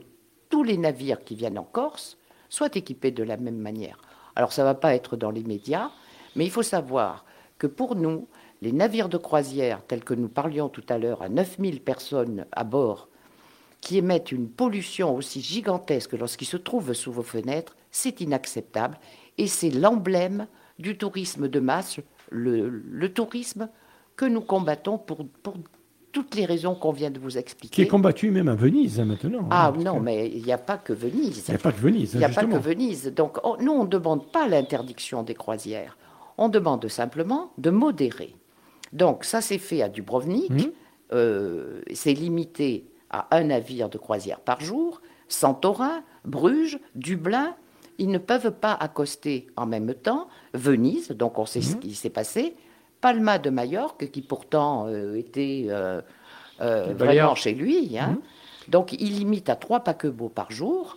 tous 0.49 0.65
les 0.65 0.79
navires 0.79 1.23
qui 1.25 1.35
viennent 1.35 1.59
en 1.59 1.65
Corse 1.65 2.17
soient 2.49 2.75
équipés 2.75 3.11
de 3.11 3.23
la 3.23 3.37
même 3.37 3.59
manière. 3.59 3.99
Alors 4.35 4.53
ça 4.55 4.63
ne 4.63 4.69
va 4.69 4.75
pas 4.75 4.95
être 4.95 5.17
dans 5.17 5.31
les 5.31 5.43
médias, 5.43 5.91
mais 6.35 6.47
il 6.47 6.51
faut 6.51 6.63
savoir 6.63 7.27
que 7.59 7.67
pour 7.67 7.95
nous, 7.95 8.29
les 8.63 8.73
navires 8.73 9.11
de 9.11 9.19
croisière 9.19 9.85
tels 9.87 10.05
que 10.05 10.15
nous 10.15 10.31
parlions 10.31 10.71
tout 10.71 10.85
à 10.89 10.97
l'heure, 10.97 11.21
à 11.21 11.29
9000 11.29 11.83
personnes 11.83 12.47
à 12.53 12.65
bord, 12.65 13.09
qui 13.83 13.99
émettent 13.99 14.33
une 14.33 14.49
pollution 14.49 15.15
aussi 15.15 15.43
gigantesque 15.43 16.13
lorsqu'ils 16.13 16.47
se 16.47 16.57
trouvent 16.57 16.95
sous 16.95 17.13
vos 17.13 17.23
fenêtres, 17.23 17.77
c'est 17.91 18.23
inacceptable. 18.23 18.99
Et 19.37 19.47
c'est 19.47 19.71
l'emblème 19.71 20.47
du 20.79 20.97
tourisme 20.97 21.47
de 21.47 21.61
masse, 21.61 22.01
le, 22.31 23.13
tourisme 23.13 23.69
que 24.17 24.25
nous 24.25 24.41
combattons 24.41 24.97
pour, 24.97 25.27
pour 25.43 25.57
toutes 26.13 26.35
les 26.35 26.45
raisons 26.45 26.75
qu'on 26.75 26.93
vient 26.93 27.11
de 27.11 27.19
vous 27.19 27.39
expliquer. 27.39 27.75
Qui 27.75 27.83
est 27.83 27.89
combattu 27.89 28.31
même 28.31 28.49
à 28.49 28.55
Venise 28.55 29.01
hein, 29.01 29.07
maintenant. 29.07 29.49
Ah 29.51 29.73
non, 29.77 29.99
mais 29.99 30.29
il 30.29 30.45
n'y 30.45 30.53
a 30.53 30.59
pas 30.59 30.77
que 30.77 30.93
Venise. 30.93 31.45
Il 31.49 31.51
n'y 31.51 31.57
a 31.57 31.59
pas 31.59 31.73
que 31.73 31.81
Venise. 31.81 32.13
Il 32.13 32.19
n'y 32.19 32.25
a 32.25 32.29
pas 32.29 32.45
que 32.45 32.57
Venise. 32.57 33.13
Donc 33.15 33.39
nous, 33.61 33.73
on 33.73 33.85
ne 33.85 33.89
demande 33.89 34.31
pas 34.31 34.47
l'interdiction 34.47 35.23
des 35.23 35.35
croisières. 35.35 35.97
On 36.39 36.49
demande 36.49 36.87
simplement 36.89 37.53
de 37.59 37.71
modérer. 37.71 38.37
Donc 38.93 39.25
ça 39.25 39.41
s'est 39.41 39.59
fait 39.59 39.83
à 39.83 39.89
Dubrovnik. 39.89 40.51
Mmh. 40.51 40.71
Euh, 41.13 41.83
c'est 41.93 42.15
limité 42.15 42.87
à 43.11 43.35
un 43.37 43.45
navire 43.45 43.89
de 43.89 43.99
croisière 43.99 44.41
par 44.41 44.61
jour. 44.61 45.01
Santorin, 45.29 46.03
Bruges, 46.25 46.79
Dublin, 46.95 47.55
ils 47.99 48.09
ne 48.09 48.19
peuvent 48.19 48.53
pas 48.53 48.73
accoster 48.73 49.47
en 49.57 49.67
même 49.67 49.95
temps. 49.95 50.29
Venise, 50.53 51.09
donc 51.11 51.39
on 51.39 51.47
sait 51.47 51.63
ce 51.63 51.77
mmh. 51.77 51.81
qui 51.81 51.95
s'est 51.95 52.11
passé. 52.11 52.55
Palma 53.03 53.39
de 53.39 53.51
Majorque, 53.51 54.11
qui 54.11 54.23
pourtant 54.23 54.87
euh, 54.87 55.17
était 55.17 55.67
euh, 55.69 56.01
euh, 56.63 56.95
vraiment 56.95 57.35
chez 57.35 57.53
lui. 57.53 57.99
Hein. 57.99 58.13
Mmh. 58.13 58.71
Donc 58.71 58.93
il 58.93 59.19
limite 59.19 59.51
à 59.51 59.57
trois 59.57 59.81
paquebots 59.81 60.31
par 60.31 60.51
jour. 60.51 60.97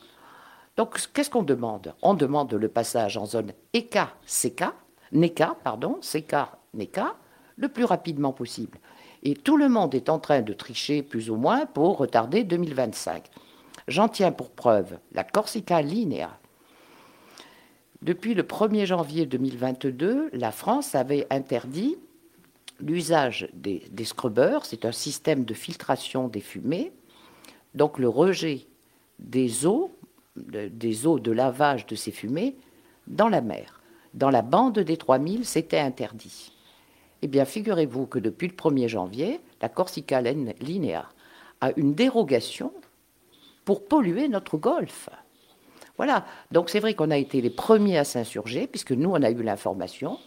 Donc 0.77 0.97
qu'est-ce 1.13 1.31
qu'on 1.31 1.43
demande? 1.43 1.93
On 2.03 2.13
demande 2.13 2.53
le 2.53 2.69
passage 2.69 3.17
en 3.17 3.25
zone 3.25 3.51
EK-CK, 3.73 4.65
NECA, 5.13 5.55
pardon, 5.63 5.99
CK-NECA, 6.01 7.15
le 7.57 7.67
plus 7.69 7.85
rapidement 7.85 8.33
possible. 8.33 8.77
Et 9.23 9.33
tout 9.33 9.57
le 9.57 9.67
monde 9.67 9.95
est 9.95 10.09
en 10.09 10.19
train 10.19 10.41
de 10.41 10.53
tricher 10.53 11.01
plus 11.01 11.31
ou 11.31 11.37
moins 11.37 11.65
pour 11.65 11.97
retarder 11.97 12.43
2025. 12.43 13.23
J'en 13.87 14.09
tiens 14.09 14.31
pour 14.31 14.51
preuve 14.51 14.99
la 15.11 15.23
Corsica 15.23 15.81
Linea. 15.81 16.29
Depuis 18.05 18.35
le 18.35 18.43
1er 18.43 18.85
janvier 18.85 19.25
2022, 19.25 20.29
la 20.31 20.51
France 20.51 20.93
avait 20.93 21.25
interdit 21.31 21.97
l'usage 22.79 23.49
des, 23.55 23.81
scrubbers, 24.03 24.63
c'est 24.67 24.85
un 24.85 24.91
système 24.91 25.43
de 25.43 25.55
filtration 25.55 26.27
des 26.27 26.39
fumées, 26.39 26.91
donc 27.73 27.97
le 27.97 28.07
rejet 28.07 28.67
des 29.17 29.65
eaux, 29.65 29.89
des 30.35 31.07
eaux 31.07 31.17
de 31.17 31.31
lavage 31.31 31.87
de 31.87 31.95
ces 31.95 32.11
fumées 32.11 32.55
dans 33.07 33.27
la 33.27 33.41
mer. 33.41 33.81
Dans 34.13 34.29
la 34.29 34.43
bande 34.43 34.77
des 34.77 34.97
3000, 34.97 35.43
c'était 35.43 35.79
interdit. 35.79 36.51
Eh 37.23 37.27
bien, 37.27 37.43
figurez-vous 37.43 38.05
que 38.05 38.19
depuis 38.19 38.49
le 38.49 38.53
1er 38.53 38.87
janvier, 38.87 39.39
la 39.63 39.69
Corsica 39.69 40.21
Linea 40.21 41.09
a 41.59 41.71
une 41.75 41.95
dérogation 41.95 42.71
pour 43.63 43.83
polluer 43.83 44.27
notre 44.27 44.57
golfe. 44.57 45.09
Voilà. 45.97 46.25
Donc 46.51 46.69
c'est 46.69 46.79
vrai 46.79 46.93
qu'on 46.93 47.11
a 47.11 47.17
été 47.17 47.41
les 47.41 47.49
premiers 47.49 47.97
à 47.97 48.03
s'insurger, 48.03 48.67
puisque 48.67 48.91
nous, 48.91 49.11
on 49.11 49.21
a 49.21 49.29
eu 49.29 49.41
l'information. 49.41 50.17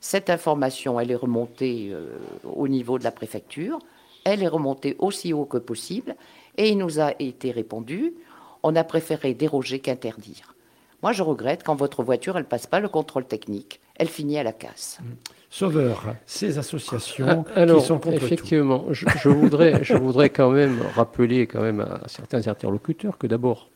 Cette 0.00 0.30
information, 0.30 0.98
elle 0.98 1.10
est 1.10 1.16
remontée 1.16 1.90
euh, 1.92 2.18
au 2.44 2.66
niveau 2.68 2.98
de 2.98 3.04
la 3.04 3.12
préfecture. 3.12 3.78
Elle 4.24 4.42
est 4.42 4.48
remontée 4.48 4.96
aussi 4.98 5.32
haut 5.32 5.44
que 5.44 5.58
possible. 5.58 6.16
Et 6.56 6.70
il 6.70 6.78
nous 6.78 7.00
a 7.00 7.12
été 7.18 7.50
répondu, 7.50 8.14
on 8.62 8.76
a 8.76 8.84
préféré 8.84 9.34
déroger 9.34 9.78
qu'interdire. 9.78 10.54
Moi, 11.02 11.12
je 11.12 11.22
regrette 11.22 11.64
quand 11.64 11.74
votre 11.74 12.02
voiture, 12.02 12.36
elle 12.36 12.44
passe 12.44 12.66
pas 12.66 12.78
le 12.78 12.88
contrôle 12.88 13.24
technique. 13.24 13.80
Elle 13.96 14.08
finit 14.08 14.38
à 14.38 14.42
la 14.42 14.52
casse. 14.52 14.98
Mmh. 15.00 15.04
Sauveur, 15.50 16.14
ces 16.24 16.58
associations 16.58 17.44
ah, 17.54 17.66
qui 17.66 17.80
sont 17.82 17.98
contre 17.98 18.22
effectivement, 18.22 18.86
je, 18.90 19.06
je, 19.20 19.28
voudrais, 19.28 19.84
je 19.84 19.94
voudrais 19.94 20.30
quand 20.30 20.50
même 20.50 20.80
rappeler 20.94 21.46
quand 21.46 21.60
même 21.60 21.80
à 21.80 22.08
certains 22.08 22.48
interlocuteurs 22.48 23.18
que 23.18 23.26
d'abord, 23.26 23.68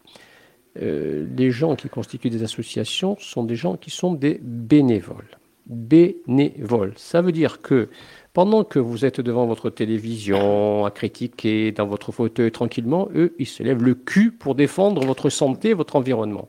euh, 0.82 1.26
les 1.36 1.50
gens 1.50 1.76
qui 1.76 1.88
constituent 1.88 2.30
des 2.30 2.42
associations 2.42 3.16
sont 3.18 3.44
des 3.44 3.56
gens 3.56 3.76
qui 3.76 3.90
sont 3.90 4.12
des 4.12 4.40
bénévoles. 4.42 5.38
Bénévoles. 5.66 6.92
Ça 6.96 7.22
veut 7.22 7.32
dire 7.32 7.60
que 7.60 7.88
pendant 8.32 8.64
que 8.64 8.78
vous 8.78 9.04
êtes 9.04 9.20
devant 9.20 9.46
votre 9.46 9.70
télévision 9.70 10.84
à 10.84 10.90
critiquer 10.90 11.72
dans 11.72 11.86
votre 11.86 12.12
fauteuil 12.12 12.52
tranquillement, 12.52 13.08
eux, 13.14 13.34
ils 13.38 13.46
se 13.46 13.62
lèvent 13.62 13.82
le 13.82 13.94
cul 13.94 14.30
pour 14.30 14.54
défendre 14.54 15.04
votre 15.04 15.30
santé, 15.30 15.72
votre 15.72 15.96
environnement. 15.96 16.46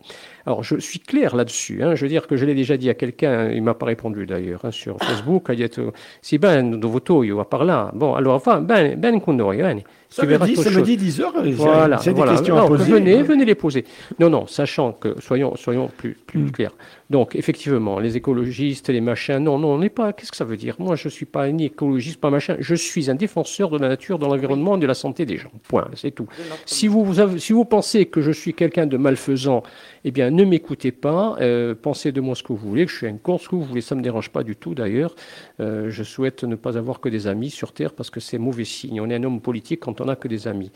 Alors, 0.47 0.63
je 0.63 0.77
suis 0.77 0.99
clair 0.99 1.35
là-dessus. 1.35 1.83
Hein. 1.83 1.95
Je 1.95 2.03
veux 2.03 2.07
dire 2.07 2.25
que 2.25 2.37
je 2.37 2.45
l'ai 2.45 2.55
déjà 2.55 2.77
dit 2.77 2.89
à 2.89 2.93
quelqu'un, 2.93 3.51
il 3.51 3.61
m'a 3.61 3.73
pas 3.73 3.85
répondu 3.85 4.25
d'ailleurs, 4.25 4.63
hein, 4.63 4.71
sur 4.71 4.97
Facebook, 4.97 5.47
il 5.49 5.61
a 5.61 5.67
dit, 5.67 5.81
si 6.21 6.37
ben, 6.37 6.79
de 6.79 6.87
voto, 6.87 7.25
il 7.25 7.33
va 7.33 7.43
par 7.43 7.65
là. 7.65 7.91
Bon, 7.93 8.15
alors, 8.15 8.35
enfin, 8.35 8.61
ben, 8.61 8.97
ben, 8.97 9.19
qu'on 9.19 9.37
hein. 9.37 9.79
Ça 10.09 10.25
me 10.25 10.37
dit, 10.45 10.55
ça 10.55 10.69
me 10.69 10.81
dit 10.81 10.95
10 10.95 11.21
heures. 11.21 11.33
Voilà, 11.51 11.97
c'est 11.97 12.13
des 12.13 12.23
questions 12.23 12.57
à 12.57 12.65
poser. 12.65 12.91
Venez, 12.91 13.21
venez 13.23 13.43
les 13.43 13.55
poser. 13.55 13.83
Non, 14.19 14.29
non, 14.29 14.47
sachant 14.47 14.93
que, 14.93 15.19
soyons, 15.19 15.55
soyons 15.57 15.89
plus, 15.97 16.17
plus 16.25 16.39
hmm. 16.39 16.51
clairs. 16.51 16.71
Donc, 17.09 17.35
effectivement, 17.35 17.99
les 17.99 18.15
écologistes, 18.15 18.89
les 18.89 19.01
machins, 19.01 19.39
non, 19.39 19.59
non, 19.59 19.69
on 19.69 19.79
n'est 19.79 19.89
pas. 19.89 20.13
Qu'est-ce 20.13 20.31
que 20.31 20.37
ça 20.37 20.45
veut 20.45 20.57
dire? 20.57 20.75
Moi, 20.79 20.95
je 20.95 21.09
suis 21.09 21.25
pas 21.25 21.49
ni 21.49 21.65
écologiste, 21.65 22.21
pas 22.21 22.29
machin. 22.29 22.55
Je 22.59 22.75
suis 22.75 23.09
un 23.09 23.15
défenseur 23.15 23.69
de 23.69 23.77
la 23.77 23.89
nature, 23.89 24.17
de 24.17 24.25
l'environnement 24.25 24.77
et 24.77 24.79
de 24.79 24.87
la 24.87 24.93
santé 24.93 25.25
des 25.25 25.37
gens. 25.37 25.51
Point, 25.67 25.89
c'est 25.95 26.11
tout. 26.11 26.27
Si 26.65 26.87
vous, 26.87 27.13
si 27.37 27.53
vous 27.53 27.65
pensez 27.65 28.05
que 28.05 28.21
je 28.21 28.31
suis 28.31 28.53
quelqu'un 28.53 28.87
de 28.87 28.97
malfaisant, 28.97 29.63
eh 30.05 30.11
bien, 30.11 30.31
ne 30.37 30.45
m'écoutez 30.45 30.91
pas, 30.91 31.35
euh, 31.41 31.73
pensez 31.75 32.11
de 32.11 32.21
moi 32.21 32.35
ce 32.35 32.43
que 32.43 32.53
vous 32.53 32.69
voulez, 32.69 32.85
que 32.85 32.91
je 32.91 32.97
suis 32.97 33.07
un 33.07 33.17
con, 33.17 33.37
ce 33.37 33.49
que 33.49 33.55
vous 33.55 33.63
voulez, 33.63 33.81
ça 33.81 33.95
ne 33.95 33.99
me 33.99 34.03
dérange 34.03 34.29
pas 34.29 34.43
du 34.43 34.55
tout 34.55 34.75
d'ailleurs. 34.75 35.15
Euh, 35.59 35.89
je 35.89 36.03
souhaite 36.03 36.43
ne 36.43 36.55
pas 36.55 36.77
avoir 36.77 36.99
que 36.99 37.09
des 37.09 37.27
amis 37.27 37.49
sur 37.49 37.73
Terre 37.73 37.93
parce 37.93 38.09
que 38.09 38.19
c'est 38.19 38.37
mauvais 38.37 38.63
signe. 38.63 39.01
On 39.01 39.09
est 39.09 39.15
un 39.15 39.23
homme 39.23 39.41
politique 39.41 39.79
quand 39.81 39.99
on 39.99 40.05
n'a 40.05 40.15
que 40.15 40.27
des 40.27 40.47
amis. 40.47 40.71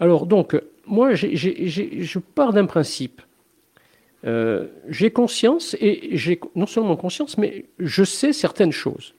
Alors 0.00 0.26
donc, 0.26 0.60
moi, 0.86 1.14
je 1.14 2.18
pars 2.18 2.52
d'un 2.52 2.66
principe. 2.66 3.22
Euh, 4.26 4.66
j'ai 4.88 5.10
conscience, 5.10 5.76
et 5.80 6.10
j'ai 6.12 6.40
non 6.54 6.66
seulement 6.66 6.96
conscience, 6.96 7.38
mais 7.38 7.66
je 7.78 8.04
sais 8.04 8.32
certaines 8.32 8.72
choses. 8.72 9.14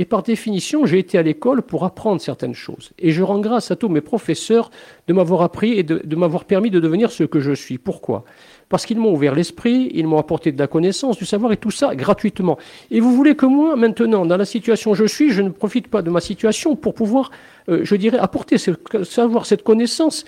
Et 0.00 0.06
par 0.06 0.22
définition, 0.22 0.86
j'ai 0.86 0.98
été 0.98 1.18
à 1.18 1.22
l'école 1.22 1.60
pour 1.60 1.84
apprendre 1.84 2.22
certaines 2.22 2.54
choses. 2.54 2.92
Et 2.98 3.10
je 3.10 3.22
rends 3.22 3.38
grâce 3.38 3.70
à 3.70 3.76
tous 3.76 3.90
mes 3.90 4.00
professeurs 4.00 4.70
de 5.06 5.12
m'avoir 5.12 5.42
appris 5.42 5.78
et 5.78 5.82
de 5.82 6.16
m'avoir 6.16 6.46
permis 6.46 6.70
de 6.70 6.80
devenir 6.80 7.10
ce 7.10 7.22
que 7.22 7.38
je 7.38 7.52
suis. 7.52 7.76
Pourquoi? 7.76 8.24
Parce 8.70 8.86
qu'ils 8.86 8.98
m'ont 8.98 9.12
ouvert 9.12 9.34
l'esprit, 9.34 9.90
ils 9.92 10.06
m'ont 10.06 10.16
apporté 10.16 10.52
de 10.52 10.58
la 10.58 10.68
connaissance, 10.68 11.18
du 11.18 11.26
savoir 11.26 11.52
et 11.52 11.58
tout 11.58 11.70
ça 11.70 11.94
gratuitement. 11.94 12.56
Et 12.90 12.98
vous 12.98 13.14
voulez 13.14 13.34
que 13.36 13.44
moi, 13.44 13.76
maintenant, 13.76 14.24
dans 14.24 14.38
la 14.38 14.46
situation 14.46 14.92
où 14.92 14.94
je 14.94 15.04
suis, 15.04 15.32
je 15.32 15.42
ne 15.42 15.50
profite 15.50 15.88
pas 15.88 16.00
de 16.00 16.08
ma 16.08 16.22
situation 16.22 16.76
pour 16.76 16.94
pouvoir, 16.94 17.30
euh, 17.68 17.80
je 17.82 17.94
dirais, 17.94 18.18
apporter 18.18 18.56
ce 18.56 18.70
savoir, 19.02 19.44
cette 19.44 19.64
connaissance 19.64 20.24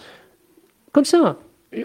comme 0.93 1.07
ça. 1.07 1.39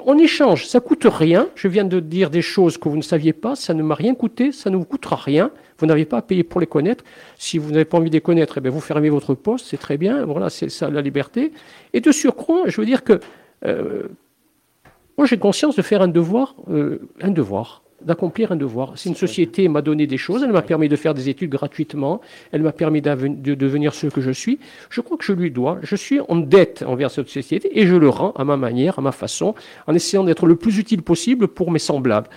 On 0.03 0.17
échange, 0.17 0.67
ça 0.67 0.79
coûte 0.79 1.05
rien. 1.05 1.47
Je 1.55 1.67
viens 1.67 1.85
de 1.85 1.99
dire 1.99 2.29
des 2.29 2.41
choses 2.41 2.77
que 2.77 2.89
vous 2.89 2.97
ne 2.97 3.01
saviez 3.01 3.33
pas, 3.33 3.55
ça 3.55 3.73
ne 3.73 3.81
m'a 3.83 3.95
rien 3.95 4.15
coûté, 4.15 4.51
ça 4.51 4.69
ne 4.69 4.75
vous 4.75 4.83
coûtera 4.83 5.15
rien. 5.15 5.51
Vous 5.79 5.85
n'avez 5.85 6.05
pas 6.05 6.17
à 6.17 6.21
payer 6.21 6.43
pour 6.43 6.59
les 6.59 6.67
connaître. 6.67 7.03
Si 7.37 7.57
vous 7.57 7.71
n'avez 7.71 7.85
pas 7.85 7.97
envie 7.97 8.09
de 8.09 8.15
les 8.15 8.21
connaître, 8.21 8.57
eh 8.57 8.61
bien 8.61 8.71
vous 8.71 8.81
fermez 8.81 9.09
votre 9.09 9.33
poste, 9.33 9.67
c'est 9.67 9.77
très 9.77 9.97
bien. 9.97 10.25
Voilà, 10.25 10.49
c'est 10.49 10.69
ça 10.69 10.89
la 10.89 11.01
liberté. 11.01 11.53
Et 11.93 12.01
de 12.01 12.11
surcroît, 12.11 12.63
je 12.65 12.81
veux 12.81 12.85
dire 12.85 13.03
que 13.03 13.19
euh, 13.65 14.07
moi, 15.17 15.25
j'ai 15.25 15.37
conscience 15.37 15.75
de 15.75 15.81
faire 15.81 16.01
un 16.01 16.07
devoir, 16.07 16.55
euh, 16.69 16.99
un 17.21 17.31
devoir 17.31 17.81
d'accomplir 18.01 18.51
un 18.51 18.55
devoir. 18.55 18.93
C'est 18.95 19.09
une 19.09 19.15
société 19.15 19.67
m'a 19.67 19.81
donné 19.81 20.07
des 20.07 20.17
choses, 20.17 20.43
elle 20.43 20.51
m'a 20.51 20.61
permis 20.61 20.87
de 20.87 20.95
faire 20.95 21.13
des 21.13 21.29
études 21.29 21.49
gratuitement, 21.49 22.21
elle 22.51 22.61
m'a 22.61 22.71
permis 22.71 23.01
de 23.01 23.55
devenir 23.55 23.93
ce 23.93 24.07
que 24.07 24.21
je 24.21 24.31
suis. 24.31 24.59
Je 24.89 25.01
crois 25.01 25.17
que 25.17 25.23
je 25.23 25.33
lui 25.33 25.51
dois, 25.51 25.79
je 25.81 25.95
suis 25.95 26.19
en 26.27 26.35
dette 26.35 26.83
envers 26.87 27.09
cette 27.09 27.29
société 27.29 27.79
et 27.79 27.87
je 27.87 27.95
le 27.95 28.09
rends 28.09 28.31
à 28.31 28.43
ma 28.43 28.57
manière, 28.57 28.99
à 28.99 29.01
ma 29.01 29.11
façon, 29.11 29.55
en 29.87 29.93
essayant 29.93 30.23
d'être 30.23 30.45
le 30.45 30.55
plus 30.55 30.77
utile 30.77 31.01
possible 31.01 31.47
pour 31.47 31.71
mes 31.71 31.79
semblables. 31.79 32.29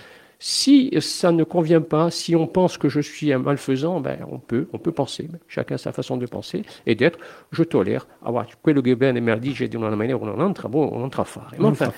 Si 0.43 0.91
ça 1.01 1.31
ne 1.31 1.43
convient 1.43 1.81
pas, 1.81 2.09
si 2.09 2.35
on 2.35 2.47
pense 2.47 2.79
que 2.79 2.89
je 2.89 2.99
suis 2.99 3.31
un 3.31 3.37
malfaisant, 3.37 4.01
ben 4.01 4.17
on 4.31 4.39
peut, 4.39 4.67
on 4.73 4.79
peut 4.79 4.91
penser. 4.91 5.27
Chacun 5.47 5.77
sa 5.77 5.91
façon 5.91 6.17
de 6.17 6.25
penser 6.25 6.63
et 6.87 6.95
d'être. 6.95 7.19
Je 7.51 7.61
tolère. 7.61 8.07
Alors, 8.25 8.45
quello 8.65 8.81
che 8.81 8.95
bene 8.95 9.21
me 9.21 9.35
dit, 9.35 9.53
j'ai 9.53 9.67
dit 9.67 9.77
on 9.77 9.95
manière, 9.95 10.19
on 10.19 10.39
entra, 10.41 10.67
bon, 10.67 10.89
on. 10.91 11.11
Mais, 11.59 11.67
enfin, 11.67 11.91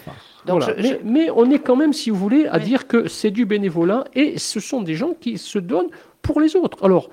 voilà. 0.45 0.75
mais, 0.77 0.99
mais, 1.05 1.29
on 1.33 1.49
est 1.51 1.59
quand 1.59 1.77
même, 1.77 1.93
si 1.93 2.09
vous 2.09 2.17
voulez, 2.17 2.45
à 2.47 2.59
dire 2.59 2.85
que 2.85 3.07
c'est 3.07 3.31
du 3.31 3.45
bénévolat 3.45 4.03
et 4.13 4.37
ce 4.37 4.59
sont 4.59 4.81
des 4.81 4.95
gens 4.95 5.13
qui 5.13 5.37
se 5.37 5.57
donnent 5.57 5.89
pour 6.21 6.41
les 6.41 6.57
autres. 6.57 6.83
Alors, 6.83 7.09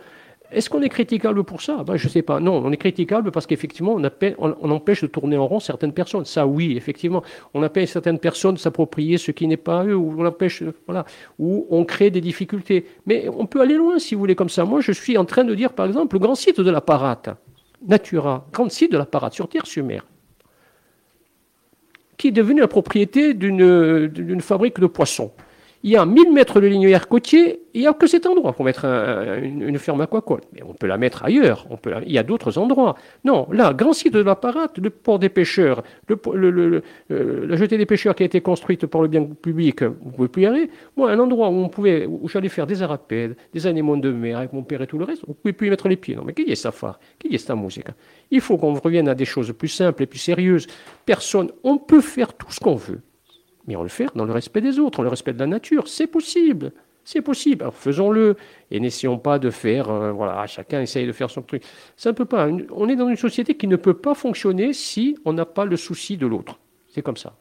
est-ce 0.52 0.68
qu'on 0.68 0.82
est 0.82 0.88
critiquable 0.88 1.44
pour 1.44 1.62
ça? 1.62 1.84
Ben, 1.84 1.96
Je 1.96 2.06
ne 2.06 2.10
sais 2.10 2.22
pas. 2.22 2.40
Non, 2.40 2.62
on 2.64 2.72
est 2.72 2.76
critiquable 2.76 3.30
parce 3.30 3.46
qu'effectivement, 3.46 3.96
on, 4.38 4.70
empêche 4.70 5.02
de 5.02 5.06
tourner 5.06 5.36
en 5.36 5.46
rond 5.46 5.60
certaines 5.60 5.92
personnes. 5.92 6.24
Ça, 6.24 6.46
oui, 6.46 6.76
effectivement. 6.76 7.22
On 7.54 7.62
empêche 7.62 7.90
certaines 7.90 8.18
personnes 8.18 8.54
de 8.54 8.58
s'approprier 8.58 9.16
ce 9.18 9.30
qui 9.30 9.46
n'est 9.46 9.56
pas 9.56 9.84
eux, 9.84 9.94
ou 9.94 10.14
on 10.18 10.26
empêche, 10.26 10.62
voilà, 10.86 11.04
ou 11.38 11.66
on 11.70 11.84
crée 11.84 12.10
des 12.10 12.20
difficultés. 12.20 12.86
Mais 13.06 13.28
on 13.28 13.46
peut 13.46 13.60
aller 13.60 13.76
loin, 13.76 13.98
si 13.98 14.14
vous 14.14 14.20
voulez, 14.20 14.34
comme 14.34 14.48
ça. 14.48 14.64
Moi, 14.64 14.80
je 14.80 14.92
suis 14.92 15.16
en 15.16 15.24
train 15.24 15.44
de 15.44 15.54
dire, 15.54 15.72
par 15.72 15.86
exemple, 15.86 16.16
le 16.16 16.20
grand 16.20 16.34
site 16.34 16.60
de 16.60 16.70
la 16.70 16.80
Parate, 16.80 17.30
Natura, 17.86 18.46
grand 18.52 18.70
site 18.70 18.90
de 18.92 18.98
la 18.98 19.06
Parate, 19.06 19.34
sur 19.34 19.48
Terre-sur-Mer, 19.48 20.04
qui 22.16 22.28
est 22.28 22.32
devenu 22.32 22.60
la 22.60 22.68
propriété 22.68 23.34
d'une 23.34 24.40
fabrique 24.40 24.80
de 24.80 24.86
poissons 24.86 25.30
il 25.82 25.90
y 25.90 25.96
a 25.96 26.04
1000 26.04 26.32
mètres 26.32 26.60
de 26.60 26.66
linéaire 26.66 27.08
côtier, 27.08 27.62
il 27.72 27.80
n'y 27.80 27.86
a 27.86 27.94
que 27.94 28.06
cet 28.06 28.26
endroit 28.26 28.52
pour 28.52 28.64
mettre 28.64 28.84
une, 28.84 29.78
ferme 29.78 30.02
aquacole. 30.02 30.40
Mais 30.52 30.62
on 30.62 30.74
peut 30.74 30.86
la 30.86 30.98
mettre 30.98 31.24
ailleurs, 31.24 31.66
il 32.04 32.12
y 32.12 32.18
a 32.18 32.22
d'autres 32.22 32.58
endroits. 32.58 32.96
Non, 33.24 33.46
là, 33.50 33.72
grand 33.72 33.94
site 33.94 34.12
de 34.12 34.20
l'apparat, 34.20 34.68
le 34.76 34.90
port 34.90 35.18
des 35.18 35.30
pêcheurs, 35.30 35.82
euh, 36.10 36.80
la 37.46 37.56
jetée 37.56 37.78
des 37.78 37.86
pêcheurs 37.86 38.14
qui 38.14 38.22
a 38.24 38.26
été 38.26 38.40
construite 38.40 38.86
par 38.86 39.00
le 39.00 39.08
bien 39.08 39.24
public, 39.24 39.82
vous 39.82 40.10
pouvez 40.10 40.28
plus 40.28 40.42
y 40.42 40.46
aller. 40.46 40.70
Moi, 40.96 41.10
un 41.10 41.18
endroit 41.18 41.48
où 41.48 41.54
on 41.54 41.68
pouvait, 41.68 42.06
j'allais 42.24 42.48
faire 42.50 42.66
des 42.66 42.82
arapèdes, 42.82 43.36
des 43.54 43.66
animaux 43.66 43.96
de 43.96 44.10
mer 44.10 44.38
avec 44.38 44.52
mon 44.52 44.62
père 44.62 44.82
et 44.82 44.86
tout 44.86 44.98
le 44.98 45.04
reste, 45.04 45.22
vous 45.26 45.34
pouvez 45.34 45.52
plus 45.54 45.68
y 45.68 45.70
mettre 45.70 45.88
les 45.88 45.96
pieds. 45.96 46.14
Non, 46.14 46.24
mais 46.26 46.34
qui 46.34 46.42
est 46.42 46.56
ça 46.56 46.72
phare 46.72 47.00
Qui 47.18 47.34
est 47.34 47.38
cette 47.38 47.56
musique 47.56 47.86
Il 48.30 48.42
faut 48.42 48.58
qu'on 48.58 48.74
revienne 48.74 49.08
à 49.08 49.14
des 49.14 49.24
choses 49.24 49.52
plus 49.52 49.68
simples 49.68 50.02
et 50.02 50.06
plus 50.06 50.18
sérieuses. 50.18 50.66
Personne, 51.06 51.50
on 51.64 51.78
peut 51.78 52.02
faire 52.02 52.34
tout 52.34 52.50
ce 52.50 52.60
qu'on 52.60 52.74
veut. 52.74 53.00
Mais 53.70 53.76
on 53.76 53.84
le 53.84 53.88
fait 53.88 54.08
dans 54.16 54.24
le 54.24 54.32
respect 54.32 54.60
des 54.60 54.80
autres, 54.80 54.96
dans 54.96 55.04
le 55.04 55.10
respect 55.10 55.32
de 55.32 55.38
la 55.38 55.46
nature. 55.46 55.86
C'est 55.86 56.08
possible. 56.08 56.72
C'est 57.04 57.22
possible. 57.22 57.62
Alors 57.62 57.74
faisons-le 57.76 58.34
et 58.72 58.80
n'essayons 58.80 59.16
pas 59.16 59.38
de 59.38 59.48
faire, 59.48 59.88
euh, 59.88 60.10
voilà, 60.10 60.44
chacun 60.48 60.80
essaye 60.80 61.06
de 61.06 61.12
faire 61.12 61.30
son 61.30 61.42
truc. 61.42 61.62
Ça 61.96 62.10
ne 62.10 62.16
peut 62.16 62.24
pas. 62.24 62.48
On 62.72 62.88
est 62.88 62.96
dans 62.96 63.08
une 63.08 63.14
société 63.14 63.54
qui 63.56 63.68
ne 63.68 63.76
peut 63.76 63.94
pas 63.94 64.14
fonctionner 64.14 64.72
si 64.72 65.16
on 65.24 65.32
n'a 65.34 65.44
pas 65.44 65.64
le 65.64 65.76
souci 65.76 66.16
de 66.16 66.26
l'autre. 66.26 66.58
C'est 66.92 67.00
comme 67.00 67.16
ça. 67.16 67.36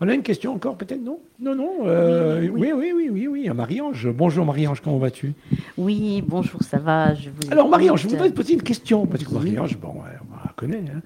On 0.00 0.08
a 0.08 0.14
une 0.14 0.22
question 0.22 0.54
encore, 0.54 0.78
peut-être 0.78 1.02
Non? 1.02 1.18
Non, 1.38 1.54
non. 1.54 1.72
Euh, 1.84 2.48
oui, 2.50 2.72
oui, 2.74 2.92
oui, 2.94 3.10
oui, 3.12 3.26
oui, 3.26 3.50
Marie-Ange. 3.50 4.08
Bonjour 4.08 4.46
Marie-Ange, 4.46 4.80
comment 4.80 4.96
vas-tu? 4.96 5.34
Oui, 5.76 6.24
bonjour, 6.26 6.62
ça 6.62 6.78
va. 6.78 7.12
Je 7.12 7.28
vous 7.28 7.52
Alors 7.52 7.68
Marie-Ange, 7.68 8.00
je 8.00 8.08
voudrais 8.08 8.30
te 8.30 8.34
poser 8.34 8.54
une 8.54 8.62
question, 8.62 9.04
parce 9.04 9.24
que 9.24 9.34
Marie-Ange, 9.34 9.76
bon, 9.76 9.96
connaît, 10.54 10.84
hein. 10.94 11.00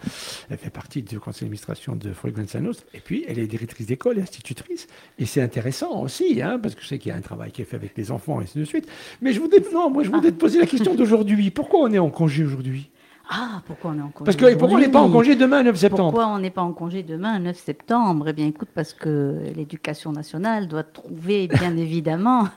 elle 0.51 0.59
fait 0.59 0.71
partie 0.71 1.03
du 1.03 1.19
conseil 1.19 1.43
d'administration 1.43 1.97
de 1.97 2.13
Frequenza 2.13 2.61
Nostra, 2.61 2.87
et 2.95 3.01
puis 3.01 3.25
elle 3.29 3.39
est 3.39 3.47
directrice 3.47 3.87
d'école 3.87 4.19
et 4.19 4.23
institutrice, 4.23 4.87
et 5.19 5.27
c'est 5.27 5.43
intéressant 5.43 6.03
aussi, 6.03 6.41
hein, 6.43 6.59
parce 6.63 6.75
que 6.75 6.83
je 6.83 6.87
sais 6.87 6.99
qu'il 6.99 7.11
y 7.11 7.15
a 7.15 7.17
un 7.17 7.23
travail 7.23 7.53
qui 7.53 7.63
est 7.63 7.65
fait 7.65 7.77
avec 7.77 7.97
les 7.97 8.11
enfants, 8.11 8.41
et 8.41 8.45
ainsi 8.45 8.59
de 8.59 8.65
suite. 8.65 8.89
Mais 9.21 9.33
je 9.33 9.41
voudrais, 9.41 9.63
non, 9.73 9.91
moi 9.91 10.03
je 10.03 10.11
voudrais 10.11 10.31
te 10.31 10.37
poser 10.37 10.59
la 10.59 10.67
question 10.67 10.95
d'aujourd'hui. 10.95 11.51
Pourquoi 11.51 11.81
on 11.81 11.93
est 11.93 11.99
en 11.99 12.11
congé 12.11 12.45
aujourd'hui? 12.45 12.91
Ah, 13.31 13.63
pourquoi 13.67 13.91
on 13.91 13.99
est 13.99 14.03
en 14.03 14.09
congé 14.09 14.25
Parce 14.25 14.37
que 14.37 14.55
pourquoi 14.57 14.79
on 14.79 14.81
n'est 14.81 14.89
pas 14.89 15.01
en 15.01 15.11
congé 15.11 15.37
demain, 15.37 15.63
9 15.63 15.77
septembre. 15.77 16.13
Pourquoi 16.13 16.29
on 16.29 16.39
n'est 16.39 16.51
pas 16.51 16.63
en 16.63 16.73
congé 16.73 17.03
demain, 17.03 17.39
9 17.39 17.59
septembre? 17.59 18.29
Eh 18.29 18.33
bien, 18.33 18.47
écoute, 18.47 18.71
parce 18.75 18.95
que 18.95 19.37
l'éducation 19.55 20.13
nationale 20.13 20.67
doit 20.67 20.83
trouver, 20.83 21.47
bien 21.47 21.77
évidemment, 21.77 22.49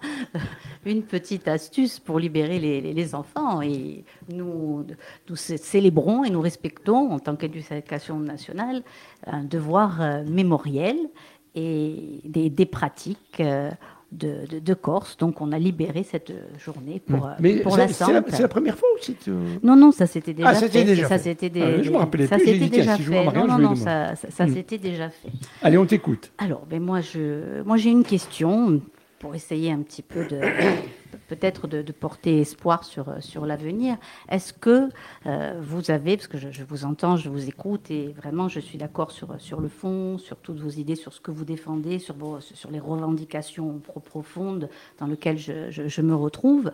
une 0.86 1.04
petite 1.04 1.48
astuce 1.48 2.00
pour 2.00 2.20
libérer 2.20 2.60
les, 2.60 3.16
enfants. 3.16 3.62
Et 3.62 4.04
nous, 4.32 4.86
nous 5.30 5.36
célébrons 5.36 6.24
et 6.24 6.30
nous 6.30 6.42
respectons, 6.42 7.12
en 7.12 7.20
tant 7.20 7.36
qu'éducation 7.36 8.20
nationale, 8.20 8.84
un 9.26 9.44
devoir 9.44 10.02
euh, 10.02 10.24
mémoriel 10.24 10.98
et 11.56 12.22
des, 12.26 12.50
des 12.50 12.66
pratiques. 12.66 13.40
Euh, 13.40 13.72
de, 14.12 14.74
Corse. 14.74 15.18
Donc 15.18 15.42
on 15.42 15.52
a 15.52 15.60
libéré 15.60 16.04
cette 16.04 16.34
journée 16.60 17.02
pour. 17.06 17.30
Mais 17.40 17.58
pour 17.58 17.78
la 17.78 17.88
C'est 17.88 18.12
la, 18.12 18.48
première 18.48 18.78
fois 18.78 18.90
ou 18.96 18.98
c'est... 19.02 19.16
Non, 19.64 19.76
non, 19.76 19.92
ça 19.92 20.06
s'était 20.08 20.34
déjà 20.34 20.50
ah, 20.50 20.56
fait. 20.56 20.84
Déjà 20.84 21.08
ça 21.08 21.18
s'était 21.18 21.50
déjà 21.50 21.82
je 21.82 21.90
me 21.90 21.98
rappelais 21.98 22.28
ça 22.28 22.38
s'était 22.38 22.68
déjà 22.68 22.98
fait. 22.98 23.26
non, 23.26 23.48
non, 23.48 23.58
non, 23.58 23.76
ça, 23.76 24.16
ça, 24.16 24.46
mmh. 24.46 24.54
s'était 24.54 24.78
déjà 24.78 25.10
fait. 25.10 25.30
Allez, 25.62 25.78
on 25.78 25.86
t'écoute. 25.86 26.32
Alors, 26.38 26.66
ben 26.70 26.82
moi, 26.82 27.02
je, 27.02 27.62
moi 27.64 27.78
j'ai 27.78 27.92
une 27.92 28.04
question 28.04 28.82
pour 29.22 29.36
essayer 29.36 29.72
un 29.72 29.84
petit 29.84 30.02
peu 30.02 30.26
de 30.26 30.42
peut-être 31.28 31.68
de, 31.68 31.92
porter 31.92 32.42
espoir 32.42 32.84
sur, 32.84 33.06
sur 33.20 33.46
l'avenir. 33.46 33.98
Est-ce 34.28 34.52
que 34.52 34.90
euh, 35.28 35.60
vous 35.62 35.92
avez, 35.92 36.18
parce 36.18 36.28
que 36.28 36.38
je, 36.38 36.64
vous 36.64 36.86
entends, 36.86 37.18
je 37.18 37.30
vous 37.30 37.48
écoute, 37.48 37.92
et 37.92 38.14
vraiment 38.14 38.48
je 38.50 38.60
suis 38.60 38.78
d'accord 38.78 39.12
sur, 39.12 39.40
sur 39.40 39.62
le 39.62 39.68
fond, 39.68 40.18
sur 40.18 40.38
toutes 40.38 40.60
vos 40.60 40.70
idées, 40.70 40.96
sur 40.96 41.14
ce 41.14 41.22
que 41.22 41.30
vous 41.30 41.46
défendez, 41.46 42.00
sur, 42.00 42.16
sur 42.42 42.72
les 42.72 42.80
revendications 42.80 43.80
profondes 44.06 44.70
dans 45.00 45.06
lesquelles 45.06 45.38
je, 45.38 45.70
je 45.70 46.02
me 46.02 46.16
retrouve. 46.16 46.72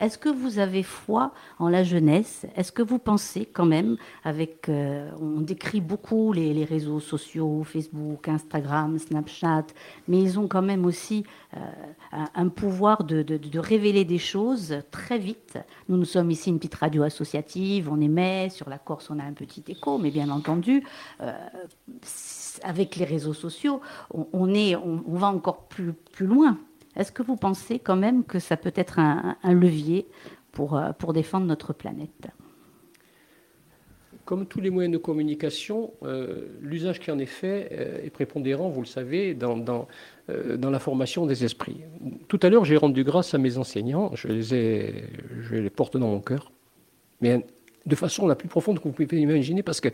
Est-ce 0.00 0.18
que 0.18 0.28
vous 0.28 0.58
avez 0.58 0.82
foi 0.82 1.32
en 1.58 1.68
la 1.68 1.82
jeunesse? 1.82 2.46
Est-ce 2.54 2.72
que 2.72 2.82
vous 2.82 2.98
pensez 2.98 3.46
quand 3.46 3.64
même, 3.64 3.96
avec, 4.24 4.68
euh, 4.68 5.10
on 5.20 5.40
décrit 5.40 5.80
beaucoup 5.80 6.32
les, 6.32 6.64
réseaux 6.64 7.00
sociaux, 7.00 7.62
Facebook, 7.64 8.28
Instagram, 8.28 8.98
Snapchat, 8.98 9.66
mais 10.08 10.20
ils 10.20 10.38
ont 10.38 10.48
quand 10.48 10.62
même 10.62 10.84
aussi 10.84 11.24
euh, 11.56 11.60
un, 12.34 12.48
pouvoir 12.48 13.04
de, 13.04 13.58
révéler 13.58 14.04
des 14.04 14.18
choses 14.18 14.78
très 14.90 15.18
vite. 15.18 15.58
Nous, 15.88 15.96
nous 15.96 16.04
sommes 16.04 16.30
ici 16.30 16.50
une 16.50 16.58
petite 16.58 16.74
radio 16.74 17.02
associative, 17.02 17.88
on 17.90 18.00
émet, 18.00 18.50
sur 18.50 18.68
la 18.68 18.78
Corse 18.78 19.10
on 19.10 19.18
a 19.18 19.24
un 19.24 19.32
petit 19.32 19.64
écho, 19.68 19.98
mais 19.98 20.10
bien 20.10 20.28
entendu, 20.28 20.84
euh, 21.20 21.32
avec 22.62 22.96
les 22.96 23.04
réseaux 23.04 23.34
sociaux, 23.34 23.80
on, 24.10 24.52
est, 24.54 24.76
on, 24.76 25.02
va 25.14 25.28
encore 25.28 25.68
plus, 25.68 25.92
plus 25.92 26.26
loin. 26.26 26.58
Est-ce 26.96 27.12
que 27.12 27.22
vous 27.22 27.36
pensez 27.36 27.78
quand 27.78 27.96
même 27.96 28.24
que 28.24 28.38
ça 28.38 28.56
peut 28.56 28.72
être 28.74 28.98
un, 28.98 29.36
levier 29.44 30.06
pour, 30.52 30.76
euh, 30.76 30.92
pour 30.92 31.12
défendre 31.12 31.46
notre 31.46 31.72
planète? 31.72 32.28
Comme 34.24 34.46
tous 34.46 34.60
les 34.60 34.70
moyens 34.70 34.92
de 34.92 34.98
communication, 34.98 35.92
euh, 36.02 36.46
l'usage 36.60 36.98
qui 36.98 37.12
en 37.12 37.18
est 37.18 37.26
fait 37.26 37.68
euh, 37.72 38.04
est 38.04 38.10
prépondérant, 38.10 38.70
vous 38.70 38.80
le 38.80 38.86
savez, 38.86 39.34
dans, 39.34 39.86
la 40.26 40.78
formation 40.80 41.26
des 41.26 41.44
esprits. 41.44 41.82
Tout 42.26 42.40
à 42.42 42.48
l'heure, 42.48 42.64
j'ai 42.64 42.76
rendu 42.76 43.04
grâce 43.04 43.34
à 43.34 43.38
mes 43.38 43.58
enseignants, 43.58 44.10
je 44.14 44.28
les, 44.28 44.54
ai, 44.54 45.04
je 45.42 45.54
les 45.54 45.70
porte 45.70 45.96
dans 45.96 46.08
mon 46.08 46.20
cœur, 46.20 46.50
mais 47.20 47.46
de 47.84 47.94
façon 47.94 48.26
la 48.26 48.34
plus 48.34 48.48
profonde 48.48 48.78
que 48.80 48.84
vous 48.84 48.92
pouvez 48.92 49.20
imaginer, 49.20 49.62
parce 49.62 49.80
que 49.80 49.90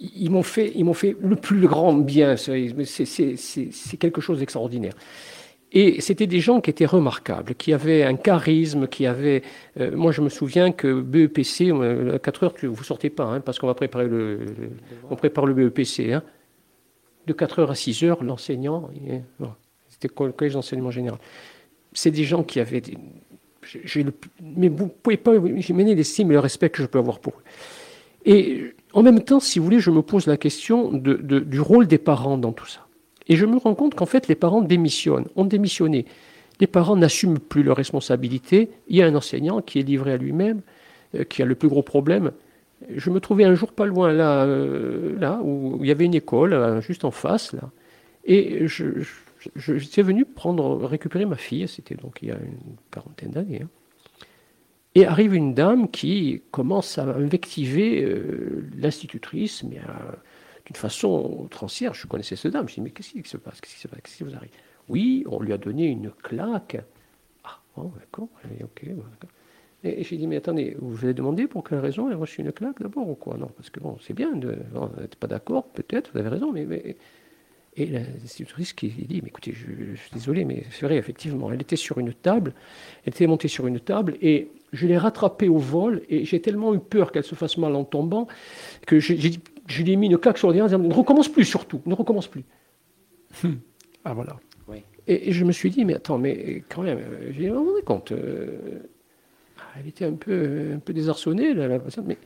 ils 0.00 0.30
m'ont 0.30 0.42
fait, 0.42 0.74
m'ont 0.82 0.94
fait 0.94 1.16
le 1.20 1.36
plus 1.36 1.66
grand 1.66 1.94
bien. 1.94 2.36
C'est 2.36 3.96
quelque 3.98 4.20
chose 4.20 4.40
d'extraordinaire. 4.40 4.94
Et 5.74 6.02
c'était 6.02 6.26
des 6.26 6.40
gens 6.40 6.60
qui 6.60 6.68
étaient 6.68 6.86
remarquables, 6.86 7.54
qui 7.54 7.72
avaient 7.72 8.02
un 8.02 8.16
charisme, 8.16 8.86
qui 8.86 9.06
avaient... 9.06 9.42
Euh, 9.80 9.96
moi, 9.96 10.12
je 10.12 10.20
me 10.20 10.28
souviens 10.28 10.70
que 10.70 11.00
BEPC, 11.00 11.72
à 12.14 12.18
4 12.18 12.44
heures, 12.44 12.54
vous 12.62 12.68
ne 12.68 12.84
sortez 12.84 13.08
pas, 13.08 13.24
hein, 13.24 13.40
parce 13.40 13.58
qu'on 13.58 13.66
va 13.66 13.74
préparer 13.74 14.06
le, 14.06 14.40
on 15.08 15.16
prépare 15.16 15.46
le 15.46 15.54
BEPC. 15.54 16.12
Hein. 16.12 16.22
De 17.26 17.32
4 17.32 17.60
heures 17.60 17.70
à 17.70 17.74
6 17.74 18.04
heures, 18.04 18.22
l'enseignant, 18.22 18.90
c'était 19.88 20.08
le 20.08 20.32
collège 20.32 20.52
d'enseignement 20.52 20.90
général. 20.90 21.18
C'est 21.94 22.10
des 22.10 22.24
gens 22.24 22.42
qui 22.42 22.60
avaient... 22.60 22.82
mais 24.42 24.68
vous 24.68 24.88
pouvez 24.88 25.16
pas 25.16 25.34
imaginer 25.34 25.94
l'estime 25.94 26.30
et 26.32 26.34
le 26.34 26.40
respect 26.40 26.68
que 26.68 26.82
je 26.82 26.86
peux 26.86 26.98
avoir 26.98 27.18
pour 27.18 27.32
eux. 27.32 27.42
Et 28.26 28.74
en 28.92 29.02
même 29.02 29.22
temps, 29.22 29.40
si 29.40 29.58
vous 29.58 29.64
voulez, 29.64 29.80
je 29.80 29.90
me 29.90 30.02
pose 30.02 30.26
la 30.26 30.36
question 30.36 30.92
du 30.92 31.60
rôle 31.60 31.86
des 31.86 31.98
parents 31.98 32.36
dans 32.36 32.52
tout 32.52 32.66
ça. 32.66 32.86
Et 33.32 33.36
je 33.36 33.46
me 33.46 33.56
rends 33.56 33.74
compte 33.74 33.94
qu'en 33.94 34.04
fait, 34.04 34.28
les 34.28 34.34
parents 34.34 34.60
démissionnent, 34.60 35.24
ont 35.36 35.46
démissionné. 35.46 36.04
Les 36.60 36.66
parents 36.66 36.96
n'assument 36.96 37.38
plus 37.38 37.62
leurs 37.62 37.78
responsabilités. 37.78 38.68
Il 38.88 38.96
y 38.98 39.00
a 39.00 39.06
un 39.06 39.14
enseignant 39.14 39.62
qui 39.62 39.78
est 39.78 39.82
livré 39.82 40.12
à 40.12 40.18
lui-même, 40.18 40.60
euh, 41.14 41.24
qui 41.24 41.40
a 41.40 41.46
le 41.46 41.54
plus 41.54 41.70
gros 41.70 41.82
problème. 41.82 42.32
Je 42.94 43.08
me 43.08 43.20
trouvais 43.20 43.44
un 43.44 43.54
jour 43.54 43.72
pas 43.72 43.86
loin, 43.86 44.12
là, 44.12 44.44
euh, 44.44 45.18
là 45.18 45.40
où 45.42 45.78
il 45.80 45.88
y 45.88 45.90
avait 45.90 46.04
une 46.04 46.14
école, 46.14 46.52
euh, 46.52 46.82
juste 46.82 47.06
en 47.06 47.10
face, 47.10 47.54
là. 47.54 47.70
Et 48.26 48.68
je, 48.68 49.02
suis 49.56 50.02
venu 50.02 50.26
prendre, 50.26 50.84
récupérer 50.84 51.24
ma 51.24 51.36
fille, 51.36 51.66
c'était 51.68 51.94
donc 51.94 52.18
il 52.20 52.28
y 52.28 52.32
a 52.32 52.36
une 52.36 52.76
quarantaine 52.90 53.30
d'années. 53.30 53.62
Hein. 53.62 53.68
Et 54.94 55.06
arrive 55.06 55.34
une 55.34 55.54
dame 55.54 55.88
qui 55.88 56.42
commence 56.50 56.98
à 56.98 57.04
invectiver 57.04 58.06
l'institutrice, 58.76 59.64
mais 59.64 59.80
d'une 60.72 60.80
façon 60.80 61.36
outrancière. 61.38 61.94
Je 61.94 62.06
connaissais 62.06 62.36
cette 62.36 62.52
dame. 62.52 62.68
Je 62.68 62.74
dis, 62.74 62.80
mais 62.80 62.90
qu'est-ce 62.90 63.12
qui 63.12 63.28
se 63.28 63.36
passe 63.36 63.60
Qu'est-ce 63.60 63.74
qui 63.74 63.80
se 63.80 63.88
passe 63.88 64.00
Qu'est-ce 64.02 64.16
qui 64.16 64.24
vous 64.24 64.34
arrive? 64.34 64.50
Oui, 64.88 65.24
on 65.28 65.40
lui 65.40 65.52
a 65.52 65.58
donné 65.58 65.86
une 65.86 66.10
claque. 66.10 66.78
Ah, 67.44 67.60
bon, 67.76 67.92
d'accord, 67.98 68.28
ok. 68.62 68.86
Et 69.84 70.04
j'ai 70.04 70.16
dit, 70.16 70.26
mais 70.26 70.36
attendez, 70.36 70.76
vous 70.80 71.04
avez 71.04 71.14
demandé 71.14 71.46
pour 71.46 71.64
quelle 71.64 71.80
raison 71.80 72.08
elle 72.08 72.14
a 72.14 72.18
reçu 72.18 72.40
une 72.40 72.52
claque 72.52 72.80
d'abord 72.80 73.08
ou 73.08 73.14
quoi? 73.14 73.36
Non, 73.36 73.50
parce 73.56 73.68
que 73.68 73.80
bon, 73.80 73.98
c'est 74.00 74.14
bien, 74.14 74.32
de, 74.32 74.56
vous 74.72 75.00
n'êtes 75.00 75.16
pas 75.16 75.26
d'accord, 75.26 75.64
peut-être, 75.68 76.10
vous 76.12 76.20
avez 76.20 76.28
raison, 76.28 76.52
mais. 76.52 76.64
mais 76.64 76.96
et 77.74 77.86
l'institutrice 77.86 78.74
qui 78.74 78.88
dit, 78.88 79.20
mais 79.22 79.28
écoutez, 79.28 79.54
je, 79.54 79.94
suis 79.96 80.10
désolé, 80.12 80.44
mais 80.44 80.64
c'est 80.70 80.84
vrai, 80.84 80.96
effectivement, 80.96 81.50
elle 81.50 81.62
était 81.62 81.76
sur 81.76 81.98
une 81.98 82.12
table, 82.12 82.52
elle 83.06 83.14
était 83.14 83.26
montée 83.26 83.48
sur 83.48 83.66
une 83.66 83.80
table, 83.80 84.18
et 84.20 84.50
je 84.74 84.86
l'ai 84.86 84.98
rattrapée 84.98 85.48
au 85.48 85.56
vol, 85.56 86.02
et 86.10 86.26
j'ai 86.26 86.40
tellement 86.42 86.74
eu 86.74 86.80
peur 86.80 87.12
qu'elle 87.12 87.24
se 87.24 87.34
fasse 87.34 87.56
mal 87.56 87.74
en 87.74 87.84
tombant, 87.84 88.28
que 88.86 89.00
je, 89.00 89.14
je 89.66 89.82
lui 89.82 89.92
ai 89.92 89.96
mis 89.96 90.06
une 90.06 90.18
claque 90.18 90.38
sur 90.38 90.48
le 90.48 90.54
disant, 90.54 90.78
ne 90.78 90.92
recommence 90.92 91.28
plus 91.28 91.44
surtout, 91.44 91.80
ne 91.86 91.94
recommence 91.94 92.28
plus. 92.28 92.44
ah 94.04 94.14
voilà. 94.14 94.36
Et, 95.08 95.32
je 95.32 95.44
me 95.44 95.52
suis 95.52 95.70
dit, 95.70 95.84
mais 95.84 95.94
attends, 95.94 96.18
mais 96.18 96.62
quand 96.68 96.82
même, 96.82 97.00
j'ai 97.30 97.50
rendu 97.50 97.82
compte, 97.84 98.12
euh, 98.12 98.82
elle 99.78 99.88
était 99.88 100.04
un 100.04 100.12
peu, 100.12 100.72
un 100.76 100.78
peu 100.78 100.92
désarçonnée, 100.92 101.54
la, 101.54 101.80
patiente, 101.80 102.06
mais 102.06 102.18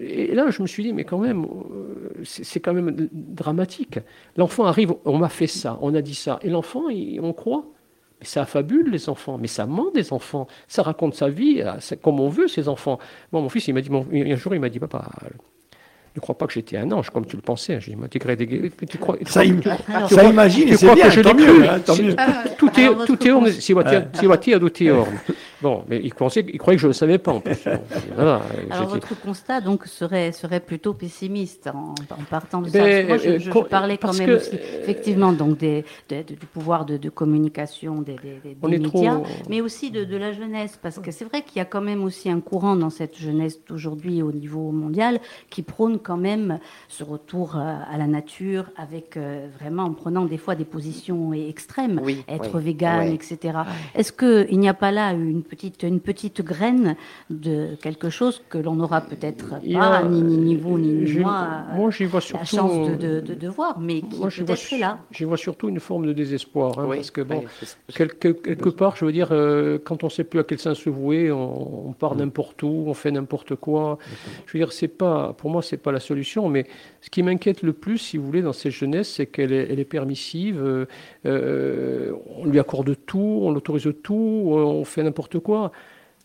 et 0.00 0.34
là, 0.34 0.50
je 0.50 0.62
me 0.62 0.66
suis 0.68 0.84
dit, 0.84 0.92
mais 0.92 1.04
quand 1.04 1.18
même, 1.18 1.44
euh, 1.44 2.22
c'est 2.24 2.60
quand 2.60 2.72
même 2.72 3.08
dramatique. 3.12 3.98
L'enfant 4.36 4.64
arrive, 4.64 4.94
on 5.04 5.18
m'a 5.18 5.28
fait 5.28 5.48
ça, 5.48 5.78
on 5.82 5.94
a 5.94 6.00
dit 6.00 6.14
ça, 6.14 6.38
et 6.42 6.48
l'enfant, 6.48 6.84
on 6.88 7.32
croit. 7.32 7.64
Mais 8.20 8.26
ça 8.26 8.46
fabule 8.46 8.90
les 8.90 9.08
enfants, 9.08 9.38
mais 9.38 9.46
ça 9.46 9.66
ment 9.66 9.90
des 9.92 10.12
enfants. 10.12 10.48
Ça 10.66 10.82
raconte 10.82 11.14
sa 11.14 11.28
vie 11.28 11.62
comme 12.02 12.18
on 12.18 12.28
veut, 12.28 12.48
ces 12.48 12.68
enfants. 12.68 12.98
Bon, 13.30 13.42
mon 13.42 13.48
fils, 13.48 13.68
il 13.68 13.74
m'a 13.74 13.80
dit, 13.80 13.90
un 13.92 14.36
jour, 14.36 14.54
il 14.54 14.60
m'a 14.60 14.68
dit, 14.68 14.80
papa, 14.80 15.08
ne 16.18 16.22
crois 16.22 16.36
pas 16.36 16.46
que 16.46 16.52
j'étais 16.52 16.76
un 16.76 16.90
ange, 16.92 17.10
comme 17.10 17.26
tu 17.26 17.36
le 17.36 17.42
pensais. 17.42 17.80
J'ai 17.80 17.94
m'intégré 17.94 18.36
des 18.36 18.70
Tu 18.88 18.98
crois, 18.98 19.16
ça, 19.26 19.42
ça 20.08 20.24
imagine, 20.24 20.76
c'est 20.76 20.94
bien, 20.94 21.04
que 21.04 21.10
je 21.10 21.20
l'ai 21.20 21.34
cru? 21.34 21.66
Hein, 21.66 21.80
tout 22.58 22.70
est, 22.80 23.06
tout 23.06 23.26
est, 23.26 23.50
si 23.60 23.74
tu 24.20 24.58
douté 24.58 24.92
Bon, 25.60 25.84
mais 25.88 26.00
il, 26.02 26.14
croyait, 26.14 26.44
il 26.46 26.58
croyait 26.58 26.76
que 26.76 26.80
je 26.80 26.86
ne 26.86 26.90
le 26.90 26.94
savais 26.94 27.18
pas 27.18 27.32
en 27.32 27.40
plus. 27.40 27.64
Alors 28.18 28.88
votre 28.88 29.20
constat 29.20 29.60
donc 29.60 29.86
serait, 29.86 30.32
serait 30.32 30.60
plutôt 30.60 30.94
pessimiste 30.94 31.68
en, 31.68 31.94
partant 32.30 32.62
de 32.62 32.68
ça. 32.68 32.78
Moi, 32.78 33.16
je, 33.18 33.38
je, 33.38 33.50
parlais 33.50 33.98
quand 33.98 34.16
même 34.16 34.30
aussi, 34.30 34.54
effectivement 34.54 35.32
donc 35.32 35.58
des, 35.58 35.84
du 36.10 36.46
pouvoir 36.52 36.84
de, 36.84 37.08
communication 37.08 38.02
des, 38.02 38.16
des, 38.16 38.78
médias, 38.78 39.20
mais 39.48 39.60
aussi 39.60 39.90
de, 39.90 40.04
de, 40.04 40.16
la 40.16 40.32
jeunesse, 40.32 40.78
parce 40.80 40.98
que 40.98 41.10
c'est 41.10 41.24
vrai 41.24 41.42
qu'il 41.42 41.56
y 41.56 41.60
a 41.60 41.64
quand 41.64 41.80
même 41.80 42.04
aussi 42.04 42.30
un 42.30 42.40
courant 42.40 42.76
dans 42.76 42.90
cette 42.90 43.16
jeunesse 43.16 43.58
d'aujourd'hui 43.66 44.22
au 44.22 44.32
niveau 44.32 44.70
mondial 44.70 45.20
qui 45.50 45.62
prône 45.62 45.98
quand 45.98 46.16
même 46.16 46.58
ce 46.88 47.02
retour 47.02 47.56
euh, 47.56 47.76
à 47.90 47.96
la 47.98 48.06
nature, 48.06 48.66
avec 48.76 49.16
euh, 49.16 49.48
vraiment 49.58 49.84
en 49.84 49.92
prenant 49.92 50.24
des 50.24 50.38
fois 50.38 50.54
des 50.54 50.64
positions 50.64 51.32
extrêmes, 51.32 52.00
être 52.28 52.58
vegan, 52.58 53.08
etc. 53.12 53.58
Est-ce 53.94 54.12
qu'il 54.12 54.58
n'y 54.58 54.68
a 54.68 54.74
pas 54.74 54.92
là 54.92 55.12
une 55.12 55.42
petite, 55.48 55.82
une 55.82 56.00
petite 56.00 56.42
graine 56.42 56.96
de 57.30 57.74
quelque 57.82 58.10
chose 58.10 58.42
que 58.48 58.58
l'on 58.58 58.76
n'aura 58.76 59.00
peut-être 59.00 59.60
pas, 59.60 60.02
ni, 60.04 60.22
ni, 60.22 60.56
vous, 60.56 60.78
ni, 60.78 61.18
moi, 61.18 61.64
moi 61.74 61.90
vois 62.06 62.20
surtout, 62.20 62.38
la 62.38 62.44
chance 62.44 62.98
de, 62.98 63.20
de, 63.20 63.34
de, 63.34 63.48
voir, 63.48 63.78
mais 63.80 64.02
qui 64.02 64.20
peut-être 64.20 64.72
est 64.72 64.78
là. 64.78 64.98
J'y 65.10 65.24
vois 65.24 65.36
surtout 65.36 65.68
une 65.68 65.80
forme 65.80 66.06
de 66.06 66.12
désespoir, 66.12 66.78
hein, 66.78 66.88
parce 66.88 67.10
que 67.10 67.20
bon, 67.20 67.44
quelque, 67.94 68.28
quelque, 68.28 68.68
part, 68.68 68.96
je 68.96 69.04
veux 69.04 69.12
dire, 69.12 69.28
euh, 69.32 69.78
quand 69.82 70.04
on 70.04 70.06
ne 70.06 70.12
sait 70.12 70.24
plus 70.24 70.40
à 70.40 70.44
quel 70.44 70.58
sens 70.58 70.78
se 70.78 70.90
vouer, 70.90 71.32
on, 71.32 71.94
part 71.98 72.14
mm. 72.14 72.18
n'importe 72.18 72.62
où, 72.62 72.84
on 72.86 72.94
fait 72.94 73.10
n'importe 73.10 73.54
quoi. 73.56 73.98
Je 74.46 74.52
veux 74.52 74.58
dire, 74.58 74.72
c'est 74.72 74.88
pas, 74.88 75.32
pour 75.32 75.50
moi, 75.50 75.62
c'est 75.62 75.76
pas 75.76 75.92
la 75.92 76.00
solution, 76.00 76.48
mais 76.48 76.66
ce 77.00 77.10
qui 77.10 77.22
m'inquiète 77.22 77.62
le 77.62 77.72
plus, 77.72 77.98
si 77.98 78.16
vous 78.16 78.26
voulez, 78.26 78.42
dans 78.42 78.52
cette 78.52 78.72
jeunesse, 78.72 79.14
c'est 79.14 79.26
qu'elle 79.26 79.52
est, 79.52 79.68
elle 79.70 79.80
est 79.80 79.84
permissive, 79.84 80.62
euh, 80.62 80.86
euh, 81.28 82.12
on 82.36 82.46
lui 82.46 82.58
accorde 82.58 82.96
tout, 83.06 83.40
on 83.42 83.50
l'autorise 83.50 83.92
tout, 84.02 84.14
on 84.14 84.84
fait 84.84 85.02
n'importe 85.02 85.38
quoi. 85.38 85.72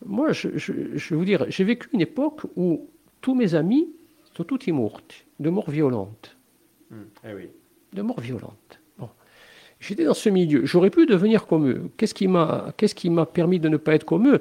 Moi, 0.04 0.32
je, 0.32 0.48
vais 0.48 1.16
vous 1.16 1.24
dire, 1.24 1.46
j'ai 1.48 1.64
vécu 1.64 1.88
une 1.92 2.00
époque 2.00 2.42
où 2.56 2.88
tous 3.20 3.34
mes 3.34 3.54
amis 3.54 3.88
sont 4.36 4.44
tous 4.44 4.66
morts, 4.68 5.00
de 5.40 5.50
mort 5.50 5.70
violente. 5.70 6.36
Hmm. 6.90 7.04
Eh 7.28 7.34
oui. 7.34 7.48
De 7.92 8.02
mort 8.02 8.20
violente. 8.20 8.80
Bon. 8.98 9.08
J'étais 9.80 10.04
dans 10.04 10.14
ce 10.14 10.28
milieu. 10.28 10.66
J'aurais 10.66 10.90
pu 10.90 11.06
devenir 11.06 11.46
comme 11.46 11.68
eux. 11.68 11.90
Qu'est-ce 11.96 12.14
qui 12.14 12.26
m'a, 12.26 12.72
qu'est-ce 12.76 12.94
qui 12.94 13.10
m'a 13.10 13.26
permis 13.26 13.60
de 13.60 13.68
ne 13.68 13.76
pas 13.76 13.94
être 13.94 14.04
comme 14.04 14.28
eux? 14.28 14.40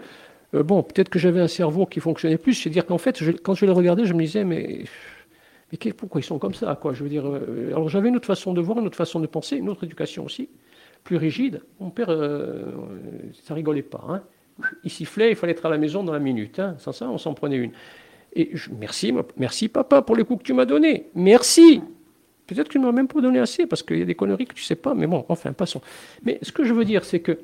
Euh, 0.56 0.64
Bon, 0.64 0.82
peut-être 0.84 1.10
que 1.10 1.20
j'avais 1.20 1.40
un 1.40 1.48
cerveau 1.48 1.86
qui 1.86 2.00
fonctionnait 2.00 2.38
plus. 2.38 2.54
C'est-à-dire 2.54 2.86
qu'en 2.86 2.98
fait, 2.98 3.22
quand 3.44 3.54
je 3.54 3.66
les 3.66 3.72
regardais, 3.72 4.06
je 4.06 4.14
me 4.14 4.24
disais, 4.24 4.44
mais, 4.44 4.86
mais 5.86 5.94
pourquoi 5.94 6.22
ils 6.22 6.24
sont 6.24 6.40
comme 6.40 6.54
ça 6.54 6.80
Je 6.94 7.04
veux 7.04 7.10
dire, 7.10 7.28
euh, 7.28 7.68
alors 7.68 7.90
j'avais 7.90 8.10
une 8.10 8.16
autre 8.16 8.28
façon 8.28 8.54
de 8.54 8.62
voir, 8.62 8.80
une 8.80 8.88
autre 8.88 8.98
façon 8.98 9.20
de 9.20 9.28
penser, 9.28 9.58
une 9.58 9.70
autre 9.70 9.84
éducation 9.84 10.26
aussi, 10.26 10.50
plus 11.04 11.18
rigide. 11.18 11.62
Mon 11.80 11.90
père, 11.90 12.10
euh, 12.10 12.72
ça 13.44 13.54
rigolait 13.54 13.82
pas. 13.82 14.04
Hein 14.10 14.24
il 14.84 14.92
sifflait, 14.92 15.32
il 15.32 15.36
fallait 15.36 15.54
être 15.54 15.66
à 15.66 15.70
la 15.70 15.78
maison 15.78 16.04
dans 16.04 16.14
la 16.14 16.20
minute. 16.20 16.60
Hein. 16.60 16.76
Sans 16.80 16.92
ça, 16.92 17.10
on 17.10 17.18
s'en 17.18 17.34
prenait 17.34 17.58
une. 17.58 17.72
Et 18.36 18.52
merci, 18.80 19.14
merci 19.38 19.70
papa 19.70 20.02
pour 20.02 20.16
les 20.16 20.24
coups 20.24 20.40
que 20.40 20.46
tu 20.46 20.54
m'as 20.54 20.66
donnés. 20.66 21.10
Merci. 21.16 21.82
Peut-être 22.48 22.68
que 22.68 22.74
tu 22.74 22.80
ne 22.80 22.86
m'as 22.86 22.92
même 22.92 23.08
pas 23.08 23.22
donné 23.22 23.40
assez 23.40 23.68
parce 23.68 23.84
qu'il 23.84 24.00
y 24.00 24.02
a 24.02 24.06
des 24.06 24.16
conneries 24.16 24.46
que 24.46 24.54
tu 24.54 24.64
sais 24.64 24.76
pas. 24.76 24.94
Mais 24.94 25.08
bon, 25.08 25.26
enfin, 25.30 25.54
passons. 25.54 25.82
Mais 26.24 26.40
ce 26.42 26.52
que 26.52 26.64
je 26.64 26.74
veux 26.74 26.86
dire, 26.86 27.06
c'est 27.06 27.20
que 27.20 27.40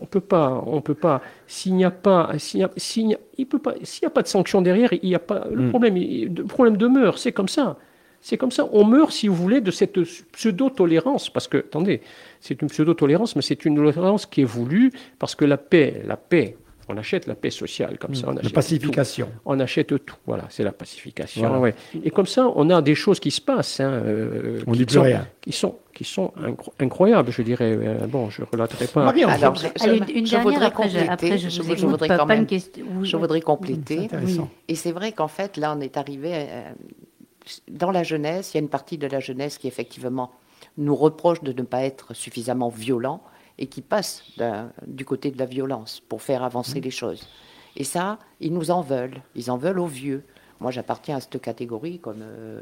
on 0.00 0.06
peut 0.06 0.20
pas, 0.20 0.62
on 0.66 0.80
peut 0.80 0.94
pas. 0.94 1.22
S'il 1.46 1.74
n'y 1.74 1.84
a 1.84 1.90
pas, 1.90 2.30
s'il 2.38 2.60
n'y 3.06 3.14
a, 3.14 3.18
il 3.38 3.46
peut 3.46 3.58
pas, 3.58 3.74
s'il 3.82 4.06
n'y 4.06 4.08
a 4.08 4.10
pas 4.10 4.22
de 4.22 4.28
sanction 4.28 4.62
derrière, 4.62 4.92
il 4.92 5.08
y 5.08 5.14
a 5.14 5.18
pas. 5.18 5.46
Le 5.50 5.64
hmm. 5.64 5.68
problème, 5.70 5.94
le 5.96 6.44
problème 6.44 6.76
demeure. 6.76 7.18
C'est 7.18 7.32
comme 7.32 7.48
ça. 7.48 7.76
C'est 8.20 8.36
comme 8.36 8.52
ça. 8.52 8.68
On 8.72 8.84
meurt, 8.84 9.10
si 9.10 9.26
vous 9.26 9.34
voulez, 9.34 9.60
de 9.60 9.72
cette 9.72 10.00
pseudo-tolérance. 10.32 11.28
Parce 11.28 11.48
que, 11.48 11.58
attendez, 11.58 12.00
c'est 12.40 12.62
une 12.62 12.68
pseudo-tolérance, 12.68 13.34
mais 13.34 13.42
c'est 13.42 13.64
une 13.64 13.74
tolérance 13.74 14.26
qui 14.26 14.42
est 14.42 14.44
voulue 14.44 14.92
parce 15.18 15.34
que 15.34 15.44
la 15.44 15.56
paix, 15.56 16.02
la 16.06 16.16
paix, 16.16 16.56
on 16.88 16.96
achète 16.96 17.26
la 17.26 17.34
paix 17.34 17.50
sociale 17.50 17.98
comme 17.98 18.14
ça. 18.14 18.28
On 18.28 18.32
la 18.32 18.50
pacification. 18.50 19.28
On 19.44 19.58
achète 19.60 19.88
tout. 20.04 20.16
Voilà, 20.26 20.44
c'est 20.50 20.64
la 20.64 20.72
pacification. 20.72 21.66
Et 22.04 22.10
comme 22.10 22.26
ça, 22.26 22.50
on 22.54 22.70
a 22.70 22.82
des 22.82 22.94
choses 22.94 23.20
qui 23.20 23.30
se 23.30 23.40
passent. 23.40 23.80
Hein, 23.80 23.90
euh, 23.90 24.62
on 24.66 24.72
qui, 24.72 24.86
dit 24.86 24.94
sont, 24.94 25.02
rien. 25.02 25.26
qui 25.40 25.52
sont 25.52 25.76
qui 25.92 26.04
sont 26.04 26.32
incroyables, 26.80 27.30
je 27.30 27.42
dirais. 27.42 27.76
Euh, 27.78 28.06
bon, 28.06 28.30
je 28.30 28.42
ne 28.42 28.46
relaterai 28.50 28.86
pas. 28.86 29.04
Marie, 29.04 29.24
Alors, 29.24 29.54
je, 29.54 29.66
une 30.12 30.24
dernière, 30.24 30.62
après, 30.62 30.88
je, 30.88 31.86
voudrais 31.86 32.08
quand 32.08 32.26
même, 32.26 32.46
je 33.02 33.16
voudrais 33.16 33.40
compléter. 33.40 34.08
Et 34.68 34.74
c'est 34.74 34.92
vrai 34.92 35.12
qu'en 35.12 35.28
fait, 35.28 35.56
là, 35.56 35.74
on 35.76 35.80
est 35.80 35.96
arrivé 35.96 36.30
euh, 36.34 36.70
dans 37.70 37.90
la 37.90 38.02
jeunesse, 38.02 38.52
il 38.52 38.56
y 38.56 38.60
a 38.60 38.62
une 38.62 38.68
partie 38.68 38.98
de 38.98 39.06
la 39.06 39.20
jeunesse 39.20 39.58
qui 39.58 39.68
effectivement 39.68 40.30
nous 40.78 40.96
reproche 40.96 41.42
de 41.42 41.52
ne 41.52 41.62
pas 41.62 41.82
être 41.82 42.14
suffisamment 42.14 42.68
violent 42.68 43.22
et 43.62 43.66
qui 43.66 43.80
passe 43.80 44.24
du 44.88 45.04
côté 45.04 45.30
de 45.30 45.38
la 45.38 45.46
violence 45.46 46.02
pour 46.08 46.20
faire 46.20 46.42
avancer 46.42 46.80
mmh. 46.80 46.84
les 46.84 46.90
choses. 46.90 47.28
Et 47.76 47.84
ça, 47.84 48.18
ils 48.40 48.52
nous 48.52 48.72
en 48.72 48.82
veulent. 48.82 49.22
Ils 49.36 49.52
en 49.52 49.56
veulent 49.56 49.78
aux 49.78 49.86
vieux. 49.86 50.24
Moi, 50.58 50.72
j'appartiens 50.72 51.16
à 51.16 51.20
cette 51.20 51.40
catégorie, 51.40 52.00
comme 52.00 52.22
euh, 52.22 52.60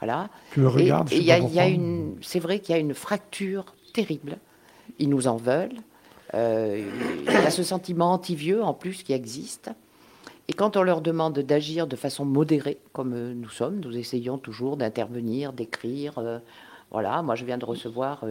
voilà. 0.00 0.28
Tu 0.52 0.60
me 0.60 0.68
regardes. 0.68 1.12
Et, 1.12 1.20
y 1.20 1.60
une, 1.72 2.16
c'est 2.22 2.40
vrai 2.40 2.58
qu'il 2.58 2.74
y 2.74 2.76
a 2.76 2.80
une 2.80 2.92
fracture 2.92 3.66
terrible. 3.94 4.38
Ils 4.98 5.08
nous 5.08 5.28
en 5.28 5.36
veulent. 5.36 5.78
Euh, 6.34 6.84
il 7.24 7.32
y 7.32 7.36
a 7.36 7.50
ce 7.52 7.62
sentiment 7.62 8.12
anti-vieux 8.12 8.64
en 8.64 8.74
plus 8.74 9.04
qui 9.04 9.12
existe. 9.12 9.70
Et 10.48 10.54
quand 10.54 10.76
on 10.76 10.82
leur 10.82 11.02
demande 11.02 11.38
d'agir 11.38 11.86
de 11.86 11.94
façon 11.94 12.24
modérée, 12.24 12.78
comme 12.92 13.14
euh, 13.14 13.32
nous 13.32 13.48
sommes, 13.48 13.78
nous 13.78 13.96
essayons 13.96 14.38
toujours 14.38 14.76
d'intervenir, 14.76 15.52
d'écrire. 15.52 16.18
Euh, 16.18 16.40
voilà, 16.90 17.22
moi 17.22 17.36
je 17.36 17.44
viens 17.44 17.58
de 17.58 17.64
recevoir 17.64 18.24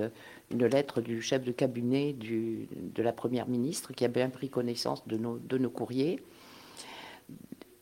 une 0.52 0.66
lettre 0.66 1.02
du 1.02 1.22
chef 1.22 1.44
de 1.44 1.52
cabinet 1.52 2.14
de 2.14 3.04
la 3.04 3.14
Première 3.14 3.48
ministre 3.48 3.94
qui 3.94 4.06
a 4.06 4.08
bien 4.08 4.30
pris 4.30 4.50
connaissance 4.50 5.08
de 5.08 5.18
nos, 5.18 5.70
courriers. 5.70 6.22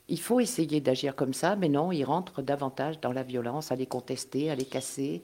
Il 0.08 0.20
faut 0.20 0.40
essayer 0.40 0.80
d'agir 0.80 1.16
comme 1.16 1.34
ça, 1.34 1.56
mais 1.56 1.70
non, 1.70 1.92
ils 1.92 2.04
rentrent 2.04 2.42
davantage 2.42 3.00
dans 3.00 3.12
la 3.12 3.24
violence, 3.24 3.72
à 3.72 3.76
les 3.76 3.86
contester, 3.86 4.50
à 4.50 4.56
les 4.56 4.66
casser. 4.66 5.22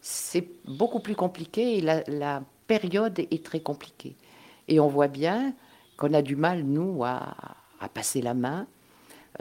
C'est 0.00 0.48
beaucoup 0.66 1.00
plus 1.00 1.14
compliqué 1.14 1.78
et 1.78 1.80
la, 1.80 2.42
période 2.66 3.20
est 3.20 3.44
très 3.44 3.60
compliquée. 3.60 4.16
Et 4.66 4.80
on 4.80 4.88
voit 4.88 5.06
bien 5.06 5.54
qu'on 5.96 6.12
a 6.14 6.20
du 6.20 6.34
mal, 6.34 6.64
nous, 6.64 7.04
à, 7.04 7.36
passer 7.94 8.20
la 8.20 8.34
main, 8.34 8.66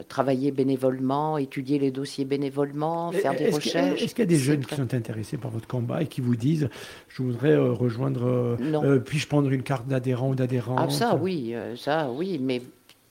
travailler 0.07 0.51
bénévolement, 0.51 1.37
étudier 1.37 1.79
les 1.79 1.91
dossiers 1.91 2.25
bénévolement, 2.25 3.11
faire 3.11 3.35
des 3.35 3.49
recherches. 3.49 4.01
Est-ce 4.01 4.15
qu'il 4.15 4.23
y 4.23 4.27
a 4.27 4.29
des 4.29 4.37
jeunes 4.37 4.65
qui 4.65 4.75
sont 4.75 4.93
intéressés 4.93 5.37
par 5.37 5.51
votre 5.51 5.67
combat 5.67 6.01
et 6.01 6.07
qui 6.07 6.21
vous 6.21 6.35
disent 6.35 6.69
je 7.07 7.23
voudrais 7.23 7.51
euh, 7.51 7.71
rejoindre, 7.71 8.57
euh, 8.59 8.99
puis-je 8.99 9.27
prendre 9.27 9.49
une 9.49 9.63
carte 9.63 9.87
d'adhérent 9.87 10.29
ou 10.29 10.35
d'adhérent 10.35 10.75
Ah 10.77 10.89
ça 10.89 11.15
oui, 11.15 11.55
ça 11.77 12.11
oui, 12.11 12.39
mais 12.41 12.61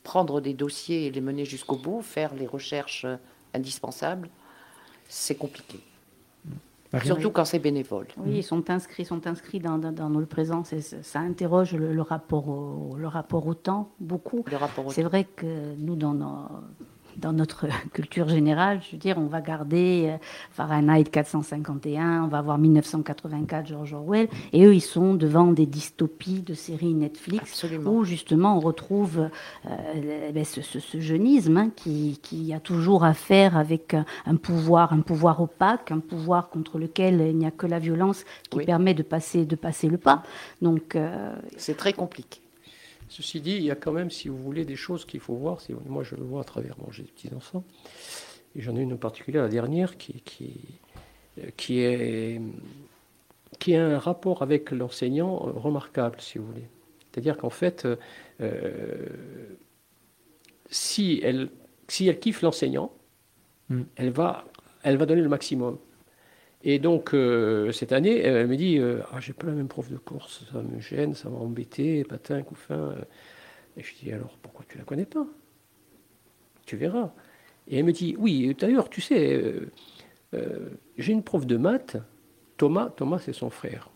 prendre 0.02 0.40
des 0.40 0.54
dossiers 0.54 1.06
et 1.06 1.10
les 1.10 1.20
mener 1.20 1.44
jusqu'au 1.44 1.76
bout, 1.76 2.02
faire 2.02 2.34
les 2.34 2.46
recherches 2.46 3.06
indispensables, 3.54 4.28
c'est 5.08 5.36
compliqué. 5.36 5.78
Surtout 7.02 7.30
quand 7.30 7.44
c'est 7.44 7.58
bénévole. 7.58 8.06
Oui, 8.18 8.38
ils 8.38 8.42
sont 8.42 8.70
inscrits, 8.70 9.04
sont 9.04 9.26
inscrits 9.26 9.60
dans, 9.60 9.78
dans, 9.78 10.10
nos 10.10 10.24
présences 10.26 10.72
et 10.72 10.80
ça 10.80 11.20
interroge 11.20 11.74
le, 11.74 12.02
rapport, 12.02 12.48
au, 12.48 12.96
le 12.96 13.06
rapport 13.06 13.46
au 13.46 13.54
temps 13.54 13.92
beaucoup. 14.00 14.44
C'est 14.90 15.02
vrai 15.02 15.24
que 15.24 15.74
nous, 15.78 15.96
dans 15.96 16.14
nos, 16.14 16.48
dans 17.16 17.32
notre 17.32 17.66
culture 17.92 18.28
générale, 18.28 18.80
je 18.86 18.92
veux 18.92 18.98
dire, 18.98 19.16
on 19.18 19.26
va 19.26 19.40
garder 19.40 20.06
euh, 20.08 20.16
Fahrenheit 20.50 21.04
451, 21.04 22.24
on 22.24 22.28
va 22.28 22.38
avoir 22.38 22.58
1984, 22.58 23.66
George 23.66 23.92
Orwell, 23.94 24.28
et 24.52 24.64
eux, 24.64 24.74
ils 24.74 24.80
sont 24.80 25.14
devant 25.14 25.46
des 25.52 25.66
dystopies 25.66 26.40
de 26.42 26.54
séries 26.54 26.94
Netflix 26.94 27.42
Absolument. 27.52 27.90
où 27.92 28.04
justement 28.04 28.56
on 28.56 28.60
retrouve 28.60 29.28
euh, 29.66 30.32
ben, 30.32 30.44
ce, 30.44 30.60
ce- 30.62 30.80
ce 30.80 31.00
jeunisme 31.00 31.56
hein, 31.56 31.70
qui, 31.74 32.18
qui 32.22 32.52
a 32.52 32.60
toujours 32.60 33.04
à 33.04 33.14
faire 33.14 33.56
avec 33.56 33.94
un, 33.94 34.04
un 34.26 34.36
pouvoir, 34.36 34.92
un 34.92 35.00
pouvoir 35.00 35.40
opaque, 35.40 35.90
un 35.92 36.00
pouvoir 36.00 36.48
contre 36.48 36.78
lequel 36.78 37.20
il 37.20 37.36
n'y 37.36 37.46
a 37.46 37.50
que 37.50 37.66
la 37.66 37.78
violence 37.78 38.24
qui 38.50 38.58
Oui. 38.58 38.64
permet 38.66 38.94
de 38.94 39.02
passer, 39.02 39.44
de 39.44 39.56
passer 39.56 39.88
le 39.88 39.98
pas. 39.98 40.22
Donc, 40.62 40.96
euh, 40.96 41.34
C'est 41.56 41.76
très 41.76 41.92
compliqué. 41.92 42.40
Ceci 43.16 43.40
dit, 43.40 43.52
il 43.52 43.62
y 43.62 43.70
a 43.70 43.76
quand 43.76 43.92
même, 43.92 44.10
si 44.10 44.28
vous 44.28 44.36
voulez, 44.36 44.64
des 44.64 44.74
choses 44.74 45.04
qu'il 45.04 45.20
faut 45.20 45.36
voir. 45.36 45.60
Si- 45.60 45.72
Moi, 45.86 46.02
je 46.02 46.16
le 46.16 46.24
vois 46.24 46.40
à 46.40 46.44
travers 46.44 46.74
mon 46.80 46.90
j'ai 46.90 47.04
des 47.04 47.10
petits-enfants. 47.12 47.62
Et 48.56 48.60
j'en 48.60 48.74
ai 48.76 48.80
une 48.80 48.92
en 48.92 48.96
particulier, 48.96 49.38
la 49.38 49.48
dernière, 49.48 49.96
qui, 49.96 50.14
qui, 50.22 50.52
euh, 51.38 51.48
qui, 51.56 51.78
est, 51.78 52.40
qui 53.60 53.76
a 53.76 53.86
un 53.86 53.98
rapport 54.00 54.42
avec 54.42 54.72
l'enseignant 54.72 55.46
euh, 55.46 55.52
remarquable, 55.52 56.20
si 56.20 56.38
vous 56.38 56.46
voulez. 56.46 56.66
C'est-à-dire 57.12 57.36
qu'en 57.36 57.50
fait, 57.50 57.84
euh, 57.84 57.94
euh, 58.40 59.06
si, 60.70 61.20
elle, 61.22 61.50
si 61.86 62.08
elle 62.08 62.18
kiffe 62.18 62.42
l'enseignant, 62.42 62.90
Mm. 63.70 63.82
elle, 63.96 64.10
va, 64.10 64.44
elle 64.82 64.96
va 64.98 65.06
donner 65.06 65.22
le 65.22 65.28
maximum. 65.28 65.78
Et 66.66 66.78
donc, 66.78 67.12
euh, 67.12 67.70
cette 67.72 67.92
année, 67.92 68.20
elle 68.20 68.48
me 68.48 68.56
dit 68.56 68.78
euh, 68.78 69.00
Ah, 69.12 69.20
j'ai 69.20 69.34
pas 69.34 69.46
la 69.46 69.52
même 69.52 69.68
prof 69.68 69.90
de 69.90 69.98
course, 69.98 70.46
ça 70.50 70.62
me 70.62 70.80
gêne, 70.80 71.14
ça 71.14 71.28
m'a 71.28 71.36
embêté, 71.36 72.04
patin, 72.04 72.42
couffin. 72.42 72.94
Et 73.76 73.82
je 73.82 73.94
dis 74.02 74.12
Alors, 74.12 74.38
pourquoi 74.40 74.64
tu 74.68 74.78
la 74.78 74.84
connais 74.84 75.04
pas? 75.04 75.26
Tu 76.64 76.76
verras. 76.76 77.12
Et 77.68 77.78
elle 77.78 77.84
me 77.84 77.92
dit 77.92 78.16
Oui, 78.18 78.56
d'ailleurs, 78.58 78.88
tu 78.88 79.02
sais, 79.02 79.54
euh, 80.34 80.70
j'ai 80.96 81.12
une 81.12 81.22
prof 81.22 81.46
de 81.46 81.58
maths, 81.58 81.98
Thomas, 82.56 82.88
Thomas, 82.88 83.18
c'est 83.18 83.34
son 83.34 83.50
frère. 83.50 83.90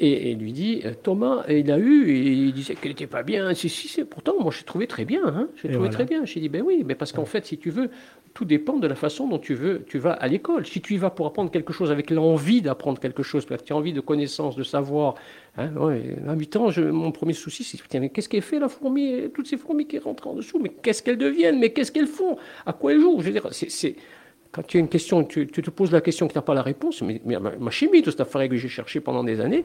Et 0.00 0.30
il 0.30 0.38
lui 0.38 0.52
dit, 0.52 0.82
euh, 0.84 0.92
Thomas, 1.02 1.44
il 1.48 1.72
a 1.72 1.78
eu, 1.78 2.08
et 2.10 2.32
il 2.32 2.52
disait 2.52 2.76
qu'elle 2.76 2.92
n'était 2.92 3.08
pas 3.08 3.24
bien. 3.24 3.52
Si, 3.54 3.68
si, 3.68 3.88
c'est 3.88 4.04
pourtant, 4.04 4.34
moi, 4.40 4.52
j'ai 4.56 4.62
trouvé 4.64 4.86
très 4.86 5.04
bien. 5.04 5.22
Hein, 5.26 5.48
j'ai 5.56 5.68
Et 5.68 5.72
trouvé 5.72 5.88
voilà. 5.88 5.90
très 5.90 6.04
bien. 6.04 6.24
J'ai 6.24 6.38
dit, 6.38 6.48
ben 6.48 6.62
oui, 6.62 6.84
mais 6.86 6.94
parce 6.94 7.10
qu'en 7.12 7.24
fait, 7.24 7.44
si 7.46 7.58
tu 7.58 7.70
veux, 7.70 7.90
tout 8.32 8.44
dépend 8.44 8.76
de 8.76 8.86
la 8.86 8.94
façon 8.94 9.26
dont 9.26 9.40
tu 9.40 9.54
veux, 9.54 9.82
tu 9.88 9.98
vas 9.98 10.12
à 10.12 10.28
l'école. 10.28 10.64
Si 10.66 10.80
tu 10.80 10.94
y 10.94 10.96
vas 10.98 11.10
pour 11.10 11.26
apprendre 11.26 11.50
quelque 11.50 11.72
chose 11.72 11.90
avec 11.90 12.10
l'envie 12.10 12.62
d'apprendre 12.62 13.00
quelque 13.00 13.24
chose, 13.24 13.44
parce 13.44 13.62
que 13.62 13.66
tu 13.66 13.72
as 13.72 13.76
envie 13.76 13.92
de 13.92 14.00
connaissance, 14.00 14.54
de 14.54 14.62
savoir. 14.62 15.16
Hein, 15.56 15.74
ouais, 15.74 16.14
à 16.28 16.34
8 16.34 16.54
ans, 16.54 16.70
je- 16.70 16.82
mon 16.82 17.10
premier 17.10 17.32
souci, 17.32 17.64
c'est 17.64 17.80
putain, 17.82 17.98
mais 17.98 18.10
qu'est-ce 18.10 18.28
qu'elle 18.28 18.42
fait 18.42 18.60
la 18.60 18.68
fourmi 18.68 19.28
Toutes 19.34 19.48
ces 19.48 19.56
fourmis 19.56 19.88
qui 19.88 19.98
rentrent 19.98 20.28
en 20.28 20.34
dessous, 20.34 20.60
mais 20.60 20.68
qu'est-ce 20.68 21.02
qu'elles 21.02 21.18
deviennent? 21.18 21.58
Mais 21.58 21.70
qu'est-ce 21.72 21.90
qu'elles 21.90 22.06
font? 22.06 22.36
À 22.66 22.72
quoi 22.72 22.92
elles 22.92 23.00
jouent? 23.00 23.18
Je 23.20 23.26
veux 23.26 23.32
dire, 23.32 23.48
c'est. 23.50 23.96
Quand 24.50 24.62
tu 24.66 24.78
as 24.78 24.80
une 24.80 24.88
question, 24.88 25.24
tu, 25.24 25.46
tu 25.46 25.60
te 25.62 25.70
poses 25.70 25.92
la 25.92 26.00
question 26.00 26.26
que 26.26 26.32
tu 26.32 26.38
n'as 26.38 26.42
pas 26.42 26.54
la 26.54 26.62
réponse, 26.62 27.02
mais, 27.02 27.20
mais 27.24 27.38
ma, 27.38 27.50
ma 27.56 27.70
chimie, 27.70 28.02
toute 28.02 28.12
cette 28.12 28.20
affaire 28.22 28.48
que 28.48 28.56
j'ai 28.56 28.68
cherché 28.68 29.00
pendant 29.00 29.22
des 29.22 29.40
années, 29.40 29.62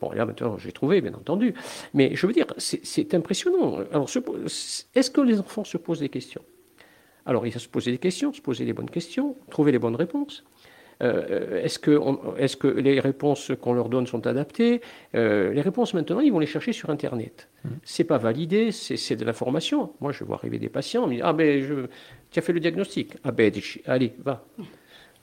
bon, 0.00 0.12
là 0.12 0.26
maintenant 0.26 0.58
j'ai 0.58 0.72
trouvé, 0.72 1.00
bien 1.00 1.14
entendu, 1.14 1.54
mais 1.94 2.14
je 2.14 2.26
veux 2.26 2.32
dire, 2.32 2.46
c'est- 2.58 3.14
impressionnant. 3.14 3.78
Alors, 3.92 4.08
est-ce 4.94 5.10
que 5.10 5.20
les 5.22 5.40
enfants 5.40 5.64
se 5.64 5.78
posent 5.78 6.00
des 6.00 6.10
questions? 6.10 6.42
Alors, 7.24 7.46
il 7.46 7.52
faut 7.52 7.58
se 7.58 7.68
poser 7.68 7.90
des 7.92 7.98
questions, 7.98 8.32
se 8.32 8.40
poser 8.42 8.64
les 8.64 8.72
bonnes 8.72 8.90
questions, 8.90 9.36
trouver 9.50 9.72
les 9.72 9.78
bonnes 9.78 9.96
réponses. 9.96 10.44
Euh, 11.02 11.62
est-ce 11.62 11.78
que, 11.78 11.90
on- 11.90 12.36
est-ce 12.36 12.56
que 12.56 12.68
les 12.68 13.00
réponses 13.00 13.52
qu'on 13.60 13.74
leur 13.74 13.90
donne 13.90 14.06
sont 14.06 14.26
adaptées? 14.26 14.80
Euh, 15.14 15.52
Les 15.52 15.60
réponses 15.60 15.92
maintenant, 15.92 16.20
ils 16.20 16.32
vont 16.32 16.38
les 16.38 16.46
chercher 16.46 16.72
sur 16.72 16.88
Internet. 16.88 17.48
C'est 17.84 18.04
pas 18.04 18.16
validé, 18.16 18.70
c'est 18.72 19.16
de 19.16 19.24
l'information. 19.24 19.92
Moi, 20.00 20.12
je 20.12 20.24
vois 20.24 20.36
arriver 20.36 20.58
des 20.58 20.68
patients, 20.70 21.02
ils 21.04 21.08
me 21.08 21.14
disent, 21.16 21.22
ah 21.26 21.32
ben, 21.34 21.62
je, 21.62 21.74
tu 22.36 22.40
as 22.40 22.42
fait 22.42 22.52
le 22.52 22.60
diagnostic. 22.60 23.14
Ah 23.24 23.32
ben, 23.32 23.50
allez, 23.86 24.12
va. 24.22 24.44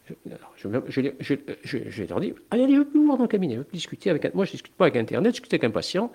Je, 0.06 0.14
alors, 0.30 0.52
je, 0.58 0.68
je, 0.90 1.02
je, 1.20 1.36
je- 1.64 1.78
je 1.90 2.04
leur 2.06 2.20
dis, 2.20 2.34
allez, 2.50 2.64
allez, 2.64 2.78
vous 2.80 3.06
voir 3.06 3.18
dans 3.18 3.24
le 3.24 3.30
cabinet, 3.30 3.58
vous 3.58 3.64
discuter 3.72 4.10
avec 4.10 4.34
moi, 4.34 4.46
je 4.46 4.50
ne 4.50 4.54
discute 4.54 4.74
pas 4.74 4.86
avec 4.86 4.96
Internet, 4.98 5.30
je 5.30 5.34
discute 5.42 5.54
avec 5.54 5.64
un 5.64 5.70
patient. 5.72 6.12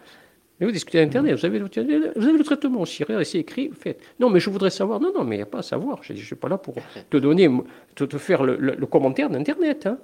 Mais 0.59 0.67
vous 0.67 0.73
discutez 0.73 0.99
avec 0.99 1.11
Internet, 1.11 1.39
vous 1.39 1.47
avez, 1.47 1.61
vous 1.61 2.27
avez 2.29 2.37
le 2.39 2.43
traitement 2.45 2.81
aussi, 2.81 3.05
c'est 3.25 3.39
écrit, 3.39 3.71
faites. 3.73 4.01
Non, 4.19 4.29
mais 4.29 4.41
je 4.41 4.51
voudrais 4.51 4.71
savoir. 4.71 4.99
Non, 5.01 5.13
non, 5.15 5.23
mais 5.23 5.37
il 5.37 5.39
n'y 5.39 5.43
a 5.45 5.47
pas 5.47 5.61
à 5.61 5.63
savoir. 5.63 6.03
Je 6.03 6.13
ne 6.15 6.19
suis 6.19 6.35
pas 6.35 6.49
là 6.49 6.59
pour 6.59 6.75
te 7.09 7.17
donner, 7.17 7.49
te, 7.95 8.03
te 8.05 8.19
faire 8.19 8.43
le, 8.43 8.57
le- 8.57 8.75
le 8.75 8.87
commentaire 8.87 9.31
d'Internet. 9.31 9.87
hein. 9.87 9.99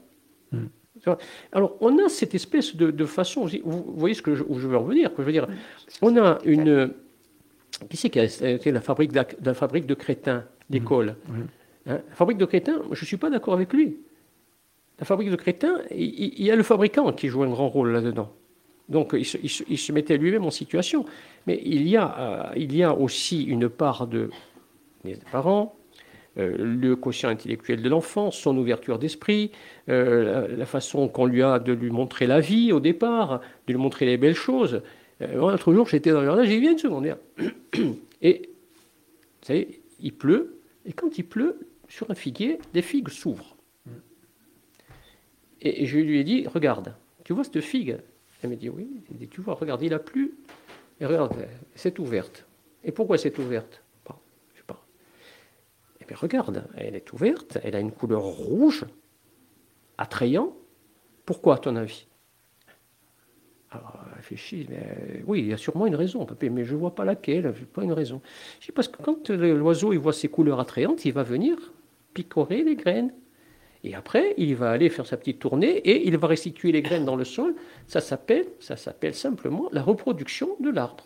Vois 1.04 1.18
Alors, 1.52 1.76
on 1.80 1.98
a 1.98 2.08
cette 2.08 2.34
espèce 2.36 2.76
de, 2.76 2.90
de 2.92 3.04
façon, 3.04 3.46
vous, 3.64 3.84
voyez 3.96 4.14
ce 4.14 4.22
que 4.22 4.36
je, 4.36 4.44
où 4.46 4.58
je 4.60 4.68
veux 4.68 4.76
en 4.78 4.84
venir, 4.84 5.12
que 5.12 5.22
je 5.22 5.26
veux 5.26 5.32
dire, 5.32 5.48
on 6.00 6.16
a 6.16 6.38
une, 6.44 6.92
qui 7.90 7.96
c'est 7.96 8.08
qui 8.10 8.20
a 8.20 8.24
été 8.24 8.70
la 8.70 8.80
fabrique, 8.80 9.10
d'ac- 9.12 9.36
la 9.44 9.54
fabrique 9.54 9.86
de 9.86 9.94
crétins, 9.94 10.44
l'école 10.70 11.16
Hein, 11.86 12.01
La 12.09 12.15
fabrique 12.15 12.39
de 12.39 12.47
crétins, 12.47 12.81
je 12.93 13.01
ne 13.03 13.07
suis 13.07 13.16
pas 13.19 13.28
d'accord 13.31 13.55
avec 13.55 13.73
lui. 13.73 13.99
La 14.99 15.05
fabrique 15.05 15.31
de 15.31 15.36
crétins, 15.36 15.81
il, 15.91 16.43
y 16.43 16.51
a 16.51 16.57
le 16.57 16.62
fabricant 16.62 17.12
qui 17.12 17.28
joue 17.28 17.43
un 17.43 17.49
grand 17.51 17.69
rôle 17.69 17.91
là-dedans. 17.93 18.32
Donc 18.89 19.11
il 19.15 19.24
se, 19.24 19.36
il 19.43 19.51
se- 19.51 19.65
il 19.69 19.78
se 19.78 19.93
mettait 19.93 20.16
lui-même 20.16 20.45
en 20.45 20.51
situation. 20.51 21.05
Mais 21.47 21.61
il 21.65 21.86
y 21.89 21.97
a, 21.97 22.16
euh, 22.19 22.53
il 22.57 22.74
y 22.77 22.82
a 22.82 22.95
aussi 22.95 23.43
une 23.45 23.69
part 23.69 24.07
de 24.07 24.31
des 25.05 25.19
parents, 25.31 25.77
euh, 26.39 26.57
le 26.59 26.97
quotient 26.97 27.28
intellectuel 27.28 27.82
de 27.82 27.89
l'enfant, 27.91 28.31
son 28.31 28.57
ouverture 28.57 28.99
d'esprit, 28.99 29.51
euh, 29.91 30.49
la, 30.49 30.57
la 30.57 30.66
façon 30.66 31.09
qu'on 31.09 31.27
lui 31.27 31.43
a 31.43 31.59
de 31.59 31.73
lui 31.74 31.91
montrer 31.91 32.27
la 32.27 32.41
vie 32.41 32.73
au 32.73 32.81
départ, 32.81 33.41
de 33.66 33.73
lui 33.74 33.81
montrer 33.81 34.07
les 34.07 34.16
belles 34.16 34.35
choses. 34.35 34.81
Euh, 35.20 35.35
L'autre 35.36 35.73
jour, 35.74 35.86
j'étais 35.86 36.11
dans 36.12 36.20
le 36.20 36.27
jardin, 36.27 36.45
j'ai 36.45 36.59
vu 36.59 36.70
une 36.70 36.78
secondaire. 36.78 37.19
Et, 38.23 38.49
vous 39.43 39.47
savez, 39.47 39.81
il 40.01 40.15
pleut, 40.15 40.53
et 40.85 40.93
quand 40.93 41.19
il 41.19 41.27
pleut, 41.27 41.69
sur 41.89 42.11
un 42.11 42.15
figuier, 42.15 42.59
des 42.73 42.82
figues 42.82 43.09
s'ouvrent. 43.09 43.56
Et, 45.61 45.86
je 45.86 45.98
lui 45.98 46.19
ai 46.19 46.24
dit, 46.24 46.47
regarde, 46.47 46.94
tu 47.24 47.32
vois 47.32 47.44
cette 47.44 47.61
figue? 47.61 47.98
Elle 48.43 48.51
m'a 48.51 48.56
dit, 48.56 48.69
oui. 48.69 49.02
Tu 49.31 49.40
vois, 49.40 49.55
regarde, 49.55 49.82
il 49.82 49.94
a 49.94 49.98
plu, 49.98 50.35
et 51.01 51.06
regarde, 51.06 51.35
c'est 51.74 51.98
ouverte. 51.98 52.47
Et 52.82 52.93
pourquoi 52.93 53.16
c'est 53.16 53.39
ouverte? 53.39 53.82
Je 54.52 54.59
sais 54.59 54.65
pas. 54.66 54.85
Eh 56.01 56.05
bien, 56.05 56.16
regarde, 56.16 56.69
elle 56.77 56.94
est 56.94 57.12
ouverte, 57.12 57.59
elle 57.62 57.74
a 57.74 57.81
une 57.81 57.93
couleur 57.93 58.23
rouge, 58.23 58.85
attrayant. 59.97 60.55
Pourquoi, 61.24 61.55
à 61.55 61.59
ton 61.59 61.77
avis? 61.77 62.06
Elle 64.24 64.36
réfléchit, 64.36 64.66
mais, 64.70 64.76
euh, 64.76 65.22
oui, 65.26 65.40
il 65.40 65.46
y 65.48 65.52
a 65.52 65.56
sûrement 65.56 65.86
une 65.86 65.96
raison, 65.96 66.24
papé, 66.24 66.51
mais 66.51 66.64
je 66.64 66.74
ne 66.74 66.78
vois 66.78 66.94
pas 66.94 67.05
laquelle, 67.05 67.52
je 67.55 67.64
pas 67.64 67.82
une 67.82 67.92
raison. 67.92 68.20
Je 68.60 68.66
dis, 68.66 68.72
parce 68.72 68.88
que 68.88 69.02
quand 69.02 69.28
le- 69.30 69.56
l'oiseau 69.56 69.92
il 69.92 69.98
voit 69.98 70.12
ces 70.12 70.28
couleurs 70.28 70.60
attrayantes, 70.60 71.05
il 71.05 71.12
va 71.12 71.22
venir 71.22 71.56
picorer 72.14 72.62
les 72.64 72.76
graines. 72.76 73.12
Et 73.82 73.94
après, 73.94 74.34
il 74.38 74.55
va 74.56 74.70
aller 74.70 74.88
faire 74.88 75.06
sa 75.06 75.18
petite 75.18 75.40
tournée 75.40 75.76
et 75.76 76.06
il 76.09 76.16
va 76.16 76.26
restituer 76.26 76.72
les 76.72 76.80
graines 76.80 77.05
dans 77.05 77.16
le 77.16 77.24
sol. 77.24 77.55
Ça 77.86 78.01
s'appelle, 78.01 78.46
ça 78.59 78.76
s'appelle 78.76 79.14
simplement 79.14 79.68
la 79.72 79.82
reproduction 79.82 80.56
de 80.60 80.70
l'arbre. 80.70 81.05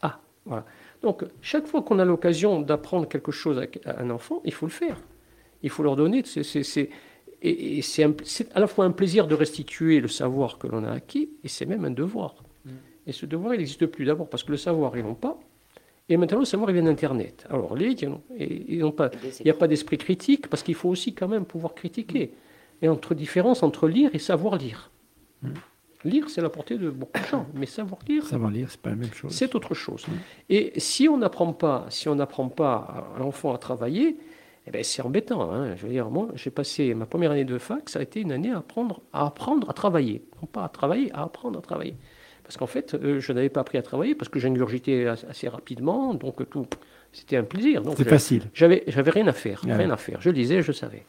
Ah, 0.00 0.20
voilà. 0.46 0.64
Donc, 1.02 1.24
chaque 1.42 1.66
fois 1.66 1.82
qu'on 1.82 1.98
a 1.98 2.06
l'occasion 2.06 2.62
d'apprendre 2.62 3.06
quelque 3.06 3.32
chose 3.32 3.60
à 3.84 4.00
un 4.00 4.08
enfant, 4.08 4.40
il 4.46 4.52
faut 4.54 4.64
le 4.66 4.72
faire. 4.72 4.96
Il 5.62 5.68
faut 5.68 5.82
leur 5.82 5.96
donner. 5.96 6.22
Et 7.42 7.78
et 7.78 7.82
c'est 7.82 8.04
à 8.54 8.60
la 8.60 8.66
fois 8.66 8.84
un 8.84 8.90
plaisir 8.90 9.26
de 9.26 9.34
restituer 9.34 10.00
le 10.00 10.08
savoir 10.08 10.58
que 10.58 10.66
l'on 10.66 10.84
a 10.84 10.90
acquis, 10.92 11.30
et 11.44 11.48
c'est 11.48 11.66
même 11.66 11.84
un 11.84 11.90
devoir. 11.90 12.34
Et 13.06 13.12
ce 13.12 13.24
devoir, 13.26 13.54
il 13.54 13.58
n'existe 13.58 13.86
plus 13.86 14.04
d'abord 14.04 14.28
parce 14.28 14.44
que 14.44 14.50
le 14.52 14.56
savoir, 14.58 14.96
ils 14.96 15.02
n'ont 15.02 15.14
pas. 15.14 15.38
Et 16.10 16.16
maintenant, 16.16 16.38
le 16.40 16.44
savoir, 16.44 16.70
il 16.70 16.74
vient 16.74 16.82
d'Internet. 16.82 17.46
Alors, 17.48 17.74
les 17.76 17.92
ils 17.92 18.78
n'ont- 18.78 18.90
pas. 18.92 19.10
Il 19.40 19.44
n'y 19.44 19.50
a 19.50 19.54
pas 19.54 19.68
d'esprit 19.68 19.96
critique 19.96 20.48
parce 20.48 20.62
qu'il 20.62 20.74
faut 20.74 20.88
aussi 20.90 21.14
quand 21.14 21.28
même 21.28 21.44
pouvoir 21.44 21.74
critiquer. 21.74 22.32
Et 22.82 22.88
entre 22.88 23.14
différence 23.14 23.62
entre 23.62 23.88
lire 23.88 24.10
et 24.12 24.18
savoir 24.18 24.56
lire. 24.56 24.90
Lire, 26.04 26.30
c'est 26.30 26.40
la 26.40 26.48
portée 26.48 26.78
de 26.78 26.88
beaucoup 26.90 27.20
de 27.20 27.26
gens, 27.26 27.46
mais 27.54 27.66
savoir 27.66 28.00
lire, 28.08 28.24
Savoir 28.26 28.50
lire, 28.50 28.68
c'est 28.70 28.80
pas 28.80 28.88
la 28.90 28.96
même 28.96 29.12
chose. 29.12 29.32
c'est 29.32 29.54
autre 29.54 29.74
chose. 29.74 30.06
Et 30.48 30.72
si 30.78 31.08
on 31.08 31.18
n'apprend 31.18 31.52
pas, 31.52 31.86
si 31.90 32.08
on 32.08 32.14
n'apprend 32.14 32.48
pas 32.48 33.12
à 33.16 33.18
l'enfant 33.18 33.52
à 33.54 33.58
travailler, 33.58 34.16
eh 34.66 34.70
ben 34.70 34.82
c'est 34.84 35.02
embêtant. 35.02 35.50
hein. 35.52 35.74
Je 35.76 35.82
veux 35.86 35.92
dire, 35.92 36.10
moi, 36.10 36.28
j'ai 36.34 36.50
passé 36.50 36.94
ma 36.94 37.06
première 37.06 37.30
année 37.32 37.44
de 37.44 37.58
fac, 37.58 37.88
ça 37.88 37.98
a 37.98 38.02
été 38.02 38.20
une 38.20 38.32
année 38.32 38.50
à 38.52 38.58
apprendre 38.58 39.00
à 39.12 39.26
apprendre 39.26 39.68
à 39.70 39.72
travailler, 39.72 40.22
non 40.40 40.46
pas 40.46 40.64
à 40.64 40.68
travailler, 40.68 41.10
à 41.12 41.22
apprendre 41.22 41.58
à 41.58 41.62
travailler. 41.62 41.94
Parce 42.44 42.56
qu'en 42.56 42.66
fait, 42.66 42.94
euh, 42.94 43.20
je 43.20 43.32
n'avais 43.32 43.48
pas 43.48 43.60
appris 43.60 43.78
à 43.78 43.82
travailler 43.82 44.14
parce 44.16 44.28
que 44.28 44.40
j'ingurgitais 44.40 45.06
as- 45.06 45.24
assez 45.28 45.48
rapidement, 45.48 46.14
donc 46.14 46.48
tout, 46.50 46.66
c'était 47.12 47.36
un 47.36 47.44
plaisir. 47.44 47.80
C'est 47.96 48.04
facile. 48.10 48.42
J'avais, 48.54 48.82
j'avais 48.88 49.10
rien 49.12 49.26
à 49.28 49.32
faire, 49.32 49.60
rien 49.78 49.90
à 49.90 49.96
faire. 49.96 50.20
Je 50.20 50.30
lisais, 50.30 50.60
je 50.62 50.72
savais. 50.72 51.04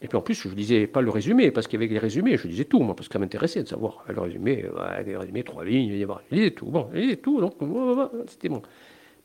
Et 0.00 0.06
puis 0.08 0.16
en 0.16 0.20
plus, 0.20 0.34
je 0.34 0.48
lisais 0.48 0.86
pas 0.86 1.00
le 1.00 1.10
résumé, 1.10 1.50
parce 1.50 1.66
qu'avec 1.66 1.90
les 1.90 1.98
résumés, 1.98 2.36
je 2.36 2.46
lisais 2.46 2.64
tout, 2.64 2.78
moi, 2.80 2.94
parce 2.94 3.08
que 3.08 3.12
ça 3.14 3.18
m'intéressait 3.18 3.62
de 3.62 3.68
savoir. 3.68 4.04
Le 4.08 4.20
résumé, 4.20 4.64
ouais, 4.68 5.04
les 5.04 5.16
résumés, 5.16 5.42
trois 5.42 5.64
lignes, 5.64 5.90
je 5.90 6.06
lisais 6.36 6.50
tout. 6.52 6.66
Bon, 6.66 6.88
je 6.92 6.98
lisais 6.98 7.16
tout, 7.16 7.40
donc 7.40 7.54
c'était 8.28 8.48
bon. 8.48 8.62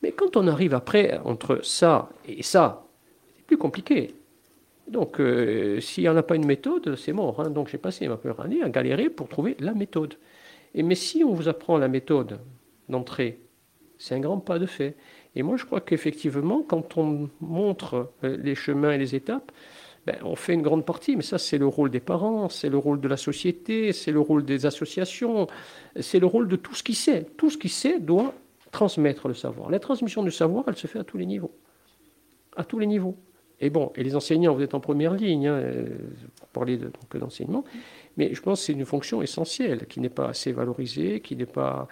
Mais 0.02 0.12
quand 0.12 0.36
on 0.36 0.46
arrive 0.48 0.74
après, 0.74 1.18
entre 1.24 1.60
ça 1.64 2.10
et 2.28 2.42
ça, 2.42 2.84
plus 3.46 3.56
compliqué. 3.56 4.14
Donc, 4.88 5.20
euh, 5.20 5.80
s'il 5.80 6.04
n'y 6.04 6.08
en 6.08 6.16
a 6.16 6.22
pas 6.22 6.36
une 6.36 6.46
méthode, 6.46 6.96
c'est 6.96 7.12
mort. 7.12 7.40
hein. 7.40 7.50
Donc, 7.50 7.68
j'ai 7.68 7.78
passé 7.78 8.06
ma 8.08 8.16
première 8.16 8.40
année 8.40 8.62
à 8.62 8.68
galérer 8.68 9.08
pour 9.08 9.28
trouver 9.28 9.56
la 9.60 9.72
méthode. 9.72 10.14
Et 10.74 10.82
mais 10.82 10.94
si 10.94 11.24
on 11.24 11.32
vous 11.32 11.48
apprend 11.48 11.78
la 11.78 11.88
méthode 11.88 12.38
d'entrée, 12.88 13.40
c'est 13.98 14.14
un 14.14 14.20
grand 14.20 14.38
pas 14.38 14.58
de 14.58 14.66
fait. 14.66 14.96
Et 15.36 15.42
moi, 15.42 15.56
je 15.56 15.64
crois 15.64 15.80
qu'effectivement, 15.80 16.62
quand 16.62 16.98
on 16.98 17.30
montre 17.40 18.12
euh, 18.24 18.36
les 18.36 18.54
chemins 18.54 18.92
et 18.92 18.98
les 18.98 19.14
étapes, 19.14 19.52
ben, 20.06 20.16
on 20.22 20.36
fait 20.36 20.52
une 20.52 20.60
grande 20.60 20.84
partie, 20.84 21.16
mais 21.16 21.22
ça 21.22 21.38
c'est 21.38 21.56
le 21.56 21.66
rôle 21.66 21.90
des 21.90 22.00
parents, 22.00 22.50
c'est 22.50 22.68
le 22.68 22.76
rôle 22.76 23.00
de 23.00 23.08
la 23.08 23.16
société, 23.16 23.92
c'est 23.94 24.12
le 24.12 24.20
rôle 24.20 24.44
des 24.44 24.66
associations, 24.66 25.46
c'est 25.98 26.20
le 26.20 26.26
rôle 26.26 26.46
de 26.46 26.56
tout 26.56 26.74
ce 26.74 26.82
qui 26.82 26.94
sait. 26.94 27.26
Tout 27.38 27.48
ce 27.48 27.56
qui 27.56 27.70
sait 27.70 28.00
doit 28.00 28.34
transmettre 28.70 29.28
le 29.28 29.34
savoir. 29.34 29.70
La 29.70 29.78
transmission 29.78 30.22
du 30.22 30.30
savoir, 30.30 30.64
elle 30.68 30.76
se 30.76 30.86
fait 30.86 30.98
à 30.98 31.04
tous 31.04 31.16
les 31.16 31.24
niveaux. 31.24 31.52
À 32.54 32.64
tous 32.64 32.78
les 32.78 32.86
niveaux. 32.86 33.16
Et 33.60 33.70
bon, 33.70 33.92
et 33.96 34.02
les 34.02 34.16
enseignants, 34.16 34.54
vous 34.54 34.62
êtes 34.62 34.74
en 34.74 34.80
première 34.80 35.14
ligne, 35.14 35.46
hein, 35.46 35.62
pour 36.38 36.48
parler 36.48 36.78
d'enseignement, 37.14 37.64
mais 38.16 38.34
je 38.34 38.40
pense 38.42 38.60
que 38.60 38.66
c'est 38.66 38.72
une 38.72 38.84
fonction 38.84 39.22
essentielle 39.22 39.86
qui 39.86 40.00
n'est 40.00 40.08
pas 40.08 40.28
assez 40.28 40.52
valorisée, 40.52 41.20
qui 41.20 41.36
n'est 41.36 41.46
pas... 41.46 41.88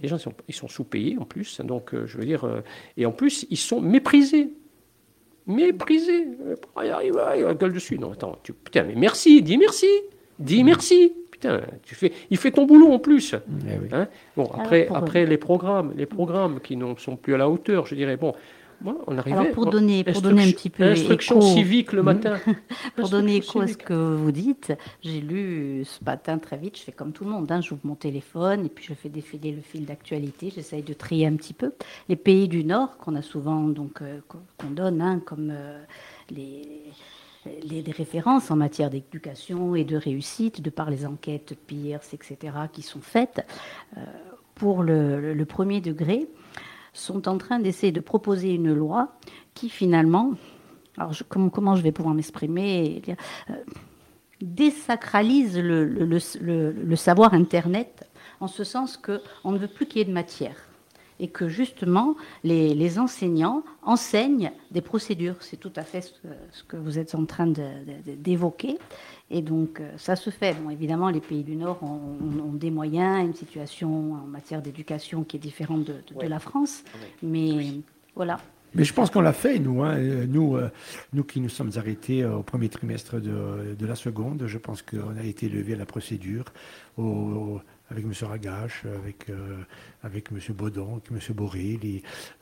Les 0.00 0.08
gens 0.08 0.18
sont, 0.18 0.32
ils 0.48 0.54
sont 0.54 0.68
sous-payés 0.68 1.16
en 1.18 1.24
plus, 1.24 1.60
donc 1.62 1.94
euh, 1.94 2.06
je 2.06 2.18
veux 2.18 2.24
dire, 2.24 2.44
euh, 2.44 2.60
et 2.96 3.06
en 3.06 3.12
plus 3.12 3.46
ils 3.50 3.56
sont 3.56 3.80
méprisés 3.80 4.50
méprisé. 5.46 6.28
Il 6.82 6.90
arrive, 6.90 7.20
il 7.36 7.56
gueule 7.56 7.72
dessus. 7.72 7.98
Non, 7.98 8.12
attends, 8.12 8.38
tu, 8.42 8.52
putain, 8.52 8.84
mais 8.84 8.94
merci, 8.94 9.42
dis 9.42 9.58
merci, 9.58 9.88
dis 10.38 10.64
merci. 10.64 11.12
Putain, 11.30 11.62
tu 11.82 11.94
fais, 11.94 12.12
il 12.30 12.36
fait 12.36 12.50
ton 12.50 12.66
boulot 12.66 12.92
en 12.92 12.98
plus. 12.98 13.34
Eh 13.34 13.94
hein 13.94 14.08
bon, 14.36 14.44
après, 14.52 14.88
après 14.92 15.24
les 15.24 15.38
programmes, 15.38 15.94
les 15.96 16.06
programmes 16.06 16.60
qui 16.60 16.76
ne 16.76 16.94
sont 16.96 17.16
plus 17.16 17.34
à 17.34 17.38
la 17.38 17.48
hauteur, 17.48 17.86
je 17.86 17.94
dirais, 17.94 18.16
bon, 18.16 18.34
on 18.84 19.18
Alors 19.18 19.50
pour 19.52 19.66
donner, 19.66 20.04
pour 20.04 20.22
donner 20.22 20.44
un 20.44 20.50
petit 20.50 20.70
peu 20.70 20.84
instruction 20.84 21.40
civique 21.40 21.92
le 21.92 22.02
matin. 22.02 22.38
pour 22.96 23.08
donner 23.08 23.36
écho 23.36 23.60
à 23.60 23.66
ce 23.66 23.76
que 23.76 24.14
vous 24.14 24.32
dites, 24.32 24.72
j'ai 25.02 25.20
lu 25.20 25.84
ce 25.84 26.02
matin 26.04 26.38
très 26.38 26.56
vite. 26.56 26.78
Je 26.78 26.82
fais 26.82 26.92
comme 26.92 27.12
tout 27.12 27.24
le 27.24 27.30
monde, 27.30 27.50
hein, 27.52 27.60
j'ouvre 27.60 27.82
mon 27.84 27.94
téléphone 27.94 28.66
et 28.66 28.68
puis 28.68 28.84
je 28.84 28.94
fais 28.94 29.08
défiler 29.08 29.52
le 29.52 29.62
fil 29.62 29.84
d'actualité. 29.84 30.52
J'essaye 30.54 30.82
de 30.82 30.94
trier 30.94 31.26
un 31.26 31.36
petit 31.36 31.54
peu 31.54 31.72
les 32.08 32.16
pays 32.16 32.48
du 32.48 32.64
Nord 32.64 32.96
qu'on 32.98 33.16
a 33.16 33.22
souvent 33.22 33.62
donc 33.68 34.02
euh, 34.02 34.20
qu'on 34.56 34.70
donne 34.70 35.02
hein, 35.02 35.20
comme 35.24 35.50
euh, 35.52 35.82
les 36.30 36.82
les, 37.64 37.82
références 37.90 38.50
en 38.50 38.56
matière 38.56 38.90
d'éducation 38.90 39.74
et 39.74 39.84
de 39.84 39.96
réussite, 39.96 40.60
de 40.60 40.70
par 40.70 40.90
les 40.90 41.06
enquêtes 41.06 41.54
Pierce, 41.66 42.12
etc., 42.14 42.52
qui 42.72 42.82
sont 42.82 43.00
faites 43.00 43.46
euh, 43.96 44.00
pour 44.54 44.82
le, 44.82 45.42
premier 45.48 45.80
degré 45.80 46.28
sont 47.00 47.28
en 47.28 47.38
train 47.38 47.58
d'essayer 47.58 47.92
de 47.92 48.00
proposer 48.00 48.54
une 48.54 48.72
loi 48.72 49.16
qui 49.54 49.68
finalement, 49.68 50.32
alors 50.96 51.14
comment, 51.28 51.74
je 51.76 51.82
vais 51.82 51.92
pouvoir 51.92 52.14
m'exprimer, 52.14 53.02
euh, 53.50 53.54
désacralise 54.40 55.58
le, 55.58 56.96
savoir 56.96 57.34
Internet 57.34 58.08
en 58.40 58.46
ce 58.46 58.64
sens 58.64 58.96
qu'on 58.96 59.52
ne 59.52 59.58
veut 59.58 59.68
plus 59.68 59.86
qu'il 59.86 59.98
y 59.98 60.02
ait 60.02 60.06
de 60.06 60.12
matière 60.12 60.69
et 61.20 61.28
que 61.28 61.48
justement 61.48 62.16
les, 62.42 62.98
enseignants 62.98 63.62
enseignent 63.82 64.50
des 64.70 64.80
procédures. 64.80 65.36
C'est 65.40 65.58
tout 65.58 65.72
à 65.76 65.82
fait 65.82 66.00
ce, 66.00 66.64
que 66.64 66.76
vous 66.76 66.98
êtes 66.98 67.14
en 67.14 67.26
train 67.26 67.46
d'évoquer. 68.06 68.78
Et 69.30 69.42
donc 69.42 69.80
euh, 69.80 69.92
ça 69.96 70.16
se 70.16 70.30
fait. 70.30 70.56
Bon, 70.60 70.70
évidemment, 70.70 71.08
les 71.10 71.20
pays 71.20 71.44
du 71.44 71.54
Nord 71.54 71.80
ont, 71.84 72.52
des 72.54 72.70
moyens, 72.70 73.24
une 73.24 73.34
situation 73.34 74.14
en 74.14 74.26
matière 74.26 74.60
d'éducation 74.60 75.22
qui 75.22 75.36
est 75.36 75.40
différente 75.40 75.84
de, 75.84 76.26
la 76.26 76.40
France. 76.40 76.82
Mais 77.22 77.74
voilà. 78.16 78.40
Mais 78.74 78.84
je 78.84 78.94
pense 78.94 79.10
qu'on 79.10 79.20
l'a 79.20 79.32
fait, 79.32 79.58
nous, 79.58 79.82
hein. 79.82 79.98
nous, 80.28 80.56
euh, 80.56 80.70
nous 81.12 81.24
qui 81.24 81.40
nous 81.40 81.48
sommes 81.48 81.72
arrêtés 81.74 82.24
au 82.24 82.44
premier 82.44 82.68
trimestre 82.68 83.20
de, 83.20 83.74
de 83.76 83.86
la 83.86 83.96
seconde. 83.96 84.44
Je 84.46 84.58
pense 84.58 84.82
qu'on 84.82 85.16
a 85.18 85.24
été 85.24 85.48
levé 85.48 85.74
à 85.74 85.76
la 85.76 85.86
procédure 85.86 86.44
au, 86.96 87.60
avec 87.90 88.04
M. 88.04 88.12
Ragache, 88.22 88.84
avec, 88.84 89.28
euh, 89.30 89.58
avec 90.02 90.30
M. 90.30 90.38
Baudon, 90.54 91.00
avec 91.10 91.10
M. 91.10 91.34
Boré. 91.34 91.78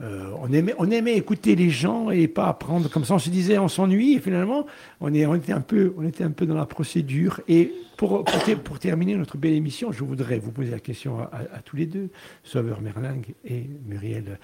Euh, 0.01 0.31
on, 0.41 0.53
aimait, 0.53 0.75
on 0.79 0.91
aimait 0.91 1.17
écouter 1.17 1.57
les 1.57 1.71
gens 1.71 2.11
et 2.11 2.29
pas 2.29 2.49
apprendre 2.49 2.91
comme 2.91 3.05
ça. 3.05 3.15
On 3.15 3.19
se 3.19 3.31
disait, 3.31 3.59
on 3.59 3.69
s'ennuie, 3.69 4.15
et 4.15 4.21
finalement, 4.21 4.67
on, 5.01 5.13
on, 5.13 5.35
était 5.35 5.53
un 5.53 5.61
peu, 5.61 5.95
on 5.97 6.07
était 6.07 6.25
un 6.25 6.31
peu 6.31 6.47
dans 6.47 6.55
la 6.55 6.67
procédure. 6.67 7.41
Et 7.49 7.73
pour, 7.97 8.25
pour, 8.65 8.79
terminer 8.79 9.17
notre 9.17 9.39
belle 9.39 9.55
émission, 9.55 9.91
je 9.91 10.05
voudrais 10.05 10.39
vous 10.39 10.53
poser 10.53 10.71
la 10.71 10.81
question 10.81 11.19
à, 11.21 11.61
tous 11.65 11.77
les 11.77 11.87
deux, 11.87 12.11
Sauveur 12.45 12.81
Merlingue 12.81 13.35
et 13.45 13.65
Muriel 13.87 14.39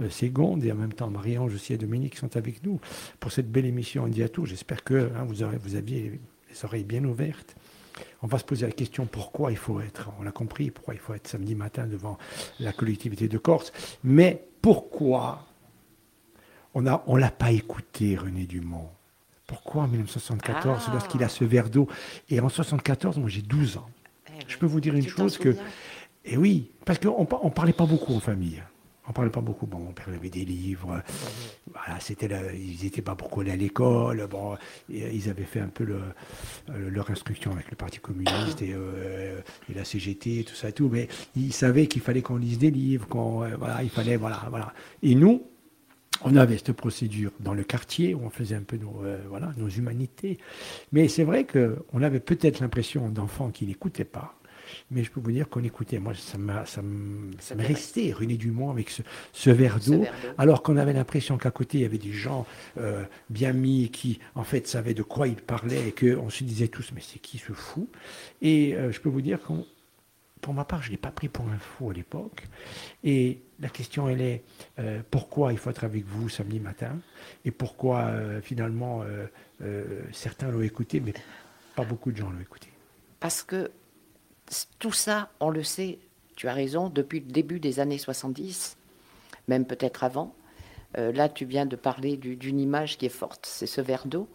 euh, 0.00 0.10
Ségonde, 0.10 0.64
et 0.64 0.72
en 0.72 0.76
même 0.76 0.92
temps 0.92 1.08
Marie-Ange 1.08 1.54
aussi 1.54 1.72
et 1.72 1.78
Dominique 1.78 2.16
sont 2.16 2.36
avec 2.36 2.62
nous 2.64 2.80
pour 3.18 3.32
cette 3.32 3.50
belle 3.50 3.64
émission 3.64 4.04
en 4.04 4.28
tout. 4.28 4.44
J'espère 4.44 4.84
que 4.84 5.10
hein, 5.16 5.24
vous, 5.26 5.36
vous 5.62 5.74
aviez 5.76 6.20
les 6.50 6.64
oreilles 6.64 6.84
bien 6.84 7.04
ouvertes 7.04 7.56
on 8.22 8.26
va 8.26 8.38
se 8.38 8.44
poser 8.44 8.66
la 8.66 8.72
question 8.72 9.06
pourquoi 9.06 9.50
il 9.50 9.56
faut 9.56 9.80
être, 9.80 10.10
on 10.18 10.22
l'a 10.22 10.32
compris, 10.32 10.70
pourquoi 10.70 10.94
il 10.94 11.00
faut 11.00 11.14
être 11.14 11.28
samedi 11.28 11.54
matin 11.54 11.86
devant 11.86 12.18
la 12.58 12.72
collectivité 12.72 13.28
de 13.28 13.38
Corse, 13.38 13.72
mais 14.02 14.44
pourquoi 14.60 15.46
on 16.74 16.82
ne 16.82 16.90
on 17.06 17.16
l'a 17.16 17.30
pas 17.30 17.52
écouté, 17.52 18.16
René 18.16 18.44
Dumont? 18.44 18.90
Pourquoi 19.46 19.84
en 19.84 19.88
1974, 19.88 20.84
ah. 20.86 20.90
lorsqu'il 20.92 21.22
a 21.24 21.28
ce 21.28 21.44
verre 21.44 21.70
d'eau? 21.70 21.88
Et 22.28 22.34
en 22.34 22.44
1974, 22.44 23.18
moi 23.18 23.28
j'ai 23.28 23.42
12 23.42 23.78
ans. 23.78 23.88
Eh 24.28 24.44
Je 24.46 24.58
peux 24.58 24.66
vous 24.66 24.80
dire 24.80 24.94
une 24.94 25.08
chose 25.08 25.38
que... 25.38 25.50
Et 25.50 26.34
eh 26.34 26.36
oui, 26.36 26.70
parce 26.84 26.98
qu'on 26.98 27.22
ne 27.22 27.50
parlait 27.50 27.72
pas 27.72 27.86
beaucoup 27.86 28.14
en 28.14 28.20
famille. 28.20 28.62
On 29.08 29.12
parlait 29.12 29.30
pas 29.30 29.40
beaucoup. 29.40 29.66
Bon, 29.66 29.78
mon 29.78 29.92
père 29.92 30.08
avait 30.08 30.28
des 30.28 30.44
livres. 30.44 31.02
Voilà, 31.72 31.98
c'était 32.00 32.28
ils 32.54 32.84
n'étaient 32.84 33.02
pas 33.02 33.14
beaucoup 33.14 33.40
à 33.40 33.56
l'école. 33.56 34.26
Bon, 34.30 34.56
ils 34.90 35.30
avaient 35.30 35.44
fait 35.44 35.60
un 35.60 35.68
peu 35.68 35.84
euh, 35.84 36.90
leur 36.90 37.10
instruction 37.10 37.52
avec 37.52 37.70
le 37.70 37.76
Parti 37.76 38.00
communiste 38.00 38.60
et, 38.60 38.74
euh, 38.74 39.40
la 39.74 39.84
CGT, 39.84 40.44
tout 40.44 40.54
ça 40.54 40.72
tout. 40.72 40.90
Mais 40.92 41.08
ils 41.36 41.52
savaient 41.52 41.86
qu'il 41.86 42.02
fallait 42.02 42.22
qu'on 42.22 42.36
lise 42.36 42.58
des 42.58 42.70
livres, 42.70 43.06
qu'on, 43.08 43.44
euh, 43.44 43.56
voilà, 43.58 43.82
il 43.82 43.90
fallait, 43.90 44.16
voilà, 44.16 44.46
voilà. 44.50 44.74
Et 45.02 45.14
nous, 45.14 45.42
on 46.22 46.36
avait 46.36 46.58
cette 46.58 46.72
procédure 46.72 47.32
dans 47.40 47.54
le 47.54 47.64
quartier 47.64 48.14
où 48.14 48.20
on 48.24 48.30
faisait 48.30 48.56
un 48.56 48.62
peu 48.62 48.76
nos, 48.76 49.04
voilà, 49.28 49.52
nos 49.56 49.68
humanités. 49.68 50.36
Mais 50.92 51.08
c'est 51.08 51.24
vrai 51.24 51.46
qu'on 51.46 52.02
avait 52.02 52.20
peut-être 52.20 52.60
l'impression 52.60 53.08
d'enfants 53.08 53.50
qui 53.50 53.66
n'écoutaient 53.66 54.04
pas 54.04 54.37
mais 54.90 55.04
je 55.04 55.10
peux 55.10 55.20
vous 55.20 55.32
dire 55.32 55.48
qu'on 55.48 55.62
écoutait. 55.62 55.98
Moi, 55.98 56.14
ça 56.14 56.38
m'a, 56.38 56.64
ça 56.64 56.82
m'est 56.82 57.66
resté, 57.66 58.12
René 58.12 58.36
Dumont, 58.36 58.70
avec 58.70 58.90
ce, 59.32 59.50
verre 59.50 59.78
d'eau, 59.80 60.04
alors 60.38 60.62
qu'on 60.62 60.76
avait 60.76 60.92
l'impression 60.92 61.36
qu'à 61.36 61.50
côté, 61.50 61.78
il 61.78 61.80
y 61.82 61.84
avait 61.84 61.98
des 61.98 62.12
gens 62.12 62.46
euh, 62.78 63.04
bien 63.28 63.52
mis 63.52 63.90
qui, 63.90 64.18
en 64.34 64.44
fait, 64.44 64.66
savaient 64.66 64.94
de 64.94 65.02
quoi 65.02 65.28
ils 65.28 65.36
parlaient 65.36 65.88
et 65.88 65.92
qu'on 65.92 66.30
se 66.30 66.44
disait 66.44 66.68
tous, 66.68 66.92
mais 66.94 67.02
c'est 67.02 67.18
qui 67.18 67.38
ce 67.38 67.52
fou? 67.52 67.88
Et 68.40 68.74
euh, 68.74 68.90
je 68.90 69.00
peux 69.00 69.08
vous 69.08 69.22
dire 69.22 69.40
qu'on 69.42 69.66
pour 70.40 70.54
ma 70.54 70.64
part, 70.64 70.82
je 70.82 70.86
ne 70.86 70.92
l'ai 70.92 70.98
pas 70.98 71.10
pris 71.10 71.28
pour 71.28 71.48
un 71.48 71.58
fou 71.58 71.90
à 71.90 71.92
l'époque. 71.92 72.46
Et 73.02 73.40
la 73.58 73.68
question, 73.68 74.08
elle 74.08 74.20
est 74.20 74.44
euh, 74.78 75.02
pourquoi 75.10 75.52
il 75.52 75.58
faut 75.58 75.68
être 75.68 75.82
avec 75.82 76.06
vous 76.06 76.28
samedi 76.28 76.60
matin? 76.60 76.96
Et 77.44 77.50
pourquoi, 77.50 78.12
finalement, 78.40 79.02
certains 80.12 80.48
l'ont 80.52 80.62
écouté, 80.62 81.00
mais 81.00 81.12
pas 81.74 81.84
beaucoup 81.84 82.12
de 82.12 82.16
gens 82.16 82.30
l'ont 82.30 82.40
écouté? 82.40 82.68
Parce 83.18 83.42
que 83.42 83.72
tout 84.78 84.92
ça, 84.92 85.30
on 85.40 85.50
le 85.50 85.62
sait, 85.62 85.98
tu 86.36 86.48
as 86.48 86.52
raison, 86.52 86.88
depuis 86.88 87.20
le 87.20 87.26
début 87.26 87.60
des 87.60 87.80
années 87.80 87.98
70, 87.98 88.76
même 89.48 89.66
peut-être 89.66 90.04
avant. 90.04 90.34
Euh, 90.96 91.12
là, 91.12 91.28
tu 91.28 91.44
viens 91.44 91.66
de 91.66 91.76
parler 91.76 92.16
d'une 92.16 92.60
image 92.60 92.96
qui 92.98 93.06
est 93.06 93.10
forte, 93.10 93.46
c'est 93.46 93.66
ce 93.66 93.80
verre 93.80 94.06
d'eau. 94.06 94.28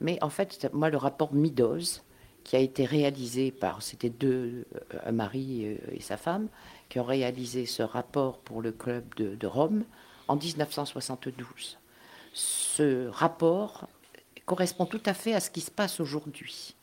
Mais 0.00 0.18
en 0.22 0.30
fait, 0.30 0.68
moi, 0.72 0.90
le 0.90 0.96
rapport 0.96 1.34
Midos, 1.34 2.02
qui 2.44 2.56
a 2.56 2.60
été 2.60 2.84
réalisé 2.84 3.50
par, 3.50 3.82
c'était 3.82 4.08
deux, 4.08 4.64
euh, 4.74 4.98
un 5.04 5.12
mari 5.12 5.66
euh, 5.66 5.76
et 5.92 6.00
sa 6.00 6.16
femme, 6.16 6.48
qui 6.88 6.98
ont 6.98 7.04
réalisé 7.04 7.66
ce 7.66 7.82
rapport 7.82 8.38
pour 8.38 8.62
le 8.62 8.72
club 8.72 9.04
de, 9.16 9.34
de 9.34 9.46
Rome 9.46 9.84
en 10.28 10.36
1972. 10.36 11.78
Ce 12.32 13.08
rapport 13.08 13.88
correspond 14.46 14.86
tout 14.86 15.02
à 15.04 15.12
fait 15.12 15.34
à 15.34 15.40
ce 15.40 15.50
qui 15.50 15.60
se 15.60 15.70
passe 15.70 16.00
aujourd'hui. 16.00 16.74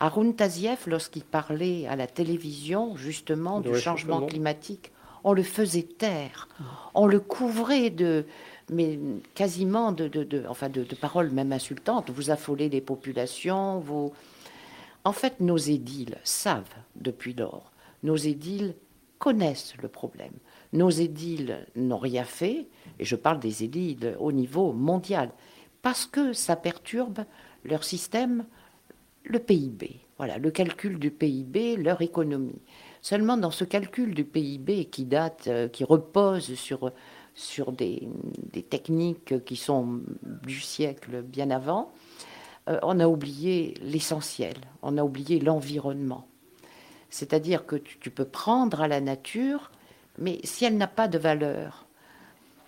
Arun 0.00 0.32
Taziev, 0.32 0.84
lorsqu'il 0.86 1.24
parlait 1.24 1.86
à 1.86 1.94
la 1.94 2.06
télévision 2.06 2.96
justement 2.96 3.60
du 3.60 3.74
changement 3.78 4.24
climatique, 4.26 4.92
on 5.24 5.34
le 5.34 5.42
faisait 5.42 5.82
taire, 5.82 6.48
on 6.94 7.06
le 7.06 7.20
couvrait 7.20 7.90
de, 7.90 8.24
mais 8.70 8.98
quasiment 9.34 9.92
de, 9.92 10.44
enfin 10.48 10.70
de, 10.70 10.84
paroles 10.94 11.30
même 11.30 11.52
insultantes. 11.52 12.10
Vous 12.10 12.30
affolez 12.30 12.70
les 12.70 12.80
populations, 12.80 13.78
vous. 13.80 14.12
En 15.04 15.12
fait, 15.12 15.40
nos 15.40 15.58
édiles 15.58 16.16
savent 16.24 16.74
depuis 16.96 17.34
lors. 17.34 17.70
Nos 18.02 18.16
édiles 18.16 18.74
connaissent 19.18 19.74
le 19.82 19.88
problème. 19.88 20.32
Nos 20.72 20.90
édiles 20.90 21.66
n'ont 21.76 21.98
rien 21.98 22.24
fait, 22.24 22.68
et 22.98 23.04
je 23.04 23.16
parle 23.16 23.40
des 23.40 23.64
édiles 23.64 24.16
au 24.18 24.32
niveau 24.32 24.72
mondial, 24.72 25.30
parce 25.82 26.06
que 26.06 26.32
ça 26.32 26.56
perturbe 26.56 27.24
leur 27.64 27.84
système 27.84 28.46
le 29.24 29.38
PIB. 29.38 30.00
Voilà, 30.18 30.38
le 30.38 30.50
calcul 30.50 30.98
du 30.98 31.10
PIB, 31.10 31.76
leur 31.76 32.02
économie. 32.02 32.60
Seulement 33.00 33.36
dans 33.36 33.50
ce 33.50 33.64
calcul 33.64 34.14
du 34.14 34.24
PIB 34.24 34.86
qui 34.86 35.04
date, 35.04 35.46
euh, 35.46 35.68
qui 35.68 35.84
repose 35.84 36.54
sur, 36.54 36.92
sur 37.34 37.72
des, 37.72 38.08
techniques 38.68 39.44
qui 39.44 39.56
sont 39.56 40.00
du 40.22 40.60
siècle 40.60 41.22
bien 41.22 41.50
avant, 41.50 41.92
euh, 42.68 42.78
on 42.82 43.00
a 43.00 43.08
oublié 43.08 43.74
l'essentiel, 43.82 44.54
on 44.82 44.98
a 44.98 45.02
oublié 45.02 45.40
l'environnement. 45.40 46.26
C'est-à-dire 47.08 47.66
que 47.66 47.76
tu, 47.76 48.10
peux 48.10 48.24
prendre 48.24 48.82
à 48.82 48.88
la 48.88 49.00
nature, 49.00 49.70
mais 50.18 50.38
si 50.44 50.64
elle 50.64 50.76
n'a 50.76 50.86
pas 50.86 51.08
de 51.08 51.18
valeur, 51.18 51.86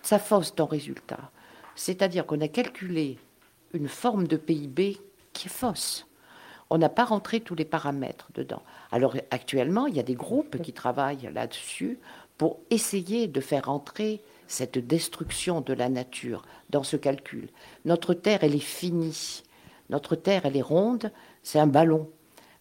ça 0.01 0.19
fausse 0.19 0.53
ton 0.53 0.65
résultat. 0.65 1.31
C'est-à-dire 1.75 2.25
qu'on 2.25 2.41
a 2.41 2.47
calculé 2.47 3.17
une 3.73 3.87
forme 3.87 4.27
de 4.27 4.35
PIB 4.35 4.97
qui 5.31 5.47
est 5.47 5.51
fausse. 5.51 6.05
On 6.73 6.79
n'a 6.79 6.89
pas 6.89 7.05
rentré 7.05 7.39
tous 7.39 7.53
les 7.53 7.65
paramètres 7.65 8.29
dedans. 8.33 8.63
Alors 8.91 9.15
actuellement, 9.29 9.85
il 9.85 9.95
y 9.95 9.99
a 9.99 10.03
des 10.03 10.15
groupes 10.15 10.59
qui 10.59 10.73
travaillent 10.73 11.29
là-dessus 11.31 11.99
pour 12.39 12.61
essayer 12.71 13.27
de 13.27 13.41
faire 13.41 13.69
entrer 13.69 14.23
cette 14.47 14.79
destruction 14.79 15.61
de 15.61 15.71
la 15.73 15.87
nature 15.87 16.41
dans 16.71 16.81
ce 16.81 16.97
calcul. 16.97 17.49
Notre 17.85 18.15
Terre, 18.15 18.39
elle 18.41 18.55
est 18.55 18.57
finie. 18.57 19.43
Notre 19.91 20.15
Terre, 20.15 20.47
elle 20.47 20.57
est 20.57 20.63
ronde, 20.63 21.11
c'est 21.43 21.59
un 21.59 21.67
ballon. 21.67 22.09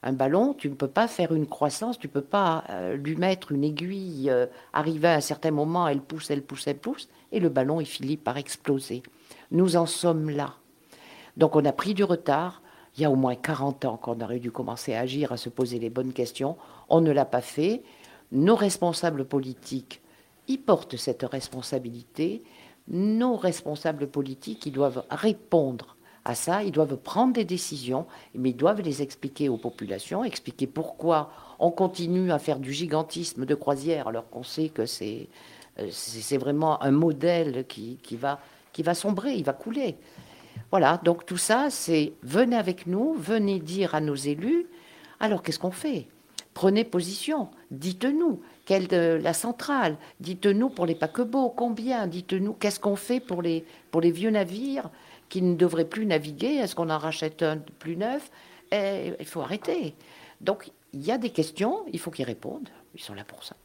Un 0.03 0.13
ballon, 0.13 0.53
tu 0.53 0.69
ne 0.69 0.75
peux 0.75 0.89
pas 0.89 1.09
faire 1.09 1.33
une 1.33 1.47
croissance, 1.47 1.99
tu 1.99 2.09
ne 2.09 2.13
peux 2.13 2.21
pas 2.21 2.65
euh, 2.69 2.97
lui 2.97 3.17
mettre 3.17 3.51
une 3.51 3.65
aiguille, 3.65 4.29
euh, 4.29 4.45
arriver 4.75 5.09
à 5.09 5.15
un 5.15 5.21
certain 5.23 5.53
moment, 5.53 5.89
elle 5.89 6.03
pousse, 6.03 6.31
elle 6.31 6.43
pousse, 6.43 6.67
elle 6.67 6.77
pousse, 6.77 7.09
et 7.33 7.41
le 7.41 7.49
ballon, 7.49 7.81
il 7.81 7.87
finit 7.87 8.19
par 8.19 8.37
exploser. 8.37 9.03
Nous 9.53 9.77
en 9.77 9.87
sommes 9.87 10.29
là. 10.29 10.57
Donc 11.39 11.57
on 11.57 11.65
a 11.65 11.73
pris 11.73 11.95
du 11.95 12.05
retard. 12.05 12.62
Il 12.97 13.03
y 13.03 13.05
a 13.05 13.11
au 13.11 13.17
moins 13.17 13.35
40 13.35 13.85
ans 13.87 13.97
qu'on 13.97 14.21
aurait 14.21 14.39
dû 14.39 14.51
commencer 14.51 14.95
à 14.95 15.01
agir, 15.01 15.33
à 15.33 15.37
se 15.37 15.49
poser 15.49 15.79
les 15.79 15.91
bonnes 15.91 16.13
questions. 16.13 16.57
On 16.89 17.01
ne 17.01 17.11
l'a 17.11 17.25
pas 17.25 17.41
fait. 17.41 17.83
Nos 18.33 18.57
responsables 18.57 19.25
politiques 19.25 20.03
y 20.49 20.59
portent 20.59 20.97
cette 20.97 21.23
responsabilité. 21.23 22.43
Nos 22.89 23.37
responsables 23.37 24.09
politiques, 24.09 24.67
ils 24.67 24.73
doivent 24.73 25.05
répondre 25.11 25.97
à 26.25 26.35
ça, 26.35 26.63
ils 26.63 26.71
doivent 26.71 26.97
prendre 26.97 27.33
des 27.33 27.45
décisions, 27.45 28.07
mais 28.35 28.51
ils 28.51 28.57
doivent 28.57 28.81
les 28.81 29.03
expliquer 29.03 29.49
aux 29.49 29.57
populations, 29.57 30.23
expliquer 30.25 30.67
pourquoi 30.67 31.31
on 31.59 31.71
continue 31.71 32.31
à 32.31 32.39
faire 32.39 32.59
du 32.59 32.73
gigantisme 32.73 33.45
de 33.45 33.55
croisière 33.55 34.09
alors 34.09 34.29
qu'on 34.31 34.45
sait 34.45 34.69
que 34.69 34.87
c'est 34.87 35.29
euh, 35.81 36.39
vraiment 36.39 36.83
un 36.83 36.93
modèle 36.93 37.67
qui, 37.67 37.99
qui, 38.03 38.17
va, 38.17 38.39
qui 38.73 38.83
va 38.83 38.95
sombrer, 38.95 39.33
il 39.35 39.45
va 39.45 39.53
couler. 39.53 39.97
Voilà, 40.71 41.01
donc 41.05 41.27
tout 41.27 41.37
ça, 41.37 41.69
c'est 41.71 42.13
venez 42.23 42.57
avec 42.57 42.87
nous, 42.87 43.15
venez 43.15 43.59
dire 43.59 43.95
à 43.95 44.01
nos 44.01 44.15
élus, 44.15 44.67
alors 45.21 45.43
qu'est-ce 45.43 45.59
qu'on 45.59 45.71
fait? 45.71 46.07
Prenez 46.55 46.85
position, 46.85 47.49
dites-nous, 47.71 48.41
quelle 48.67 48.87
de 48.87 49.19
la 49.23 49.33
centrale, 49.33 49.97
dites-nous 50.21 50.69
pour 50.69 50.87
les 50.87 50.95
paquebots, 50.95 51.51
combien, 51.51 52.07
dites-nous 52.07 52.53
qu'est-ce 52.55 52.81
qu'on 52.81 52.97
fait 52.97 53.21
pour 53.21 53.41
les, 53.43 53.65
pour 53.91 54.01
les 54.01 54.11
vieux 54.11 54.31
navires 54.31 54.91
qui 55.29 55.41
ne 55.41 55.55
devraient 55.55 55.87
plus 55.87 56.05
naviguer, 56.05 56.57
est-ce 56.57 56.75
qu'on 56.75 56.91
en 56.91 56.99
rachète 56.99 57.43
un 57.43 57.59
plus 57.79 57.97
neuf? 57.97 58.31
Et 58.71 59.13
Il 59.19 59.27
faut 59.27 59.41
arrêter. 59.41 59.95
Donc 60.41 60.71
il 60.93 61.05
y 61.05 61.11
a 61.11 61.19
des 61.19 61.31
questions, 61.31 61.81
il 61.93 61.99
faut 61.99 62.11
qu'ils 62.11 62.27
répondent, 62.27 62.69
ils 62.95 63.01
sont 63.01 63.15
là 63.15 63.25
pour 63.25 63.45
ça. 63.45 63.57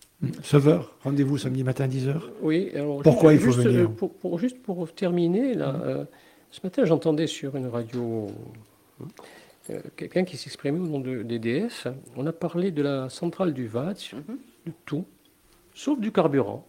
Sauveur, 0.43 0.95
rendez-vous 1.03 1.37
samedi 1.37 1.63
matin 1.63 1.83
à 1.83 1.87
10h. 1.87 2.21
Oui, 2.41 2.71
alors 2.73 3.01
pourquoi 3.03 3.33
il 3.33 3.39
faut 3.39 3.51
venir? 3.51 3.81
euh, 3.81 3.87
pour, 3.87 4.39
Juste 4.39 4.61
pour 4.63 4.91
terminer, 4.93 5.53
là, 5.53 5.73
mmh. 5.73 5.81
euh, 5.85 6.05
ce 6.51 6.59
matin 6.63 6.85
j'entendais 6.85 7.27
sur 7.27 7.55
une 7.55 7.67
radio 7.67 8.31
euh, 9.69 9.79
quelqu'un 9.95 10.23
qui 10.23 10.37
s'exprimait 10.37 10.79
au 10.79 10.87
nom 10.87 10.99
de 10.99 11.23
d'EDF. 11.23 11.87
On 12.15 12.25
a 12.25 12.31
parlé 12.31 12.71
de 12.71 12.81
la 12.81 13.09
centrale 13.09 13.53
du 13.53 13.67
VAT, 13.67 13.95
mmh. 14.13 14.33
de 14.67 14.71
tout, 14.85 15.05
sauf 15.73 15.99
du 15.99 16.11
carburant. 16.11 16.65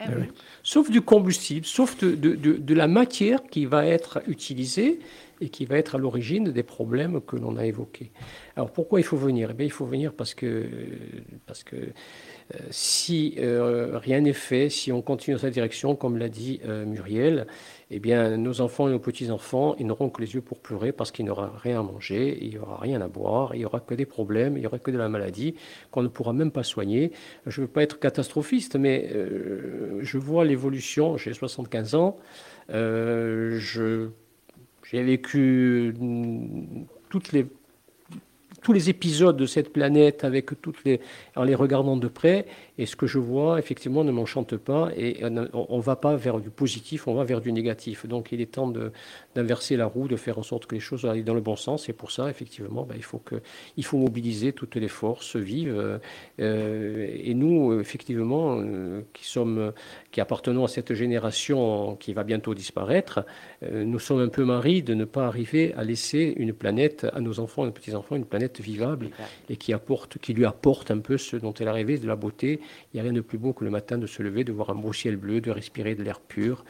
Eh 0.00 0.04
eh 0.08 0.28
sauf 0.62 0.90
du 0.90 1.00
combustible, 1.00 1.64
sauf 1.64 1.96
de, 1.98 2.14
de, 2.14 2.34
de, 2.34 2.74
la 2.74 2.88
matière 2.88 3.42
qui 3.44 3.66
va 3.66 3.86
être 3.86 4.20
utilisée 4.26 4.98
et 5.42 5.48
qui 5.48 5.64
va 5.64 5.76
être 5.76 5.96
à 5.96 5.98
l'origine 5.98 6.52
des 6.52 6.62
problèmes 6.62 7.20
que 7.20 7.36
l'on 7.36 7.56
a 7.56 7.66
évoqués. 7.66 8.12
Alors 8.54 8.70
pourquoi 8.70 9.00
il 9.00 9.02
faut 9.02 9.16
venir? 9.16 9.48
Eh 9.50 9.54
bien, 9.54 9.66
Il 9.66 9.72
faut 9.72 9.86
venir 9.86 10.12
parce 10.12 10.34
que, 10.34 10.66
parce 11.46 11.64
que 11.64 11.76
euh, 11.76 12.58
si 12.70 13.34
euh, 13.38 13.98
rien 13.98 14.20
n'est 14.20 14.32
fait, 14.32 14.68
si 14.68 14.92
on 14.92 15.02
continue 15.02 15.34
dans 15.34 15.40
cette 15.40 15.54
direction, 15.54 15.96
comme 15.96 16.16
l'a 16.16 16.28
dit 16.28 16.60
euh, 16.64 16.84
Muriel, 16.84 17.46
eh 17.90 17.98
bien, 17.98 18.36
nos 18.36 18.60
enfants 18.60 18.88
et 18.88 18.92
nos 18.92 19.00
petits-enfants, 19.00 19.74
ils 19.78 19.86
n'auront 19.86 20.10
que 20.10 20.20
les 20.20 20.34
yeux 20.34 20.40
pour 20.42 20.60
pleurer 20.60 20.92
parce 20.92 21.10
qu'il 21.10 21.24
n'y 21.24 21.30
aura 21.30 21.52
rien 21.62 21.80
à 21.80 21.82
manger, 21.82 22.38
il 22.40 22.50
n'y 22.50 22.58
aura 22.58 22.78
rien 22.78 23.00
à 23.00 23.08
boire, 23.08 23.54
il 23.54 23.58
n'y 23.58 23.64
aura 23.64 23.80
que 23.80 23.94
des 23.94 24.06
problèmes, 24.06 24.56
il 24.56 24.60
n'y 24.60 24.66
aura 24.66 24.78
que 24.78 24.90
de 24.90 24.98
la 24.98 25.08
maladie 25.08 25.56
qu'on 25.90 26.02
ne 26.02 26.08
pourra 26.08 26.32
même 26.32 26.52
pas 26.52 26.62
soigner. 26.62 27.12
Je 27.46 27.60
ne 27.60 27.66
veux 27.66 27.72
pas 27.72 27.82
être 27.82 27.98
catastrophiste, 27.98 28.76
mais 28.76 29.12
je 30.00 30.18
vois 30.18 30.44
l'évolution, 30.44 31.16
j'ai 31.16 31.34
75 31.34 31.94
ans, 31.94 32.16
je, 32.70 34.08
j'ai 34.92 35.02
vécu 35.02 35.94
mm, 35.98 36.84
tous 37.08 38.72
les 38.72 38.90
épisodes 38.90 39.36
de 39.36 39.46
cette 39.46 39.72
planète 39.72 40.24
avec 40.24 40.60
toutes 40.60 40.84
les, 40.84 41.00
en 41.34 41.44
les 41.44 41.54
regardant 41.54 41.96
de 41.96 42.08
près. 42.08 42.46
Et 42.78 42.86
ce 42.86 42.96
que 42.96 43.06
je 43.06 43.18
vois, 43.18 43.58
effectivement, 43.58 44.02
ne 44.02 44.12
m'enchante 44.12 44.56
pas. 44.56 44.90
Et 44.96 45.22
on 45.24 45.76
ne 45.76 45.82
va 45.82 45.96
pas 45.96 46.16
vers 46.16 46.40
du 46.40 46.48
positif, 46.48 47.06
on 47.06 47.14
va 47.14 47.24
vers 47.24 47.42
du 47.42 47.52
négatif. 47.52 48.06
Donc 48.06 48.32
il 48.32 48.40
est 48.40 48.52
temps 48.52 48.72
d'inverser 49.34 49.76
la 49.76 49.86
roue, 49.86 50.08
de 50.08 50.16
faire 50.16 50.38
en 50.38 50.42
sorte 50.42 50.66
que 50.66 50.74
les 50.74 50.80
choses 50.80 51.04
aillent 51.04 51.22
dans 51.22 51.34
le 51.34 51.42
bon 51.42 51.56
sens. 51.56 51.90
Et 51.90 51.92
pour 51.92 52.10
ça, 52.10 52.30
effectivement, 52.30 52.84
ben, 52.84 52.94
il, 52.96 53.02
faut 53.02 53.18
que, 53.18 53.36
il 53.76 53.84
faut 53.84 53.98
mobiliser 53.98 54.52
toutes 54.52 54.76
les 54.76 54.88
forces 54.88 55.36
vives. 55.36 56.00
Euh, 56.40 57.08
et 57.12 57.34
nous, 57.34 57.78
effectivement, 57.78 58.58
euh, 58.58 59.02
qui, 59.12 59.26
sommes, 59.26 59.72
qui 60.10 60.22
appartenons 60.22 60.64
à 60.64 60.68
cette 60.68 60.94
génération 60.94 61.96
qui 61.96 62.14
va 62.14 62.24
bientôt 62.24 62.54
disparaître, 62.54 63.26
euh, 63.62 63.84
nous 63.84 63.98
sommes 63.98 64.20
un 64.20 64.28
peu 64.28 64.44
maris 64.44 64.82
de 64.82 64.94
ne 64.94 65.04
pas 65.04 65.26
arriver 65.26 65.74
à 65.76 65.84
laisser 65.84 66.32
une 66.36 66.54
planète 66.54 67.06
à 67.12 67.20
nos 67.20 67.38
enfants 67.38 67.64
et 67.64 67.66
nos 67.66 67.72
petits-enfants, 67.72 68.16
une 68.16 68.24
planète 68.24 68.60
vivable 68.60 69.10
et 69.50 69.56
qui, 69.56 69.74
apporte, 69.74 70.16
qui 70.18 70.32
lui 70.32 70.46
apporte 70.46 70.90
un 70.90 71.00
peu 71.00 71.18
ce 71.18 71.36
dont 71.36 71.52
elle 71.52 71.68
a 71.68 71.72
rêvé, 71.74 71.98
de 71.98 72.06
la 72.06 72.16
beauté. 72.16 72.60
Il 72.92 72.96
n'y 72.96 73.00
a 73.00 73.02
rien 73.02 73.12
de 73.12 73.20
plus 73.20 73.38
beau 73.38 73.52
que 73.52 73.64
le 73.64 73.70
matin 73.70 73.98
de 73.98 74.06
se 74.06 74.22
lever, 74.22 74.44
de 74.44 74.52
voir 74.52 74.70
un 74.70 74.74
beau 74.74 74.92
ciel 74.92 75.16
bleu, 75.16 75.40
de 75.40 75.50
respirer 75.50 75.94
de 75.94 76.02
l'air 76.02 76.20
pur, 76.20 76.64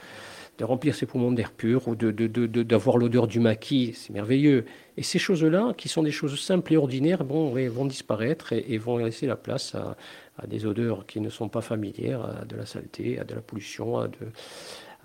de 0.59 0.65
remplir 0.65 0.95
ses 0.95 1.07
poumons 1.07 1.33
d'air 1.33 1.51
pur 1.51 1.89
ou 1.89 1.95
d'avoir 1.95 2.97
de, 2.97 3.01
de, 3.01 3.01
l'odeur 3.01 3.27
du 3.27 3.41
maquis. 3.41 3.93
C'est 3.95 4.13
merveilleux. 4.13 4.65
Et 4.97 5.03
ces 5.03 5.19
choses-là, 5.19 5.73
qui 5.77 5.89
sont 5.89 6.03
des 6.03 6.11
choses 6.11 6.39
simples 6.39 6.75
et 6.75 6.77
ordinaires, 6.77 7.25
bon, 7.25 7.55
vont 7.69 7.87
disparaître 7.87 8.53
et, 8.53 8.79
vont 8.79 8.99
laisser 8.99 9.27
la 9.27 9.37
place 9.37 9.75
à, 9.75 9.97
à, 10.39 10.47
des 10.47 10.67
odeurs 10.67 11.07
qui 11.07 11.21
ne 11.21 11.31
sont 11.31 11.49
pas 11.49 11.63
familières, 11.63 12.23
à 12.23 12.45
de 12.45 12.57
la 12.57 12.67
saleté, 12.67 13.19
à 13.19 13.25
de 13.25 13.35
la 13.35 13.41
pollution, 13.41 13.99
à 13.99 14.09
de 14.09 14.19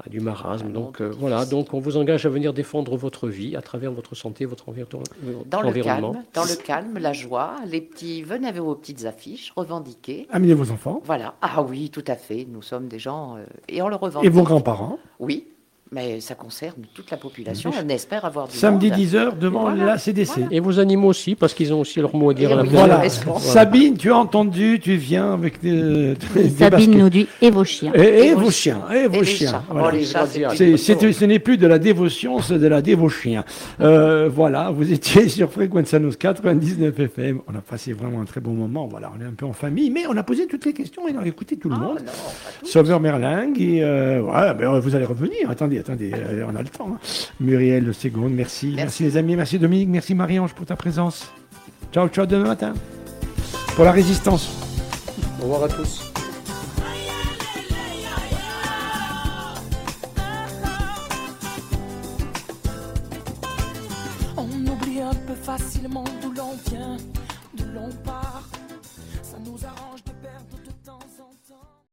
du 0.10 0.20
marasme. 0.20 0.72
Donc 0.72 1.02
euh, 1.02 1.12
voilà, 1.18 1.46
donc 1.46 1.74
on 1.74 1.80
vous 1.80 1.98
engage 1.98 2.26
à 2.26 2.30
venir 2.30 2.54
défendre 2.54 2.96
votre 2.96 3.28
vie 3.28 3.56
à 3.56 3.62
travers 3.62 3.92
votre 3.92 4.16
santé, 4.16 4.46
votre 4.46 4.70
environnement. 4.70 5.04
Dans 5.46 5.62
le 5.62 5.74
calme, 5.74 6.24
dans 6.34 6.44
le 6.44 6.56
calme, 6.56 6.98
la 7.00 7.14
joie, 7.14 7.56
les 7.66 7.82
petits, 7.82 8.22
venez 8.22 8.48
avec 8.48 8.62
vos 8.62 8.76
petites 8.76 9.06
affiches, 9.06 9.52
revendiquez. 9.56 10.28
Amenez 10.32 10.54
vos 10.54 10.72
enfants. 10.72 11.02
Voilà. 11.04 11.36
Ah 11.42 11.64
oui, 11.64 11.90
tout 11.90 12.06
à 12.08 12.16
fait. 12.16 12.48
Nous 12.50 12.62
sommes 12.62 12.88
des 12.88 13.00
gens 13.00 13.38
euh, 13.38 13.46
et 13.68 13.82
on 13.82 13.88
le 13.88 13.96
revendique. 13.96 14.28
Et 14.28 14.32
vos 14.32 14.44
grands-parents. 14.44 15.00
Oui, 15.20 15.48
mais 15.92 16.20
ça 16.20 16.36
concerne 16.36 16.84
toute 16.94 17.10
la 17.12 17.18
population. 17.18 17.72
On 17.84 17.90
espère 17.90 18.26
avoir 18.26 18.48
du 18.48 18.58
Samedi 18.58 18.92
10h 18.92 19.38
devant 19.38 19.70
la 19.70 19.98
CDC. 19.98 20.48
Et 20.52 20.60
vos 20.60 20.80
animaux 20.80 21.10
aussi, 21.10 21.36
parce 21.36 21.54
qu'ils 21.54 21.74
ont 21.74 21.82
aussi 21.82 22.00
leur 22.00 22.16
mot 22.16 22.30
à 22.30 22.34
dire. 22.34 22.52
à 22.52 22.56
la 22.56 22.64
voilà. 22.64 23.10
Sabine, 23.10 23.98
tu 23.98 24.12
as 24.12 24.18
entendu, 24.18 24.80
tu 24.82 24.96
viens 24.96 25.34
avec 25.34 25.62
des. 25.62 26.16
Sabine 26.58 26.98
nous 26.98 27.10
dit 27.10 27.28
et 27.42 27.50
vos 27.50 27.64
chiens. 27.64 27.94
Et, 27.94 28.34
vos 28.34 28.52
chiens. 28.52 28.82
Et 28.94 29.08
vos 29.08 29.24
chiens. 29.24 29.64
ce 29.70 31.26
n'est 31.26 31.40
plus 31.40 31.58
de 31.58 31.68
la 31.68 31.80
dévotion, 31.80 32.42
c'est 32.42 32.60
de 32.60 32.68
la 32.68 32.82
dévochien. 32.82 33.44
Euh, 33.80 34.30
voilà, 34.30 34.72
vous 34.72 34.92
étiez 34.92 35.30
sur 35.30 35.52
Frequenza 35.52 36.00
99 36.00 37.00
FM. 37.00 37.40
On 37.48 37.56
a 37.56 37.62
passé 37.62 37.94
vraiment 37.94 38.22
un 38.22 38.26
très 38.26 38.42
bon 38.42 38.52
moment. 38.52 38.88
Voilà, 38.88 39.12
on 39.18 39.22
est 39.22 39.28
un 39.28 39.34
peu 39.34 39.46
en 39.46 39.54
famille, 39.54 39.90
mais 39.90 40.06
on 40.08 40.18
a 40.18 40.24
posé 40.24 40.48
toutes 40.48 40.66
les 40.66 40.74
questions 40.74 41.08
et 41.08 41.14
on 41.18 41.22
a 41.22 41.28
écouté 41.28 41.58
tout 41.58 41.70
le 41.70 41.76
ah, 41.78 41.84
monde. 41.84 42.00
Sauveur 42.64 43.00
Merlingue, 43.00 43.60
et 43.62 43.84
euh, 43.84 44.22
voilà, 44.24 44.54
ben, 44.54 44.80
vous 44.80 44.96
allez 44.96 45.06
revenir. 45.06 45.50
Attendez 45.50 45.77
attendez, 45.80 46.12
euh, 46.14 46.46
on 46.48 46.56
a 46.56 46.62
le 46.62 46.70
temps. 46.70 46.90
Hein. 46.94 47.00
Muriel 47.40 47.94
Seconde, 47.94 48.34
merci. 48.34 48.74
merci. 48.76 49.04
les 49.04 49.18
amis, 49.18 49.36
merci 49.36 49.60
Dominique, 49.60 49.90
merci 49.90 50.16
Marie-Ange 50.16 50.54
pour 50.54 50.66
ta 50.66 50.76
présence. 50.76 51.32
Ciao, 51.92 52.08
ciao 52.10 52.26
demain 52.26 52.48
matin 52.48 52.74
pour 53.76 53.86
la 53.86 53.92
résistance. 53.92 54.50
Au 55.40 55.44
revoir 55.44 55.64
à 55.64 55.68
tous. 55.70 56.12
On 64.36 64.44
oublie 64.44 65.02
un 65.02 65.14
peu 65.14 65.36
facilement 65.44 66.04
d'où 66.22 66.32
l'on 66.32 66.54
vient, 66.70 66.98
d'où 67.56 67.66
l'on 67.74 67.90
part. 68.04 68.27